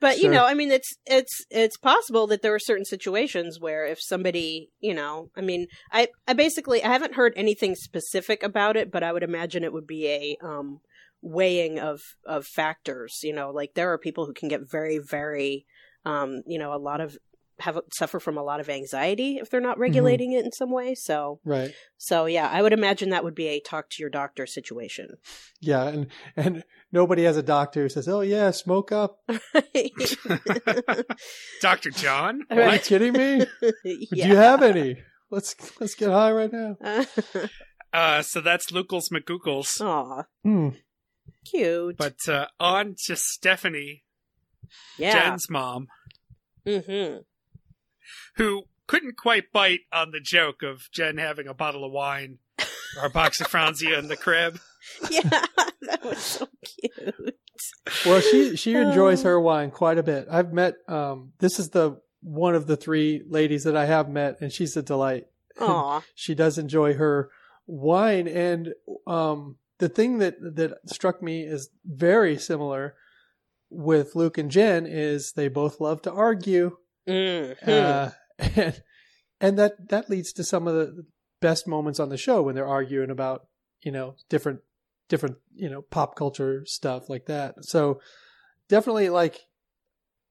But 0.00 0.18
you 0.18 0.30
know, 0.30 0.46
I 0.46 0.54
mean, 0.54 0.70
it's 0.72 0.94
it's 1.04 1.44
it's 1.50 1.76
possible 1.76 2.26
that 2.28 2.40
there 2.42 2.54
are 2.54 2.58
certain 2.58 2.86
situations 2.86 3.58
where 3.60 3.84
if 3.86 4.00
somebody, 4.00 4.70
you 4.80 4.94
know, 4.94 5.28
I 5.36 5.42
mean, 5.42 5.66
I 5.92 6.08
I 6.26 6.32
basically 6.32 6.82
I 6.82 6.88
haven't 6.88 7.14
heard 7.16 7.34
anything 7.36 7.74
specific 7.74 8.42
about 8.42 8.78
it, 8.78 8.90
but 8.90 9.02
I 9.02 9.12
would 9.12 9.22
imagine 9.22 9.62
it 9.62 9.72
would 9.74 9.86
be 9.86 10.06
a 10.08 10.36
um 10.42 10.80
weighing 11.20 11.78
of 11.78 12.00
of 12.24 12.46
factors. 12.46 13.18
You 13.22 13.34
know, 13.34 13.50
like 13.50 13.74
there 13.74 13.92
are 13.92 13.98
people 13.98 14.24
who 14.24 14.32
can 14.32 14.48
get 14.48 14.70
very 14.70 14.96
very, 14.98 15.66
um, 16.04 16.42
you 16.46 16.58
know, 16.58 16.74
a 16.74 16.78
lot 16.78 17.00
of 17.00 17.16
have 17.58 17.78
suffer 17.92 18.18
from 18.18 18.38
a 18.38 18.42
lot 18.42 18.58
of 18.58 18.70
anxiety 18.70 19.36
if 19.36 19.50
they're 19.50 19.60
not 19.60 19.78
regulating 19.78 20.32
it 20.32 20.46
in 20.46 20.52
some 20.52 20.70
way. 20.70 20.94
So 20.94 21.40
right. 21.44 21.74
so 21.98 22.24
yeah, 22.24 22.48
I 22.48 22.62
would 22.62 22.72
imagine 22.72 23.10
that 23.10 23.22
would 23.22 23.34
be 23.34 23.48
a 23.48 23.60
talk 23.60 23.90
to 23.90 24.02
your 24.02 24.08
doctor 24.08 24.46
situation. 24.46 25.18
Yeah, 25.60 25.88
and 25.88 26.06
and 26.36 26.64
nobody 26.90 27.24
has 27.24 27.36
a 27.36 27.42
doctor 27.42 27.82
who 27.82 27.88
says, 27.90 28.08
"Oh 28.08 28.22
yeah, 28.22 28.50
smoke 28.50 28.92
up." 28.92 29.18
Dr. 31.60 31.90
John? 31.90 32.42
Are 32.50 32.74
you 32.74 32.78
kidding 32.78 33.12
me? 33.12 33.46
Do 33.60 33.72
you 34.10 34.36
have 34.36 34.62
any? 34.62 34.96
Let's 35.30 35.54
let's 35.80 35.94
get 35.94 36.10
high 36.10 36.32
right 36.32 36.52
now. 36.52 36.76
Uh, 37.92 38.22
so 38.22 38.40
that's 38.40 38.70
Lucals 38.70 39.10
McGoogles. 39.12 39.80
Aw, 39.80 40.24
Hmm. 40.44 40.68
cute. 41.44 41.96
But 41.96 42.28
uh, 42.28 42.46
on 42.58 42.94
to 43.06 43.16
Stephanie, 43.16 44.04
yeah. 44.98 45.12
Jen's 45.12 45.48
mom, 45.50 45.88
Mm-hmm. 46.66 47.18
who 48.36 48.64
couldn't 48.86 49.16
quite 49.16 49.52
bite 49.52 49.80
on 49.92 50.10
the 50.10 50.20
joke 50.20 50.62
of 50.62 50.88
Jen 50.92 51.16
having 51.18 51.46
a 51.46 51.54
bottle 51.54 51.84
of 51.84 51.92
wine 51.92 52.38
or 52.98 53.06
a 53.06 53.10
box 53.10 53.40
of 53.40 53.46
Franzia 53.48 53.98
in 53.98 54.08
the 54.08 54.16
crib. 54.16 54.58
Yeah, 55.10 55.20
that 55.82 56.00
was 56.04 56.18
so 56.18 56.48
cute. 56.64 57.36
Well, 58.06 58.20
she 58.22 58.56
she 58.56 58.74
enjoys 58.74 59.22
her 59.22 59.38
wine 59.38 59.70
quite 59.70 59.98
a 59.98 60.02
bit. 60.02 60.26
I've 60.30 60.52
met 60.54 60.76
um 60.88 61.32
this 61.38 61.58
is 61.58 61.68
the 61.70 62.00
one 62.22 62.54
of 62.54 62.66
the 62.66 62.76
three 62.76 63.22
ladies 63.28 63.64
that 63.64 63.76
I 63.76 63.84
have 63.86 64.08
met 64.08 64.40
and 64.40 64.50
she's 64.50 64.76
a 64.76 64.82
delight. 64.82 65.26
Aw. 65.60 66.02
she 66.14 66.34
does 66.34 66.56
enjoy 66.58 66.94
her 66.94 67.30
wine 67.66 68.26
and 68.26 68.72
um 69.06 69.56
the 69.78 69.88
thing 69.90 70.18
that 70.18 70.36
that 70.40 70.78
struck 70.86 71.22
me 71.22 71.42
is 71.42 71.68
very 71.84 72.38
similar 72.38 72.94
with 73.70 74.14
Luke 74.14 74.38
and 74.38 74.50
Jen 74.50 74.86
is 74.86 75.32
they 75.32 75.48
both 75.48 75.80
love 75.80 76.02
to 76.02 76.12
argue. 76.12 76.76
Mm-hmm. 77.08 77.70
Uh, 77.70 78.10
and, 78.56 78.82
and 79.40 79.58
that 79.58 79.88
that 79.88 80.10
leads 80.10 80.32
to 80.34 80.44
some 80.44 80.66
of 80.66 80.74
the 80.74 81.04
best 81.40 81.66
moments 81.66 81.98
on 81.98 82.08
the 82.08 82.16
show 82.16 82.42
when 82.42 82.54
they're 82.54 82.66
arguing 82.66 83.10
about 83.10 83.46
you 83.82 83.90
know 83.90 84.14
different 84.28 84.60
different 85.08 85.36
you 85.54 85.68
know 85.68 85.82
pop 85.82 86.14
culture 86.14 86.64
stuff 86.66 87.08
like 87.08 87.26
that 87.26 87.54
so 87.64 88.00
definitely 88.68 89.08
like 89.08 89.40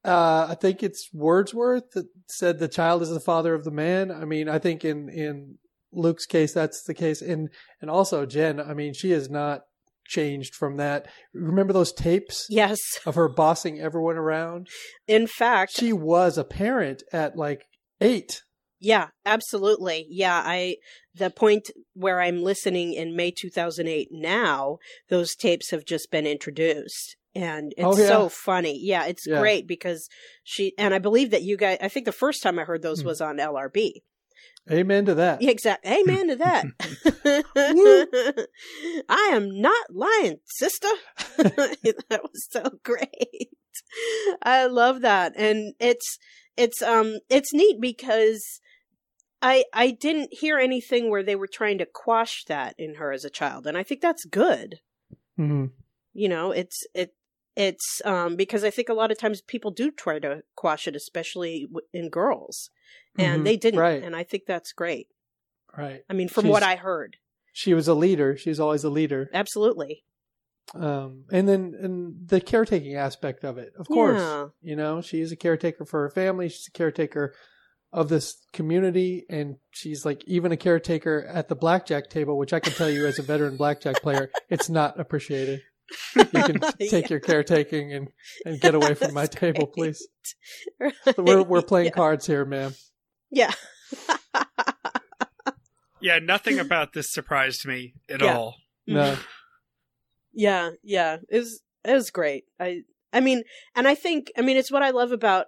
uh 0.06 0.48
i 0.50 0.56
think 0.56 0.82
it's 0.82 1.10
wordsworth 1.14 1.92
that 1.92 2.08
said 2.28 2.60
the 2.60 2.68
child 2.68 3.02
is 3.02 3.10
the 3.10 3.20
father 3.20 3.54
of 3.54 3.64
the 3.64 3.72
man 3.72 4.12
i 4.12 4.24
mean 4.24 4.48
i 4.48 4.58
think 4.58 4.86
in 4.86 5.10
in 5.10 5.58
luke's 5.92 6.26
case 6.26 6.54
that's 6.54 6.84
the 6.84 6.94
case 6.94 7.22
and 7.22 7.50
and 7.82 7.90
also 7.90 8.26
jen 8.26 8.60
i 8.60 8.74
mean 8.74 8.94
she 8.94 9.12
is 9.12 9.30
not 9.30 9.62
changed 10.10 10.53
from 10.55 10.76
that 10.78 11.07
remember 11.34 11.72
those 11.72 11.93
tapes 11.93 12.47
yes 12.49 12.80
of 13.05 13.16
her 13.16 13.30
bossing 13.30 13.80
everyone 13.80 14.18
around 14.18 14.68
In 15.07 15.28
fact, 15.28 15.72
she 15.78 15.93
was 15.93 16.38
a 16.38 16.43
parent 16.43 17.03
at 17.14 17.36
like 17.38 17.64
eight 18.01 18.41
yeah, 18.82 19.10
absolutely. 19.26 20.05
Yeah, 20.10 20.41
I 20.45 20.78
the 21.14 21.30
point 21.30 21.70
where 21.95 22.22
I'm 22.22 22.41
listening 22.43 22.93
in 22.93 23.14
May 23.14 23.30
2008 23.32 24.07
now, 24.10 24.78
those 25.10 25.36
tapes 25.36 25.72
have 25.72 25.84
just 25.84 26.10
been 26.12 26.26
introduced. 26.26 27.18
And 27.36 27.74
it's 27.78 27.86
Oh, 27.86 27.97
yeah. 27.97 28.07
so 28.07 28.30
funny. 28.30 28.80
Yeah, 28.82 29.05
it's 29.05 29.28
Yeah. 29.28 29.39
great 29.41 29.68
because 29.68 30.07
she 30.45 30.74
and 30.78 30.93
I 30.93 30.99
believe 30.99 31.30
that 31.32 31.43
you 31.43 31.57
guys 31.57 31.78
I 31.82 31.89
think 31.89 32.05
the 32.05 32.14
first 32.14 32.41
time 32.41 32.57
I 32.57 32.64
heard 32.64 32.82
those 32.82 33.01
Hmm. 33.01 33.07
was 33.07 33.20
on 33.20 33.36
LRB. 33.38 34.01
Amen 34.72 35.05
to 35.05 35.16
that 35.16 35.41
exactly. 35.41 35.91
Amen 35.91 36.28
to 36.28 36.36
that. 36.38 36.66
I 39.10 39.30
am 39.34 39.62
not 39.62 39.88
lying, 39.91 40.39
sister. 40.45 40.88
that 41.38 42.22
was 42.24 42.47
so 42.49 42.80
great. 42.84 43.49
I 44.43 44.66
love 44.68 45.01
that. 45.01 45.34
And 45.36 45.74
it's 45.80 46.18
it's 46.57 46.82
um 46.82 47.20
it's 47.30 47.53
neat 47.53 47.80
because 47.80 48.60
I 49.41 49.64
I 49.74 49.91
didn't 49.91 50.30
hear 50.34 50.57
anything 50.57 51.10
where 51.10 51.24
they 51.24 51.36
were 51.36 51.47
trying 51.47 51.78
to 51.80 51.88
quash 51.91 52.43
that 52.47 52.76
in 52.78 52.95
her 52.95 53.12
as 53.12 53.26
a 53.26 53.30
child, 53.30 53.66
and 53.66 53.78
I 53.78 53.84
think 53.84 54.01
that's 54.01 54.26
good. 54.26 54.80
hmm 55.38 55.68
You 56.14 56.30
know, 56.30 56.51
it's 56.51 56.84
it 56.93 57.14
it's 57.55 58.01
um 58.05 58.36
because 58.36 58.64
I 58.64 58.70
think 58.70 58.89
a 58.89 58.93
lot 58.93 59.12
of 59.12 59.18
times 59.18 59.41
people 59.41 59.72
do 59.72 59.91
try 59.91 60.20
to 60.20 60.41
quash 60.55 60.88
it, 60.88 60.95
especially 60.95 61.68
in 61.93 62.10
girls, 62.10 62.70
and 63.20 63.41
Mhm. 63.41 63.45
they 63.45 63.57
didn't, 63.57 63.80
Right. 63.80 64.01
and 64.03 64.15
I 64.15 64.24
think 64.24 64.43
that's 64.47 64.72
great. 64.74 65.07
right 65.78 66.01
I 66.09 66.13
mean, 66.13 66.28
from 66.30 66.43
She's- 66.45 66.51
what 66.51 66.63
I 66.63 66.76
heard, 66.78 67.17
she 67.53 67.74
was 67.74 67.88
a 67.88 67.93
leader 67.93 68.38
she's 68.38 68.59
always 68.59 68.84
a 68.84 68.89
leader 68.89 69.30
absolutely. 69.34 70.03
um 70.76 71.26
and 71.32 71.47
then 71.49 71.76
and 71.82 72.28
the 72.30 72.39
caretaking 72.39 72.95
aspect 72.95 73.43
of 73.43 73.57
it 73.57 73.74
of 73.78 73.88
course 73.88 74.20
Yeah. 74.22 74.47
you 74.61 74.76
know 74.76 75.01
she's 75.01 75.32
a 75.32 75.36
caretaker 75.36 75.84
for 75.86 76.01
her 76.01 76.09
family 76.11 76.47
she's 76.49 76.67
a 76.67 76.72
caretaker 76.78 77.34
of 77.91 78.07
this 78.07 78.36
community 78.53 79.26
and 79.30 79.57
she's 79.72 80.05
like 80.05 80.24
even 80.28 80.51
a 80.51 80.57
caretaker 80.57 81.26
at 81.34 81.47
the 81.49 81.55
blackjack 81.55 82.09
table 82.09 82.38
which 82.38 82.53
i 82.53 82.59
can 82.59 82.72
tell 82.74 82.89
you 82.89 83.07
as 83.07 83.17
a 83.17 83.24
veteran 83.24 83.57
blackjack 83.57 84.01
player 84.03 84.30
it's 84.49 84.70
not 84.70 84.99
appreciated 84.99 85.59
you 86.15 86.24
can 86.43 86.59
take 86.89 87.09
your 87.09 87.20
caretaking 87.20 87.91
and 87.93 88.09
and 88.45 88.61
get 88.61 88.76
away 88.76 88.93
from 88.93 89.11
my 89.13 89.26
table 89.26 89.65
please 89.76 90.07
we're 91.17 91.41
we're 91.43 91.63
playing 91.63 91.88
yeah. 91.88 91.91
cards 91.91 92.28
here 92.28 92.45
ma'am 92.45 92.74
Yeah. 93.32 93.52
Yeah, 96.02 96.20
nothing 96.20 96.60
about 96.60 96.94
this 96.94 97.10
surprised 97.12 97.66
me 97.66 97.94
at 98.10 98.22
Yeah. 98.22 98.38
all. 98.38 98.56
no 98.88 99.18
Yeah, 100.34 100.72
yeah. 100.84 101.18
It 101.30 101.40
was 101.40 101.62
it 101.84 101.94
was 101.94 102.10
great. 102.10 102.46
I 102.60 102.84
I 103.12 103.20
mean, 103.20 103.44
and 103.76 103.88
I 103.88 103.96
think 103.96 104.32
I 104.38 104.42
mean 104.42 104.56
it's 104.58 104.72
what 104.72 104.84
I 104.84 104.92
love 104.92 105.12
about 105.12 105.48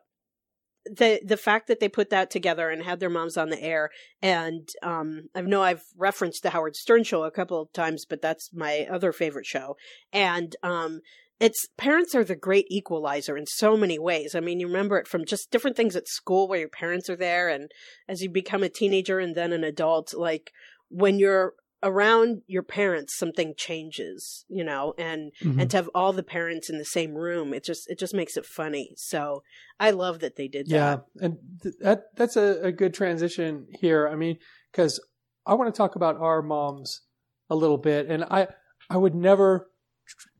the 0.86 1.22
the 1.24 1.38
fact 1.38 1.68
that 1.68 1.80
they 1.80 1.88
put 1.88 2.10
that 2.10 2.30
together 2.32 2.70
and 2.70 2.84
had 2.84 3.00
their 3.00 3.10
moms 3.10 3.38
on 3.38 3.50
the 3.50 3.62
air 3.62 3.92
and 4.22 4.68
um 4.84 5.30
I 5.36 5.42
know 5.42 5.62
I've 5.62 5.86
referenced 5.96 6.44
the 6.44 6.50
Howard 6.50 6.76
Stern 6.76 7.04
show 7.04 7.24
a 7.24 7.32
couple 7.32 7.62
of 7.62 7.72
times 7.72 8.06
but 8.06 8.22
that's 8.22 8.50
my 8.54 8.88
other 8.92 9.12
favorite 9.14 9.46
show 9.46 9.78
and 10.12 10.56
um 10.64 11.02
it's 11.42 11.68
parents 11.76 12.14
are 12.14 12.24
the 12.24 12.36
great 12.36 12.68
equalizer 12.70 13.36
in 13.36 13.46
so 13.48 13.76
many 13.76 13.98
ways. 13.98 14.36
I 14.36 14.40
mean, 14.40 14.60
you 14.60 14.68
remember 14.68 14.98
it 14.98 15.08
from 15.08 15.26
just 15.26 15.50
different 15.52 15.76
things 15.76 15.96
at 15.96 16.08
school 16.08 16.48
where 16.48 16.60
your 16.60 16.70
parents 16.70 17.10
are 17.10 17.16
there 17.16 17.50
and 17.50 17.72
as 18.08 18.22
you 18.22 18.30
become 18.30 18.62
a 18.64 18.70
teenager 18.70 19.20
and 19.20 19.36
then 19.36 19.52
an 19.52 19.64
adult 19.64 20.14
like 20.14 20.52
when 20.90 21.18
you're 21.18 21.56
around 21.84 22.44
your 22.46 22.62
parents 22.62 23.18
something 23.18 23.56
changes 23.58 24.46
you 24.48 24.64
know 24.64 24.94
and 25.00 25.32
Mhm. 25.42 25.60
and 25.60 25.72
to 25.72 25.78
have 25.78 25.90
all 25.96 26.14
the 26.14 26.22
parents 26.22 26.70
in 26.70 26.78
the 26.78 26.86
same 26.86 27.16
room 27.16 27.56
it 27.56 27.64
just 27.64 27.90
it 27.90 27.98
just 27.98 28.14
makes 28.14 28.38
it 28.38 28.46
funny 28.46 28.94
so 28.98 29.42
i 29.80 29.90
love 29.90 30.20
that 30.20 30.36
they 30.36 30.48
did 30.48 30.68
that. 30.68 30.76
Yeah, 30.76 30.96
that 31.16 31.26
and 31.26 31.38
th- 31.64 31.76
that 31.82 32.16
that's 32.16 32.36
a, 32.36 32.62
a 32.66 32.72
good 32.72 32.94
transition 32.94 33.66
here. 33.72 34.08
I 34.08 34.16
mean, 34.16 34.38
because 34.72 35.00
I 35.48 35.56
want 35.56 35.74
to 35.74 35.78
talk 35.78 35.96
about 35.96 36.18
our 36.18 36.44
moms 36.44 37.02
a 37.50 37.56
little 37.56 37.80
bit, 37.80 38.06
and 38.08 38.26
I 38.26 38.48
I 38.88 38.98
would 38.98 39.16
never 39.16 39.71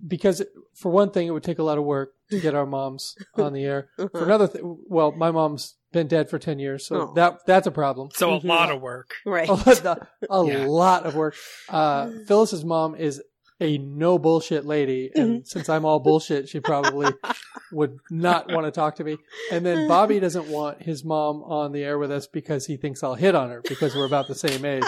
because 0.06 0.42
for 0.76 0.92
one 0.92 1.12
thing, 1.12 1.28
it 1.28 1.32
would 1.32 1.44
take 1.44 1.60
a 1.60 1.64
lot 1.64 1.78
of 1.78 1.84
work 1.84 2.14
to 2.30 2.40
get 2.40 2.56
our 2.56 2.66
moms 2.66 3.16
on 3.36 3.54
the 3.54 3.64
air. 3.66 3.90
For 3.98 4.24
another, 4.24 4.48
th- 4.48 4.64
well, 4.88 5.12
my 5.12 5.32
mom's 5.32 5.76
been 5.92 6.08
dead 6.08 6.30
for 6.30 6.40
ten 6.40 6.60
years, 6.60 6.86
so 6.88 7.10
Oh. 7.10 7.14
that 7.16 7.40
that's 7.46 7.68
a 7.68 7.72
problem. 7.72 8.10
So 8.14 8.34
a 8.34 8.40
lot 8.44 8.72
of 8.72 8.82
work. 8.82 9.12
right 9.26 9.50
a, 9.50 9.54
lot- 9.54 10.08
a 10.30 10.46
Yeah. 10.46 10.66
lot 10.66 11.06
of 11.06 11.16
work. 11.16 11.36
Uh, 11.70 12.10
Phyllis's 12.28 12.64
mom 12.64 12.96
is 12.96 13.22
a 13.60 13.78
no 13.78 14.18
bullshit 14.18 14.66
lady, 14.66 15.12
and 15.14 15.48
since 15.48 15.70
I'm 15.70 15.86
all 15.86 16.00
bullshit, 16.00 16.50
she 16.50 16.60
probably 16.60 17.14
would 17.72 17.98
not 18.10 18.52
want 18.52 18.66
to 18.66 18.72
talk 18.72 18.96
to 18.96 19.04
me. 19.04 19.18
And 19.52 19.64
then 19.64 19.88
Bobby 19.88 20.20
doesn't 20.20 20.48
want 20.48 20.82
his 20.82 21.04
mom 21.06 21.44
on 21.44 21.72
the 21.72 21.84
air 21.84 22.00
with 22.00 22.10
us 22.12 22.26
because 22.26 22.66
he 22.66 22.76
thinks 22.78 23.04
I'll 23.04 23.14
hit 23.14 23.36
on 23.36 23.50
her 23.52 23.62
because 23.62 23.96
we're 23.96 24.08
about 24.08 24.28
the 24.28 24.34
same 24.34 24.66
age. 24.66 24.84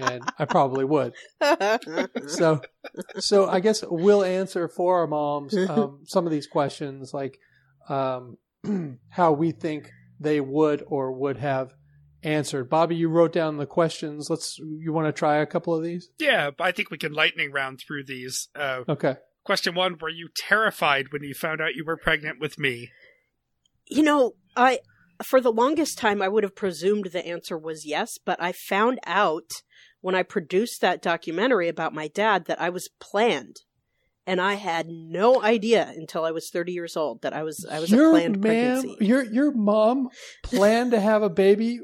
And 0.00 0.22
I 0.38 0.44
probably 0.44 0.84
would. 0.84 1.12
So, 2.26 2.60
so 3.18 3.48
I 3.48 3.60
guess 3.60 3.84
we'll 3.88 4.24
answer 4.24 4.68
for 4.68 5.00
our 5.00 5.06
moms 5.06 5.56
um, 5.56 6.00
some 6.06 6.26
of 6.26 6.32
these 6.32 6.46
questions, 6.46 7.12
like 7.12 7.38
um, 7.88 8.36
how 9.08 9.32
we 9.32 9.52
think 9.52 9.90
they 10.18 10.40
would 10.40 10.82
or 10.86 11.12
would 11.12 11.38
have 11.38 11.72
answered. 12.22 12.68
Bobby, 12.68 12.96
you 12.96 13.08
wrote 13.08 13.32
down 13.32 13.56
the 13.56 13.66
questions. 13.66 14.28
Let's. 14.28 14.58
You 14.58 14.92
want 14.92 15.06
to 15.06 15.12
try 15.12 15.38
a 15.38 15.46
couple 15.46 15.74
of 15.74 15.82
these? 15.82 16.10
Yeah, 16.18 16.50
I 16.58 16.72
think 16.72 16.90
we 16.90 16.98
can 16.98 17.12
lightning 17.12 17.52
round 17.52 17.80
through 17.86 18.04
these. 18.04 18.48
Uh, 18.54 18.82
Okay. 18.88 19.16
Question 19.44 19.74
one: 19.74 19.96
Were 20.00 20.10
you 20.10 20.28
terrified 20.36 21.06
when 21.10 21.22
you 21.22 21.32
found 21.34 21.60
out 21.60 21.74
you 21.74 21.84
were 21.84 21.96
pregnant 21.96 22.38
with 22.40 22.58
me? 22.58 22.90
You 23.86 24.02
know, 24.02 24.32
I 24.54 24.80
for 25.24 25.40
the 25.40 25.52
longest 25.52 25.98
time 25.98 26.22
I 26.22 26.28
would 26.28 26.44
have 26.44 26.54
presumed 26.54 27.06
the 27.06 27.26
answer 27.26 27.58
was 27.58 27.86
yes, 27.86 28.18
but 28.24 28.40
I 28.40 28.52
found 28.52 29.00
out 29.06 29.50
when 30.00 30.14
I 30.14 30.22
produced 30.22 30.80
that 30.80 31.02
documentary 31.02 31.68
about 31.68 31.94
my 31.94 32.08
dad 32.08 32.46
that 32.46 32.60
I 32.60 32.70
was 32.70 32.88
planned. 33.00 33.56
And 34.26 34.40
I 34.40 34.54
had 34.54 34.86
no 34.88 35.42
idea 35.42 35.92
until 35.96 36.24
I 36.24 36.30
was 36.30 36.50
30 36.50 36.72
years 36.72 36.96
old 36.96 37.22
that 37.22 37.32
I 37.32 37.42
was 37.42 37.66
I 37.70 37.80
was 37.80 37.90
your 37.90 38.08
a 38.08 38.10
planned 38.12 38.40
ma'am- 38.40 38.82
pregnancy. 38.82 39.04
Your 39.06 39.24
your 39.24 39.52
mom 39.52 40.08
planned 40.44 40.92
to 40.92 41.00
have 41.00 41.22
a 41.22 41.30
baby 41.30 41.80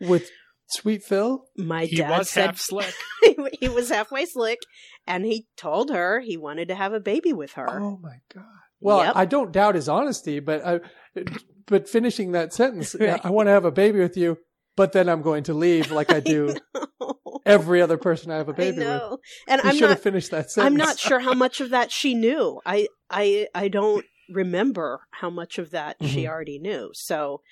with 0.00 0.30
Sweet 0.68 1.02
Phil. 1.02 1.44
My 1.56 1.84
He 1.84 1.96
dad 1.96 2.18
was 2.18 2.30
said 2.30 2.46
half 2.46 2.58
slick. 2.58 2.94
he 3.60 3.68
was 3.68 3.90
halfway 3.90 4.24
slick 4.24 4.60
and 5.06 5.24
he 5.26 5.46
told 5.56 5.90
her 5.90 6.20
he 6.20 6.36
wanted 6.38 6.68
to 6.68 6.74
have 6.74 6.94
a 6.94 7.00
baby 7.00 7.32
with 7.34 7.52
her. 7.54 7.68
Oh 7.68 7.98
my 8.00 8.20
god. 8.32 8.44
Well, 8.80 9.04
Yep. 9.04 9.12
I 9.16 9.24
don't 9.26 9.52
doubt 9.52 9.74
his 9.74 9.88
honesty, 9.88 10.40
but 10.40 10.64
I, 10.66 10.80
but 11.66 11.88
finishing 11.88 12.32
that 12.32 12.54
sentence, 12.54 12.96
Right. 12.98 13.20
I 13.24 13.30
want 13.30 13.48
to 13.48 13.52
have 13.52 13.64
a 13.66 13.70
baby 13.70 14.00
with 14.00 14.16
you, 14.16 14.38
but 14.76 14.92
then 14.92 15.08
I'm 15.08 15.22
going 15.22 15.44
to 15.44 15.54
leave 15.54 15.90
like 15.90 16.12
I 16.12 16.20
do 16.34 16.54
every 17.44 17.82
other 17.82 17.96
person 17.98 18.30
I 18.30 18.36
have 18.36 18.48
a 18.48 18.52
baby 18.54 18.78
with. 18.78 18.86
know. 18.86 19.18
And 19.48 19.60
You 19.62 19.68
I'm 19.70 19.74
should 19.74 19.80
not 19.82 19.90
have 19.90 20.00
finished 20.02 20.30
that 20.30 20.50
sentence. 20.50 20.66
I'm 20.72 20.76
not 20.76 20.98
sure 20.98 21.20
how 21.20 21.34
much 21.34 21.60
of 21.60 21.70
that 21.70 21.90
she 21.90 22.14
knew. 22.14 22.60
I 22.64 22.88
I 23.10 23.48
I 23.54 23.68
don't 23.68 24.04
remember 24.30 25.00
how 25.10 25.30
much 25.30 25.58
of 25.58 25.70
that 25.70 25.96
she 26.02 26.24
Mhm. 26.24 26.28
already 26.28 26.58
knew. 26.58 26.90
So 26.94 27.42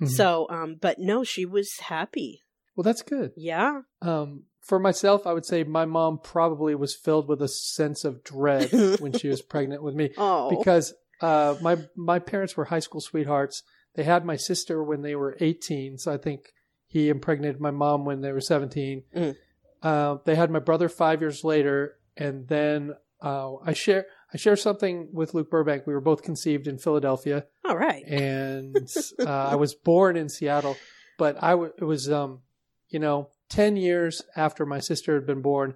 Mhm. 0.00 0.08
so 0.10 0.46
um 0.50 0.76
but 0.80 0.98
no, 0.98 1.24
she 1.24 1.44
was 1.44 1.78
happy. 1.80 2.42
Well, 2.76 2.84
that's 2.84 3.02
good. 3.02 3.32
Yeah. 3.36 3.80
Um, 4.02 4.44
for 4.60 4.78
myself, 4.78 5.26
I 5.26 5.32
would 5.32 5.44
say 5.46 5.64
my 5.64 5.84
mom 5.84 6.20
probably 6.22 6.76
was 6.76 6.94
filled 6.94 7.26
with 7.26 7.42
a 7.42 7.48
sense 7.48 8.04
of 8.04 8.22
dread 8.22 8.70
when 9.00 9.12
she 9.12 9.28
was 9.28 9.42
pregnant 9.42 9.82
with 9.82 9.94
me 9.96 10.10
Oh. 10.16 10.48
because 10.50 10.94
uh, 11.20 11.56
my 11.60 11.78
my 11.96 12.20
parents 12.20 12.56
were 12.56 12.66
high 12.66 12.78
school 12.78 13.00
sweethearts. 13.00 13.64
They 13.96 14.04
had 14.04 14.24
my 14.24 14.36
sister 14.36 14.84
when 14.84 15.02
they 15.02 15.16
were 15.16 15.36
18, 15.40 15.98
so 15.98 16.12
I 16.12 16.18
think 16.18 16.52
he 16.88 17.08
impregnated 17.10 17.60
my 17.60 17.70
mom 17.70 18.04
when 18.04 18.22
they 18.22 18.32
were 18.32 18.40
17. 18.40 19.02
Mm. 19.14 19.36
Uh, 19.82 20.16
they 20.24 20.34
had 20.34 20.50
my 20.50 20.58
brother 20.58 20.88
five 20.88 21.20
years 21.20 21.44
later, 21.44 21.98
and 22.16 22.48
then 22.48 22.94
uh, 23.22 23.56
I 23.64 23.74
share 23.74 24.06
I 24.32 24.36
share 24.36 24.56
something 24.56 25.08
with 25.12 25.34
Luke 25.34 25.50
Burbank. 25.50 25.86
We 25.86 25.94
were 25.94 26.00
both 26.00 26.22
conceived 26.22 26.66
in 26.66 26.78
Philadelphia 26.78 27.46
All 27.64 27.76
right. 27.76 28.04
and 28.04 28.88
uh, 29.20 29.24
I 29.28 29.54
was 29.54 29.74
born 29.74 30.16
in 30.16 30.28
Seattle, 30.28 30.76
but 31.18 31.42
I 31.42 31.50
w- 31.50 31.72
it 31.78 31.84
was 31.84 32.10
um, 32.10 32.40
you 32.88 32.98
know 32.98 33.28
ten 33.48 33.76
years 33.76 34.22
after 34.34 34.66
my 34.66 34.80
sister 34.80 35.14
had 35.14 35.26
been 35.26 35.42
born. 35.42 35.74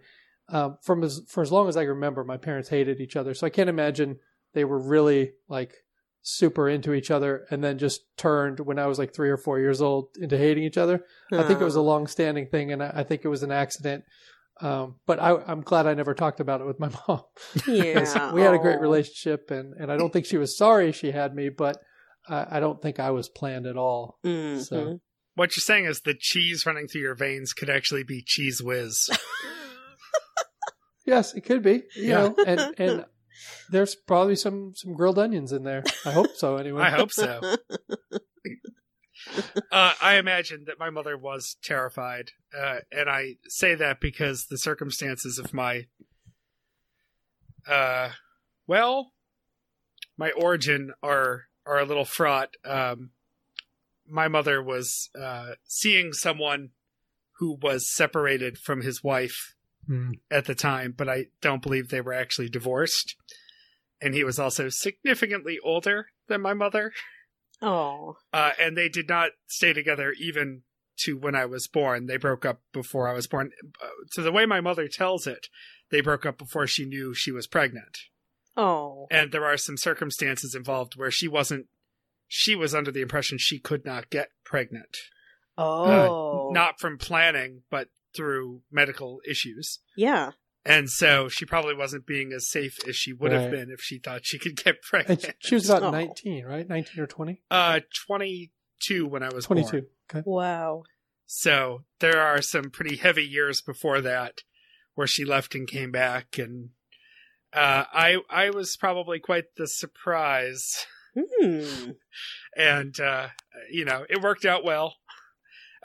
Um, 0.48 0.78
from 0.82 1.04
as 1.04 1.22
for 1.28 1.42
as 1.42 1.52
long 1.52 1.68
as 1.68 1.76
I 1.76 1.82
can 1.82 1.90
remember, 1.90 2.24
my 2.24 2.36
parents 2.38 2.68
hated 2.70 3.00
each 3.00 3.16
other, 3.16 3.34
so 3.34 3.46
I 3.46 3.50
can't 3.50 3.70
imagine 3.70 4.18
they 4.54 4.64
were 4.64 4.78
really 4.78 5.32
like 5.48 5.84
super 6.22 6.68
into 6.68 6.94
each 6.94 7.10
other 7.10 7.46
and 7.50 7.62
then 7.64 7.78
just 7.78 8.00
turned 8.16 8.60
when 8.60 8.78
I 8.78 8.86
was 8.86 8.98
like 8.98 9.12
three 9.12 9.28
or 9.30 9.36
four 9.36 9.58
years 9.58 9.80
old 9.82 10.08
into 10.20 10.38
hating 10.38 10.62
each 10.64 10.78
other. 10.78 11.04
I 11.32 11.42
think 11.42 11.60
it 11.60 11.64
was 11.64 11.76
a 11.76 11.80
Oh. 11.80 11.84
long 11.84 12.06
standing 12.06 12.46
thing, 12.46 12.70
and 12.72 12.82
I, 12.82 12.92
I 12.96 13.02
think 13.02 13.24
it 13.24 13.28
was 13.28 13.42
an 13.42 13.50
accident. 13.50 14.04
Um, 14.60 14.96
but 15.06 15.18
I, 15.18 15.34
I'm 15.46 15.62
glad 15.62 15.86
I 15.88 15.94
never 15.94 16.14
talked 16.14 16.38
about 16.38 16.60
it 16.60 16.66
with 16.66 16.78
my 16.78 16.90
mom. 17.08 17.22
Yeah. 17.66 18.32
we 18.32 18.42
had 18.42 18.54
a 18.54 18.58
great 18.58 18.80
relationship, 18.80 19.50
and, 19.50 19.74
and 19.74 19.90
I 19.90 19.96
don't 19.96 20.12
think 20.12 20.26
she 20.26 20.36
was 20.38 20.56
sorry 20.56 20.92
she 20.92 21.10
had 21.10 21.34
me, 21.34 21.48
but 21.48 21.78
I, 22.28 22.58
I 22.58 22.60
don't 22.60 22.80
think 22.80 23.00
I 23.00 23.10
was 23.10 23.28
planned 23.28 23.66
at 23.66 23.76
all. 23.76 24.18
Mhm. 24.24 24.64
So 24.64 25.00
What 25.34 25.56
you're 25.56 25.62
saying 25.62 25.86
is 25.86 26.02
the 26.02 26.14
cheese 26.16 26.64
running 26.66 26.86
through 26.86 27.00
your 27.00 27.16
veins 27.16 27.52
could 27.52 27.70
actually 27.70 28.04
be 28.04 28.22
Cheez 28.22 28.62
Whiz. 28.62 29.08
yes, 31.04 31.34
it 31.34 31.40
could 31.42 31.62
be. 31.62 31.82
You 31.96 32.08
Yeah. 32.08 32.18
know, 32.28 32.34
and 32.46 32.74
and 32.78 33.04
there's 33.70 33.94
probably 33.94 34.36
some 34.36 34.72
some 34.74 34.94
grilled 34.94 35.18
onions 35.18 35.52
in 35.52 35.64
there. 35.64 35.84
I 36.04 36.12
hope 36.12 36.36
so. 36.36 36.56
Anyway, 36.56 36.82
I 36.82 36.90
hope 36.90 37.12
so. 37.12 37.40
uh, 39.72 39.94
I 40.00 40.16
imagine 40.16 40.64
that 40.66 40.78
my 40.78 40.90
mother 40.90 41.16
was 41.16 41.56
terrified, 41.62 42.30
uh, 42.56 42.78
and 42.90 43.08
I 43.08 43.36
say 43.48 43.74
that 43.74 44.00
because 44.00 44.46
the 44.46 44.58
circumstances 44.58 45.38
of 45.38 45.54
my, 45.54 45.86
uh, 47.66 48.10
well, 48.66 49.12
my 50.16 50.30
origin 50.32 50.92
are 51.02 51.44
are 51.66 51.78
a 51.78 51.86
little 51.86 52.04
fraught. 52.04 52.50
Um, 52.64 53.10
my 54.06 54.28
mother 54.28 54.62
was 54.62 55.10
uh, 55.18 55.52
seeing 55.66 56.12
someone 56.12 56.70
who 57.38 57.58
was 57.60 57.92
separated 57.92 58.58
from 58.58 58.82
his 58.82 59.02
wife 59.02 59.51
Hmm. 59.86 60.12
at 60.30 60.44
the 60.44 60.54
time, 60.54 60.94
but 60.96 61.08
I 61.08 61.26
don't 61.40 61.62
believe 61.62 61.88
they 61.88 62.00
were 62.00 62.12
actually 62.12 62.48
divorced. 62.48 63.16
And 64.00 64.14
he 64.14 64.22
was 64.22 64.38
also 64.38 64.68
significantly 64.68 65.58
older 65.62 66.06
than 66.28 66.40
my 66.40 66.54
mother. 66.54 66.92
Oh. 67.60 68.16
Uh, 68.32 68.52
and 68.60 68.76
they 68.76 68.88
did 68.88 69.08
not 69.08 69.30
stay 69.46 69.72
together 69.72 70.14
even 70.20 70.62
to 70.98 71.16
when 71.16 71.34
I 71.34 71.46
was 71.46 71.66
born. 71.66 72.06
They 72.06 72.16
broke 72.16 72.44
up 72.44 72.60
before 72.72 73.08
I 73.08 73.12
was 73.12 73.26
born. 73.26 73.50
So 74.10 74.22
the 74.22 74.32
way 74.32 74.46
my 74.46 74.60
mother 74.60 74.88
tells 74.88 75.26
it, 75.26 75.48
they 75.90 76.00
broke 76.00 76.26
up 76.26 76.38
before 76.38 76.66
she 76.66 76.84
knew 76.84 77.14
she 77.14 77.32
was 77.32 77.46
pregnant. 77.46 77.98
Oh. 78.56 79.06
And 79.10 79.32
there 79.32 79.44
are 79.44 79.56
some 79.56 79.76
circumstances 79.76 80.54
involved 80.54 80.96
where 80.96 81.10
she 81.10 81.28
wasn't, 81.28 81.66
she 82.28 82.54
was 82.54 82.74
under 82.74 82.90
the 82.90 83.02
impression 83.02 83.38
she 83.38 83.58
could 83.58 83.84
not 83.84 84.10
get 84.10 84.30
pregnant. 84.44 84.96
Oh. 85.56 86.48
Uh, 86.48 86.52
not 86.52 86.80
from 86.80 86.98
planning, 86.98 87.62
but 87.70 87.88
through 88.14 88.62
medical 88.70 89.20
issues. 89.28 89.80
Yeah. 89.96 90.32
And 90.64 90.88
so 90.88 91.28
she 91.28 91.44
probably 91.44 91.74
wasn't 91.74 92.06
being 92.06 92.32
as 92.32 92.48
safe 92.48 92.78
as 92.88 92.94
she 92.94 93.12
would 93.12 93.32
have 93.32 93.50
been 93.50 93.70
if 93.70 93.80
she 93.80 93.98
thought 93.98 94.20
she 94.24 94.38
could 94.38 94.56
get 94.56 94.80
pregnant. 94.88 95.22
she, 95.22 95.48
she 95.48 95.54
was 95.56 95.68
about 95.68 95.82
Oh. 95.82 95.90
19, 95.90 96.44
right? 96.44 96.68
19 96.68 97.02
or 97.02 97.06
20? 97.08 97.42
uh, 97.50 97.80
22 98.06 99.06
when 99.06 99.22
I 99.22 99.30
was 99.34 99.46
22. 99.46 99.70
born. 99.70 99.86
Okay. 100.10 100.22
Wow. 100.24 100.82
So 101.26 101.84
there 102.00 102.20
are 102.20 102.42
some 102.42 102.70
pretty 102.70 102.96
heavy 102.96 103.24
years 103.24 103.60
before 103.60 104.00
that 104.02 104.42
where 104.94 105.06
she 105.06 105.24
left 105.24 105.54
and 105.54 105.66
came 105.66 105.90
back 105.90 106.38
and 106.38 106.70
uh, 107.54 107.84
I 107.92 108.18
I 108.30 108.50
was 108.50 108.76
probably 108.76 109.18
quite 109.18 109.44
the 109.56 109.66
surprise 109.66 110.86
Hmm. 111.14 111.90
and 112.56 112.98
uh, 113.00 113.28
you 113.70 113.84
know 113.84 114.04
it 114.08 114.22
worked 114.22 114.44
out 114.46 114.64
well 114.64 114.96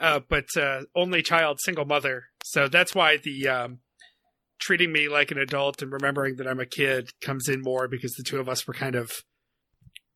uh, 0.00 0.20
but 0.28 0.46
uh, 0.56 0.82
only 0.94 1.22
child 1.22 1.58
single 1.60 1.84
mother 1.84 2.24
so 2.44 2.68
that's 2.68 2.94
why 2.94 3.16
the 3.16 3.48
um, 3.48 3.78
treating 4.60 4.92
me 4.92 5.08
like 5.08 5.30
an 5.30 5.38
adult 5.38 5.82
and 5.82 5.92
remembering 5.92 6.36
that 6.36 6.46
I'm 6.48 6.60
a 6.60 6.66
kid 6.66 7.10
comes 7.20 7.48
in 7.48 7.62
more 7.62 7.88
because 7.88 8.14
the 8.14 8.22
two 8.24 8.38
of 8.40 8.48
us 8.48 8.66
were 8.66 8.74
kind 8.74 8.94
of 8.94 9.10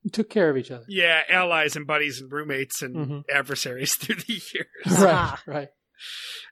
You 0.02 0.10
took 0.10 0.28
care 0.30 0.50
of 0.50 0.56
each 0.56 0.70
other. 0.70 0.84
yeah 0.88 1.20
allies 1.28 1.76
and 1.76 1.86
buddies 1.86 2.20
and 2.20 2.30
roommates 2.32 2.82
and 2.82 2.94
Mhm. 2.96 3.22
adversaries 3.32 3.94
through 3.98 4.16
the 4.16 4.40
years 4.54 5.00
Right, 5.00 5.38
right. 5.46 5.68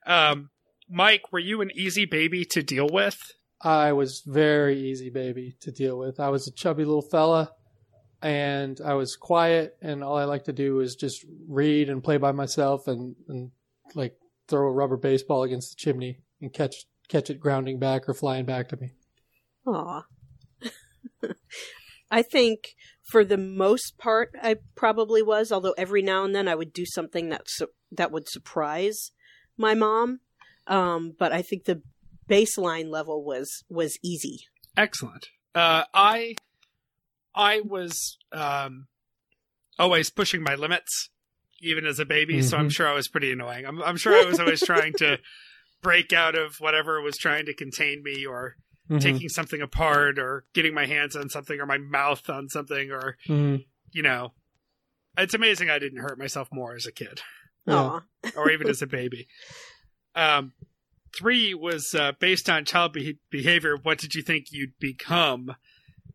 Um, 0.07 0.51
Mike, 0.89 1.33
were 1.33 1.39
you 1.41 1.61
an 1.61 1.71
easy 1.75 2.05
baby 2.05 2.45
to 2.51 2.63
deal 2.63 2.89
with? 2.91 3.17
I 3.63 3.93
was 3.93 4.23
very 4.27 4.79
easy 4.91 5.11
baby 5.11 5.57
to 5.61 5.71
deal 5.71 5.99
with. 5.99 6.19
I 6.19 6.29
was 6.31 6.49
a 6.49 6.53
chubby 6.53 6.85
little 6.85 7.07
fella 7.11 7.53
and 8.23 8.81
I 8.85 8.95
was 8.95 9.17
quiet 9.17 9.77
and 9.81 10.05
all 10.05 10.17
I 10.17 10.25
like 10.25 10.45
to 10.45 10.53
do 10.53 10.81
is 10.81 10.95
just 10.95 11.25
read 11.49 11.89
and 11.89 12.03
play 12.03 12.19
by 12.19 12.33
myself 12.33 12.87
and, 12.87 13.17
and 13.29 13.51
like 13.95 14.15
throw 14.49 14.69
a 14.69 14.73
rubber 14.73 14.97
baseball 14.97 15.43
against 15.43 15.71
the 15.71 15.77
chimney 15.77 16.19
and 16.41 16.53
catch 16.53 16.75
catch 17.09 17.31
it 17.31 17.41
grounding 17.41 17.79
back 17.79 18.09
or 18.09 18.15
flying 18.15 18.45
back 18.45 18.69
to 18.69 18.77
me. 18.77 18.93
Aw. 19.67 20.05
I 22.11 22.23
think 22.23 22.75
for 23.11 23.25
the 23.25 23.37
most 23.37 23.99
part, 23.99 24.31
I 24.41 24.57
probably 24.77 25.23
was. 25.23 25.51
Although 25.51 25.75
every 25.77 26.03
now 26.03 26.25
and 26.25 26.35
then 26.35 26.49
I 26.49 26.55
would 26.55 26.73
do 26.73 26.85
something 26.87 27.29
that 27.31 27.43
su- 27.47 27.69
that 27.93 28.13
would 28.13 28.29
surprise 28.29 29.13
my 29.57 29.75
mom. 29.75 30.21
Um, 30.67 31.15
but 31.19 31.33
I 31.33 31.43
think 31.43 31.65
the 31.65 31.83
baseline 32.29 32.91
level 32.91 33.25
was 33.25 33.65
was 33.69 33.99
easy. 34.03 34.41
Excellent. 34.77 35.29
Uh, 35.55 35.85
I 35.93 36.37
I 37.41 37.61
was 37.61 38.19
um, 38.33 38.87
always 39.79 40.11
pushing 40.11 40.43
my 40.43 40.55
limits, 40.55 41.11
even 41.61 41.87
as 41.87 41.99
a 41.99 42.05
baby. 42.05 42.43
So 42.43 42.57
I'm 42.57 42.69
Mhm. 42.69 42.73
sure 42.73 42.87
I 42.89 42.95
was 42.95 43.09
pretty 43.09 43.33
annoying. 43.33 43.65
I'm, 43.67 43.83
I'm 43.83 43.97
sure 43.97 44.15
I 44.15 44.25
was 44.25 44.39
always 44.39 44.61
trying 44.65 44.93
to 44.99 45.19
break 45.83 46.13
out 46.13 46.35
of 46.35 46.57
whatever 46.61 47.01
was 47.01 47.17
trying 47.17 47.47
to 47.47 47.55
contain 47.55 48.03
me, 48.03 48.27
or 48.27 48.57
Mhm. 48.91 49.01
taking 49.01 49.29
something 49.29 49.63
apart, 49.63 50.19
or 50.19 50.45
getting 50.53 50.75
my 50.75 50.85
hands 50.87 51.17
on 51.17 51.29
something, 51.31 51.59
or 51.61 51.67
my 51.67 51.79
mouth 51.79 52.29
on 52.29 52.49
something, 52.49 52.91
or 52.91 53.17
Mhm. 53.27 53.65
you 53.93 54.03
know. 54.03 54.35
It's 55.19 55.35
amazing 55.35 55.71
I 55.71 55.79
didn't 55.79 56.01
hurt 56.01 56.19
myself 56.19 56.49
more 56.53 56.75
as 56.75 56.87
a 56.87 56.93
kid. 56.93 57.21
Yeah. 57.67 58.01
Or 58.37 58.51
even 58.51 58.69
as 58.69 58.81
a 58.83 58.87
baby. 58.87 59.29
Um, 60.15 60.53
three 61.17 61.53
was 61.55 61.95
uh, 61.95 62.13
based 62.21 62.49
on 62.51 62.65
child 62.65 62.93
be- 62.93 63.19
behavior. 63.31 63.77
What 63.77 63.99
did 63.99 64.15
you 64.15 64.23
think 64.23 64.47
you'd 64.51 64.79
become? 64.79 65.55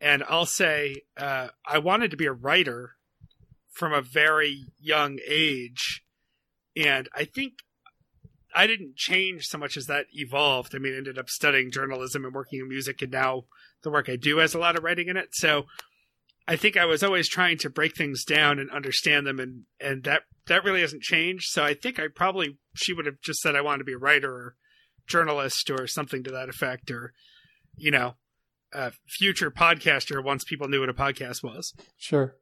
And 0.02 0.24
I'll 0.28 0.46
say 0.46 1.04
uh, 1.18 1.50
I 1.68 1.80
wanted 1.80 2.12
to 2.12 2.18
be 2.18 2.26
a 2.26 2.34
writer 2.34 2.91
from 3.72 3.93
a 3.93 4.02
very 4.02 4.66
young 4.80 5.20
age, 5.28 6.04
and 6.76 7.10
I 7.14 7.26
think 7.26 7.54
I 8.56 8.68
didn't 8.68 8.96
change 8.96 9.48
so 9.48 9.58
much 9.58 9.76
as 9.76 9.88
that 9.88 10.06
evolved. 10.14 10.74
I 10.74 10.80
mean, 10.80 10.93
I 10.93 10.98
ended 10.98 11.18
up 11.18 11.30
studying 11.30 11.72
journalism 11.72 12.24
and 12.24 12.34
working 12.34 12.60
in 12.60 12.70
music, 12.70 13.02
and 13.02 13.12
now 13.12 13.46
the 13.84 13.91
work 13.91 14.10
I 14.10 14.16
do 14.16 14.38
has 14.38 14.54
a 14.54 14.60
lot 14.60 14.78
of 14.78 14.84
writing 14.84 15.10
in 15.10 15.18
it. 15.18 15.30
So 15.34 15.66
I 16.48 16.56
think 16.56 16.78
I 16.78 16.86
was 16.86 17.04
always 17.04 17.28
trying 17.28 17.58
to 17.60 17.70
break 17.70 17.96
things 17.96 18.24
down 18.24 18.60
and 18.60 18.70
understand 18.72 19.28
them, 19.28 19.39
and 19.39 19.64
and 19.80 20.04
that 20.04 20.24
that 20.48 20.64
really 20.64 20.82
hasn't 20.82 21.02
changed. 21.02 21.50
So 21.50 21.64
I 21.64 21.74
think 21.74 22.00
I 22.00 22.08
probably 22.08 22.58
she 22.76 22.93
would 22.93 23.06
have 23.06 23.20
just 23.22 23.41
said 23.41 23.56
I 23.56 23.62
wanted 23.62 23.80
to 23.80 23.86
be 23.86 23.93
a 23.93 23.98
writer 23.98 24.32
or 24.32 24.56
journalist 25.08 25.70
or 25.70 25.88
something 25.88 26.24
to 26.24 26.32
that 26.32 26.50
effect, 26.50 26.91
or 26.91 27.14
you 27.76 27.91
know, 27.91 28.16
a 28.76 28.92
future 29.08 29.50
podcaster 29.50 30.24
once 30.24 30.44
people 30.44 30.68
knew 30.68 30.82
what 30.82 30.90
a 30.90 30.94
podcast 30.94 31.44
was. 31.44 31.74
Sure. 31.98 32.36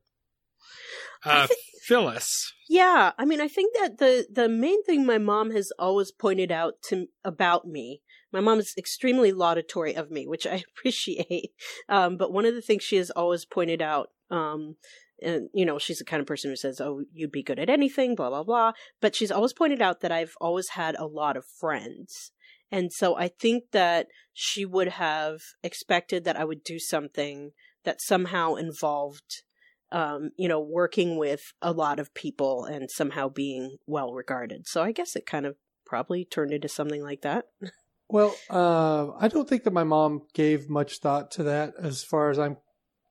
Uh, 1.26 1.48
Phyllis. 1.84 2.54
Yeah, 2.70 3.12
I 3.18 3.26
mean, 3.26 3.42
I 3.42 3.48
think 3.48 3.74
that 3.80 3.98
the 3.98 4.26
the 4.32 4.50
main 4.50 4.84
thing 4.84 5.06
my 5.06 5.18
mom 5.18 5.52
has 5.52 5.72
always 5.78 6.12
pointed 6.12 6.52
out 6.52 6.76
to 6.90 7.08
about 7.24 7.68
me. 7.68 8.02
My 8.32 8.40
mom 8.40 8.60
is 8.60 8.74
extremely 8.78 9.32
laudatory 9.32 9.94
of 9.94 10.10
me, 10.10 10.28
which 10.28 10.48
I 10.48 10.64
appreciate. 10.78 11.52
Um, 11.88 12.18
but 12.18 12.32
one 12.34 12.46
of 12.46 12.56
the 12.56 12.62
things 12.62 12.84
she 12.84 12.96
has 12.98 13.12
always 13.12 13.46
pointed 13.46 13.82
out, 13.82 14.10
um, 14.32 14.78
and 15.22 15.50
you 15.54 15.66
know, 15.66 15.78
she's 15.78 16.00
the 16.00 16.06
kind 16.06 16.20
of 16.20 16.28
person 16.28 16.52
who 16.52 16.56
says, 16.56 16.82
"Oh, 16.82 17.04
you'd 17.14 17.32
be 17.32 17.44
good 17.44 17.60
at 17.60 17.70
anything," 17.70 18.16
blah 18.16 18.30
blah 18.30 18.44
blah. 18.44 18.74
But 19.02 19.16
she's 19.16 19.32
always 19.32 19.54
pointed 19.54 19.82
out 19.82 20.02
that 20.02 20.12
I've 20.12 20.36
always 20.42 20.70
had 20.70 20.96
a 20.96 21.06
lot 21.06 21.38
of 21.38 21.46
friends, 21.46 22.32
and 22.74 22.92
so 22.92 23.16
I 23.16 23.28
think 23.28 23.66
that 23.72 24.08
she 24.34 24.66
would 24.66 24.88
have 24.88 25.40
expected 25.62 26.24
that 26.24 26.36
I 26.36 26.44
would 26.44 26.64
do 26.64 26.80
something 26.80 27.52
that 27.84 28.02
somehow 28.02 28.56
involved 28.56 29.44
um, 29.92 30.32
you 30.38 30.48
know, 30.48 30.60
working 30.60 31.18
with 31.18 31.54
a 31.62 31.72
lot 31.72 32.00
of 32.00 32.12
people 32.16 32.66
and 32.66 32.90
somehow 32.90 33.30
being 33.30 33.78
well 33.86 34.12
regarded. 34.12 34.68
So 34.68 34.82
I 34.82 34.92
guess 34.92 35.16
it 35.16 35.28
kind 35.28 35.46
of 35.46 35.56
probably 35.86 36.26
turned 36.26 36.52
into 36.52 36.68
something 36.68 37.02
like 37.02 37.22
that. 37.22 37.46
Well, 38.10 38.36
uh, 38.48 39.12
I 39.18 39.28
don't 39.28 39.50
think 39.50 39.64
that 39.64 39.74
my 39.74 39.86
mom 39.86 40.24
gave 40.36 40.70
much 40.70 41.00
thought 41.00 41.32
to 41.32 41.44
that 41.44 41.74
as 41.82 42.04
far 42.04 42.30
as 42.30 42.38
I'm, 42.38 42.58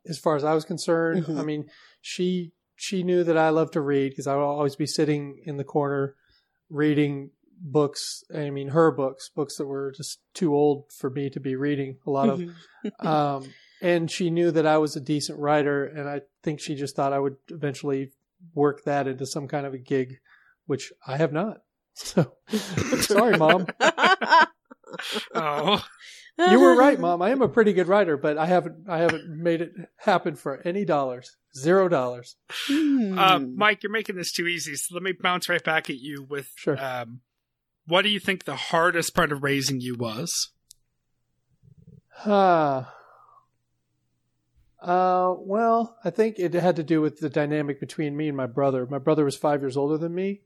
as 0.07 0.19
far 0.19 0.37
as 0.37 0.45
I 0.45 0.55
was 0.55 0.65
concerned. 0.65 1.25
Mhm. 1.25 1.41
I 1.41 1.43
mean, 1.43 1.71
she 2.03 2.53
she 2.77 3.03
knew 3.03 3.25
that 3.25 3.37
I 3.37 3.49
love 3.49 3.73
to 3.73 3.81
read 3.81 4.11
because 4.11 4.29
I 4.29 4.37
would 4.37 4.45
always 4.45 4.77
be 4.77 4.87
sitting 4.87 5.43
in 5.45 5.57
the 5.57 5.65
corner 5.65 6.15
reading 6.69 7.31
books. 7.65 8.25
I 8.35 8.51
mean, 8.51 8.69
her 8.69 8.91
books, 8.91 9.31
books 9.35 9.57
that 9.57 9.67
were 9.67 9.93
just 9.97 10.19
too 10.35 10.55
old 10.55 10.91
for 10.93 11.09
me 11.09 11.31
to 11.31 11.41
be 11.41 11.55
reading. 11.57 11.97
A 12.07 12.11
lot 12.11 12.29
of 12.29 12.43
um, 13.01 13.53
and 13.81 14.11
she 14.11 14.31
knew 14.31 14.51
that 14.51 14.67
I 14.67 14.79
was 14.79 14.97
a 14.97 15.01
decent 15.01 15.39
writer, 15.39 15.85
and 15.87 16.09
I 16.09 16.23
think 16.43 16.61
she 16.61 16.75
just 16.75 16.95
thought 16.97 17.13
I 17.13 17.19
would 17.19 17.37
eventually 17.49 18.11
work 18.55 18.85
that 18.85 19.07
into 19.07 19.25
some 19.27 19.47
kind 19.49 19.65
of 19.67 19.75
a 19.75 19.79
gig, 19.79 20.19
which 20.67 20.93
I 21.07 21.17
have 21.17 21.33
not. 21.33 21.59
So, 21.95 22.33
sorry, 23.01 23.37
mom. 23.37 23.67
Oh, 25.35 25.85
You 26.39 26.59
were 26.61 26.75
right, 26.75 26.99
mom. 26.99 27.21
I 27.23 27.29
am 27.31 27.43
a 27.43 27.49
pretty 27.49 27.73
good 27.75 27.87
writer, 27.89 28.17
but 28.17 28.39
I 28.39 28.47
haven't 28.47 28.89
I 28.89 28.99
haven't 28.99 29.29
made 29.29 29.61
it 29.61 29.73
happen 29.97 30.35
for 30.35 30.61
any 30.67 30.85
dollars. 30.87 31.37
Zero 31.55 31.89
dollars. 31.89 32.37
uh, 32.71 33.41
Mike, 33.55 33.83
you're 33.83 33.93
making 33.93 34.17
this 34.17 34.33
too 34.33 34.47
easy. 34.47 34.75
So 34.75 34.95
let 34.95 35.03
me 35.03 35.13
bounce 35.13 35.49
right 35.51 35.63
back 35.63 35.91
at 35.91 35.97
you 35.99 36.23
with 36.29 36.51
Sure. 36.57 36.83
um, 36.83 37.21
what 37.87 38.03
do 38.03 38.09
you 38.09 38.21
think 38.21 38.45
the 38.45 38.57
hardest 38.57 39.15
part 39.15 39.33
of 39.33 39.43
raising 39.43 39.81
you 39.81 39.97
was? 39.97 40.51
Ah. 42.25 42.95
Uh, 44.81 45.35
well, 45.39 45.97
I 46.05 46.11
think 46.11 46.39
it 46.39 46.55
had 46.55 46.77
to 46.77 46.83
do 46.83 47.01
with 47.01 47.21
the 47.21 47.29
dynamic 47.29 47.79
between 47.79 48.17
me 48.17 48.29
and 48.29 48.37
my 48.37 48.47
brother. 48.47 48.87
My 48.87 48.99
brother 48.99 49.25
was 49.25 49.37
five 49.37 49.61
years 49.61 49.77
older 49.77 49.97
than 49.97 50.15
me, 50.15 50.41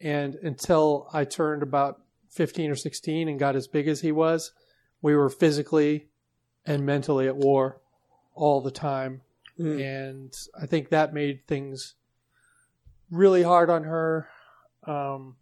and 0.00 0.34
until 0.36 1.08
I 1.12 1.24
turned 1.24 1.62
about 1.62 2.02
15 2.30 2.70
or 2.70 2.76
16 2.76 3.28
and 3.28 3.38
got 3.38 3.56
as 3.56 3.66
big 3.66 3.88
as 3.88 4.02
he 4.02 4.12
was, 4.12 4.52
we 5.02 5.16
were 5.16 5.30
physically 5.30 6.08
and 6.66 6.84
mentally 6.84 7.26
at 7.26 7.36
war 7.36 7.80
all 8.34 8.60
the 8.60 8.70
time. 8.70 9.22
And 9.58 10.32
I 10.58 10.66
think 10.66 10.88
that 10.88 11.12
made 11.12 11.46
things 11.46 11.94
really 13.10 13.42
hard 13.42 13.68
on 13.68 13.84
her. 13.84 14.28
Um, 14.86 15.36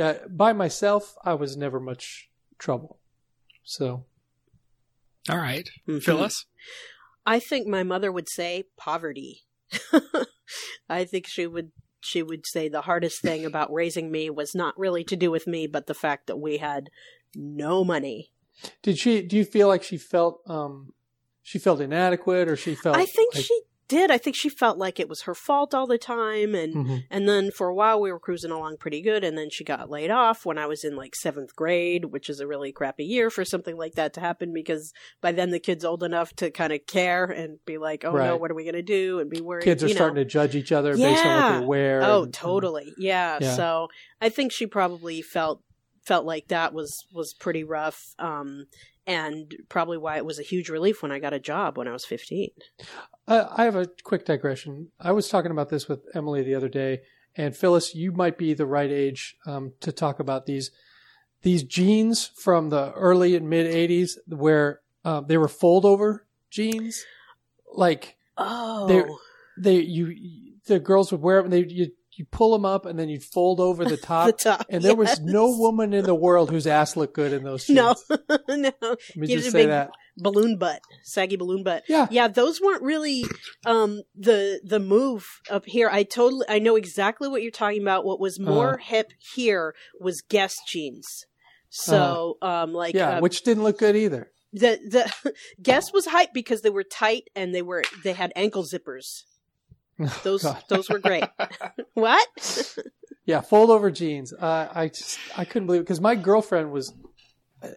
yeah, 0.00 0.18
by 0.30 0.54
myself, 0.54 1.14
I 1.24 1.34
was 1.34 1.56
never 1.58 1.78
much 1.78 2.30
trouble. 2.58 2.98
So, 3.64 4.06
All 5.28 5.36
right. 5.36 5.68
Mhm. 5.86 6.02
Phyllis? 6.02 6.46
I 7.26 7.38
think 7.38 7.66
my 7.66 7.82
mother 7.82 8.10
would 8.10 8.28
say 8.30 8.64
poverty. 8.78 9.42
I 10.88 11.04
think 11.04 11.26
she 11.28 11.46
would 11.46 11.72
she 12.00 12.22
would 12.22 12.46
say 12.46 12.68
the 12.68 12.80
hardest 12.80 13.20
thing 13.20 13.44
about 13.44 13.70
raising 13.72 14.10
me 14.10 14.30
was 14.30 14.54
not 14.54 14.78
really 14.78 15.04
to 15.04 15.16
do 15.16 15.30
with 15.30 15.46
me, 15.46 15.66
but 15.66 15.86
the 15.86 15.92
fact 15.94 16.26
that 16.28 16.38
we 16.38 16.56
had 16.56 16.88
no 17.36 17.84
money. 17.84 18.32
did 18.82 18.96
she? 18.98 19.20
Do 19.20 19.36
you 19.36 19.44
feel 19.44 19.68
like 19.68 19.82
she 19.82 19.98
felt 19.98 20.40
um, 20.46 20.94
she 21.42 21.58
felt 21.58 21.80
inadequate, 21.82 22.48
or 22.48 22.56
she 22.56 22.74
felt? 22.74 22.96
I 22.96 23.04
think 23.04 23.34
like- 23.34 23.44
she 23.44 23.60
did. 23.90 24.10
I 24.10 24.16
think 24.16 24.34
she 24.36 24.48
felt 24.48 24.78
like 24.78 24.98
it 24.98 25.08
was 25.08 25.22
her 25.22 25.34
fault 25.34 25.74
all 25.74 25.86
the 25.86 25.98
time, 25.98 26.54
and 26.54 26.74
Mhm. 26.74 27.04
and 27.10 27.28
then 27.28 27.50
for 27.50 27.68
a 27.68 27.74
while 27.74 28.00
we 28.00 28.10
were 28.10 28.18
cruising 28.18 28.50
along 28.50 28.78
pretty 28.78 29.02
good, 29.02 29.22
and 29.24 29.36
then 29.36 29.50
she 29.50 29.64
got 29.64 29.90
laid 29.90 30.10
off 30.10 30.46
when 30.46 30.56
I 30.56 30.64
was 30.66 30.84
in 30.84 30.96
like 30.96 31.14
seventh 31.14 31.54
grade, 31.54 32.06
which 32.06 32.30
is 32.30 32.40
a 32.40 32.46
really 32.46 32.72
crappy 32.72 33.04
year 33.04 33.28
for 33.28 33.44
something 33.44 33.76
like 33.76 33.94
that 33.96 34.14
to 34.14 34.20
happen 34.20 34.52
because 34.54 34.92
by 35.20 35.32
then 35.32 35.50
the 35.50 35.60
kid's 35.60 35.84
old 35.84 36.02
enough 36.02 36.32
to 36.36 36.50
kind 36.50 36.72
of 36.72 36.86
care 36.86 37.24
and 37.26 37.58
be 37.66 37.76
like, 37.76 38.04
oh 38.04 38.12
no, 38.12 38.36
what 38.36 38.50
are 38.50 38.54
we 38.54 38.64
gonna 38.64 38.80
do, 38.82 39.18
and 39.18 39.28
be 39.28 39.40
worried. 39.42 39.64
kids 39.64 39.84
are 39.84 39.88
you 39.88 39.94
know. 39.94 39.98
starting 39.98 40.16
to 40.16 40.24
judge 40.24 40.54
each 40.56 40.72
other 40.72 40.96
based 40.96 41.24
on 41.26 41.52
what 41.54 41.60
they 41.60 41.66
wear. 41.66 42.02
Oh, 42.02 42.22
and- 42.22 42.32
totally. 42.32 42.94
Yeah. 42.96 43.38
Yeah. 43.40 43.54
So 43.56 43.88
I 44.20 44.28
think 44.30 44.52
she 44.52 44.66
probably 44.66 45.20
felt 45.20 45.60
felt 46.06 46.24
like 46.24 46.48
that 46.48 46.72
was 46.72 47.04
was 47.12 47.34
pretty 47.34 47.62
rough, 47.62 48.14
um, 48.18 48.66
and 49.06 49.54
probably 49.68 49.98
why 49.98 50.16
it 50.16 50.24
was 50.24 50.38
a 50.38 50.44
huge 50.44 50.68
relief 50.68 51.02
when 51.02 51.12
I 51.12 51.18
got 51.18 51.32
a 51.32 51.40
job 51.40 51.78
when 51.78 51.88
I 51.88 51.92
was 51.92 52.04
fifteen. 52.04 52.50
Uh, 53.26 53.46
I 53.50 53.64
have 53.64 53.76
a 53.76 53.88
quick 54.04 54.24
digression. 54.24 54.88
I 55.00 55.12
was 55.12 55.28
talking 55.28 55.50
about 55.50 55.68
this 55.68 55.88
with 55.88 56.04
Emily 56.14 56.42
the 56.42 56.54
other 56.54 56.68
day, 56.68 57.00
and 57.36 57.56
Phyllis, 57.56 57.94
you 57.94 58.12
might 58.12 58.38
be 58.38 58.54
the 58.54 58.66
right 58.66 58.90
age 58.90 59.36
um, 59.46 59.72
to 59.80 59.92
talk 59.92 60.20
about 60.20 60.46
these 60.46 60.70
these 61.42 61.62
jeans 61.62 62.30
from 62.36 62.68
the 62.68 62.92
early 62.92 63.34
and 63.36 63.48
mid 63.48 63.66
'80s, 63.66 64.18
where 64.26 64.80
um, 65.04 65.26
they 65.26 65.38
were 65.38 65.48
fold 65.48 65.84
over 65.84 66.26
jeans, 66.50 67.04
like 67.72 68.16
Oh, 68.40 68.86
they 68.86 69.04
they 69.58 69.82
you 69.82 70.54
the 70.66 70.80
girls 70.80 71.12
would 71.12 71.20
wear 71.20 71.42
them. 71.42 71.50
They 71.50 71.64
you 71.66 71.90
you 72.20 72.26
pull 72.30 72.52
them 72.52 72.64
up 72.64 72.86
and 72.86 72.98
then 72.98 73.08
you'd 73.08 73.24
fold 73.24 73.58
over 73.60 73.84
the 73.84 73.96
top. 74.12 74.26
The 74.26 74.32
top, 74.32 74.66
and 74.70 74.82
there 74.84 74.92
yes. 74.96 75.18
was 75.18 75.20
no 75.20 75.50
woman 75.56 75.92
in 75.92 76.04
the 76.04 76.14
world 76.14 76.50
whose 76.50 76.66
ass 76.66 76.96
looked 76.96 77.14
good 77.14 77.32
in 77.32 77.42
those 77.42 77.64
jeans. 77.66 77.76
no, 77.76 77.94
no. 78.48 78.72
Let 78.80 78.98
me 79.16 79.26
Gives 79.26 79.42
just 79.44 79.52
say 79.52 79.66
that. 79.66 79.90
balloon 80.16 80.58
butt, 80.58 80.80
saggy 81.02 81.36
balloon 81.36 81.62
butt. 81.64 81.82
Yeah. 81.88 82.06
yeah. 82.10 82.28
Those 82.28 82.60
weren't 82.60 82.82
really 82.82 83.24
um, 83.66 84.02
the 84.14 84.60
the 84.64 84.78
move 84.78 85.26
up 85.50 85.64
here. 85.66 85.88
I 85.90 86.02
totally, 86.04 86.46
I 86.48 86.58
know 86.58 86.76
exactly 86.76 87.28
what 87.28 87.42
you're 87.42 87.50
talking 87.50 87.82
about. 87.82 88.04
What 88.04 88.20
was 88.20 88.38
more 88.38 88.74
Uh-huh. 88.74 88.84
hip 88.96 89.12
here 89.34 89.74
was 90.00 90.20
Guess 90.20 90.56
jeans. 90.68 91.24
So, 91.70 92.36
um, 92.42 92.72
like, 92.72 92.94
yeah, 92.94 93.16
uh, 93.18 93.20
which 93.20 93.42
didn't 93.42 93.62
look 93.62 93.78
good 93.78 93.96
either. 93.96 94.30
the 94.52 94.78
the 95.22 95.32
Guess 95.62 95.92
was 95.92 96.06
hype 96.06 96.30
because 96.34 96.62
they 96.62 96.70
were 96.70 96.82
tight 96.84 97.24
and 97.36 97.54
they 97.54 97.62
were 97.62 97.84
they 98.04 98.12
had 98.12 98.32
ankle 98.36 98.64
zippers. 98.64 99.22
Those 100.22 100.42
God. 100.42 100.62
those 100.68 100.88
were 100.88 100.98
great. 100.98 101.24
what? 101.94 102.76
Yeah, 103.26 103.40
fold 103.42 103.70
over 103.70 103.90
jeans. 103.90 104.32
Uh, 104.32 104.68
I 104.72 104.88
just 104.88 105.18
I 105.36 105.44
couldn't 105.44 105.66
believe 105.66 105.80
it 105.82 105.84
because 105.84 106.00
my 106.00 106.14
girlfriend 106.14 106.72
was 106.72 106.92
uh, 107.62 107.68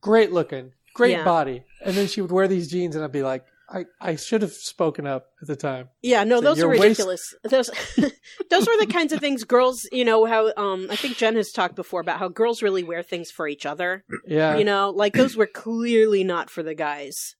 great 0.00 0.32
looking, 0.32 0.72
great 0.94 1.12
Yeah. 1.12 1.24
body, 1.24 1.64
and 1.84 1.94
then 1.96 2.06
she 2.08 2.20
would 2.22 2.32
wear 2.32 2.48
these 2.48 2.68
jeans, 2.70 2.96
and 2.96 3.04
I'd 3.04 3.12
be 3.12 3.22
like, 3.22 3.44
I, 3.68 3.84
I 4.00 4.16
should 4.16 4.42
have 4.42 4.52
spoken 4.52 5.06
up 5.06 5.26
at 5.42 5.48
the 5.48 5.56
time. 5.56 5.88
Yeah, 6.02 6.24
no, 6.24 6.36
So 6.36 6.40
those 6.42 6.62
are 6.62 6.68
waist- 6.68 6.82
ridiculous. 6.82 7.34
Those 7.44 7.70
those 8.50 8.66
were 8.66 8.76
the 8.78 8.86
kinds 8.90 9.12
of 9.12 9.20
things 9.20 9.44
girls, 9.44 9.86
you 9.92 10.04
know, 10.04 10.24
how 10.24 10.52
um 10.56 10.88
I 10.90 10.96
think 10.96 11.16
Jen 11.16 11.36
has 11.36 11.52
talked 11.52 11.76
before 11.76 12.00
about 12.00 12.18
how 12.18 12.28
girls 12.28 12.62
really 12.62 12.82
wear 12.84 13.02
things 13.02 13.30
for 13.30 13.46
each 13.46 13.66
other. 13.66 14.04
Yeah. 14.26 14.56
You 14.56 14.64
know, 14.64 14.90
like 14.90 15.12
those 15.14 15.36
were 15.36 15.46
clearly 15.46 16.24
not 16.24 16.48
for 16.50 16.62
the 16.62 16.74
guys. 16.74 17.35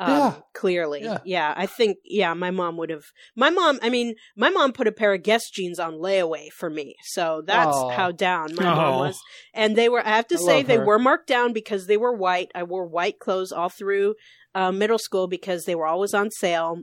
Um, 0.00 0.10
Yeah. 0.10 0.34
Clearly. 0.54 1.04
Yeah. 1.04 1.18
Yeah. 1.24 1.54
I 1.56 1.66
think, 1.66 1.98
yeah, 2.04 2.32
my 2.34 2.50
mom 2.50 2.78
would 2.78 2.90
have. 2.90 3.04
My 3.36 3.50
mom, 3.50 3.78
I 3.82 3.90
mean, 3.90 4.14
my 4.36 4.48
mom 4.48 4.72
put 4.72 4.88
a 4.88 4.92
pair 4.92 5.12
of 5.12 5.22
Guess 5.22 5.50
jeans 5.50 5.78
on 5.78 5.94
layaway 5.94 6.48
for 6.50 6.70
me. 6.70 6.96
So 7.04 7.42
that's 7.46 7.76
Aw. 7.76 7.90
how 7.90 8.10
down 8.10 8.54
my 8.56 8.64
mom 8.64 8.98
was. 8.98 9.20
And 9.54 9.76
they 9.76 9.88
were, 9.88 10.04
I 10.04 10.16
have 10.16 10.26
to 10.28 10.36
I 10.36 10.38
say, 10.38 10.62
they 10.62 10.78
were 10.78 10.98
marked 10.98 11.28
down 11.28 11.52
because 11.52 11.86
they 11.86 11.98
were 11.98 12.14
white. 12.14 12.50
I 12.54 12.62
wore 12.62 12.86
white 12.86 13.18
clothes 13.18 13.52
all 13.52 13.68
through 13.68 14.14
uh, 14.54 14.72
middle 14.72 14.98
school 14.98 15.28
because 15.28 15.64
they 15.64 15.74
were 15.74 15.86
always 15.86 16.14
on 16.14 16.30
sale. 16.30 16.82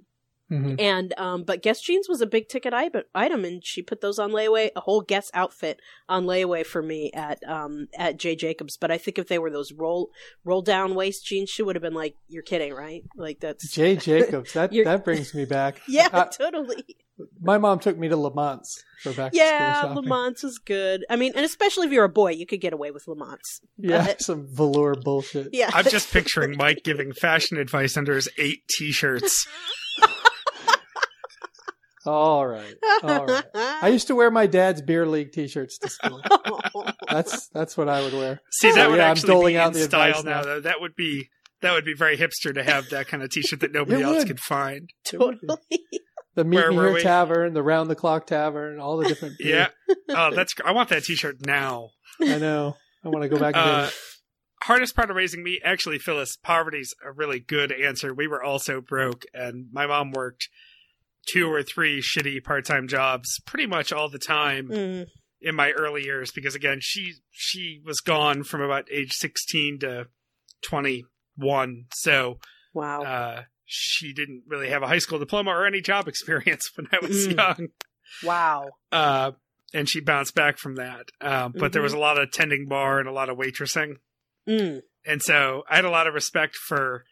Mhm. 0.52 0.80
And 0.80 1.14
um, 1.20 1.44
but 1.44 1.62
Guess 1.62 1.82
jeans 1.82 2.08
was 2.08 2.22
a 2.22 2.26
big 2.26 2.48
ticket 2.48 2.74
item, 2.74 3.44
and 3.46 3.66
she 3.66 3.82
put 3.82 4.00
those 4.00 4.18
on 4.18 4.32
layaway, 4.32 4.70
a 4.76 4.80
whole 4.80 5.02
Guess 5.02 5.30
outfit 5.34 5.82
on 6.08 6.26
layaway 6.26 6.66
for 6.66 6.82
me 6.82 7.12
at 7.14 7.40
um 7.48 7.88
at 7.98 8.18
Jay 8.18 8.36
Jacobs. 8.36 8.78
But 8.78 8.90
I 8.90 8.98
think 8.98 9.20
if 9.20 9.28
they 9.28 9.40
were 9.40 9.52
those 9.52 9.74
roll 9.74 10.10
roll 10.46 10.62
down 10.62 10.96
waist 10.96 11.26
jeans, 11.26 11.50
she 11.50 11.64
would 11.64 11.76
have 11.76 11.82
been 11.84 11.94
like, 11.94 12.16
"You're 12.30 12.44
kidding, 12.44 12.74
right?" 12.74 13.04
Like 13.18 13.42
that's 13.42 13.70
Jay 13.74 13.98
Jacobs. 13.98 14.54
That 14.54 14.72
that 14.86 15.04
brings 15.04 15.34
me 15.34 15.44
back. 15.44 15.82
yeah, 15.88 16.08
Uh, 16.14 16.26
totally. 16.26 16.96
my 17.42 17.58
mom 17.58 17.80
took 17.80 17.98
me 17.98 18.08
to 18.08 18.16
Lamont's 18.16 18.84
for 19.02 19.12
back 19.12 19.32
Yeah. 19.34 19.84
Lamont's 19.96 20.44
is 20.46 20.60
good. 20.60 21.04
I 21.10 21.16
mean, 21.18 21.34
and 21.36 21.44
especially 21.44 21.88
if 21.88 21.92
you're 21.92 22.06
a 22.06 22.10
boy, 22.10 22.32
you 22.32 22.46
could 22.46 22.62
get 22.62 22.72
away 22.74 22.92
with 22.92 23.06
Lamont's. 23.08 23.60
Yeah, 23.78 24.06
But- 24.06 24.22
some 24.30 24.48
velour 24.48 24.94
bullshit. 24.96 25.50
yeah. 25.52 25.72
I'm 25.74 25.86
just 25.86 26.14
picturing 26.14 26.56
Mike 26.58 26.84
giving 26.86 27.12
fashion 27.12 27.58
advice 27.58 27.98
under 27.98 28.16
his 28.16 28.30
eight 28.38 28.66
T-shirts. 28.70 29.46
All 32.08 32.48
right, 32.48 32.76
all 33.04 33.26
right. 33.26 33.44
I 33.56 33.90
used 33.90 34.08
to 34.08 34.16
wear 34.16 34.32
my 34.32 34.48
dad's 34.48 34.82
beer 34.82 35.06
league 35.06 35.32
T-shirts 35.34 35.78
to 35.80 35.90
school. 35.90 36.22
That's 37.10 37.48
that's 37.50 37.78
what 37.78 37.90
I 37.90 38.02
would 38.02 38.14
wear. 38.14 38.42
See, 38.52 38.70
that 38.72 38.76
So, 38.76 38.90
would 38.92 38.98
yeah, 38.98 39.06
I'm 39.06 39.12
actually 39.12 39.54
be 39.54 39.58
out 39.60 39.68
in 39.68 39.74
the 39.74 39.80
style 39.84 40.10
advice 40.10 40.24
now. 40.24 40.44
Though 40.44 40.62
that 40.62 40.82
would 40.82 40.96
be 40.96 41.30
that 41.62 41.74
would 41.74 41.86
be 41.86 41.94
very 41.96 42.18
hipster 42.18 42.54
to 42.54 42.64
have 42.64 42.90
that 42.90 43.08
kind 43.08 43.24
of 43.24 43.30
T-shirt 43.30 43.60
that 43.62 43.72
nobody 43.74 44.02
else 44.04 44.18
would. 44.20 44.28
could 44.28 44.40
find. 44.40 44.90
totally. 45.06 45.38
The 46.36 46.44
Meet 46.44 46.56
Where 46.56 46.70
Me 46.72 46.76
Here 46.78 46.94
we? 46.94 47.02
Tavern, 47.02 47.54
the 47.54 47.64
Round 47.64 47.90
the 47.90 47.96
Clock 47.96 48.28
Tavern, 48.28 48.80
all 48.80 48.98
the 48.98 49.08
different. 49.08 49.36
Yeah. 49.40 49.70
Oh, 50.10 50.34
that's. 50.36 50.54
gr- 50.54 50.68
I 50.68 50.72
want 50.72 50.90
that 50.90 51.04
T-shirt 51.04 51.46
now. 51.46 51.90
I 52.22 52.38
know. 52.38 52.78
I 53.04 53.10
want 53.10 53.24
to 53.24 53.30
go 53.30 53.40
back 53.40 53.56
and 53.56 53.66
Uh, 53.88 53.90
hardest 54.64 54.96
part 54.96 55.10
of 55.10 55.16
raising 55.16 55.44
me, 55.44 55.60
actually, 55.64 55.98
Phyllis, 55.98 56.38
poverty's 56.38 56.94
a 57.04 57.12
really 57.12 57.40
good 57.40 57.72
answer. 57.72 58.14
We 58.14 58.28
were 58.28 58.44
also 58.44 58.82
broke, 58.82 59.24
and 59.34 59.68
my 59.72 59.88
mom 59.88 60.12
worked 60.12 60.50
two 61.32 61.52
or 61.52 61.64
three 61.64 62.02
shitty 62.02 62.44
part-time 62.44 62.88
jobs 62.88 63.40
pretty 63.46 63.66
much 63.66 63.92
all 63.92 64.10
the 64.10 64.20
time 64.20 64.70
Mm. 64.70 65.08
in 65.42 65.56
my 65.56 65.72
early 65.72 66.04
years 66.04 66.32
because 66.32 66.56
again 66.56 66.80
she 66.82 67.14
she 67.32 67.82
was 67.86 68.00
gone 68.00 68.44
from 68.44 68.62
about 68.62 68.88
age 68.92 69.12
16 69.14 69.80
to 69.80 70.08
21 70.64 71.86
so 71.94 72.40
Wow. 72.74 73.02
uh 73.04 73.44
she 73.66 74.14
didn't 74.14 74.44
really 74.48 74.70
have 74.70 74.84
a 74.84 74.88
high 74.88 75.00
school 75.00 75.20
diploma 75.20 75.52
or 75.52 75.66
any 75.66 75.82
job 75.82 76.08
experience 76.14 76.70
when 76.76 76.88
i 76.92 77.00
was 77.06 77.28
Mm. 77.28 77.36
young 77.38 77.68
wow. 78.24 78.70
uh 78.92 79.32
and 79.74 79.90
she 79.90 80.00
bounced 80.00 80.34
back 80.36 80.58
from 80.58 80.76
that 80.76 81.08
um 81.22 81.54
but 81.58 81.74
there 81.74 81.82
was 81.82 81.94
a 81.94 81.98
lot 82.00 82.18
of 82.18 82.32
tending 82.32 82.68
bar 82.68 83.00
and 83.00 83.08
a 83.08 83.12
lot 83.14 83.30
of 83.30 83.38
waitressing 83.38 83.96
Mm. 84.48 84.82
and 85.06 85.22
so 85.22 85.64
I 85.70 85.76
had 85.76 85.84
a 85.84 85.90
lot 85.90 86.08
of 86.08 86.14
respect 86.14 86.56
for 86.56 87.04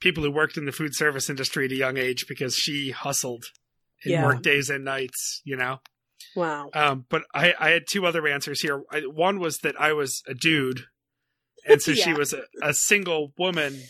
people 0.00 0.22
who 0.22 0.30
worked 0.30 0.56
in 0.56 0.64
the 0.64 0.72
food 0.72 0.94
service 0.94 1.28
industry 1.30 1.66
at 1.66 1.72
a 1.72 1.76
young 1.76 1.96
age 1.96 2.26
because 2.28 2.54
she 2.54 2.90
hustled 2.90 3.44
and 4.04 4.12
Yeah. 4.12 4.24
worked 4.24 4.42
days 4.42 4.70
and 4.70 4.84
nights, 4.84 5.42
you 5.44 5.56
know? 5.56 5.80
Wow. 6.36 6.70
Um, 6.74 7.06
but 7.08 7.22
I, 7.34 7.54
I 7.58 7.70
had 7.70 7.82
two 7.90 8.06
other 8.06 8.26
answers 8.26 8.60
here. 8.60 8.82
I, 8.90 9.00
one 9.00 9.38
was 9.40 9.58
that 9.58 9.78
I 9.80 9.92
was 9.92 10.22
a 10.26 10.34
dude. 10.34 10.84
And 11.66 11.80
so 11.82 11.92
she 11.94 12.12
was 12.12 12.32
a, 12.32 12.42
a 12.62 12.72
single 12.74 13.32
woman 13.38 13.82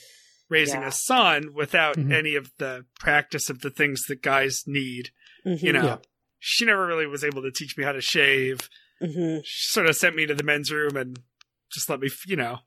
raising 0.48 0.80
Yeah. 0.82 0.88
a 0.88 0.92
son 0.92 1.50
without 1.54 1.96
Mhm. 1.96 2.12
any 2.12 2.34
of 2.34 2.50
the 2.58 2.86
practice 2.98 3.48
of 3.50 3.60
the 3.60 3.70
things 3.70 4.02
that 4.08 4.22
guys 4.22 4.62
need. 4.66 5.10
You 5.44 5.56
Mhm. 5.56 5.72
know, 5.74 5.84
Yeah. 5.84 5.96
she 6.40 6.64
never 6.64 6.86
really 6.86 7.06
was 7.06 7.22
able 7.24 7.42
to 7.42 7.52
teach 7.52 7.76
me 7.78 7.84
how 7.84 7.92
to 7.92 8.00
shave. 8.00 8.68
Mhm. 9.00 9.42
She 9.44 9.70
sort 9.72 9.86
of 9.88 9.94
sent 9.96 10.16
me 10.16 10.26
to 10.26 10.34
the 10.34 10.42
men's 10.42 10.72
room 10.72 10.96
and 10.96 11.18
just 11.72 11.88
let 11.88 12.00
me, 12.00 12.06
f- 12.08 12.26
you 12.26 12.36
know, 12.36 12.58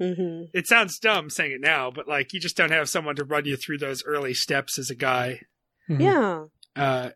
Mhm. 0.00 0.46
it 0.54 0.66
sounds 0.66 0.98
dumb 0.98 1.30
saying 1.30 1.52
it 1.52 1.60
now, 1.60 1.90
but 1.90 2.06
like 2.08 2.32
you 2.32 2.40
just 2.40 2.56
don't 2.56 2.70
have 2.70 2.88
someone 2.88 3.16
to 3.16 3.24
run 3.24 3.44
you 3.44 3.56
through 3.56 3.78
those 3.78 4.04
early 4.04 4.34
steps 4.34 4.78
as 4.78 4.90
a 4.90 4.94
guy. 4.94 5.40
Mhm. 5.88 6.00
Yeah. 6.00 6.82
Uh, 6.82 7.10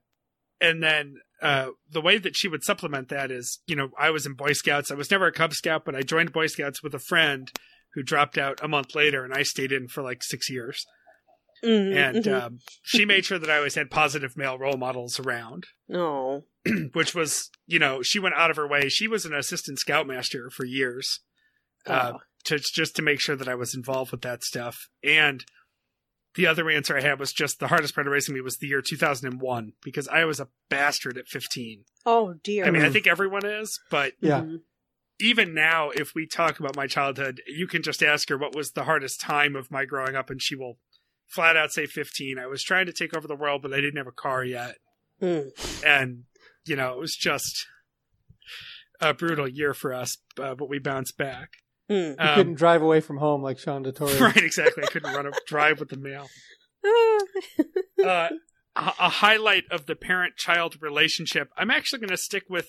and 0.61 0.83
then 0.83 1.17
uh, 1.43 1.69
the 1.91 2.01
way 2.01 2.17
that 2.17 2.35
she 2.35 2.49
would 2.49 2.65
supplement 2.65 3.09
that 3.11 3.31
is, 3.31 3.61
you 3.67 3.77
know, 3.77 3.91
I 3.99 4.09
was 4.11 4.25
in 4.25 4.33
Boy 4.33 4.53
Scouts. 4.55 4.91
I 4.91 4.95
was 4.95 5.11
never 5.11 5.27
a 5.27 5.33
Cub 5.33 5.53
Scout, 5.53 5.85
but 5.85 5.95
I 5.95 6.01
joined 6.01 6.33
Boy 6.33 6.47
Scouts 6.47 6.83
with 6.83 6.95
a 6.95 6.99
friend 6.99 7.51
who 7.93 8.03
dropped 8.03 8.39
out 8.39 8.59
a 8.63 8.69
month 8.69 8.95
later, 8.95 9.23
and 9.23 9.35
I 9.35 9.43
stayed 9.43 9.71
in 9.71 9.87
for 9.87 10.03
like 10.03 10.23
six 10.25 10.49
years. 10.49 10.83
Mhm. 11.63 11.95
And 11.95 12.25
Mhm. 12.25 12.43
um, 12.43 12.59
she 12.83 13.05
made 13.05 13.25
sure 13.27 13.39
that 13.39 13.51
I 13.51 13.57
always 13.59 13.75
had 13.75 13.91
positive 13.91 14.35
male 14.37 14.59
role 14.59 14.77
models 14.79 15.19
around, 15.21 15.67
no. 15.89 16.47
which 16.95 17.15
was, 17.15 17.51
you 17.67 17.79
know, 17.79 18.03
she 18.03 18.19
went 18.19 18.35
out 18.35 18.51
of 18.51 18.57
her 18.57 18.67
way. 18.67 18.89
She 18.89 19.07
was 19.09 19.25
an 19.27 19.35
assistant 19.35 19.79
scoutmaster 19.79 20.49
for 20.51 20.65
years 20.65 21.21
uh, 21.87 22.13
Oh. 22.15 22.19
to 22.45 22.59
just 22.75 22.97
to 22.97 23.03
make 23.03 23.21
sure 23.21 23.37
that 23.37 23.49
I 23.49 23.55
was 23.55 23.75
involved 23.75 24.11
with 24.13 24.23
that 24.23 24.43
stuff. 24.45 24.77
And 25.03 25.45
the 26.35 26.47
other 26.47 26.69
answer 26.71 26.97
I 26.97 27.01
had 27.01 27.19
was 27.19 27.33
just 27.33 27.59
the 27.61 27.69
hardest 27.69 27.95
part 27.95 28.07
of 28.07 28.13
raising 28.13 28.35
me 28.35 28.41
was 28.43 28.59
the 28.59 28.67
year 28.67 28.83
2001 28.83 29.73
because 29.83 30.07
I 30.09 30.25
was 30.27 30.39
a 30.39 30.49
bastard 30.69 31.17
at 31.19 31.27
15. 31.29 31.85
Oh 32.05 32.35
dear. 32.45 32.67
I 32.67 32.71
mean, 32.71 32.83
I 32.83 32.91
think 32.91 33.07
everyone 33.07 33.45
is, 33.47 33.79
but 33.91 34.13
Yeah. 34.21 34.41
Mhm. 34.43 34.61
even 35.19 35.55
now, 35.55 35.91
if 35.91 36.15
we 36.15 36.27
talk 36.27 36.61
about 36.61 36.77
my 36.77 36.87
childhood, 36.87 37.41
you 37.47 37.67
can 37.67 37.83
just 37.83 38.03
ask 38.03 38.29
her 38.29 38.37
what 38.37 38.55
was 38.55 38.73
the 38.73 38.85
hardest 38.85 39.19
time 39.21 39.57
of 39.57 39.71
my 39.71 39.85
growing 39.87 40.15
up, 40.15 40.29
and 40.29 40.43
she 40.43 40.55
will 40.55 40.79
flat 41.35 41.57
out 41.57 41.73
say 41.73 41.87
15. 41.87 42.39
I 42.39 42.47
was 42.47 42.63
trying 42.63 42.85
to 42.87 42.93
take 42.93 43.17
over 43.17 43.27
the 43.27 43.35
world, 43.35 43.63
but 43.63 43.73
I 43.73 43.81
didn't 43.81 43.97
have 43.97 44.07
a 44.07 44.13
car 44.13 44.45
yet. 44.45 44.77
Mm. 45.23 45.83
And, 45.85 46.25
you 46.67 46.77
know, 46.77 46.93
it 46.93 46.99
was 46.99 47.17
just 47.17 47.67
a 49.01 49.15
brutal 49.15 49.49
year 49.49 49.73
for 49.75 49.93
us, 49.95 50.19
uh, 50.39 50.55
but 50.55 50.69
we 50.69 50.79
bounced 50.79 51.17
back. 51.17 51.51
Mm. 51.91 52.11
You 52.11 52.17
Um, 52.19 52.35
couldn't 52.35 52.55
drive 52.55 52.83
away 52.83 53.01
from 53.01 53.19
home 53.19 53.43
like 53.43 53.59
Sean 53.59 53.85
DeTore. 53.85 54.21
right, 54.21 54.37
exactly. 54.37 54.83
I 54.85 54.87
couldn't 54.87 55.15
run 55.15 55.27
a 55.27 55.33
drive 55.47 55.81
with 55.81 55.91
the 55.91 55.97
mail. 55.97 56.29
Uh, 58.05 58.29
a, 58.77 58.93
a 59.01 59.09
highlight 59.09 59.65
of 59.71 59.87
the 59.87 59.97
parent-child 59.97 60.77
relationship. 60.81 61.49
I'm 61.57 61.71
actually 61.71 62.01
going 62.01 62.11
to 62.11 62.17
stick 62.17 62.45
with 62.49 62.69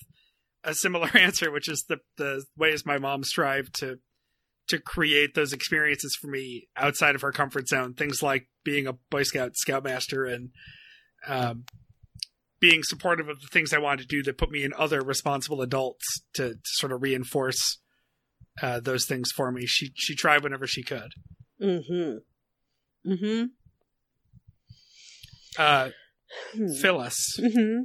a 0.63 0.73
similar 0.73 1.09
answer, 1.15 1.51
which 1.51 1.67
is 1.69 1.85
the 1.87 1.97
the 2.17 2.45
ways 2.57 2.85
my 2.85 2.97
mom 2.97 3.23
strived 3.23 3.75
to 3.81 3.99
to 4.69 4.79
create 4.79 5.35
those 5.35 5.53
experiences 5.53 6.17
for 6.19 6.27
me 6.27 6.67
outside 6.75 7.13
of 7.13 7.21
her 7.21 7.31
comfort 7.31 7.67
zone. 7.67 7.93
Things 7.93 8.23
like 8.23 8.47
being 8.63 8.87
a 8.87 8.93
Boy 9.11 9.23
Scout 9.23 9.51
scoutmaster 9.55 10.25
and 10.25 10.49
um, 11.27 11.65
being 12.59 12.81
supportive 12.83 13.29
of 13.29 13.39
the 13.39 13.47
things 13.51 13.71
I 13.71 13.77
wanted 13.77 14.09
to 14.09 14.15
do 14.15 14.23
that 14.23 14.37
put 14.37 14.49
me 14.49 14.63
in 14.63 14.73
other 14.73 15.01
responsible 15.01 15.61
adults 15.61 16.21
to, 16.35 16.53
to 16.53 16.59
sort 16.63 16.91
of 16.91 17.01
reinforce 17.01 17.79
uh, 18.61 18.79
those 18.79 19.05
things 19.05 19.31
for 19.31 19.51
me. 19.51 19.65
She 19.65 19.91
she 19.95 20.15
tried 20.15 20.43
whenever 20.43 20.67
she 20.67 20.83
could. 20.83 21.11
Mm-hmm. 21.61 22.17
Mm-hmm. 23.11 23.43
Uh, 25.57 25.89
Hmm. 26.53 26.67
Phyllis, 26.81 27.39
Mm-hmm. 27.39 27.83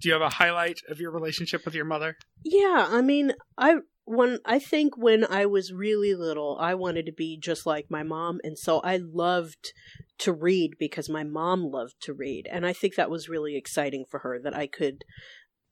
do 0.00 0.08
you 0.08 0.12
have 0.14 0.22
a 0.22 0.30
highlight 0.30 0.78
of 0.88 0.98
your 0.98 1.10
relationship 1.10 1.66
with 1.66 1.74
your 1.74 1.84
mother? 1.84 2.16
Yeah, 2.42 2.86
I 2.88 3.02
mean, 3.02 3.34
I 3.58 3.76
when 4.06 4.38
I 4.46 4.58
think 4.58 4.96
when 4.96 5.26
I 5.26 5.44
was 5.44 5.70
really 5.74 6.14
little, 6.14 6.56
I 6.58 6.74
wanted 6.74 7.04
to 7.04 7.12
be 7.12 7.38
just 7.38 7.66
like 7.66 7.90
my 7.90 8.02
mom, 8.02 8.40
and 8.42 8.58
so 8.58 8.80
I 8.80 8.96
loved 8.96 9.74
to 10.20 10.32
read 10.32 10.70
because 10.78 11.10
my 11.10 11.22
mom 11.22 11.64
loved 11.64 11.96
to 12.04 12.14
read, 12.14 12.48
and 12.50 12.66
I 12.66 12.72
think 12.72 12.94
that 12.94 13.10
was 13.10 13.28
really 13.28 13.56
exciting 13.58 14.06
for 14.10 14.20
her 14.20 14.40
that 14.42 14.56
I 14.56 14.66
could. 14.66 15.04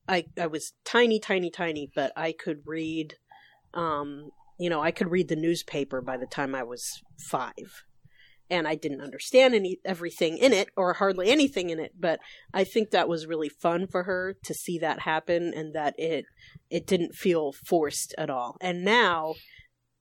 I 0.07 0.27
I 0.39 0.47
was 0.47 0.75
tiny, 0.85 1.19
tiny, 1.19 1.51
tiny, 1.51 1.91
but 1.95 2.13
I 2.17 2.33
could 2.33 2.59
read. 2.67 3.15
Um, 3.75 4.31
you 4.59 4.71
know, 4.71 4.81
I 4.81 4.91
could 4.91 5.11
read 5.11 5.29
the 5.29 5.37
newspaper 5.37 6.01
by 6.01 6.17
the 6.17 6.27
time 6.27 6.55
I 6.55 6.63
was 6.63 6.85
five. 7.31 7.85
And 8.51 8.67
I 8.67 8.77
didn't 8.77 9.03
understand 9.03 9.55
any 9.55 9.79
everything 9.85 10.39
in 10.39 10.55
it 10.55 10.71
or 10.75 10.95
hardly 10.95 11.29
anything 11.29 11.69
in 11.69 11.79
it, 11.79 11.93
but 12.01 12.19
I 12.55 12.65
think 12.65 12.91
that 12.91 13.07
was 13.07 13.27
really 13.27 13.51
fun 13.51 13.87
for 13.87 14.05
her 14.05 14.37
to 14.43 14.55
see 14.55 14.79
that 14.79 15.01
happen 15.01 15.53
and 15.55 15.75
that 15.75 15.95
it 15.99 16.25
it 16.71 16.87
didn't 16.87 17.15
feel 17.15 17.53
forced 17.67 18.15
at 18.17 18.31
all. 18.31 18.57
And 18.63 18.87
now 18.87 19.35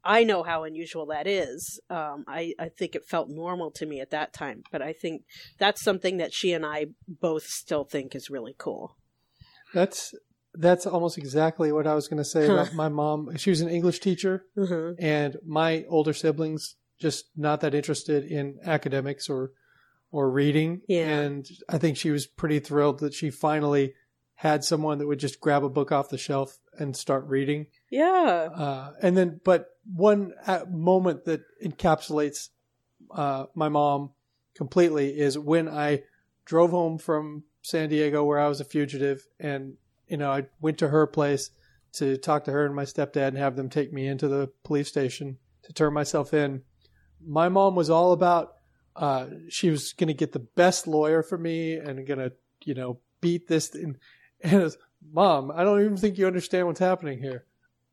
I 0.07 0.23
know 0.23 0.43
how 0.43 0.63
unusual 0.63 1.07
that 1.07 1.27
is. 1.27 1.81
Um, 1.89 2.23
I, 2.29 2.53
I 2.57 2.69
think 2.69 2.95
it 2.95 3.03
felt 3.03 3.27
normal 3.29 3.71
to 3.71 3.85
me 3.85 3.99
at 3.99 4.11
that 4.11 4.31
time, 4.31 4.63
but 4.71 4.81
I 4.81 4.93
think 4.93 5.23
that's 5.59 5.83
something 5.83 6.15
that 6.15 6.33
she 6.33 6.53
and 6.53 6.65
I 6.65 6.85
both 7.05 7.43
still 7.43 7.83
think 7.83 8.15
is 8.15 8.29
really 8.29 8.55
cool. 8.57 8.95
That's 9.73 10.15
that's 10.57 10.85
almost 10.85 11.17
exactly 11.17 11.71
what 11.71 11.87
I 11.87 11.93
was 11.95 12.07
going 12.07 12.17
to 12.17 12.25
say 12.25 12.45
about 12.45 12.73
my 12.73 12.89
mom. 12.89 13.35
She 13.37 13.49
was 13.49 13.61
an 13.61 13.69
English 13.69 13.99
teacher, 13.99 14.45
Mhm. 14.57 14.95
and 14.99 15.37
my 15.45 15.85
older 15.87 16.13
siblings 16.13 16.75
just 16.99 17.25
not 17.35 17.61
that 17.61 17.75
interested 17.75 18.23
in 18.25 18.59
academics 18.63 19.29
or 19.29 19.51
or 20.09 20.29
reading. 20.31 20.81
Yeah. 20.87 21.19
And 21.19 21.45
I 21.67 21.77
think 21.77 21.97
she 21.97 22.11
was 22.11 22.25
pretty 22.25 22.59
thrilled 22.59 22.99
that 22.99 23.13
she 23.13 23.29
finally 23.29 23.93
had 24.35 24.63
someone 24.63 24.99
that 24.99 25.07
would 25.07 25.19
just 25.19 25.41
grab 25.41 25.63
a 25.65 25.69
book 25.69 25.91
off 25.91 26.09
the 26.09 26.17
shelf 26.17 26.59
and 26.79 26.95
start 26.95 27.25
reading. 27.27 27.67
Yeah. 27.91 28.49
Uh, 28.55 28.93
and 29.01 29.17
then, 29.17 29.41
but 29.43 29.67
one 29.93 30.33
uh, 30.45 30.61
moment 30.69 31.25
that 31.25 31.41
encapsulates 31.63 32.49
uh, 33.11 33.47
my 33.53 33.67
mom 33.67 34.11
completely 34.55 35.19
is 35.19 35.37
when 35.37 35.67
I 35.67 36.03
drove 36.45 36.71
home 36.71 36.97
from 36.97 37.43
San 37.61 37.89
Diego, 37.89 38.23
where 38.23 38.39
I 38.39 38.47
was 38.47 38.61
a 38.61 38.65
fugitive, 38.65 39.27
and 39.39 39.73
you 40.07 40.17
know 40.17 40.31
I 40.31 40.45
went 40.61 40.77
to 40.79 40.87
her 40.89 41.05
place 41.07 41.51
to 41.93 42.17
talk 42.17 42.43
to 42.45 42.51
her 42.51 42.65
and 42.65 42.75
my 42.75 42.83
stepdad 42.83 43.29
and 43.29 43.37
have 43.37 43.55
them 43.55 43.69
take 43.69 43.91
me 43.93 44.07
into 44.07 44.27
the 44.27 44.49
police 44.63 44.87
station 44.87 45.37
to 45.63 45.73
turn 45.73 45.93
myself 45.93 46.33
in. 46.33 46.61
My 47.25 47.49
mom 47.49 47.75
was 47.75 47.89
all 47.89 48.11
about 48.11 48.53
uh, 48.95 49.27
she 49.49 49.69
was 49.69 49.93
going 49.93 50.07
to 50.07 50.13
get 50.13 50.31
the 50.31 50.39
best 50.39 50.87
lawyer 50.87 51.23
for 51.23 51.37
me 51.37 51.73
and 51.75 52.05
going 52.05 52.19
to, 52.19 52.31
you 52.63 52.73
know, 52.73 52.99
beat 53.21 53.47
this. 53.47 53.73
And, 53.83 53.97
and 54.43 54.61
was, 54.63 54.77
mom, 55.11 55.51
I 55.51 55.63
don't 55.63 55.81
even 55.83 55.97
think 55.97 56.17
you 56.17 56.27
understand 56.27 56.67
what's 56.67 56.79
happening 56.79 57.19
here. 57.19 57.45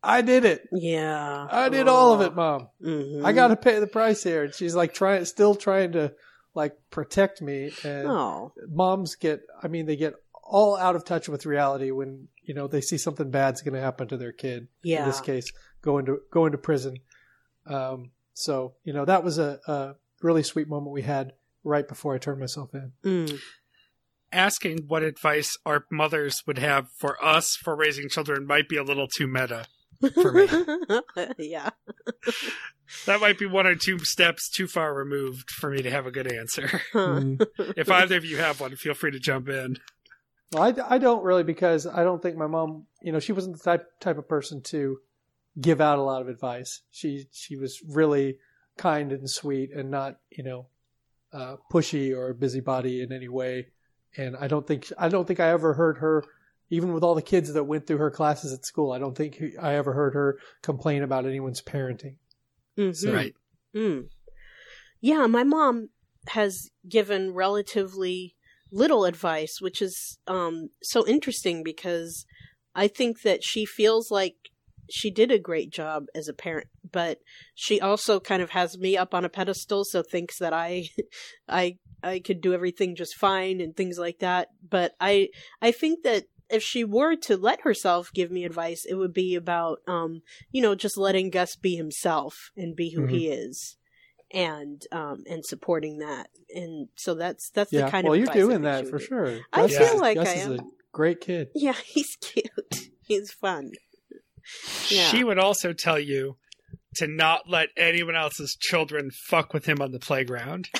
I 0.03 0.20
did 0.20 0.45
it. 0.45 0.69
Yeah. 0.73 1.47
I 1.51 1.70
did 1.70 1.89
all 1.89 2.12
of 2.12 2.20
it, 2.20 2.35
mom. 2.35 2.69
Mhm. 2.82 3.24
I 3.24 3.32
got 3.32 3.49
to 3.49 3.57
pay 3.57 3.78
the 3.81 3.86
price 3.86 4.23
here. 4.23 4.45
And 4.45 4.55
she's 4.55 4.74
like 4.74 4.93
trying, 4.93 5.24
still 5.24 5.55
trying 5.55 5.93
to 5.93 6.12
like 6.55 6.77
protect 6.91 7.41
me. 7.41 7.70
And 7.85 8.07
Oh. 8.09 8.53
moms 8.69 9.15
get, 9.15 9.41
I 9.62 9.69
mean, 9.69 9.86
they 9.86 9.97
get 9.97 10.15
all 10.45 10.77
out 10.77 10.97
of 10.97 11.05
touch 11.05 11.29
with 11.29 11.47
reality 11.47 11.91
when, 11.91 12.29
you 12.43 12.55
know, 12.55 12.66
they 12.66 12.81
see 12.81 12.99
something 12.99 13.31
bad's 13.31 13.62
going 13.62 13.75
to 13.75 13.81
happen 13.81 14.09
to 14.09 14.16
their 14.16 14.33
kid. 14.33 14.69
In 15.01 15.05
this 15.05 15.21
case, 15.21 15.51
go 15.83 15.99
into, 15.99 16.21
go 16.31 16.47
into 16.47 16.59
prison. 16.59 16.99
Um, 17.66 18.11
so, 18.35 18.75
you 18.85 18.93
know, 18.93 19.05
that 19.05 19.25
was 19.25 19.39
a, 19.39 19.61
a 19.66 19.95
really 20.23 20.43
sweet 20.43 20.69
moment 20.69 20.93
we 20.93 21.03
had 21.03 21.33
right 21.62 21.87
before 21.87 22.15
I 22.15 22.19
turned 22.19 22.41
myself 22.41 22.75
in. 22.75 22.93
Mm. 23.05 23.39
Asking 24.33 24.85
what 24.87 25.03
advice 25.03 25.57
our 25.65 25.87
mothers 25.91 26.43
would 26.47 26.59
have 26.59 26.89
for 26.99 27.23
us 27.25 27.57
for 27.62 27.75
raising 27.75 28.09
children 28.09 28.47
might 28.47 28.69
be 28.69 28.77
a 28.77 28.83
little 28.83 29.09
too 29.09 29.27
meta 29.27 29.66
for 30.12 30.33
me. 30.33 30.47
yeah. 31.39 31.71
that 33.07 33.21
might 33.21 33.39
be 33.39 33.47
one 33.47 33.66
or 33.66 33.75
two 33.75 33.99
steps 34.01 34.51
too 34.51 34.66
far 34.66 34.95
removed 34.95 35.51
for 35.51 35.71
me 35.71 35.83
to 35.83 35.91
have 35.91 36.07
a 36.07 36.11
good 36.11 36.31
answer. 36.31 36.81
Mm. 36.93 37.45
if 37.77 37.91
either 37.91 38.16
of 38.16 38.25
you 38.25 38.37
have 38.37 38.61
one, 38.61 38.77
feel 38.77 38.95
free 38.95 39.11
to 39.11 39.19
jump 39.19 39.49
in. 39.49 39.79
Well, 40.55 40.62
I, 40.62 40.94
I 40.94 40.98
don't 40.98 41.24
really 41.24 41.43
because 41.43 41.85
I 41.86 42.05
don't 42.05 42.22
think 42.22 42.36
my 42.36 42.47
mom, 42.47 42.86
you 43.02 43.10
know, 43.10 43.18
she 43.18 43.32
wasn't 43.32 43.59
the 43.59 43.64
type 43.64 43.89
type 44.01 44.18
of 44.18 44.28
person 44.28 44.62
to 44.62 44.98
give 45.60 45.81
out 45.81 45.98
a 45.98 46.02
lot 46.02 46.22
of 46.22 46.28
advice. 46.28 46.82
She 46.93 47.26
she 47.32 47.56
was 47.56 47.82
really 47.89 48.39
kind 48.76 49.10
and 49.12 49.28
sweet 49.28 49.72
and 49.72 49.90
not, 49.90 50.18
you 50.31 50.44
know, 50.44 50.66
uh, 51.32 51.56
pushy 51.72 52.16
or 52.16 52.31
a 52.31 52.35
busybody 52.35 53.02
in 53.02 53.12
any 53.12 53.28
way. 53.28 53.66
And 54.16 54.36
I 54.36 54.47
don't 54.47 54.64
think 54.64 54.93
I 54.97 55.09
don't 55.09 55.26
think 55.26 55.40
I 55.40 55.48
ever 55.48 55.74
heard 55.74 55.98
her, 55.98 56.24
even 56.70 56.93
with 56.93 57.02
all 57.02 57.16
the 57.16 57.22
kids 57.22 57.52
that 57.52 57.64
went 57.64 57.89
through 57.89 57.98
her 57.98 58.10
classes 58.12 58.52
at 58.52 58.64
school. 58.64 58.93
I 58.93 59.01
don't 59.01 59.16
think 59.16 59.43
I 59.60 59.74
ever 59.74 59.93
heard 59.93 60.14
her 60.14 60.39
complain 60.62 61.02
about 61.02 61.26
anyone's 61.26 61.62
parenting. 61.62 62.14
Mhm. 62.78 63.12
Right. 63.12 63.35
Mm. 63.74 64.09
Yeah, 65.01 65.26
my 65.26 65.43
mom 65.43 65.90
has 66.28 66.70
given 66.89 67.35
relatively 67.35 68.36
little 68.74 69.05
advice, 69.05 69.59
which 69.60 69.80
is 69.80 70.18
um, 70.26 70.68
so 70.82 71.06
interesting 71.06 71.62
because 71.62 72.26
I 72.74 72.88
think 72.88 73.22
that 73.22 73.44
she 73.44 73.64
feels 73.64 74.10
like 74.10 74.34
she 74.90 75.10
did 75.10 75.30
a 75.30 75.38
great 75.38 75.70
job 75.70 76.06
as 76.14 76.28
a 76.28 76.34
parent, 76.34 76.66
but 76.90 77.18
she 77.55 77.80
also 77.80 78.20
kind 78.20 78.42
of 78.42 78.51
has 78.51 78.76
me 78.76 78.96
up 78.96 79.14
on 79.14 79.24
a 79.24 79.30
pedestal, 79.30 79.84
so 79.84 80.02
thinks 80.02 80.38
that 80.40 80.52
I, 80.52 80.88
I, 81.48 81.78
I 82.02 82.18
could 82.18 82.40
do 82.40 82.52
everything 82.52 82.96
just 82.96 83.14
fine 83.14 83.60
and 83.60 83.74
things 83.74 83.96
like 83.96 84.18
that. 84.18 84.48
But 84.68 84.92
I, 85.01 85.28
I 85.62 85.70
think 85.70 86.02
that 86.02 86.24
if 86.51 86.62
she 86.62 86.84
were 86.84 87.16
to 87.16 87.36
let 87.36 87.62
herself 87.62 88.10
give 88.12 88.30
me 88.30 88.44
advice, 88.44 88.84
it 88.84 88.94
would 88.94 89.14
be 89.14 89.34
about, 89.34 89.78
um, 89.86 90.22
you 90.51 90.60
know, 90.60 90.74
just 90.74 90.98
letting 90.98 91.30
Gus 91.30 91.56
be 91.56 91.76
himself 91.76 92.51
and 92.56 92.76
be 92.76 92.92
who 92.94 93.06
he 93.06 93.28
is, 93.28 93.76
and 94.35 94.82
um, 94.93 95.23
and 95.31 95.44
supporting 95.44 95.98
that. 95.98 96.27
And 96.55 96.89
so 96.97 97.15
that's 97.15 97.51
that's 97.51 97.73
yeah, 97.73 97.86
the 97.86 97.90
kind 97.90 98.05
well, 98.05 98.15
of 98.15 98.27
well 98.27 98.36
you're 98.36 98.47
doing 98.48 98.62
that 98.62 98.86
for 98.86 98.93
would 98.93 99.01
give. 99.01 99.09
sure. 99.09 99.39
I 99.52 99.62
Gus 99.62 99.77
feel 99.78 99.86
is- 99.94 100.01
like 100.01 100.16
Gus 100.19 100.28
I 100.28 100.32
is 100.32 100.47
am. 100.47 100.52
a 100.52 100.62
great 100.93 101.20
kid. 101.20 101.48
Yeah, 101.55 101.74
he's 101.85 102.16
cute. 102.20 102.90
He's 103.02 103.31
fun. 103.32 103.70
Yeah. 104.89 105.09
She 105.09 105.24
would 105.24 105.39
also 105.39 105.73
tell 105.73 105.98
you 105.98 106.36
to 106.97 107.06
not 107.06 107.43
let 107.48 107.69
anyone 107.77 108.15
else's 108.16 108.56
children 108.61 109.11
fuck 109.28 109.55
with 109.55 109.66
him 109.66 109.81
on 109.81 109.93
the 109.93 109.98
playground. 109.98 110.69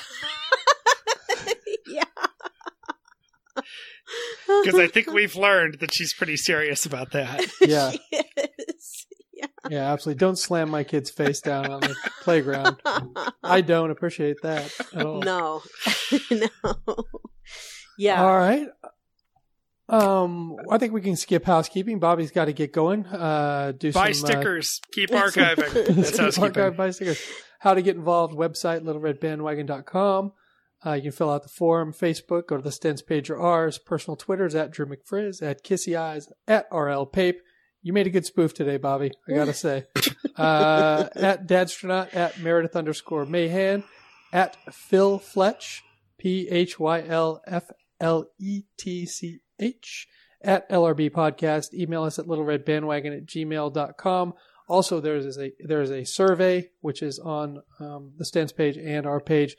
yeah. 1.87 2.03
Because 4.63 4.79
I 4.79 4.87
think 4.87 5.11
we've 5.11 5.35
learned 5.35 5.79
that 5.79 5.93
she's 5.93 6.13
pretty 6.13 6.37
serious 6.37 6.85
about 6.85 7.11
that. 7.11 7.45
Yeah. 7.61 7.91
Yes. 9.65 9.71
Yeah, 9.71 9.91
absolutely. 9.91 10.19
Don't 10.19 10.37
slam 10.37 10.69
my 10.69 10.83
kid's 10.83 11.09
face 11.09 11.41
down 11.41 11.71
on 11.71 11.81
the 11.81 11.95
playground. 12.21 12.81
I 13.43 13.61
don't 13.61 13.91
appreciate 13.91 14.37
that 14.43 14.73
at 14.93 15.05
all. 15.05 15.21
No. 15.21 15.61
no. 16.31 16.47
Yeah. 17.97 18.23
All 18.23 18.37
right. 18.37 18.67
Um, 19.87 20.55
I 20.69 20.77
think 20.77 20.93
we 20.93 21.01
can 21.01 21.15
skip 21.15 21.45
housekeeping. 21.45 21.99
Bobby's 21.99 22.31
got 22.31 22.45
to 22.45 22.53
get 22.53 22.73
going. 22.73 23.05
Uh, 23.05 23.73
do 23.77 23.91
Buy 23.91 24.13
some, 24.13 24.27
stickers. 24.29 24.81
Uh, 24.83 24.87
Keep 24.93 25.09
archiving. 25.11 25.95
That's 25.95 26.11
Keep 26.11 26.19
housekeeping. 26.19 26.43
archive, 26.43 26.77
buy 26.77 26.89
stickers. 26.91 27.21
How 27.59 27.73
to 27.73 27.81
get 27.81 27.95
involved? 27.95 28.35
Website 28.35 28.81
littleredbandwagon.com. 28.81 30.31
Uh, 30.85 30.93
you 30.93 31.01
can 31.03 31.11
fill 31.11 31.31
out 31.31 31.43
the 31.43 31.49
form. 31.49 31.93
Facebook. 31.93 32.47
Go 32.47 32.57
to 32.57 32.63
the 32.63 32.69
Stents 32.69 33.05
page 33.05 33.29
or 33.29 33.39
ours. 33.39 33.77
Personal 33.77 34.15
Twitters 34.15 34.53
at 34.55 34.71
Drew 34.71 34.85
McFrizz 34.85 35.41
at 35.41 35.63
Kissy 35.63 35.97
Eyes 35.97 36.29
at 36.47 36.67
RL 36.71 37.05
Pape. 37.05 37.41
You 37.85 37.93
made 37.93 38.07
a 38.07 38.09
good 38.09 38.25
spoof 38.25 38.55
today, 38.55 38.77
Bobby. 38.77 39.11
I 39.29 39.33
gotta 39.33 39.53
say. 39.67 39.85
Uh, 40.35 41.07
at 41.15 41.47
Dadstronaut 41.47 42.15
at 42.15 42.39
Meredith 42.39 42.75
underscore 42.75 43.27
Mahan 43.27 43.83
at 44.33 44.57
Phyl 44.71 45.21
Fletch 45.21 45.83
P 46.17 46.47
H 46.49 46.79
Y 46.79 47.03
L 47.05 47.43
F 47.45 47.69
L 48.01 48.25
E 48.39 48.63
T 48.79 49.05
C 49.05 49.41
H 49.59 50.07
at 50.41 50.67
LRB 50.71 51.11
Podcast. 51.11 51.75
Email 51.75 52.01
us 52.01 52.17
at 52.17 52.25
littleredbandwagon 52.25 53.15
at 53.15 53.27
gmail.com. 53.27 54.33
Also, 54.67 54.99
there 54.99 55.17
is 55.17 55.37
a 55.37 55.51
there 55.59 55.83
is 55.83 55.91
a 55.91 56.05
survey 56.05 56.67
which 56.81 57.03
is 57.03 57.19
on 57.19 57.59
um, 57.79 58.13
the 58.17 58.25
Stens 58.25 58.55
page 58.55 58.77
and 58.77 59.05
our 59.05 59.19
page. 59.19 59.55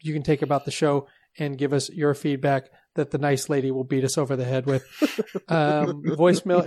You 0.00 0.14
can 0.14 0.22
take 0.22 0.40
about 0.40 0.64
the 0.64 0.70
show 0.70 1.06
and 1.38 1.58
give 1.58 1.74
us 1.74 1.90
your 1.90 2.14
feedback 2.14 2.70
that 2.98 3.12
the 3.12 3.18
nice 3.18 3.48
lady 3.48 3.70
will 3.70 3.84
beat 3.84 4.04
us 4.04 4.18
over 4.18 4.36
the 4.36 4.44
head 4.44 4.66
with. 4.66 4.84
Um, 5.48 6.02
voicemail 6.02 6.66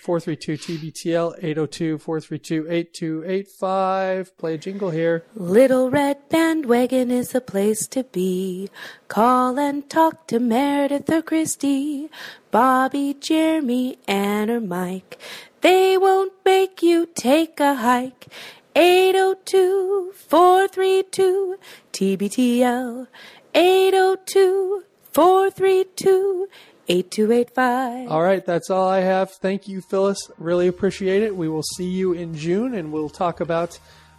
802-432-TBTL 0.00 1.42
802-432-8285. 1.42 4.36
Play 4.38 4.54
a 4.54 4.58
jingle 4.58 4.88
here. 4.90 5.26
Little 5.34 5.90
Red 5.90 6.30
Bandwagon 6.30 7.10
is 7.10 7.32
the 7.32 7.42
place 7.42 7.86
to 7.88 8.04
be. 8.04 8.70
Call 9.08 9.58
and 9.58 9.90
talk 9.90 10.26
to 10.28 10.38
Meredith 10.38 11.10
or 11.10 11.20
Christy, 11.20 12.08
Bobby, 12.50 13.14
Jeremy, 13.20 13.98
and 14.06 14.48
or 14.50 14.60
Mike. 14.60 15.18
They 15.60 15.98
won't 15.98 16.32
make 16.44 16.82
you 16.82 17.08
take 17.14 17.60
a 17.60 17.74
hike. 17.74 18.28
802 18.76 20.12
432 20.14 21.58
TBTL 21.92 23.08
802 23.54 24.84
432 25.18 26.46
8285. 26.88 28.08
All 28.08 28.22
right, 28.22 28.46
that's 28.46 28.70
all 28.70 28.88
I 28.88 29.00
have. 29.00 29.32
Thank 29.32 29.66
you, 29.66 29.80
Phyllis. 29.80 30.30
Really 30.38 30.68
appreciate 30.68 31.24
it. 31.24 31.34
We 31.34 31.48
will 31.48 31.64
see 31.64 31.88
you 31.88 32.12
in 32.12 32.36
June, 32.36 32.72
and 32.72 32.92
we'll 32.92 33.08
talk 33.08 33.40
about 33.40 33.76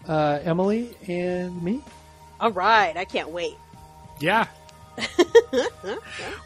uh, 0.09 0.39
Emily 0.43 0.93
and 1.07 1.63
me. 1.63 1.81
All 2.41 2.51
right. 2.51 2.97
I 2.97 3.05
can't 3.05 3.29
wait. 3.29 3.55
Yeah. 4.19 4.47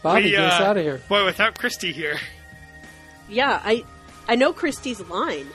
Bobby, 0.03 0.25
We, 0.25 0.29
get 0.31 0.41
us 0.41 0.61
uh, 0.61 0.65
out 0.65 0.77
of 0.77 0.83
here. 0.83 1.01
Boy, 1.09 1.25
without 1.25 1.57
Christy 1.57 1.91
here, 1.91 2.17
Yeah, 3.27 3.59
I 3.65 3.83
I 4.27 4.35
know 4.35 4.53
Christy's 4.53 5.01
line. 5.01 5.47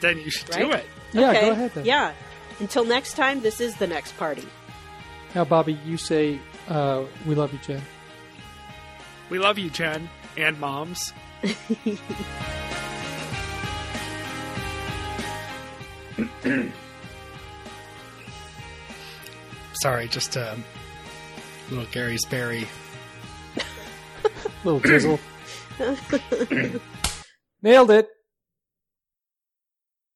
then 0.00 0.16
you 0.18 0.30
should 0.30 0.48
Right? 0.48 0.58
do 0.64 0.70
it. 0.72 0.86
Yeah, 1.12 1.30
okay. 1.32 1.40
go 1.42 1.50
ahead 1.50 1.70
then. 1.74 1.84
Yeah. 1.84 2.12
Until 2.60 2.86
next 2.86 3.12
time, 3.12 3.42
this 3.42 3.60
is 3.60 3.76
the 3.76 3.86
next 3.86 4.16
party. 4.16 4.48
Now, 5.34 5.44
Bobby, 5.44 5.78
you 5.84 5.98
say, 5.98 6.38
uh, 6.70 7.04
we 7.26 7.34
love 7.34 7.52
you, 7.52 7.58
Jen. 7.58 7.82
We 9.30 9.38
love 9.38 9.58
you, 9.58 9.70
Jen, 9.70 10.08
and 10.36 10.58
moms. 10.60 11.12
Sorry, 19.82 20.06
just 20.08 20.36
um, 20.36 20.64
little 21.70 21.86
Shari's 21.86 22.24
Berry. 22.26 22.68
Little 24.64 24.80
drizzle. 24.84 25.18
Nailed 27.62 27.90
it. 27.90 28.08